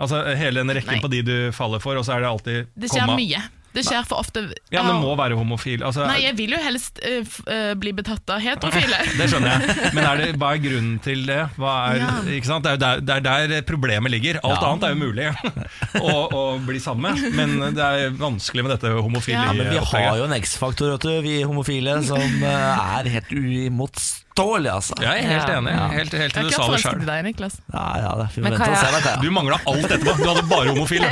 Altså 0.00 0.20
Hele 0.38 0.62
den 0.62 0.70
rekken 0.76 0.92
Nei. 0.94 1.00
på 1.02 1.10
de 1.10 1.22
du 1.26 1.36
faller 1.52 1.80
for, 1.82 1.98
og 1.98 2.04
så 2.06 2.14
er 2.16 2.20
det 2.22 2.28
alltid 2.30 2.66
Det 2.78 2.90
skjer 2.92 3.06
komma. 3.06 3.16
mye. 3.18 3.40
Det 3.74 3.82
skjer 3.84 4.06
for 4.08 4.18
ofte 4.24 4.40
Ja, 4.72 4.82
men 4.82 4.94
det 4.96 5.02
må 5.04 5.12
være 5.18 5.36
homofil. 5.38 5.82
Altså, 5.86 6.06
Nei, 6.08 6.22
jeg 6.24 6.34
vil 6.38 6.54
jo 6.56 6.60
helst 6.64 6.98
uh, 7.04 7.74
bli 7.78 7.92
betatt 7.94 8.32
av 8.34 8.40
heterofile. 8.42 8.96
Det 9.20 9.28
skjønner 9.30 9.54
jeg. 9.54 9.92
Men 9.94 10.04
er 10.08 10.22
det, 10.22 10.28
hva 10.40 10.52
er 10.56 10.62
grunnen 10.64 10.96
til 11.04 11.26
det? 11.28 11.40
Hva 11.60 11.74
er, 11.92 12.00
Ja. 12.02 12.08
ikke 12.38 12.48
sant? 12.48 12.64
Det 12.64 12.72
er 12.72 12.80
der, 12.82 13.02
det 13.04 13.34
er 13.34 13.52
der 13.52 13.66
problemet 13.68 14.10
ligger. 14.14 14.40
Alt 14.42 14.62
Ja. 14.62 14.70
annet 14.72 14.88
er 14.88 14.94
jo 14.94 15.00
mulig 15.04 15.28
å, 16.00 16.14
å 16.32 16.44
bli 16.64 16.80
sammen 16.82 17.12
med, 17.12 17.36
men 17.38 17.74
det 17.76 17.84
er 17.84 18.16
vanskelig 18.18 18.64
med 18.66 18.74
dette 18.76 18.94
homofile 18.96 19.38
Ja, 19.44 19.52
Men 19.52 19.70
vi 19.74 19.78
har 19.92 20.16
jo 20.18 20.24
en 20.26 20.36
X-faktor, 20.40 20.94
vet 20.96 21.04
du, 21.06 21.12
vi 21.28 21.36
homofile, 21.44 21.98
som 22.08 22.18
eh, 22.22 22.98
er 22.98 23.08
helt 23.12 23.30
uimotståelig, 23.34 24.70
altså. 24.72 24.96
Jeg 25.02 25.22
er 25.22 25.28
helt 25.32 25.48
Ja. 25.52 25.58
enig. 25.60 25.74
Helt, 25.98 26.12
helt 26.12 26.22
Jeg 26.22 26.32
til 26.32 26.38
har 26.38 26.48
du 26.48 26.48
ikke 26.48 26.64
sa 26.64 26.72
det 26.72 26.82
sjøl. 26.82 27.06
deg, 27.06 27.24
Niklas. 27.28 27.54
Ja, 27.74 27.86
ja. 28.02 29.16
Du 29.22 29.30
mangla 29.34 29.58
alt 29.66 29.86
etterpå. 29.90 30.16
Du 30.22 30.28
hadde 30.28 30.44
bare 30.50 30.74
homofile. 30.74 31.08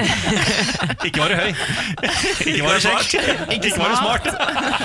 Ikke 1.06 1.22
var 1.22 1.28
du 1.28 1.36
høy. 1.40 1.52
Ikke 2.46 2.66
var 2.66 2.76
det 2.76 2.82
kjekk. 2.86 3.52
Ikke 3.56 3.72
var 3.80 3.92
det 3.92 3.98
smart. 4.00 4.26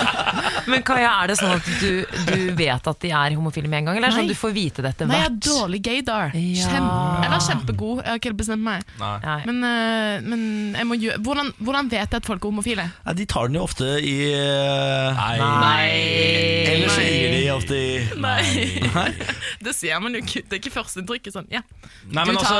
Men 0.71 0.83
Kaja, 0.85 1.11
er 1.23 1.31
det 1.31 1.35
sånn 1.39 1.55
at 1.57 1.67
du, 1.81 2.05
du 2.29 2.51
vet 2.57 2.87
at 2.91 2.99
de 3.01 3.09
er 3.11 3.35
homofile 3.37 3.69
med 3.71 3.81
en 3.81 3.89
gang, 3.89 3.97
eller 3.97 4.07
er 4.09 4.13
det 4.13 4.17
sånn 4.19 4.27
Nei. 4.29 4.35
du 4.35 4.39
får 4.39 4.53
vite 4.55 4.83
det 4.85 4.91
etter 4.93 5.09
Nei, 5.09 5.17
jeg 5.17 5.25
er 5.25 5.33
hvert? 5.33 5.47
dårlig 5.47 5.81
gaydar. 5.87 6.35
Ja. 6.37 6.67
Kjempe, 6.69 7.25
eller 7.25 7.43
kjempegod. 7.47 8.01
Jeg 8.03 8.09
har 8.11 8.21
ikke 8.21 8.31
helt 8.31 8.41
bestemt 8.43 8.65
meg. 8.65 8.85
Nei. 9.01 9.11
Nei. 9.25 9.37
Men, 9.49 9.61
eh, 9.71 10.27
men 10.31 10.43
jeg 10.77 10.89
må 10.91 10.97
gjøre, 11.01 11.21
hvordan, 11.25 11.51
hvordan 11.59 11.91
vet 11.91 12.05
jeg 12.15 12.21
at 12.21 12.29
folk 12.29 12.45
er 12.45 12.51
homofile? 12.53 12.87
Nei, 13.07 13.15
de 13.21 13.27
tar 13.33 13.49
den 13.51 13.59
jo 13.59 13.65
ofte 13.65 13.89
i 13.99 14.15
eh, 14.31 15.21
Nei. 15.21 15.33
Eller 15.41 15.51
Nei. 18.95 19.09
Det 19.65 19.73
ser 19.77 19.99
man 20.01 20.15
jo 20.15 20.21
ikke. 20.23 20.41
Det 20.47 20.55
er 20.57 20.61
ikke 20.61 20.73
førsteinntrykket 20.73 21.35
sånn. 21.35 21.49
Ja. 21.53 21.61
Nei, 22.09 22.23
men 22.27 22.37
altså, 22.39 22.57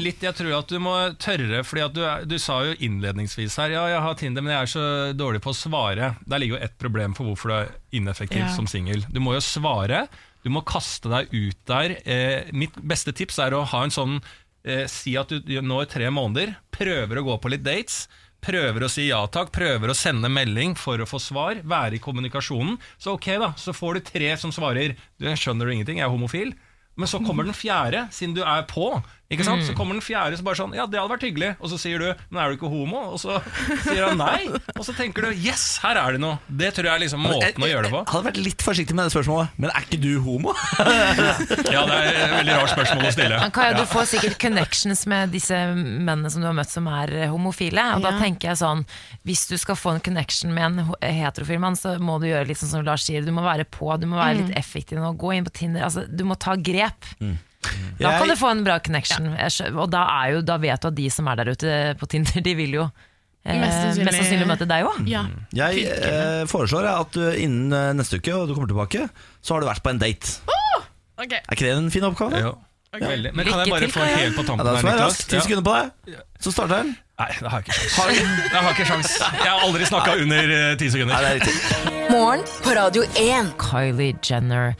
litt, 0.00 0.22
Jeg 0.24 0.36
tror 0.38 0.52
at 0.60 0.70
du 0.70 0.78
må 0.82 0.92
tørre, 1.22 1.62
Fordi 1.66 1.82
at 1.84 1.96
du, 1.96 2.02
du 2.30 2.36
sa 2.42 2.60
jo 2.68 2.76
innledningsvis 2.86 3.56
her 3.60 3.74
Ja, 3.74 3.82
jeg 3.90 4.02
har 4.04 4.14
Tinder, 4.20 4.44
men 4.44 4.54
jeg 4.54 4.68
er 4.68 4.72
så 4.74 4.84
dårlig 5.18 5.42
på 5.44 5.52
å 5.52 5.58
svare. 5.58 6.12
Der 6.24 6.42
ligger 6.42 6.58
jo 6.58 6.64
ett 6.68 6.78
problem 6.80 7.16
for 7.18 7.28
hvorfor 7.30 7.50
du 7.52 7.56
er 7.62 7.74
ineffektiv 7.98 8.44
Ja. 8.44 8.52
som 8.54 8.68
singel. 8.70 9.04
Du 9.12 9.20
må 9.24 9.34
jo 9.36 9.42
svare. 9.44 10.06
Du 10.44 10.50
må 10.52 10.62
kaste 10.66 11.08
deg 11.12 11.32
ut 11.32 11.60
der. 11.70 11.96
Eh, 12.04 12.50
mitt 12.52 12.74
beste 12.84 13.14
tips 13.16 13.38
er 13.42 13.56
å 13.56 13.64
ha 13.70 13.84
en 13.86 13.94
sånn 13.94 14.18
eh, 14.64 14.84
Si 14.90 15.16
at 15.20 15.32
du 15.32 15.54
nå 15.64 15.82
i 15.82 15.88
tre 15.90 16.10
måneder 16.12 16.56
prøver 16.74 17.20
å 17.20 17.26
gå 17.30 17.38
på 17.40 17.52
litt 17.54 17.64
dates. 17.66 18.04
Prøver 18.44 18.84
å 18.84 18.90
si 18.92 19.06
ja 19.08 19.22
takk, 19.32 19.52
prøver 19.54 19.90
å 19.90 19.96
sende 19.96 20.28
melding 20.28 20.74
for 20.76 21.00
å 21.00 21.08
få 21.08 21.20
svar. 21.22 21.62
Være 21.64 21.96
i 21.96 22.02
kommunikasjonen. 22.04 22.76
Så 23.00 23.16
ok, 23.16 23.30
da, 23.40 23.50
så 23.56 23.72
får 23.72 23.96
du 23.96 24.06
tre 24.10 24.34
som 24.40 24.52
svarer 24.52 24.98
Du 25.16 25.28
skjønner 25.32 25.66
du 25.66 25.74
ingenting, 25.74 26.02
jeg 26.02 26.08
er 26.08 26.12
homofil. 26.12 26.52
Men 26.94 27.10
så 27.10 27.18
kommer 27.24 27.46
den 27.46 27.56
fjerde, 27.56 28.04
siden 28.14 28.36
du 28.36 28.44
er 28.44 28.66
på. 28.70 28.86
Ikke 29.34 29.46
sant? 29.46 29.64
Så 29.66 29.74
kommer 29.76 29.98
den 29.98 30.04
fjerde 30.04 30.38
så 30.38 30.44
bare 30.46 30.58
sånn 30.58 30.74
Ja, 30.76 30.86
det 30.90 30.98
hadde 31.00 31.12
vært 31.12 31.26
hyggelig. 31.26 31.50
Og 31.60 31.70
så 31.72 31.78
sier 31.80 32.02
du 32.02 32.06
Men 32.30 32.40
er 32.44 32.52
du 32.52 32.56
ikke 32.58 32.70
homo? 32.72 33.00
Og 33.14 33.20
så 33.22 33.38
sier 33.84 34.04
han 34.06 34.18
nei. 34.20 34.48
Og 34.78 34.82
så 34.86 34.94
tenker 34.96 35.26
du 35.28 35.34
Yes, 35.44 35.78
her 35.84 35.98
er 36.00 36.16
det 36.16 36.22
noe. 36.22 36.38
Det 36.48 36.70
tror 36.76 36.88
jeg 36.88 36.94
er 36.94 37.02
liksom 37.04 37.24
måten 37.26 37.64
å 37.66 37.70
gjøre 37.70 37.88
det 37.88 37.92
på. 37.94 38.02
Jeg 38.04 38.12
hadde 38.14 38.28
vært 38.30 38.40
litt 38.44 38.64
forsiktig 38.64 38.96
med 38.96 39.08
det 39.08 39.14
spørsmålet, 39.16 39.54
men 39.60 39.72
er 39.74 39.86
ikke 39.88 40.00
du 40.02 40.12
homo? 40.24 40.54
Ja, 41.74 41.82
det 41.88 41.94
er 41.96 42.08
et 42.12 42.34
veldig 42.38 42.54
rart 42.58 42.72
spørsmål 42.74 43.08
å 43.08 43.12
stille. 43.14 43.38
Men 43.40 43.52
Kaja, 43.54 43.74
du 43.78 43.84
får 43.90 44.06
sikkert 44.14 44.36
connections 44.42 45.04
med 45.10 45.32
disse 45.34 45.56
mennene 45.74 46.30
som 46.32 46.42
du 46.44 46.48
har 46.48 46.56
møtt 46.56 46.70
som 46.72 46.86
er 46.90 47.12
eh, 47.24 47.30
homofile. 47.32 47.84
Og 47.96 48.04
da 48.04 48.14
tenker 48.20 48.52
jeg 48.52 48.60
sånn 48.60 48.84
Hvis 49.26 49.46
du 49.50 49.56
skal 49.60 49.78
få 49.78 49.94
en 49.96 50.02
connection 50.04 50.52
med 50.54 50.64
en 50.80 50.92
heterofil 51.02 51.60
mann, 51.62 51.76
så 51.78 51.96
må 52.02 52.18
du 52.22 52.28
gjøre 52.30 52.48
litt 52.50 52.60
sånn 52.60 52.72
som 52.76 52.84
Lars 52.86 53.06
sier. 53.08 53.24
Du 53.24 53.32
må 53.34 53.44
være 53.44 53.66
på, 53.68 53.90
du 54.00 54.06
må 54.10 54.18
være 54.20 54.42
litt 54.42 54.54
effektiv 54.58 55.00
nå. 55.02 55.14
Gå 55.20 55.34
inn 55.36 55.46
på 55.48 55.54
Tinder. 55.62 55.86
Altså, 55.88 56.04
du 56.08 56.24
må 56.28 56.36
ta 56.40 56.54
grep. 56.56 57.10
Da 58.00 58.14
kan 58.18 58.28
du 58.30 58.36
få 58.36 58.50
en 58.52 58.62
bra 58.66 58.78
connection. 58.84 59.28
Og 59.78 59.90
da, 59.92 60.04
er 60.22 60.36
jo, 60.36 60.44
da 60.46 60.56
vet 60.62 60.82
du 60.82 60.88
at 60.90 60.96
de 60.98 61.08
som 61.12 61.28
er 61.30 61.40
der 61.42 61.52
ute 61.54 61.74
på 62.00 62.08
Tinder, 62.10 62.40
de 62.44 62.54
vil 62.58 62.74
jo 62.80 62.84
eh, 63.44 63.56
Mest 63.60 64.00
sannsynlig- 64.00 64.48
møte 64.48 64.66
deg 64.68 64.86
òg. 64.88 65.02
Ja. 65.10 65.24
Jeg 65.54 65.86
eh, 65.94 66.44
foreslår 66.50 66.88
at 66.90 67.16
du 67.16 67.24
innen 67.32 67.72
eh, 67.72 67.92
neste 67.98 68.18
uke, 68.20 68.34
og 68.34 68.48
du 68.50 68.54
kommer 68.56 68.70
tilbake, 68.72 69.08
så 69.44 69.54
har 69.56 69.64
du 69.64 69.70
vært 69.70 69.84
på 69.84 69.92
en 69.94 70.02
date. 70.02 70.38
Ok. 71.14 71.32
Er 71.32 71.52
ikke 71.54 71.66
det 71.68 71.74
en 71.78 71.90
fin 71.94 72.02
oppgave? 72.08 72.40
Jo, 72.42 72.54
veldig. 72.98 73.30
Men 73.34 73.46
kan 73.46 73.60
jeg 73.62 73.70
bare 73.70 73.88
få 73.94 74.02
helt 74.06 74.34
på 74.38 74.42
tampen 74.46 74.66
ja, 74.66 74.72
her, 74.74 74.82
Niklas? 74.88 75.04
rask. 75.14 75.28
Ti 75.30 75.40
sekunder 75.46 75.64
på 75.66 75.74
deg, 75.78 76.16
så 76.42 76.52
starter 76.54 76.82
den. 76.82 76.94
Nei, 77.14 77.28
det 77.38 77.50
har 77.52 77.60
jeg 77.62 77.68
ikke 77.68 77.76
sjans. 77.78 78.18
Jeg 78.18 78.58
har 78.58 78.72
ikke 78.74 78.86
sjans. 78.88 79.12
Jeg 79.22 79.46
har 79.46 79.60
aldri 79.68 79.86
snakka 79.86 80.16
under 80.24 80.50
eh, 80.56 80.72
ti 80.80 80.88
Nei, 80.88 80.94
sekunder. 80.96 81.22
det 81.22 81.52
er. 81.54 82.10
Morgen 82.10 82.42
på 82.64 82.74
Radio 82.74 83.04
1. 83.22 83.52
Kylie 83.62 84.16
Jenner, 84.26 84.74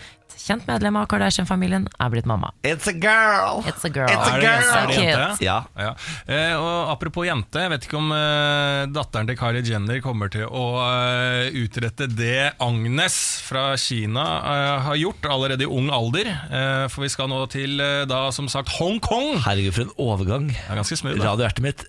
kjent 0.44 0.66
medlem 0.68 0.96
av 1.00 1.06
Kardashian-familien, 1.10 1.86
er 2.00 2.10
blitt 2.12 2.26
mamma. 2.28 2.50
It's 2.66 2.88
a 2.90 2.92
girl! 2.92 3.62
It's 3.66 3.84
a 3.86 3.90
girl. 3.92 4.10
It's 4.12 4.28
a 4.28 4.34
Er 4.34 4.42
det, 4.42 4.52
er 4.52 4.88
det 4.90 4.96
jente? 4.98 5.44
Ja. 5.44 5.56
Ja. 5.80 5.92
Eh, 6.28 6.54
og 6.58 6.90
apropos 6.92 7.26
jente, 7.28 7.62
jeg 7.64 7.72
vet 7.72 7.86
ikke 7.88 7.98
om 8.00 8.12
eh, 8.14 8.84
datteren 8.92 9.30
til 9.30 9.38
Kylie 9.40 9.64
Jenner 9.66 10.02
kommer 10.04 10.32
til 10.32 10.44
å 10.48 10.64
eh, 10.84 11.54
utrette 11.64 12.08
det 12.12 12.52
Agnes 12.62 13.16
fra 13.46 13.70
Kina 13.80 14.24
eh, 14.40 14.74
har 14.88 15.00
gjort 15.00 15.30
allerede 15.32 15.64
i 15.66 15.70
ung 15.70 15.88
alder. 15.94 16.28
Eh, 16.30 16.84
for 16.92 17.06
vi 17.06 17.12
skal 17.12 17.30
nå 17.32 17.40
til 17.52 17.80
eh, 17.80 18.02
da 18.10 18.26
som 18.34 18.50
sagt 18.52 18.74
Hongkong. 18.78 19.40
Herregud, 19.46 19.74
for 19.78 19.86
en 19.88 19.96
overgang. 20.10 20.50
Er 20.68 20.80
ganske 20.82 21.00
smooth. 21.00 21.20
Radiohjertet 21.24 21.64
mitt 21.64 21.86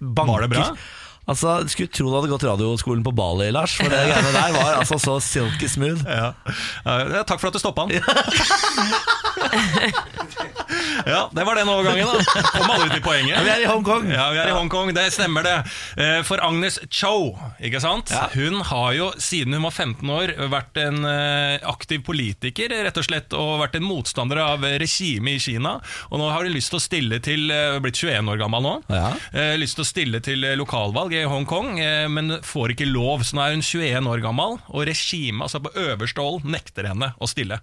banker. 0.00 0.32
Var 0.32 0.46
det 0.46 0.52
bra? 0.54 0.70
Altså, 1.26 1.66
Skulle 1.66 1.90
tro 1.90 2.06
du 2.10 2.14
hadde 2.14 2.28
gått 2.30 2.44
radioskolen 2.46 3.02
på 3.06 3.12
Bali, 3.16 3.50
Lars. 3.54 3.76
For 3.80 3.88
det 3.90 3.98
greiene 4.10 4.32
der 4.34 4.50
var 4.54 4.74
altså 4.78 4.96
så 5.02 5.14
silky 5.22 5.68
smooth. 5.70 6.02
Ja. 6.06 6.32
Uh, 6.86 7.24
takk 7.26 7.40
for 7.42 7.48
at 7.50 7.56
du 7.56 7.60
stoppa 7.62 7.80
han. 7.86 7.90
ja, 11.12 11.22
det 11.34 11.44
var 11.46 11.58
den 11.58 11.68
overgangen, 11.70 12.08
da. 12.08 12.42
Kom 12.54 12.70
aldri 12.70 12.88
til 12.94 13.02
poenget. 13.04 13.34
Ja, 13.36 13.42
vi 13.46 13.52
er 13.52 13.62
i 13.64 13.68
Hongkong. 13.70 14.06
Ja, 14.12 14.26
vi 14.34 14.40
er 14.42 14.50
i 14.50 14.54
Hongkong, 14.56 14.92
det 14.96 15.06
stemmer 15.14 15.46
det. 15.46 15.54
Eh, 16.00 16.20
For 16.26 16.42
Agnes 16.44 16.78
Cho, 16.90 17.32
ikke 17.62 17.80
sant? 17.82 18.12
Ja. 18.14 18.26
Hun 18.34 18.60
har 18.70 18.92
jo 18.96 19.10
siden 19.22 19.56
hun 19.56 19.66
var 19.66 19.74
15 19.74 20.12
år 20.16 20.34
vært 20.52 20.80
en 20.82 21.02
eh, 21.08 21.56
aktiv 21.68 22.02
politiker, 22.06 22.72
rett 22.86 23.00
og 23.00 23.06
slett, 23.06 23.36
og 23.36 23.60
vært 23.62 23.78
en 23.80 23.86
motstander 23.86 24.40
av 24.44 24.64
regimet 24.82 25.38
i 25.38 25.42
Kina. 25.48 25.76
Og 26.10 26.20
nå 26.20 26.30
har 26.32 26.46
hun 26.46 26.54
lyst 26.54 26.72
til 26.74 26.80
å 26.80 26.84
stille 26.84 27.20
til 27.24 27.50
eh, 27.54 27.78
Blitt 27.82 27.98
21 28.00 28.32
år 28.32 28.40
gammel 28.40 28.64
nå. 28.64 28.74
Ja. 28.92 29.10
Lyst 29.60 29.76
til 29.78 29.84
å 29.84 29.88
stille 29.88 30.20
til 30.24 30.42
lokalvalg 30.58 31.12
i 31.16 31.24
Hongkong, 31.28 31.76
men 32.12 32.38
får 32.44 32.72
ikke 32.74 32.88
lov. 32.88 33.24
Så 33.26 33.36
nå 33.36 33.44
er 33.44 33.54
hun 33.56 33.64
21 33.64 34.08
år 34.10 34.22
gammel, 34.24 34.56
og 34.72 34.86
regimet 34.88 35.44
altså 35.46 35.60
på 35.62 35.72
øverste 35.86 36.24
hold 36.24 36.46
nekter 36.48 36.88
henne 36.90 37.12
å 37.22 37.28
stille. 37.30 37.60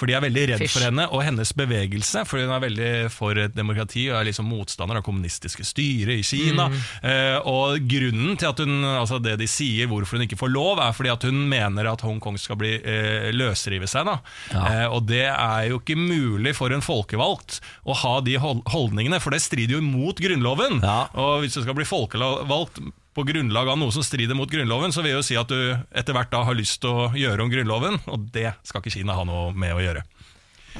For 0.00 0.08
de 0.08 0.16
er 0.16 0.24
veldig 0.24 0.46
redd 0.54 0.62
Fish. 0.62 0.72
for 0.72 0.86
henne 0.86 1.04
og 1.12 1.20
hennes 1.26 1.50
bevegelse, 1.56 2.24
for 2.28 2.40
hun 2.40 2.52
er 2.54 2.62
veldig 2.62 2.92
for 3.12 3.36
demokrati 3.52 4.06
og 4.08 4.20
er 4.20 4.30
liksom 4.30 4.48
motstander 4.48 5.00
av 5.00 5.04
kommunistiske 5.04 5.66
styre 5.68 6.16
i 6.16 6.24
Kina. 6.24 6.70
Mm. 6.72 6.78
Eh, 7.10 7.36
og 7.50 7.84
grunnen 7.90 8.38
til 8.40 8.48
at 8.48 8.62
hun, 8.64 8.78
altså 8.88 9.20
det 9.20 9.36
de 9.42 9.48
sier 9.50 9.90
hvorfor 9.90 10.16
hun 10.16 10.24
ikke 10.24 10.40
får 10.40 10.52
lov, 10.54 10.80
er 10.80 10.96
fordi 10.96 11.12
at 11.12 11.26
hun 11.28 11.42
mener 11.50 11.90
at 11.90 12.04
Hongkong 12.06 12.40
skal 12.40 12.56
bli 12.60 12.72
eh, 12.80 13.28
løsrive 13.36 13.88
seg. 13.90 14.08
Da. 14.08 14.16
Eh, 14.56 14.86
og 14.88 15.04
det 15.10 15.26
er 15.28 15.68
jo 15.68 15.82
ikke 15.82 15.98
mulig 16.00 16.56
for 16.56 16.72
en 16.72 16.84
folkevalgt 16.84 17.60
å 17.84 17.96
ha 18.00 18.16
de 18.24 18.38
holdningene, 18.40 19.20
for 19.20 19.36
det 19.36 19.42
strider 19.44 19.76
jo 19.76 19.84
mot 19.84 20.16
Grunnloven. 20.16 20.80
Og 21.20 21.44
hvis 21.44 21.58
du 21.58 21.64
skal 21.66 21.76
bli 21.76 21.88
folkevalgt 21.88 22.80
på 23.16 23.24
grunnlag 23.26 23.68
av 23.72 23.78
noe 23.80 23.92
som 23.94 24.04
strider 24.06 24.36
mot 24.38 24.50
Grunnloven, 24.50 24.92
så 24.94 25.02
vil 25.02 25.12
jeg 25.14 25.18
jo 25.18 25.26
si 25.26 25.38
at 25.40 25.50
du 25.50 25.74
etter 25.90 26.14
hvert 26.14 26.30
da 26.30 26.44
har 26.46 26.56
lyst 26.58 26.80
til 26.84 26.90
å 26.94 27.08
gjøre 27.18 27.42
om 27.42 27.50
Grunnloven, 27.52 27.98
og 28.06 28.28
det 28.34 28.52
skal 28.62 28.84
ikke 28.84 28.94
Kina 29.00 29.16
ha 29.18 29.24
noe 29.26 29.50
med 29.56 29.74
å 29.74 29.82
gjøre. 29.82 30.04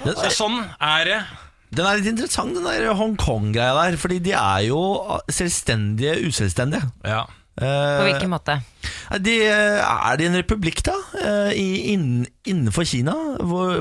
Så 0.05 0.31
sånn 0.37 0.61
er 0.79 1.09
det. 1.09 1.19
Den 1.75 1.87
er 1.87 1.99
litt 1.99 2.11
interessant, 2.11 2.55
den 2.55 2.67
der 2.67 2.95
Hongkong-greia 2.99 3.75
der. 3.77 3.99
Fordi 4.01 4.19
de 4.23 4.33
er 4.39 4.65
jo 4.69 4.81
selvstendige 5.31 6.17
uselvstendige. 6.27 6.89
Ja. 7.07 7.25
På 7.61 8.07
hvilken 8.07 8.31
måte? 8.33 8.57
De, 9.21 9.35
eh, 9.45 9.83
er 9.85 10.17
de 10.17 10.29
en 10.31 10.39
republikk, 10.39 10.81
da? 10.87 10.95
eh, 11.21 11.51
I, 11.61 11.67
inn, 11.93 12.25
innenfor 12.49 12.87
Kina? 12.89 13.13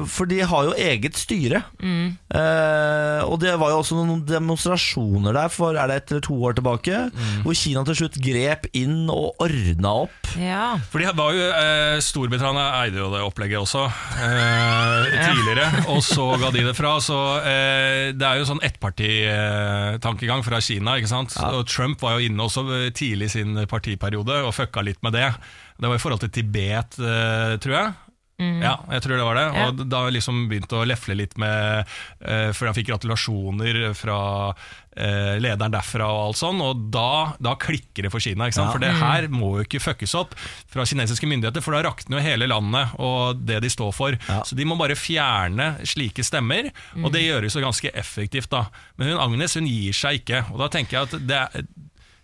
For 0.10 0.28
de 0.30 0.40
har 0.44 0.66
jo 0.68 0.74
eget 0.76 1.16
styre. 1.16 1.62
Mm. 1.80 2.18
Eh, 2.36 3.22
og 3.24 3.38
det 3.40 3.54
var 3.62 3.72
jo 3.72 3.80
også 3.82 3.96
noen 3.98 4.26
demonstrasjoner 4.28 5.34
der 5.38 5.48
for 5.54 5.78
er 5.80 5.88
det 5.88 5.96
et 6.02 6.12
eller 6.12 6.26
to 6.28 6.36
år 6.50 6.58
tilbake, 6.60 6.98
Mm. 7.10 7.44
hvor 7.46 7.56
Kina 7.56 7.84
til 7.88 7.96
slutt 7.96 8.18
grep 8.22 8.66
inn 8.76 9.10
og 9.10 9.40
ordna 9.42 9.94
opp. 10.06 10.32
Ja. 10.38 10.78
For 10.92 11.00
de 11.02 11.08
var 11.16 11.34
jo, 11.34 11.46
eh, 11.50 12.00
Storbritannia 12.04 12.68
eide 12.84 13.00
jo 13.02 13.10
det 13.14 13.22
opplegget 13.26 13.60
også 13.64 13.86
eh, 13.88 15.18
tidligere, 15.30 15.70
og 15.94 16.04
så 16.06 16.28
ga 16.42 16.52
de 16.54 16.66
det 16.68 16.76
fra. 16.78 16.98
Så 17.02 17.18
eh, 17.44 18.12
Det 18.14 18.26
er 18.28 18.40
jo 18.42 18.46
sånn 18.50 18.62
ettpartitankegang 18.66 20.44
fra 20.46 20.60
Kina. 20.62 20.98
ikke 21.00 21.12
sant? 21.12 21.36
Og 21.40 21.66
Trump 21.70 22.02
var 22.04 22.18
jo 22.20 22.28
inne 22.30 22.46
også 22.46 22.66
eh, 22.76 22.90
tidlig 22.96 23.30
i 23.32 23.34
sin 23.40 23.56
partiperiode 23.70 24.44
og 24.46 24.54
fucka 24.58 24.84
litt 24.86 25.02
med 25.06 25.14
det. 25.18 25.30
Det 25.80 25.88
var 25.88 25.96
i 25.96 26.02
forhold 26.04 26.20
til 26.26 26.34
Tibet, 26.36 27.00
eh, 27.00 27.56
tror 27.64 27.76
jeg. 27.78 27.94
Mm. 28.40 28.62
Ja, 28.64 28.78
jeg 28.96 29.02
tror 29.04 29.18
det 29.20 29.24
var 29.28 29.36
det. 29.36 29.48
Ja. 29.60 29.64
Og 29.68 29.82
da 29.92 30.04
liksom 30.16 30.46
begynte 30.48 30.78
å 30.80 30.86
lefle 30.88 31.16
litt 31.20 31.34
med 31.42 31.84
uh, 32.24 32.52
For 32.56 32.70
han 32.70 32.76
fikk 32.78 32.88
gratulasjoner 32.88 33.80
fra 34.00 34.20
uh, 34.54 35.34
lederen 35.44 35.74
derfra 35.74 36.08
og 36.08 36.22
alt 36.30 36.40
sånn, 36.40 36.62
og 36.64 36.86
da, 36.94 37.34
da 37.44 37.54
klikker 37.60 38.08
det 38.08 38.12
for 38.14 38.24
Kina. 38.24 38.48
Ja. 38.48 38.70
For 38.72 38.80
det 38.80 38.94
Mm. 38.96 39.02
her 39.04 39.28
må 39.32 39.50
jo 39.60 39.66
ikke 39.68 39.82
fuckes 39.84 40.16
opp 40.18 40.34
fra 40.72 40.86
kinesiske 40.88 41.28
myndigheter, 41.30 41.62
for 41.62 41.76
da 41.76 41.84
rakner 41.90 42.18
jo 42.20 42.24
hele 42.26 42.48
landet 42.50 42.96
og 43.00 43.44
det 43.46 43.60
de 43.64 43.70
står 43.70 43.92
for. 43.94 44.16
Så 44.48 44.56
de 44.58 44.66
må 44.66 44.78
bare 44.80 44.96
fjerne 44.98 45.74
slike 45.88 46.24
stemmer, 46.26 46.72
og 47.04 47.12
det 47.14 47.26
gjøres 47.28 47.56
jo 47.60 47.62
ganske 47.68 47.92
effektivt 47.94 48.50
da. 48.56 48.66
Men 48.98 49.12
hun 49.14 49.22
Agnes 49.28 49.56
hun 49.60 49.68
gir 49.70 49.94
seg 49.94 50.24
ikke, 50.24 50.46
og 50.54 50.64
da 50.64 50.72
tenker 50.74 50.98
jeg 50.98 51.10
at 51.12 51.28
det 51.28 51.44
er 51.44 51.70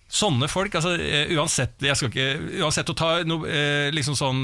Sånne 0.06 0.46
folk, 0.48 0.70
altså 0.78 0.92
eh, 1.02 1.32
uansett 1.34 1.82
jeg 1.82 1.98
skal 1.98 2.12
ikke, 2.12 2.26
Uansett 2.62 2.90
å 2.92 2.94
ta 2.96 3.08
no, 3.26 3.40
eh, 3.50 3.88
liksom 3.92 4.14
sånn 4.16 4.44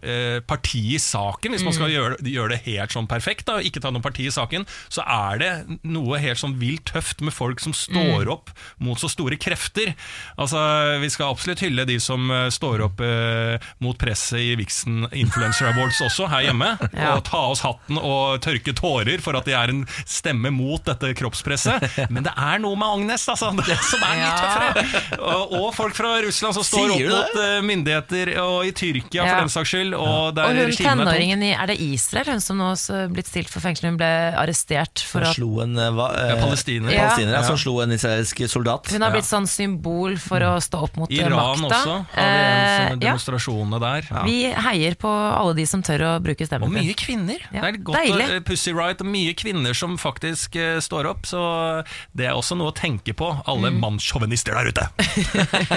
eh, 0.00 0.38
parti 0.46 0.78
i 0.94 1.00
saken, 1.02 1.52
hvis 1.56 1.64
man 1.66 1.74
skal 1.74 1.86
Mm. 1.86 1.94
gjøre, 1.96 2.16
gjøre 2.32 2.48
det 2.54 2.58
helt 2.66 2.90
sånn 2.94 3.06
perfekt, 3.10 3.44
da, 3.46 3.56
og 3.58 3.66
ikke 3.66 3.80
ta 3.82 3.90
noe 3.94 4.02
parti 4.02 4.24
i 4.26 4.32
saken, 4.32 4.64
så 4.88 5.02
er 5.06 5.38
det 5.38 5.50
noe 5.84 6.18
helt 6.22 6.38
sånn 6.40 6.54
vilt 6.58 6.84
tøft 6.90 7.20
med 7.20 7.34
folk 7.34 7.60
som 7.60 7.72
står 7.74 8.24
Mm. 8.26 8.32
opp 8.32 8.50
mot 8.80 8.98
så 8.98 9.10
store 9.10 9.36
krefter. 9.36 9.94
Altså, 10.38 10.56
Vi 11.00 11.08
skal 11.10 11.30
absolutt 11.34 11.60
hylle 11.60 11.84
de 11.86 11.98
som 12.00 12.28
står 12.50 12.80
opp 12.86 13.00
eh, 13.00 13.58
mot 13.80 13.96
presset 13.98 14.38
i 14.40 14.54
Vixen 14.56 15.06
Influencer 15.12 15.66
Awards 15.72 16.00
også, 16.00 16.28
her 16.30 16.46
hjemme. 16.48 16.78
Ja. 16.96 17.16
Og 17.16 17.24
ta 17.24 17.42
oss 17.50 17.60
hatten 17.60 17.98
og 17.98 18.40
tørke 18.40 18.72
tårer 18.74 19.20
for 19.20 19.36
at 19.36 19.44
de 19.44 19.52
er 19.52 19.68
en 19.68 19.84
stemme 20.06 20.50
mot 20.54 20.82
dette 20.86 21.12
kroppspresset. 21.18 21.84
Men 22.14 22.22
det 22.24 22.32
er 22.36 22.58
noe 22.62 22.74
med 22.78 22.86
Agnes 22.88 23.26
altså, 23.28 23.50
det 23.66 23.76
som 23.90 24.00
er 24.06 24.16
litt 24.22 24.40
tøffere. 24.40 24.72
Og, 24.76 25.74
folk 25.76 25.94
fra 25.96 26.14
Russland 26.24 26.54
som 26.56 26.64
står 26.66 26.92
opp 26.94 27.04
mot 27.10 27.38
eh, 27.42 27.58
myndigheter, 27.66 28.30
og 28.42 28.66
i 28.68 28.72
Tyrkia 28.76 29.22
Ja. 29.24 29.26
for 29.32 29.40
den 29.46 29.52
saks 29.52 29.72
skyld. 29.72 29.94
Og 29.96 30.36
Og 30.36 30.56
hun 30.56 30.72
tenåringen 30.76 31.42
i 31.42 31.52
Er 31.56 31.66
det 31.70 31.78
Israel 31.80 32.26
hun 32.36 32.40
som 32.40 32.58
nå 32.60 32.70
har 32.74 33.08
blitt 33.12 33.26
stilt 33.30 33.48
for 33.52 33.60
fengsel? 33.64 33.90
Hun 33.90 33.98
ble 34.00 34.10
arrestert 34.36 35.02
for 35.06 35.24
at 35.26 35.36
slo 35.36 35.60
en 35.64 35.76
eh, 35.78 35.90
hva, 35.96 36.10
eh, 36.14 36.28
Ja, 36.34 36.36
palestiner. 36.42 36.92
Ja. 36.92 37.06
palestiner, 37.08 37.32
ja, 37.32 37.40
Ja. 37.40 37.46
Som 37.46 37.56
slo 37.60 37.80
en 37.84 37.92
israelsk 37.92 38.40
soldat. 38.50 38.90
Hun 38.92 39.02
har 39.02 39.12
blitt 39.14 39.28
sånn 39.28 39.46
symbol 39.46 40.16
for 40.18 40.40
å 40.40 40.56
stå 40.62 40.82
opp 40.88 40.96
mot 40.96 41.10
eh, 41.12 41.20
Iran 41.24 41.60
makta. 41.60 41.76
også 41.76 41.96
har 41.96 42.06
vi 42.14 42.22
en 42.22 42.76
sånn 42.76 42.86
Eh, 42.86 42.88
ja. 42.90 42.96
demonstrasjonene 43.06 43.80
der. 43.80 44.24
Vi 44.24 44.38
heier 44.52 44.94
på 44.96 45.08
alle 45.10 45.54
de 45.54 45.66
som 45.66 45.82
tør 45.82 46.00
å 46.06 46.12
bruke 46.22 46.46
stemmen 46.46 46.68
Og 46.68 46.72
mye 46.74 46.94
kvinner. 46.98 47.38
Ja, 47.52 47.60
Det 47.62 47.74
er 47.74 47.82
godt 47.82 47.96
deilig. 48.02 48.26
å- 48.40 48.44
Pussy 48.46 48.72
Riot 48.72 49.00
og 49.00 49.06
mye 49.06 49.34
kvinner 49.34 49.74
som 49.74 49.96
faktisk 49.98 50.56
uh, 50.56 50.78
står 50.80 51.06
opp, 51.10 51.22
så 51.26 51.84
det 52.16 52.26
er 52.26 52.34
også 52.34 52.56
noe 52.56 52.70
å 52.72 52.74
tenke 52.74 53.14
på, 53.14 53.30
alle 53.46 53.70
Mm. 53.70 53.80
mannssjåvinister 53.80 54.54
der 54.54 54.65
ute. 54.72 54.86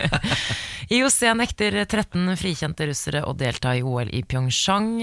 IOC 0.90 1.20
nekter 1.38 1.76
13 1.86 2.32
frikjente 2.40 2.88
russere 2.90 3.22
å 3.22 3.36
delta 3.38 3.76
i 3.78 3.84
OL 3.86 4.10
i 4.10 4.24
Pyeongchang. 4.26 4.96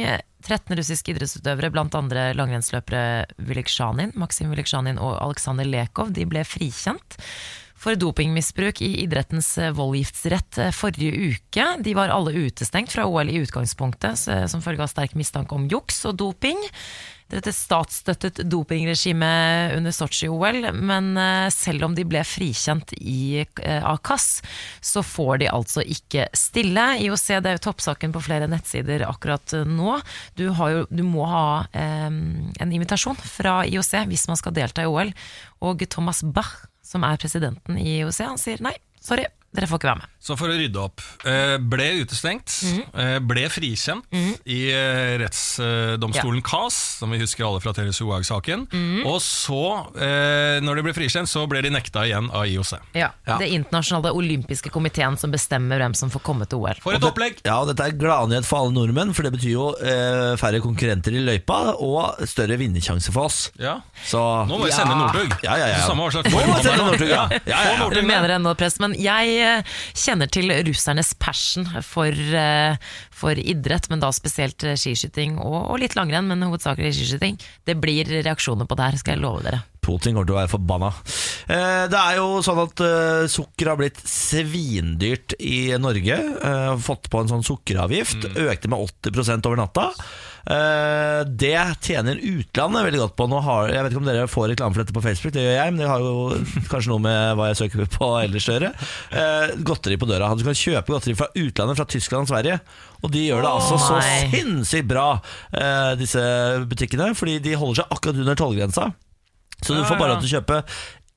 13 0.47 0.79
russiske 0.79 1.13
idrettsutøvere, 1.13 1.71
andre 1.99 2.33
langrennsløpere 2.39 3.27
Vyleksjanin, 3.39 4.15
Maksim 4.19 4.51
Vyleksjanin 4.51 4.99
og 4.99 5.15
Aleksandr 5.19 5.67
Lekov, 5.67 6.11
de 6.15 6.27
ble 6.27 6.43
frikjent 6.47 7.19
for 7.77 7.99
dopingmisbruk 7.99 8.81
i 8.83 8.89
idrettens 9.05 9.53
voldgiftsrett 9.77 10.59
forrige 10.75 11.35
uke. 11.35 11.67
De 11.85 11.93
var 11.95 12.11
alle 12.15 12.33
utestengt 12.47 12.95
fra 12.95 13.05
OL 13.07 13.31
i 13.31 13.39
utgangspunktet, 13.43 14.27
som 14.51 14.65
følge 14.65 14.87
av 14.87 14.91
sterk 14.91 15.15
mistanke 15.19 15.55
om 15.55 15.69
juks 15.71 16.03
og 16.09 16.17
doping. 16.23 16.59
Dette 17.27 17.51
statsstøttet 17.51 18.39
dopingregime 18.47 19.29
under 19.75 19.95
Sotsji-OL, 19.95 20.69
men 20.79 21.09
eh, 21.19 21.49
selv 21.51 21.89
om 21.89 21.97
de 21.97 22.05
ble 22.07 22.21
frikjent 22.23 22.93
i, 23.01 23.43
eh, 23.43 23.83
av 23.83 23.99
KAS, 24.07 24.45
så 24.79 25.03
får 25.03 25.43
de 25.43 25.49
altså 25.51 25.83
ikke 25.83 26.29
stille. 26.39 26.85
IOC 27.03 27.27
det 27.43 27.51
er 27.51 27.59
jo 27.59 27.65
toppsaken 27.67 28.15
på 28.15 28.23
flere 28.29 28.47
nettsider 28.51 29.03
akkurat 29.09 29.57
eh, 29.59 29.67
nå. 29.67 29.99
Du, 30.39 30.47
jo, 30.55 30.87
du 30.87 31.03
må 31.03 31.27
ha 31.27 31.49
eh, 31.75 32.07
en 32.07 32.77
invitasjon 32.79 33.19
fra 33.19 33.59
IOC 33.67 34.07
hvis 34.07 34.29
man 34.31 34.39
skal 34.39 34.55
delta 34.55 34.87
i 34.87 34.91
OL, 34.91 35.11
og 35.67 35.83
Thomas 35.91 36.23
Bach, 36.23 36.69
som 36.87 37.03
er 37.03 37.19
presidenten 37.19 37.83
i 37.83 38.05
IOC, 38.05 38.23
han 38.23 38.39
sier 38.39 38.63
nei, 38.63 38.77
sorry, 39.03 39.27
dere 39.51 39.67
får 39.67 39.83
ikke 39.83 39.91
være 39.91 40.05
med. 40.05 40.16
Så 40.27 40.35
for 40.39 40.51
å 40.51 40.57
rydde 40.59 40.81
opp. 40.83 41.01
eh, 41.25 41.57
Ble 41.63 41.87
utestengt, 42.03 42.51
Mm. 42.67 42.83
eh, 42.99 43.19
ble 43.23 43.45
frikjent 43.49 44.03
i 44.47 44.59
rettsdomstolen 45.21 45.21
rettsdomstolen 45.23 46.43
KAS, 46.43 46.77
som 47.01 47.11
vi 47.15 47.19
husker 47.21 47.45
alle 47.47 47.61
fra 47.63 47.73
Therese 47.77 48.01
Johaug-saken. 48.03 48.67
Mhm. 48.73 49.07
Og 49.07 49.21
så, 49.23 49.61
eh, 49.97 50.59
når 50.65 50.77
de 50.77 50.83
ble 50.87 50.93
frikjent, 50.97 51.29
så 51.31 51.47
ble 51.49 51.63
de 51.63 51.71
nekta 51.71 52.03
igjen 52.09 52.31
av 52.33 52.45
IOC. 52.47 52.79
Ja, 52.95 53.11
Det 53.39 53.49
internasjonale 53.53 54.13
olympiske 54.17 54.71
komiteen 54.71 55.17
som 55.19 55.31
bestemmer 55.31 55.79
hvem 55.79 55.95
som 55.95 56.11
får 56.11 56.23
komme 56.23 56.47
til 56.49 56.59
OL. 56.59 56.75
For 56.81 56.95
et 56.95 57.03
opplegg! 57.03 57.39
Ja, 57.45 57.61
og 57.61 57.69
Dette 57.69 57.85
er 57.87 57.93
gladnyhet 57.93 58.45
for 58.45 58.59
alle 58.65 58.73
nordmenn, 58.73 59.15
for 59.15 59.23
det 59.23 59.33
betyr 59.35 59.53
jo 59.53 59.67
eh, 59.81 60.37
færre 60.41 60.61
konkurrenter 60.61 61.13
i 61.15 61.23
løypa 61.25 61.77
og 61.79 62.17
større 62.27 62.57
vinnersjanse 62.59 63.13
for 63.13 63.27
oss. 63.27 63.51
Ja. 63.61 63.81
Så 64.07 64.19
Nå 64.49 64.59
må 64.59 64.65
vi 64.65 64.71
ja. 64.71 64.77
sende 64.81 64.97
Northug. 64.97 65.37
Ja, 65.45 65.57
ja, 65.57 65.67
ja. 65.75 65.87
Samme 65.87 66.07
hva 66.07 66.11
slags 66.13 66.31
Nå 66.31 66.39
form 66.39 66.49
må 66.49 66.53
han 66.55 66.63
vi 66.63 66.69
er 66.69 66.73
sende 66.73 66.85
nå. 66.85 66.91
Northug, 66.91 67.09
ja. 67.09 67.29
Ja. 67.31 67.39
ja, 67.47 67.63
ja, 67.65 67.73
ja. 67.79 67.89
Du 67.91 68.03
mener 68.03 68.29
det 68.29 68.37
ennå 68.41 68.57
press, 68.57 68.79
men 68.81 68.95
jeg 68.95 69.39
eh, 69.41 69.63
kjenner 70.17 70.33
til 70.33 70.53
russernes 70.65 71.13
passion 71.21 71.67
for, 71.85 72.09
eh, 72.11 72.77
for 73.13 73.37
idrett, 73.37 73.91
men 73.91 74.01
da 74.01 74.11
spesielt 74.13 74.65
eh, 74.65 74.77
skiskyting 74.77 75.39
og, 75.39 75.71
og 75.71 75.81
litt 75.81 75.97
langrenn, 75.97 76.27
men 76.29 76.43
hovedsakelig 76.47 76.95
skiskyting. 76.97 77.37
Det 77.67 77.77
blir 77.77 78.09
reaksjoner 78.25 78.67
på 78.67 78.77
det 78.77 78.87
her, 78.87 78.97
skal 78.97 79.17
jeg 79.17 79.23
love 79.23 79.45
dere. 79.45 79.63
Putin 79.87 80.17
kommer 80.17 80.27
til 80.27 80.35
å 80.35 80.41
være 80.41 80.51
forbanna. 80.51 80.89
Eh, 81.53 81.85
det 81.93 82.01
er 82.01 82.17
jo 82.19 82.41
sånn 82.43 82.63
at 82.65 82.83
sukker 83.31 83.71
har 83.71 83.79
blitt 83.79 84.01
svindyrt 84.03 85.37
i 85.39 85.77
Norge. 85.79 86.17
Eh, 86.17 86.73
fått 86.83 87.11
på 87.13 87.21
en 87.21 87.31
sånn 87.31 87.45
sukkeravgift. 87.47 88.33
Økte 88.35 88.73
med 88.73 88.89
80% 89.05 89.47
over 89.47 89.61
natta. 89.61 89.91
Eh, 90.47 91.21
det 91.27 91.59
tjener 91.83 92.21
utlandet 92.23 92.87
veldig 92.87 93.01
godt 93.03 93.17
på. 93.19 93.27
Har, 93.47 93.71
jeg 93.73 93.83
vet 93.83 93.95
ikke 93.95 94.03
om 94.03 94.09
dere 94.09 94.27
får 94.31 94.51
reklame 94.53 94.77
for 94.77 94.83
dette 94.85 94.95
på 94.95 95.03
Facebook, 95.05 95.35
det 95.35 95.43
gjør 95.43 95.57
jeg, 95.59 95.73
men 95.75 95.83
det 95.83 95.89
har 95.91 96.05
jo 96.05 96.13
kanskje 96.71 96.93
noe 96.93 97.03
med 97.07 97.39
hva 97.39 97.49
jeg 97.51 97.61
søker 97.63 97.91
på 97.97 98.11
ellers 98.21 98.47
å 98.47 98.57
gjøre. 98.57 98.73
Eh, 99.23 99.57
godteri 99.67 99.99
på 100.01 100.11
døra. 100.11 100.31
Du 100.39 100.45
kan 100.47 100.59
kjøpe 100.59 100.95
godteri 100.95 101.17
fra 101.19 101.31
utlandet, 101.35 101.81
fra 101.81 101.89
Tyskland 101.91 102.29
og 102.29 102.33
Sverige. 102.35 102.61
Og 103.03 103.13
de 103.15 103.25
gjør 103.27 103.43
det 103.45 103.51
altså 103.51 103.81
så 103.83 103.99
nei. 103.99 104.21
sinnssykt 104.35 104.89
bra, 104.91 105.09
eh, 105.53 105.91
disse 105.99 106.23
butikkene, 106.71 107.11
fordi 107.19 107.41
de 107.43 107.59
holder 107.59 107.83
seg 107.83 107.99
akkurat 107.99 108.23
under 108.23 108.39
tollgrensa. 108.39 108.93
Så 109.65 109.73
du 109.73 109.81
får 109.89 109.97
bare 109.97 110.13
lov 110.13 110.21
til 110.21 110.29
å 110.29 110.37
kjøpe 110.37 110.59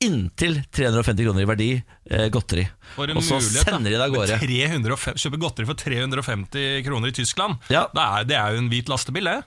inntil 0.03 0.61
350 0.71 1.23
kroner 1.27 1.43
i 1.43 1.47
verdi 1.49 1.69
eh, 2.11 2.27
godteri. 2.31 2.65
For 2.95 3.11
en 3.11 3.19
Og 3.19 3.23
så 3.25 3.35
mulighet, 3.39 3.67
sender 3.67 3.91
de 3.91 3.97
det 3.97 4.05
av 4.05 4.13
gårde. 4.15 4.39
305 4.41 5.17
Kjøpe 5.19 5.39
godteri 5.41 5.67
for 5.67 5.79
350 5.79 6.83
kroner 6.87 7.11
i 7.11 7.15
Tyskland. 7.19 7.57
Ja. 7.73 7.85
Det, 7.93 8.03
er, 8.05 8.27
det 8.29 8.37
er 8.39 8.55
jo 8.55 8.61
en 8.63 8.69
hvit 8.71 8.91
lastebil, 8.91 9.27
det. 9.27 9.39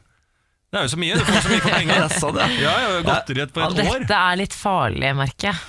Det 0.72 0.80
er 0.80 0.86
jo 0.88 0.92
så 0.94 1.00
mye. 1.00 1.16
Du 1.20 1.24
får 1.28 1.40
så 1.44 1.52
mye 1.52 1.62
for 1.64 1.76
penger. 1.76 1.94
Ja, 2.02 2.08
sånn, 2.20 2.40
ja. 2.40 2.48
Ja, 2.60 2.74
ja, 2.84 3.00
godteri 3.06 3.46
på 3.52 3.60
Ja, 3.64 3.70
et 3.72 3.80
år. 3.86 4.02
dette 4.04 4.20
er 4.28 4.38
litt 4.40 4.56
farlig, 4.56 5.14
merker 5.16 5.50
jeg. 5.52 5.62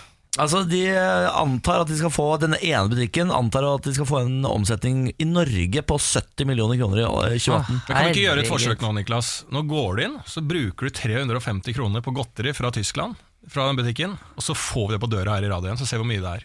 Altså, 0.43 0.63
De 0.65 0.79
eh, 0.89 1.27
antar 1.37 1.83
at 1.83 1.91
de 1.91 1.97
skal 1.99 2.09
få 2.09 2.23
denne 2.41 2.57
ene 2.65 2.89
butikken 2.89 3.29
Antar 3.29 3.67
at 3.69 3.85
de 3.85 3.91
skal 3.93 4.07
få 4.09 4.23
en 4.23 4.39
omsetning 4.49 5.11
i 5.21 5.27
Norge 5.29 5.83
på 5.85 5.97
70 6.01 6.47
millioner 6.49 6.79
kroner 6.79 7.03
i 7.03 7.05
eh, 7.05 7.35
2018. 7.37 7.75
Men 7.75 7.83
kan 7.91 8.07
du 8.07 8.15
ikke 8.15 8.23
gjøre 8.23 8.41
et 8.41 8.49
forsøk 8.49 8.81
nå, 8.81 8.93
Niklas? 8.97 9.29
Nå 9.53 9.61
går 9.69 9.99
du 9.99 10.03
inn, 10.07 10.15
så 10.25 10.41
bruker 10.41 10.89
du 10.89 10.97
350 10.97 11.77
kroner 11.77 12.01
på 12.01 12.15
godteri 12.17 12.51
fra 12.57 12.71
Tyskland. 12.73 13.19
Fra 13.51 13.65
den 13.67 13.75
butikken, 13.75 14.13
og 14.37 14.43
så 14.45 14.53
får 14.55 14.85
vi 14.87 14.93
det 14.95 14.99
på 15.03 15.07
døra 15.11 15.33
her 15.35 15.43
i 15.45 15.49
radioen, 15.51 15.75
så 15.77 15.85
ser 15.85 15.99
vi 15.99 16.03
hvor 16.05 16.09
mye 16.13 16.21
det 16.23 16.31
er. 16.31 16.43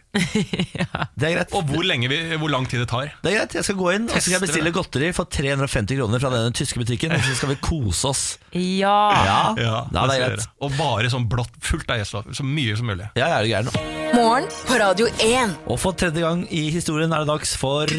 Det 1.18 1.26
er 1.28 1.32
greit. 1.36 1.52
Og 1.54 1.64
hvor, 1.66 1.82
lenge 1.86 2.08
vi, 2.10 2.16
hvor 2.38 2.50
lang 2.50 2.66
tid 2.70 2.80
det 2.82 2.88
tar. 2.90 3.12
Det 3.22 3.30
er 3.32 3.36
greit, 3.40 3.54
Jeg 3.58 3.66
skal 3.66 3.76
gå 3.78 3.88
inn 3.94 4.04
og 4.06 4.14
så 4.14 4.20
skal 4.22 4.34
jeg 4.36 4.42
bestille 4.44 4.70
det. 4.70 4.74
godteri 4.76 5.08
for 5.16 5.30
350 5.30 5.98
kroner 5.98 6.22
fra 6.22 6.30
denne 6.34 6.52
tyske 6.54 6.78
butikken. 6.82 7.14
Og 7.16 7.24
så 7.26 7.34
skal 7.40 7.52
vi 7.52 7.56
kose 7.62 8.10
oss. 8.10 8.22
Ja. 8.54 8.94
Ja, 9.26 9.38
Ja, 9.58 9.64
ja 9.64 9.80
det 9.90 10.04
det 10.10 10.18
er 10.18 10.24
greit. 10.36 10.46
Og 10.62 10.76
bare 10.78 11.10
sånn 11.10 11.26
blått, 11.30 11.54
fullt 11.64 11.90
av 11.90 11.98
gjeststoff. 12.02 12.30
Så 12.38 12.46
mye 12.46 12.76
som 12.78 12.86
mulig. 12.90 13.08
Ja, 13.18 13.30
jeg 13.38 13.38
er 13.38 13.50
gæren. 13.50 13.74
Morgen 14.14 14.46
på 14.68 14.78
Radio 14.82 15.10
1. 15.18 15.58
Og 15.66 15.78
for 15.82 15.98
tredje 15.98 16.22
gang 16.22 16.46
i 16.50 16.68
historien 16.74 17.12
er 17.14 17.24
det 17.26 17.30
dags 17.34 17.54
for 17.58 17.90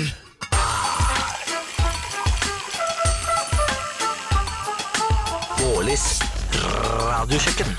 Bårlis 5.59 6.05
radiokjøkken. 7.09 7.73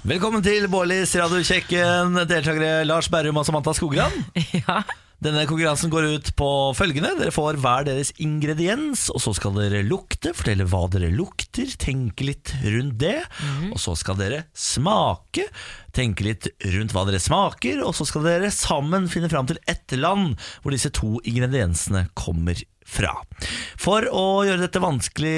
Velkommen 0.00 0.40
til 0.40 0.64
Bårlis 0.72 1.12
radiokjekken, 1.18 2.14
deltakere 2.24 2.86
Lars 2.88 3.10
Berrum 3.12 3.36
og 3.36 3.44
Samantha 3.44 3.74
Skogran. 3.76 4.14
Ja. 4.62 4.80
Denne 5.20 5.42
konkurransen 5.44 5.90
går 5.92 6.06
ut 6.14 6.28
på 6.38 6.48
følgende. 6.72 7.10
Dere 7.18 7.32
får 7.34 7.58
hver 7.60 7.84
deres 7.84 8.10
ingrediens, 8.24 9.02
og 9.12 9.20
så 9.20 9.34
skal 9.36 9.52
dere 9.58 9.82
lukte, 9.84 10.32
fortelle 10.36 10.64
hva 10.64 10.86
dere 10.92 11.10
lukter, 11.12 11.68
tenke 11.80 12.24
litt 12.24 12.54
rundt 12.64 12.96
det. 13.02 13.18
Og 13.68 13.76
så 13.82 13.92
skal 14.00 14.16
dere 14.16 14.46
smake, 14.56 15.44
tenke 15.92 16.24
litt 16.24 16.48
rundt 16.72 16.94
hva 16.96 17.04
dere 17.08 17.20
smaker, 17.20 17.82
og 17.84 17.92
så 17.98 18.08
skal 18.08 18.24
dere 18.30 18.52
sammen 18.54 19.10
finne 19.12 19.28
fram 19.32 19.48
til 19.50 19.60
ett 19.68 19.92
land 19.98 20.38
hvor 20.62 20.72
disse 20.72 20.92
to 20.96 21.18
ingrediensene 21.28 22.06
kommer 22.16 22.56
fra. 22.88 23.12
For 23.78 24.08
å 24.08 24.24
gjøre 24.48 24.64
dette 24.64 24.82
vanskelig, 24.82 25.36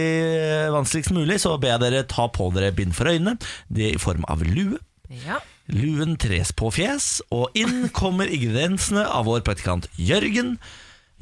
vanskeligst 0.79 1.17
mulig, 1.17 1.41
så 1.43 1.57
ber 1.59 1.75
jeg 1.75 1.85
dere 1.89 2.07
ta 2.07 2.29
på 2.31 2.53
dere 2.55 2.71
bind 2.77 2.95
for 2.95 3.11
øynene, 3.11 3.35
det 3.67 3.91
er 3.91 3.99
i 3.99 4.03
form 4.03 4.23
av 4.31 4.47
lue. 4.47 4.79
ja. 5.27 5.43
Luen 5.71 6.17
tres 6.19 6.51
på 6.57 6.71
fjes, 6.75 7.21
og 7.31 7.55
inn 7.59 7.87
kommer 7.95 8.27
ingrediensene 8.27 9.05
av 9.07 9.29
vår 9.29 9.45
praktikant 9.47 9.87
Jørgen. 10.01 10.57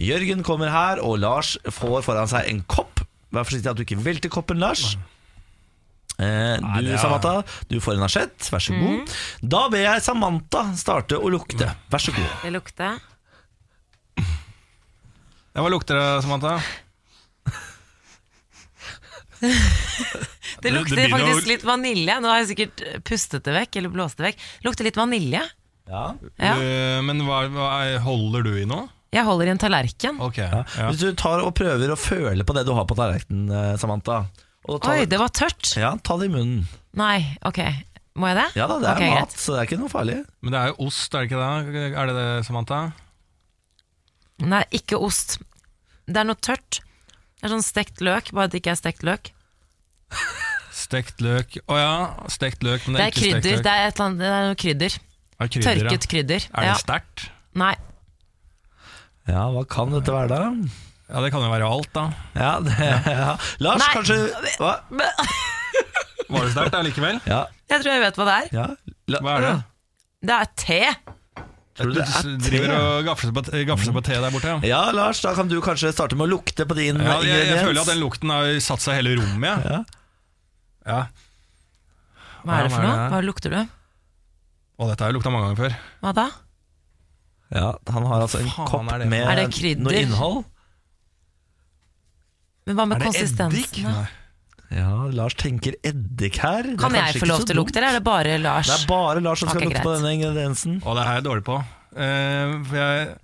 Jørgen 0.00 0.40
kommer 0.46 0.72
her, 0.72 1.02
og 1.04 1.18
Lars 1.20 1.58
får 1.68 2.00
foran 2.06 2.30
seg 2.30 2.48
en 2.48 2.62
kopp. 2.64 3.02
Vær 3.34 3.44
forsiktig 3.46 3.70
at 3.70 3.76
du 3.78 3.84
ikke 3.84 4.00
velter 4.00 4.32
koppen, 4.32 4.58
Lars. 4.62 4.96
Eh, 6.20 6.56
du, 6.80 6.90
Samantha, 7.00 7.42
du 7.68 7.78
får 7.84 7.96
en 7.98 8.06
asjett. 8.08 8.48
Vær 8.52 8.64
så 8.64 8.72
god. 8.76 9.12
Da 9.44 9.66
ber 9.72 9.84
jeg 9.84 10.04
Samantha 10.04 10.64
starte 10.80 11.20
å 11.20 11.30
lukte. 11.32 11.68
Vær 11.92 12.02
så 12.02 12.12
god. 12.16 12.32
Det 12.44 12.52
lukter 12.56 12.98
Ja, 15.50 15.64
hva 15.64 15.70
lukter 15.72 15.98
det, 15.98 16.22
Samantha? 16.24 16.60
Det 20.62 20.72
lukter 20.74 21.02
å- 21.06 21.10
faktisk 21.16 21.50
litt 21.50 21.64
vanilje. 21.66 22.20
Nå 22.20 22.28
har 22.30 22.42
jeg 22.42 22.50
sikkert 22.52 23.04
pustet 23.06 23.44
det 23.46 23.54
vekk, 23.56 23.76
eller 23.80 23.92
blåst 23.94 24.16
det 24.20 24.30
vekk. 24.30 24.46
Lukter 24.66 24.84
litt 24.88 25.00
vanilje. 25.00 25.42
Ja. 25.90 26.04
Ja. 26.38 26.54
Uh, 26.54 27.00
men 27.02 27.24
hva, 27.26 27.42
hva 27.50 27.68
er- 27.84 27.98
holder 28.04 28.44
du 28.46 28.52
i 28.60 28.64
nå? 28.68 28.84
Jeg 29.10 29.26
holder 29.26 29.48
i 29.48 29.50
en 29.50 29.58
tallerken. 29.58 30.20
Okay, 30.22 30.46
ja. 30.46 30.62
Hvis 30.86 31.00
du 31.02 31.10
tar 31.18 31.42
og 31.42 31.50
prøver 31.58 31.90
å 31.90 31.98
føle 31.98 32.44
på 32.46 32.54
det 32.54 32.62
du 32.68 32.70
har 32.76 32.84
på 32.86 32.94
tallerkenen, 32.94 33.48
eh, 33.50 33.76
Samantha 33.76 34.20
Oi, 34.70 35.04
det 35.08 35.18
var 35.18 35.32
tørt. 35.34 35.72
Ja, 35.80 35.96
ta 35.98 36.14
det 36.20 36.28
i 36.28 36.32
munnen. 36.34 36.68
Nei, 36.94 37.24
ok. 37.42 37.58
Må 38.20 38.28
jeg 38.30 38.36
det? 38.38 38.44
Ja 38.60 38.68
da, 38.70 38.76
det 38.78 38.86
er 38.86 38.94
okay, 39.00 39.10
mat, 39.16 39.32
greit. 39.32 39.40
så 39.40 39.54
det 39.56 39.58
er 39.62 39.66
ikke 39.66 39.78
noe 39.80 39.90
farlig. 39.90 40.18
Men 40.44 40.54
det 40.54 40.60
er 40.60 40.70
jo 40.70 40.86
ost, 40.86 41.14
er 41.14 41.24
det 41.24 41.30
ikke 41.30 41.40
det? 41.74 41.82
Er 41.96 42.10
det 42.10 42.14
det, 42.20 42.28
Samantha? 42.46 42.80
Nei, 44.46 44.62
ikke 44.78 45.00
ost. 45.00 45.38
Det 46.06 46.22
er 46.22 46.28
noe 46.28 46.38
tørt. 46.38 46.80
Det 47.40 47.48
er 47.48 47.54
sånn 47.56 47.66
stekt 47.66 48.02
løk, 48.04 48.30
bare 48.36 48.46
at 48.46 48.54
det 48.54 48.62
ikke 48.62 48.76
er 48.76 48.78
stekt 48.78 49.02
løk. 49.06 49.32
Stekt 50.90 51.22
løk 51.22 51.54
Å 51.70 51.76
ja, 51.78 51.92
stekt 52.34 52.64
løk, 52.66 52.82
men 52.88 52.98
Det 52.98 52.98
det 52.98 53.04
er 53.04 53.06
er 53.06 53.14
ikke 53.14 53.22
stekt 53.30 53.46
løk. 53.46 53.62
Det 53.62 53.70
er, 53.72 53.86
et 53.86 53.94
eller 53.94 54.06
annet, 54.08 54.18
det 54.24 54.30
er 54.34 54.46
noe 54.50 54.58
krydder. 54.58 54.96
Er 55.40 55.50
krydder 55.54 55.68
Tørket 55.70 56.04
ja? 56.06 56.10
Krydder. 56.14 56.46
Er 56.50 56.60
det 56.66 56.70
Ja. 56.72 56.78
sterkt? 56.82 57.26
Nei. 57.62 57.74
Ja, 59.30 59.44
hva 59.54 59.62
kan 59.70 59.92
dette 59.94 60.10
være, 60.14 60.28
da? 60.32 60.40
Ja, 61.10 61.20
det 61.24 61.30
kan 61.34 61.42
jo 61.44 61.50
være 61.52 61.66
alt, 61.70 61.88
da. 61.94 62.04
Ja, 62.38 62.50
det, 62.62 62.74
ja. 62.80 63.36
Lars, 63.62 63.82
Nei. 63.82 63.92
kanskje 63.94 64.18
hva? 64.58 64.72
Var 66.30 66.44
det 66.46 66.50
sterkt 66.54 66.76
allikevel? 66.78 67.16
Ja, 67.26 67.44
Jeg 67.70 67.82
tror 67.82 67.92
jeg 67.96 68.02
vet 68.04 68.18
hva 68.20 68.26
det 68.28 68.34
er. 68.36 68.50
ja. 68.54 68.66
La, 69.10 69.18
Hva 69.24 69.32
er 69.38 69.46
det? 69.46 69.54
Det 70.30 70.36
er 70.36 70.50
te. 70.60 70.80
Tror 71.80 71.90
du 71.90 71.94
Du 71.94 71.98
det 71.98 72.04
er 72.06 72.26
te? 72.26 72.34
driver 72.44 72.74
og 72.76 73.06
gafler 73.08 73.32
på, 73.38 73.42
gafler 73.70 73.86
seg 73.88 73.96
på 73.96 74.02
te 74.06 74.18
der 74.22 74.34
borte, 74.34 74.52
ja. 74.52 74.58
Ja, 74.70 74.82
Lars, 74.94 75.22
da 75.24 75.32
kan 75.38 75.48
du 75.50 75.56
kanskje 75.64 75.90
starte 75.94 76.18
med 76.18 76.28
å 76.28 76.32
lukte 76.36 76.66
på 76.68 76.76
din 76.78 77.00
Ja, 77.02 77.16
jeg, 77.26 77.48
jeg 77.50 77.64
føler 77.64 77.80
at 77.82 77.90
den 77.90 78.02
lukten 78.02 78.30
har 78.34 78.50
satt 78.62 78.84
seg 78.84 78.94
i 78.94 79.00
hele 79.00 79.16
rommet. 79.22 79.66
Ja. 79.66 79.80
Ja. 80.86 81.00
Hva 82.44 82.58
er 82.58 82.62
det 82.68 82.72
for 82.72 82.82
noe? 82.86 83.08
Hva 83.12 83.20
lukter 83.26 83.50
du? 83.52 83.60
Og 84.80 84.88
dette 84.88 85.04
har 85.04 85.10
jeg 85.10 85.18
lukta 85.18 85.30
mange 85.34 85.50
ganger 85.50 85.60
før. 85.66 85.74
Hva 86.00 86.12
da? 86.16 86.28
ja, 87.50 87.66
han 87.90 88.04
har 88.06 88.20
altså 88.22 88.38
en 88.40 88.46
Faen, 88.48 88.66
kopp 88.70 88.92
er 88.94 88.98
det 89.02 89.08
med 89.10 89.26
Er 89.26 89.36
det 89.40 89.48
krydder? 89.52 89.82
noe 89.82 90.00
innhold. 90.04 90.44
Men 92.68 92.76
hva 92.78 92.84
med 92.86 93.00
eddik? 93.00 93.10
konsistensen? 93.10 93.84
da? 93.88 93.92
Nei. 94.00 94.08
Ja, 94.70 94.90
Lars 95.10 95.34
tenker 95.34 95.74
eddik 95.82 96.36
her. 96.38 96.62
Det 96.62 96.76
er 96.76 96.78
Kan 96.78 96.94
jeg 96.94 97.16
få 97.16 97.24
ikke 97.24 97.28
lov 97.32 97.40
så 97.42 97.46
til 97.48 97.56
å 97.56 97.60
lukte, 97.64 97.72
dumt. 97.74 97.76
eller 97.80 97.88
er 97.88 97.98
det 97.98 98.04
bare 98.06 98.36
Lars? 98.38 98.68
Det 98.70 98.76
er 98.76 98.86
bare 98.86 99.20
Lars 99.24 99.40
som 99.42 99.48
skal 99.50 99.64
Ok, 99.64 99.66
lukte 99.66 99.82
på 99.82 99.90
greit. 99.90 99.98
denne 99.98 100.12
ingrediensen. 100.14 100.76
Og 100.86 100.94
det 100.96 101.04
her 101.04 101.10
er 101.10 101.18
jeg 101.18 101.24
dårlig 101.26 101.44
på. 101.48 101.56
Eh, 101.96 102.52
for 102.70 102.76
jeg, 102.76 103.18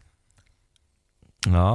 Ja. 1.47 1.69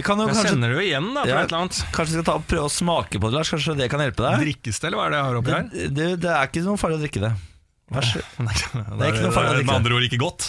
Vi 0.00 0.04
kan 0.06 0.16
jo 0.22 0.24
jeg 0.30 0.32
kanskje, 0.32 0.48
kjenner 0.54 0.72
det 0.72 0.76
jo 0.78 0.84
igjen, 0.86 1.08
da, 1.12 1.20
fra 1.26 1.30
Ja. 1.34 1.40
et 1.44 1.50
eller 1.52 1.60
annet. 1.66 1.76
kanskje 1.92 2.10
vi 2.14 2.16
skal 2.16 2.26
ta 2.30 2.34
og 2.40 2.44
prøve 2.48 2.66
å 2.70 2.72
smake 2.72 3.20
på 3.20 3.26
det, 3.28 3.34
Lars. 3.36 3.50
Kanskje 3.52 3.76
det 3.76 3.88
kan 3.92 4.00
hjelpe 4.00 4.24
deg? 4.24 4.34
Drikkes 4.46 4.80
det, 4.80 4.86
eller 4.88 4.98
hva 5.00 5.04
er 5.06 5.10
det 5.12 5.18
jeg 5.20 5.26
har 5.28 5.36
oppi 5.40 5.52
her? 5.56 5.64
Det, 5.74 5.88
det, 5.98 6.06
det 6.24 6.30
er 6.32 6.44
ikke 6.48 6.62
noe 6.64 6.80
farlig 6.80 6.96
å 6.96 7.02
drikke 7.04 7.20
det. 7.26 7.32
Vær 7.90 8.04
så 8.06 8.22
god. 8.22 8.24
Det 8.40 9.04
er 9.04 9.10
ikke 9.12 9.26
noe 9.26 9.34
farlig 9.36 9.50
å 9.50 9.52
Med 9.52 9.60
drikke. 9.60 9.76
andre 9.76 9.92
ord 9.98 10.04
ikke 10.08 10.20
godt. 10.24 10.42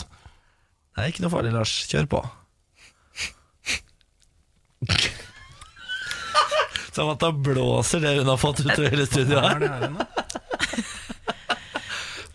Det 0.96 1.00
er 1.04 1.08
ikke 1.12 1.24
noe 1.26 1.34
farlig, 1.34 1.52
Lars. 1.58 1.74
Kjør 1.92 2.06
på. 2.12 2.22
Samantha 6.92 7.32
blåser 7.32 8.00
det 8.04 8.16
hun 8.20 8.28
har 8.28 8.38
fått 8.42 8.60
ut 8.66 8.72
over 8.74 8.90
hele 8.92 9.06
studioet 9.08 9.44
er 9.44 9.50
her. 9.50 9.60
det 9.60 10.08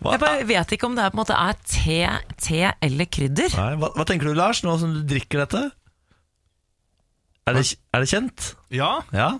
Jeg 0.07 0.19
bare 0.21 0.45
vet 0.49 0.71
ikke 0.73 0.87
om 0.87 0.95
det 0.97 1.03
er, 1.03 1.11
på 1.13 1.17
en 1.17 1.23
måte 1.23 1.35
er 1.37 1.57
te, 1.67 1.97
te 2.41 2.61
eller 2.85 3.05
krydder. 3.11 3.53
Nei, 3.57 3.73
hva, 3.81 3.89
hva 3.97 4.05
tenker 4.07 4.29
du, 4.29 4.33
Lars, 4.37 4.61
nå 4.65 4.77
som 4.81 4.93
du 4.95 5.01
drikker 5.09 5.43
dette? 5.43 5.61
Er 7.47 7.55
det, 7.55 7.65
er 7.95 8.03
det 8.03 8.09
kjent? 8.11 8.53
Ja, 8.73 8.93
Ja. 9.15 9.37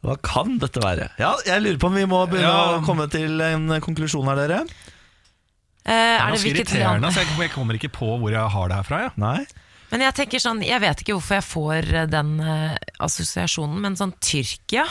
Hva 0.00 0.14
kan 0.24 0.54
dette 0.56 0.80
være? 0.80 1.10
Ja, 1.20 1.34
jeg 1.44 1.60
lurer 1.60 1.76
på 1.76 1.90
om 1.90 1.96
vi 1.98 2.06
må 2.08 2.22
begynne 2.24 2.48
Ja. 2.48 2.78
å 2.78 2.84
komme 2.86 3.04
til 3.12 3.36
en 3.44 3.68
konklusjon 3.84 4.24
her, 4.30 4.38
dere. 4.40 4.60
Eh, 4.62 5.92
det 5.92 5.92
er 5.92 6.22
er 6.22 6.30
ganske 6.32 6.52
irriterende. 6.54 7.10
Så 7.12 7.20
jeg, 7.20 7.36
jeg 7.36 7.52
kommer 7.52 7.76
ikke 7.76 7.90
på 7.92 8.08
hvor 8.16 8.32
jeg 8.32 8.48
har 8.54 8.68
det 8.72 8.78
herfra. 8.78 9.00
Ja. 9.04 9.10
Nei? 9.20 9.44
Men 9.90 10.04
jeg 10.06 10.14
tenker 10.14 10.40
sånn, 10.40 10.62
jeg 10.64 10.80
vet 10.80 11.02
ikke 11.02 11.16
hvorfor 11.18 11.36
jeg 11.40 11.46
får 11.50 11.92
eh, 11.98 12.06
den 12.08 12.32
uh, 12.40 12.76
assosiasjonen, 13.02 13.80
men 13.82 13.98
sånn 13.98 14.14
Tyrkia? 14.22 14.86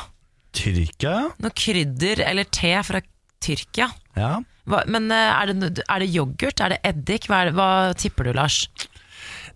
Tyrkia? 0.53 1.15
Noe 1.39 1.55
krydder 1.55 2.21
eller 2.27 2.45
te 2.45 2.75
fra 2.85 3.01
Tyrkia? 3.41 3.89
Ja. 4.19 4.35
Hva, 4.69 4.83
men 4.91 5.09
uh, 5.09 5.15
er 5.39 5.53
det, 5.55 5.85
er 5.87 6.03
det 6.03 6.11
yoghurt? 6.13 6.61
Er 6.61 6.75
det 6.75 6.81
eddik? 6.85 7.29
Hva, 7.31 7.41
er 7.41 7.49
det, 7.49 7.57
hva 7.57 7.69
tipper 7.97 8.29
du, 8.29 8.33
Lars? 8.37 8.65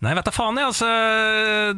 Nei, 0.04 0.14
vet 0.18 0.28
da 0.28 0.34
faen, 0.36 0.58
jeg. 0.60 0.68
Altså, 0.68 0.88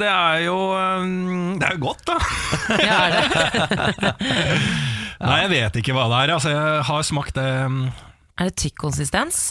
det 0.01 0.07
er 0.09 0.39
jo 0.47 0.55
um, 0.73 1.55
Det 1.61 1.67
er 1.67 1.75
jo 1.77 1.83
godt, 1.85 2.01
da. 2.09 2.15
Ja, 2.87 2.97
er 3.05 3.11
det? 3.13 4.13
Nei, 5.29 5.37
jeg 5.45 5.51
vet 5.53 5.77
ikke 5.81 5.93
hva 5.95 6.07
det 6.11 6.21
er. 6.25 6.33
Altså, 6.35 6.51
jeg 6.55 6.83
har 6.89 7.05
smakt 7.07 7.37
det 7.37 7.47
um, 7.69 7.83
Er 8.39 8.49
det 8.49 8.57
tykk 8.63 8.79
konsistens? 8.87 9.43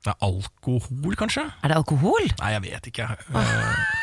Det 0.00 0.14
er 0.14 0.22
alkohol, 0.24 1.16
kanskje? 1.20 1.44
Er 1.60 1.68
det 1.74 1.76
alkohol? 1.76 2.30
Nei, 2.40 2.54
jeg 2.56 2.62
vet 2.70 2.86
ikke. 2.88 3.10
Eh, 3.36 3.98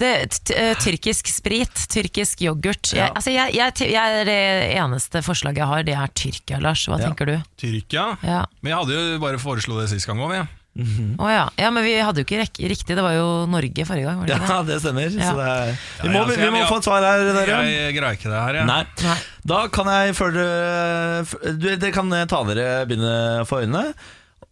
Det, 0.00 0.08
eh, 0.56 0.72
tyrkisk 0.82 1.28
sprit, 1.30 1.82
tyrkisk 1.92 2.40
yoghurt. 2.42 2.90
Jeg, 2.96 3.12
altså 3.14 3.30
jeg, 3.30 3.52
jeg, 3.54 3.90
jeg, 3.92 4.24
det 4.26 4.38
eneste 4.80 5.20
forslaget 5.22 5.60
jeg 5.62 5.68
har, 5.70 5.84
det 5.86 5.94
er 5.94 6.10
Tyrkia, 6.16 6.58
Lars. 6.64 6.86
Hva 6.88 6.96
Ja. 6.98 7.06
tenker 7.10 7.28
du? 7.28 7.36
Tyrkia. 7.60 8.06
Ja. 8.24 8.40
Men 8.64 8.72
jeg 8.72 8.80
hadde 8.80 8.96
jo 8.96 9.20
bare 9.22 9.38
foreslo 9.38 9.76
det 9.78 9.90
sist 9.92 10.08
gang 10.08 10.18
òg, 10.24 10.32
jeg. 10.40 10.48
Å 10.76 11.28
ja. 11.32 11.44
ja, 11.56 11.68
men 11.72 11.84
vi 11.86 11.94
hadde 12.04 12.20
jo 12.20 12.26
ikke 12.26 12.38
rek 12.42 12.58
riktig. 12.72 12.96
Det 12.98 13.04
var 13.04 13.14
jo 13.16 13.28
Norge 13.48 13.84
forrige 13.88 14.04
gang. 14.10 14.18
Var 14.20 14.26
det 14.28 14.34
ikke 14.36 14.50
ja, 14.52 14.58
det? 14.68 14.76
stemmer. 14.82 15.06
Ja. 15.16 15.28
Så 15.30 15.34
det 15.38 15.46
er, 15.52 15.70
vi 16.02 16.08
må, 16.12 16.20
vi 16.28 16.34
jeg- 16.36 16.52
må 16.52 16.60
få 16.68 16.76
et 16.82 16.88
svar 16.88 17.00
her, 17.06 17.18
dere. 17.32 17.56
Jeg 17.70 17.94
greier 17.96 18.18
ikke 18.18 18.28
det 18.32 18.40
her, 18.42 18.52
jeg. 18.60 18.66
Nei. 18.68 18.82
Nei. 19.06 19.16
Da 19.52 19.58
kan 19.72 19.86
jeg 19.94 20.16
før 20.18 20.30
dere 20.36 21.54
du, 21.56 21.66
Dere 21.76 21.92
kan 21.96 22.06
ta 22.28 22.38
dere 22.50 22.66
bindet 22.90 23.48
for 23.48 23.56
øynene. 23.64 23.84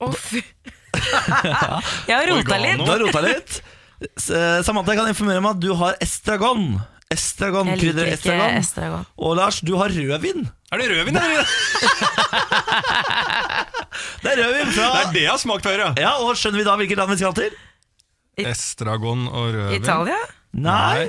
Å, 0.00 0.02
fy. 0.16 0.40
jeg 2.08 2.14
har 2.14 2.24
rota 2.30 2.56
litt. 2.62 2.78
Du 2.80 2.88
har 2.88 3.00
rota 3.04 3.20
litt. 3.24 3.50
Eh, 4.04 4.58
Samantha, 4.66 4.92
jeg 4.94 5.00
kan 5.02 5.10
informere 5.12 5.40
om 5.44 5.50
at 5.52 5.60
du 5.62 5.70
har 5.78 5.92
estragon. 6.04 6.62
Estragon, 7.14 7.68
Jeg 7.74 7.78
liker 7.82 8.06
ikke 8.08 8.16
estragon. 8.16 8.52
estragon. 8.58 9.02
Og 9.20 9.30
Lars, 9.38 9.56
du 9.62 9.74
har 9.78 9.88
rødvin. 9.92 10.40
Er 10.72 10.76
det 10.80 10.86
rødvin, 10.90 11.16
eller? 11.20 11.44
Det 14.22 14.32
er 14.32 14.40
rødvin 14.42 14.72
fra 14.74 14.88
Det 14.94 15.02
er 15.06 15.12
det 15.16 15.22
jeg 15.24 15.30
har 15.32 15.40
smakt 15.42 15.66
før, 15.68 15.78
ja. 15.84 15.90
Ja, 16.00 16.12
og 16.24 16.34
Skjønner 16.40 16.62
vi 16.62 16.66
da 16.68 16.76
hvilket 16.80 17.00
land 17.02 17.10
vi 17.14 17.18
skal 17.22 17.34
til? 17.38 17.56
Estragon 18.50 19.26
og 19.30 19.52
rødvin. 19.54 19.82
Italia? 19.82 20.16
Nei, 20.54 21.08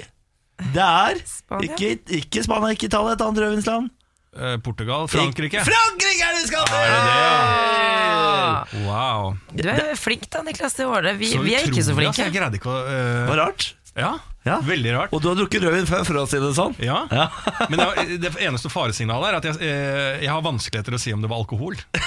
det 0.74 0.82
er 0.86 1.22
Spania? 1.30 1.72
ikke, 1.74 1.90
ikke 2.20 2.44
Spania, 2.46 2.74
ikke 2.78 2.88
Italia, 2.90 3.16
et 3.18 3.24
annet 3.26 3.42
rødvinsland. 3.46 3.90
Eh, 4.36 4.58
Portugal. 4.60 5.08
Frankrike. 5.08 5.62
Frankrike 5.64 6.26
er 6.28 6.36
det 6.36 6.42
vi 6.44 6.48
skal 6.52 6.66
til! 6.68 6.76
Er 6.76 6.92
det 6.92 7.02
det, 7.08 7.16
ja? 7.16 8.86
Wow. 8.86 9.34
Du 9.56 9.70
er 9.72 9.96
flink 10.00 10.26
da, 10.34 10.42
Niklas, 10.44 10.74
det 10.76 10.86
året. 10.92 11.16
Vi, 11.22 11.30
vi 11.40 11.54
er 11.56 11.66
ikke 11.70 11.84
så 11.86 11.94
utrolig, 11.96 12.10
altså. 12.12 12.22
flinke. 12.22 12.26
Jeg 12.28 12.36
greide 12.36 12.60
ikke 12.60 12.72
å 12.74 12.80
eh, 12.92 13.26
Var 13.32 13.40
rart. 13.46 13.70
Ja, 13.96 14.14
Ja. 14.46 14.60
veldig 14.62 14.92
rart. 14.94 15.14
Og 15.16 15.22
du 15.24 15.30
har 15.32 15.38
drukket 15.40 15.64
rødvin 15.64 15.88
før, 15.90 16.04
for 16.06 16.20
å 16.20 16.26
si 16.30 16.38
det 16.44 16.52
sånn. 16.58 16.76
Ja. 16.84 17.06
Ja. 17.16 17.30
Men 17.72 17.80
det, 17.80 17.86
var- 17.88 18.12
det 18.26 18.34
eneste 18.46 18.70
faresignalet 18.70 19.32
er 19.32 19.38
at 19.40 19.48
jeg, 19.50 19.56
eh, 19.64 20.20
jeg 20.26 20.30
har 20.36 20.44
vanskeligheter 20.46 20.94
å 20.94 21.00
si 21.02 21.14
om 21.16 21.24
det 21.24 21.32
var 21.32 21.40
alkohol. 21.42 21.80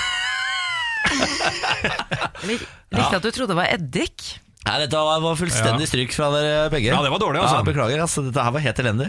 Lik- 2.49 2.67
Likte 2.95 3.17
at 3.19 3.23
du 3.25 3.31
trodde 3.35 3.53
det 3.53 3.59
var 3.59 3.69
eddik. 3.75 4.27
Nei, 4.69 4.79
dette 4.85 5.01
var 5.01 5.21
var 5.25 5.37
fullstendig 5.39 5.87
stryk 5.89 6.13
fra 6.13 6.29
dere 6.35 6.67
begge. 6.73 6.91
Ja, 6.93 7.01
det 7.05 7.13
var 7.13 7.21
dårlig, 7.23 7.41
altså. 7.41 7.61
Ja, 7.61 7.67
beklager, 7.67 8.03
altså, 8.05 8.25
dette 8.27 8.43
her 8.45 8.53
var 8.53 8.65
helt 8.65 8.83
elendig. 8.83 9.09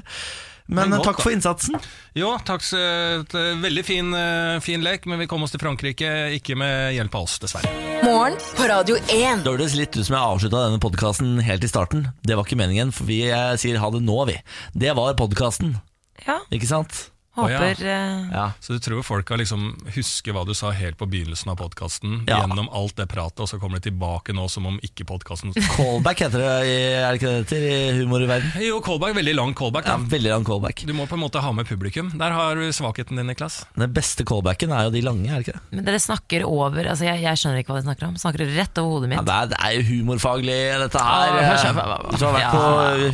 Men, 0.69 0.91
Men 0.91 0.99
godt, 0.99 1.07
takk 1.09 1.21
for 1.25 1.33
innsatsen. 1.33 1.79
Jo, 2.13 2.35
takk. 2.45 2.61
så- 2.61 2.77
et, 3.23 3.33
eh, 3.33 3.55
Veldig 3.57 3.83
fin, 3.83 4.13
eh, 4.13 4.59
fin 4.61 4.81
lek, 4.85 5.07
men 5.07 5.17
vi 5.17 5.25
kom 5.25 5.41
oss 5.41 5.49
til 5.51 5.59
Frankrike 5.59 6.05
ikke 6.37 6.55
med 6.55 6.93
hjelp 6.93 7.15
av 7.15 7.23
oss, 7.23 7.39
dessverre. 7.39 7.71
Morgen 8.03 8.37
på 8.55 8.67
Radio 8.69 8.95
1. 9.09 9.43
Det 9.43 9.49
hørtes 9.49 9.75
litt 9.75 9.97
ut 9.97 10.05
som 10.05 10.15
jeg 10.15 10.23
avslutta 10.23 10.69
denne 10.69 10.79
podkasten 10.79 11.41
helt 11.41 11.63
i 11.63 11.67
starten. 11.67 12.13
Det 12.23 12.35
var 12.37 12.43
ikke 12.45 12.59
meningen, 12.61 12.93
for 12.93 13.05
vi 13.09 13.23
eh, 13.31 13.55
sier 13.57 13.79
ha 13.79 13.89
det 13.89 14.03
nå, 14.05 14.27
vi. 14.27 14.37
Det 14.77 14.95
var 14.95 15.13
podkasten, 15.15 15.81
Ja, 16.27 16.39
ikke 16.51 16.67
sant? 16.67 17.09
Håper 17.45 17.83
eh, 17.85 18.25
Ja. 18.33 18.45
Så 18.59 18.73
du 18.75 18.79
tror 18.83 19.03
folk 19.03 19.29
har 19.29 19.37
liksom 19.41 19.69
husker 19.95 20.33
hva 20.35 20.45
du 20.47 20.53
sa 20.57 20.71
helt 20.75 20.97
på 20.99 21.07
begynnelsen 21.09 21.49
av 21.53 21.57
podkasten, 21.61 22.23
Ja. 22.27 22.41
gjennom 22.43 22.69
alt 22.73 22.95
det 22.99 23.07
pratet, 23.09 23.39
og 23.39 23.47
så 23.49 23.59
kommer 23.59 23.79
de 23.79 23.89
tilbake 23.89 24.33
nå 24.35 24.47
som 24.49 24.65
om 24.69 24.79
ikke 24.83 25.05
podkasten 25.09 25.53
Callback 25.77 26.19
heter 26.25 26.39
det, 26.39 26.53
i- 26.67 26.77
er 26.99 27.11
det 27.11 27.19
ikke 27.21 27.31
det 27.31 27.39
heter 27.45 27.67
i 27.69 27.97
humor 28.01 28.23
i 28.23 28.29
verden? 28.29 28.51
Jo, 28.65 28.79
callback. 28.81 29.15
Veldig 29.15 29.35
lang 29.35 29.53
callback. 29.57 29.85
Ja, 29.87 29.97
veldig 29.97 30.31
lang 30.33 30.45
callback. 30.45 30.83
Du 30.85 30.93
må 30.93 31.07
på 31.09 31.15
en 31.17 31.23
måte 31.23 31.39
ha 31.41 31.51
med 31.51 31.67
publikum. 31.69 32.11
Der 32.17 32.31
har 32.35 32.55
du 32.55 32.67
svakheten 32.75 33.15
din, 33.17 33.27
Niklas. 33.29 33.63
Den 33.77 33.91
beste 33.93 34.25
callbacken 34.27 34.71
er 34.75 34.87
jo 34.87 34.91
de 34.95 35.01
lange, 35.05 35.27
er 35.29 35.39
det 35.41 35.47
ikke 35.47 35.57
det? 35.59 35.63
Men 35.79 35.85
dere 35.85 35.99
snakker 36.03 36.45
over 36.47 36.85
Altså, 36.89 37.05
jeg, 37.05 37.21
jeg 37.23 37.37
skjønner 37.37 37.59
ikke 37.61 37.73
hva 37.73 37.79
dere 37.81 37.87
snakker 37.89 38.07
om. 38.09 38.15
Snakker 38.21 38.45
rett 38.55 38.77
over 38.81 38.89
hodet 38.99 39.09
Ja, 39.11 39.21
mitt. 39.21 39.27
det, 39.29 39.35
er, 39.35 39.49
det 39.51 39.59
er 39.65 39.71
jo 39.77 39.83
humorfaglig, 39.89 40.57
dette 40.83 40.99
Ah, 40.99 41.19
her. 41.19 41.33
hva 41.37 41.57
skjer? 41.61 41.73
Hvis 42.09 42.19
du 42.19 42.25
har 42.25 42.35
vært 42.35 42.53
på 42.55 42.63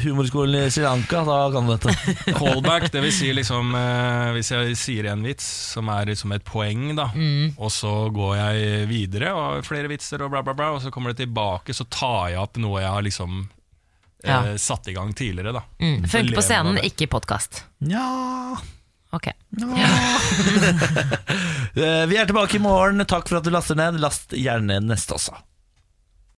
humorskolen 0.05 0.55
i 0.65 0.69
Sri 0.73 0.83
Lanka, 0.85 1.23
da 1.27 1.37
kan 1.53 1.67
du 1.67 1.73
dette. 1.75 2.33
Callback, 2.39 2.87
det 2.93 3.01
vil 3.05 3.13
si 3.15 3.31
liksom 3.35 3.73
eh, 3.75 4.14
Hvis 4.35 4.51
jeg 4.51 4.75
sier 4.79 5.07
en 5.11 5.23
vits 5.25 5.45
som 5.73 5.89
er 5.93 6.05
liksom 6.11 6.31
et 6.35 6.43
poeng, 6.47 6.95
da, 6.97 7.09
og 7.57 7.71
så 7.73 7.91
går 8.15 8.33
jeg 8.37 8.87
videre 8.89 9.33
og 9.35 9.41
har 9.45 9.61
flere 9.67 9.87
vitser, 9.91 10.21
og 10.25 10.31
bla, 10.33 10.41
bla, 10.45 10.53
bla, 10.57 10.71
og 10.75 10.81
så 10.83 10.91
kommer 10.93 11.13
det 11.13 11.23
tilbake, 11.25 11.73
så 11.75 11.85
tar 11.91 12.31
jeg 12.33 12.39
opp 12.41 12.57
noe 12.61 12.81
jeg 12.83 12.91
har 12.91 13.05
liksom 13.05 13.41
eh, 14.23 14.55
satt 14.61 14.87
i 14.91 14.95
gang 14.97 15.13
tidligere. 15.17 15.53
da 15.57 15.63
Mm. 15.79 16.05
Funker 16.07 16.35
på 16.35 16.41
scenen, 16.45 16.79
ikke 16.83 17.05
i 17.07 17.11
podkast. 17.11 17.63
Ja 17.79 18.55
Ok. 19.15 19.27
Ja. 21.75 22.05
Vi 22.05 22.17
er 22.17 22.25
tilbake 22.27 22.57
i 22.57 22.59
morgen. 22.63 22.99
Takk 23.07 23.29
for 23.29 23.39
at 23.39 23.45
du 23.47 23.51
laster 23.53 23.75
ned. 23.79 23.99
Last 24.03 24.33
gjerne 24.35 24.79
neste 24.83 25.15
også. 25.15 25.35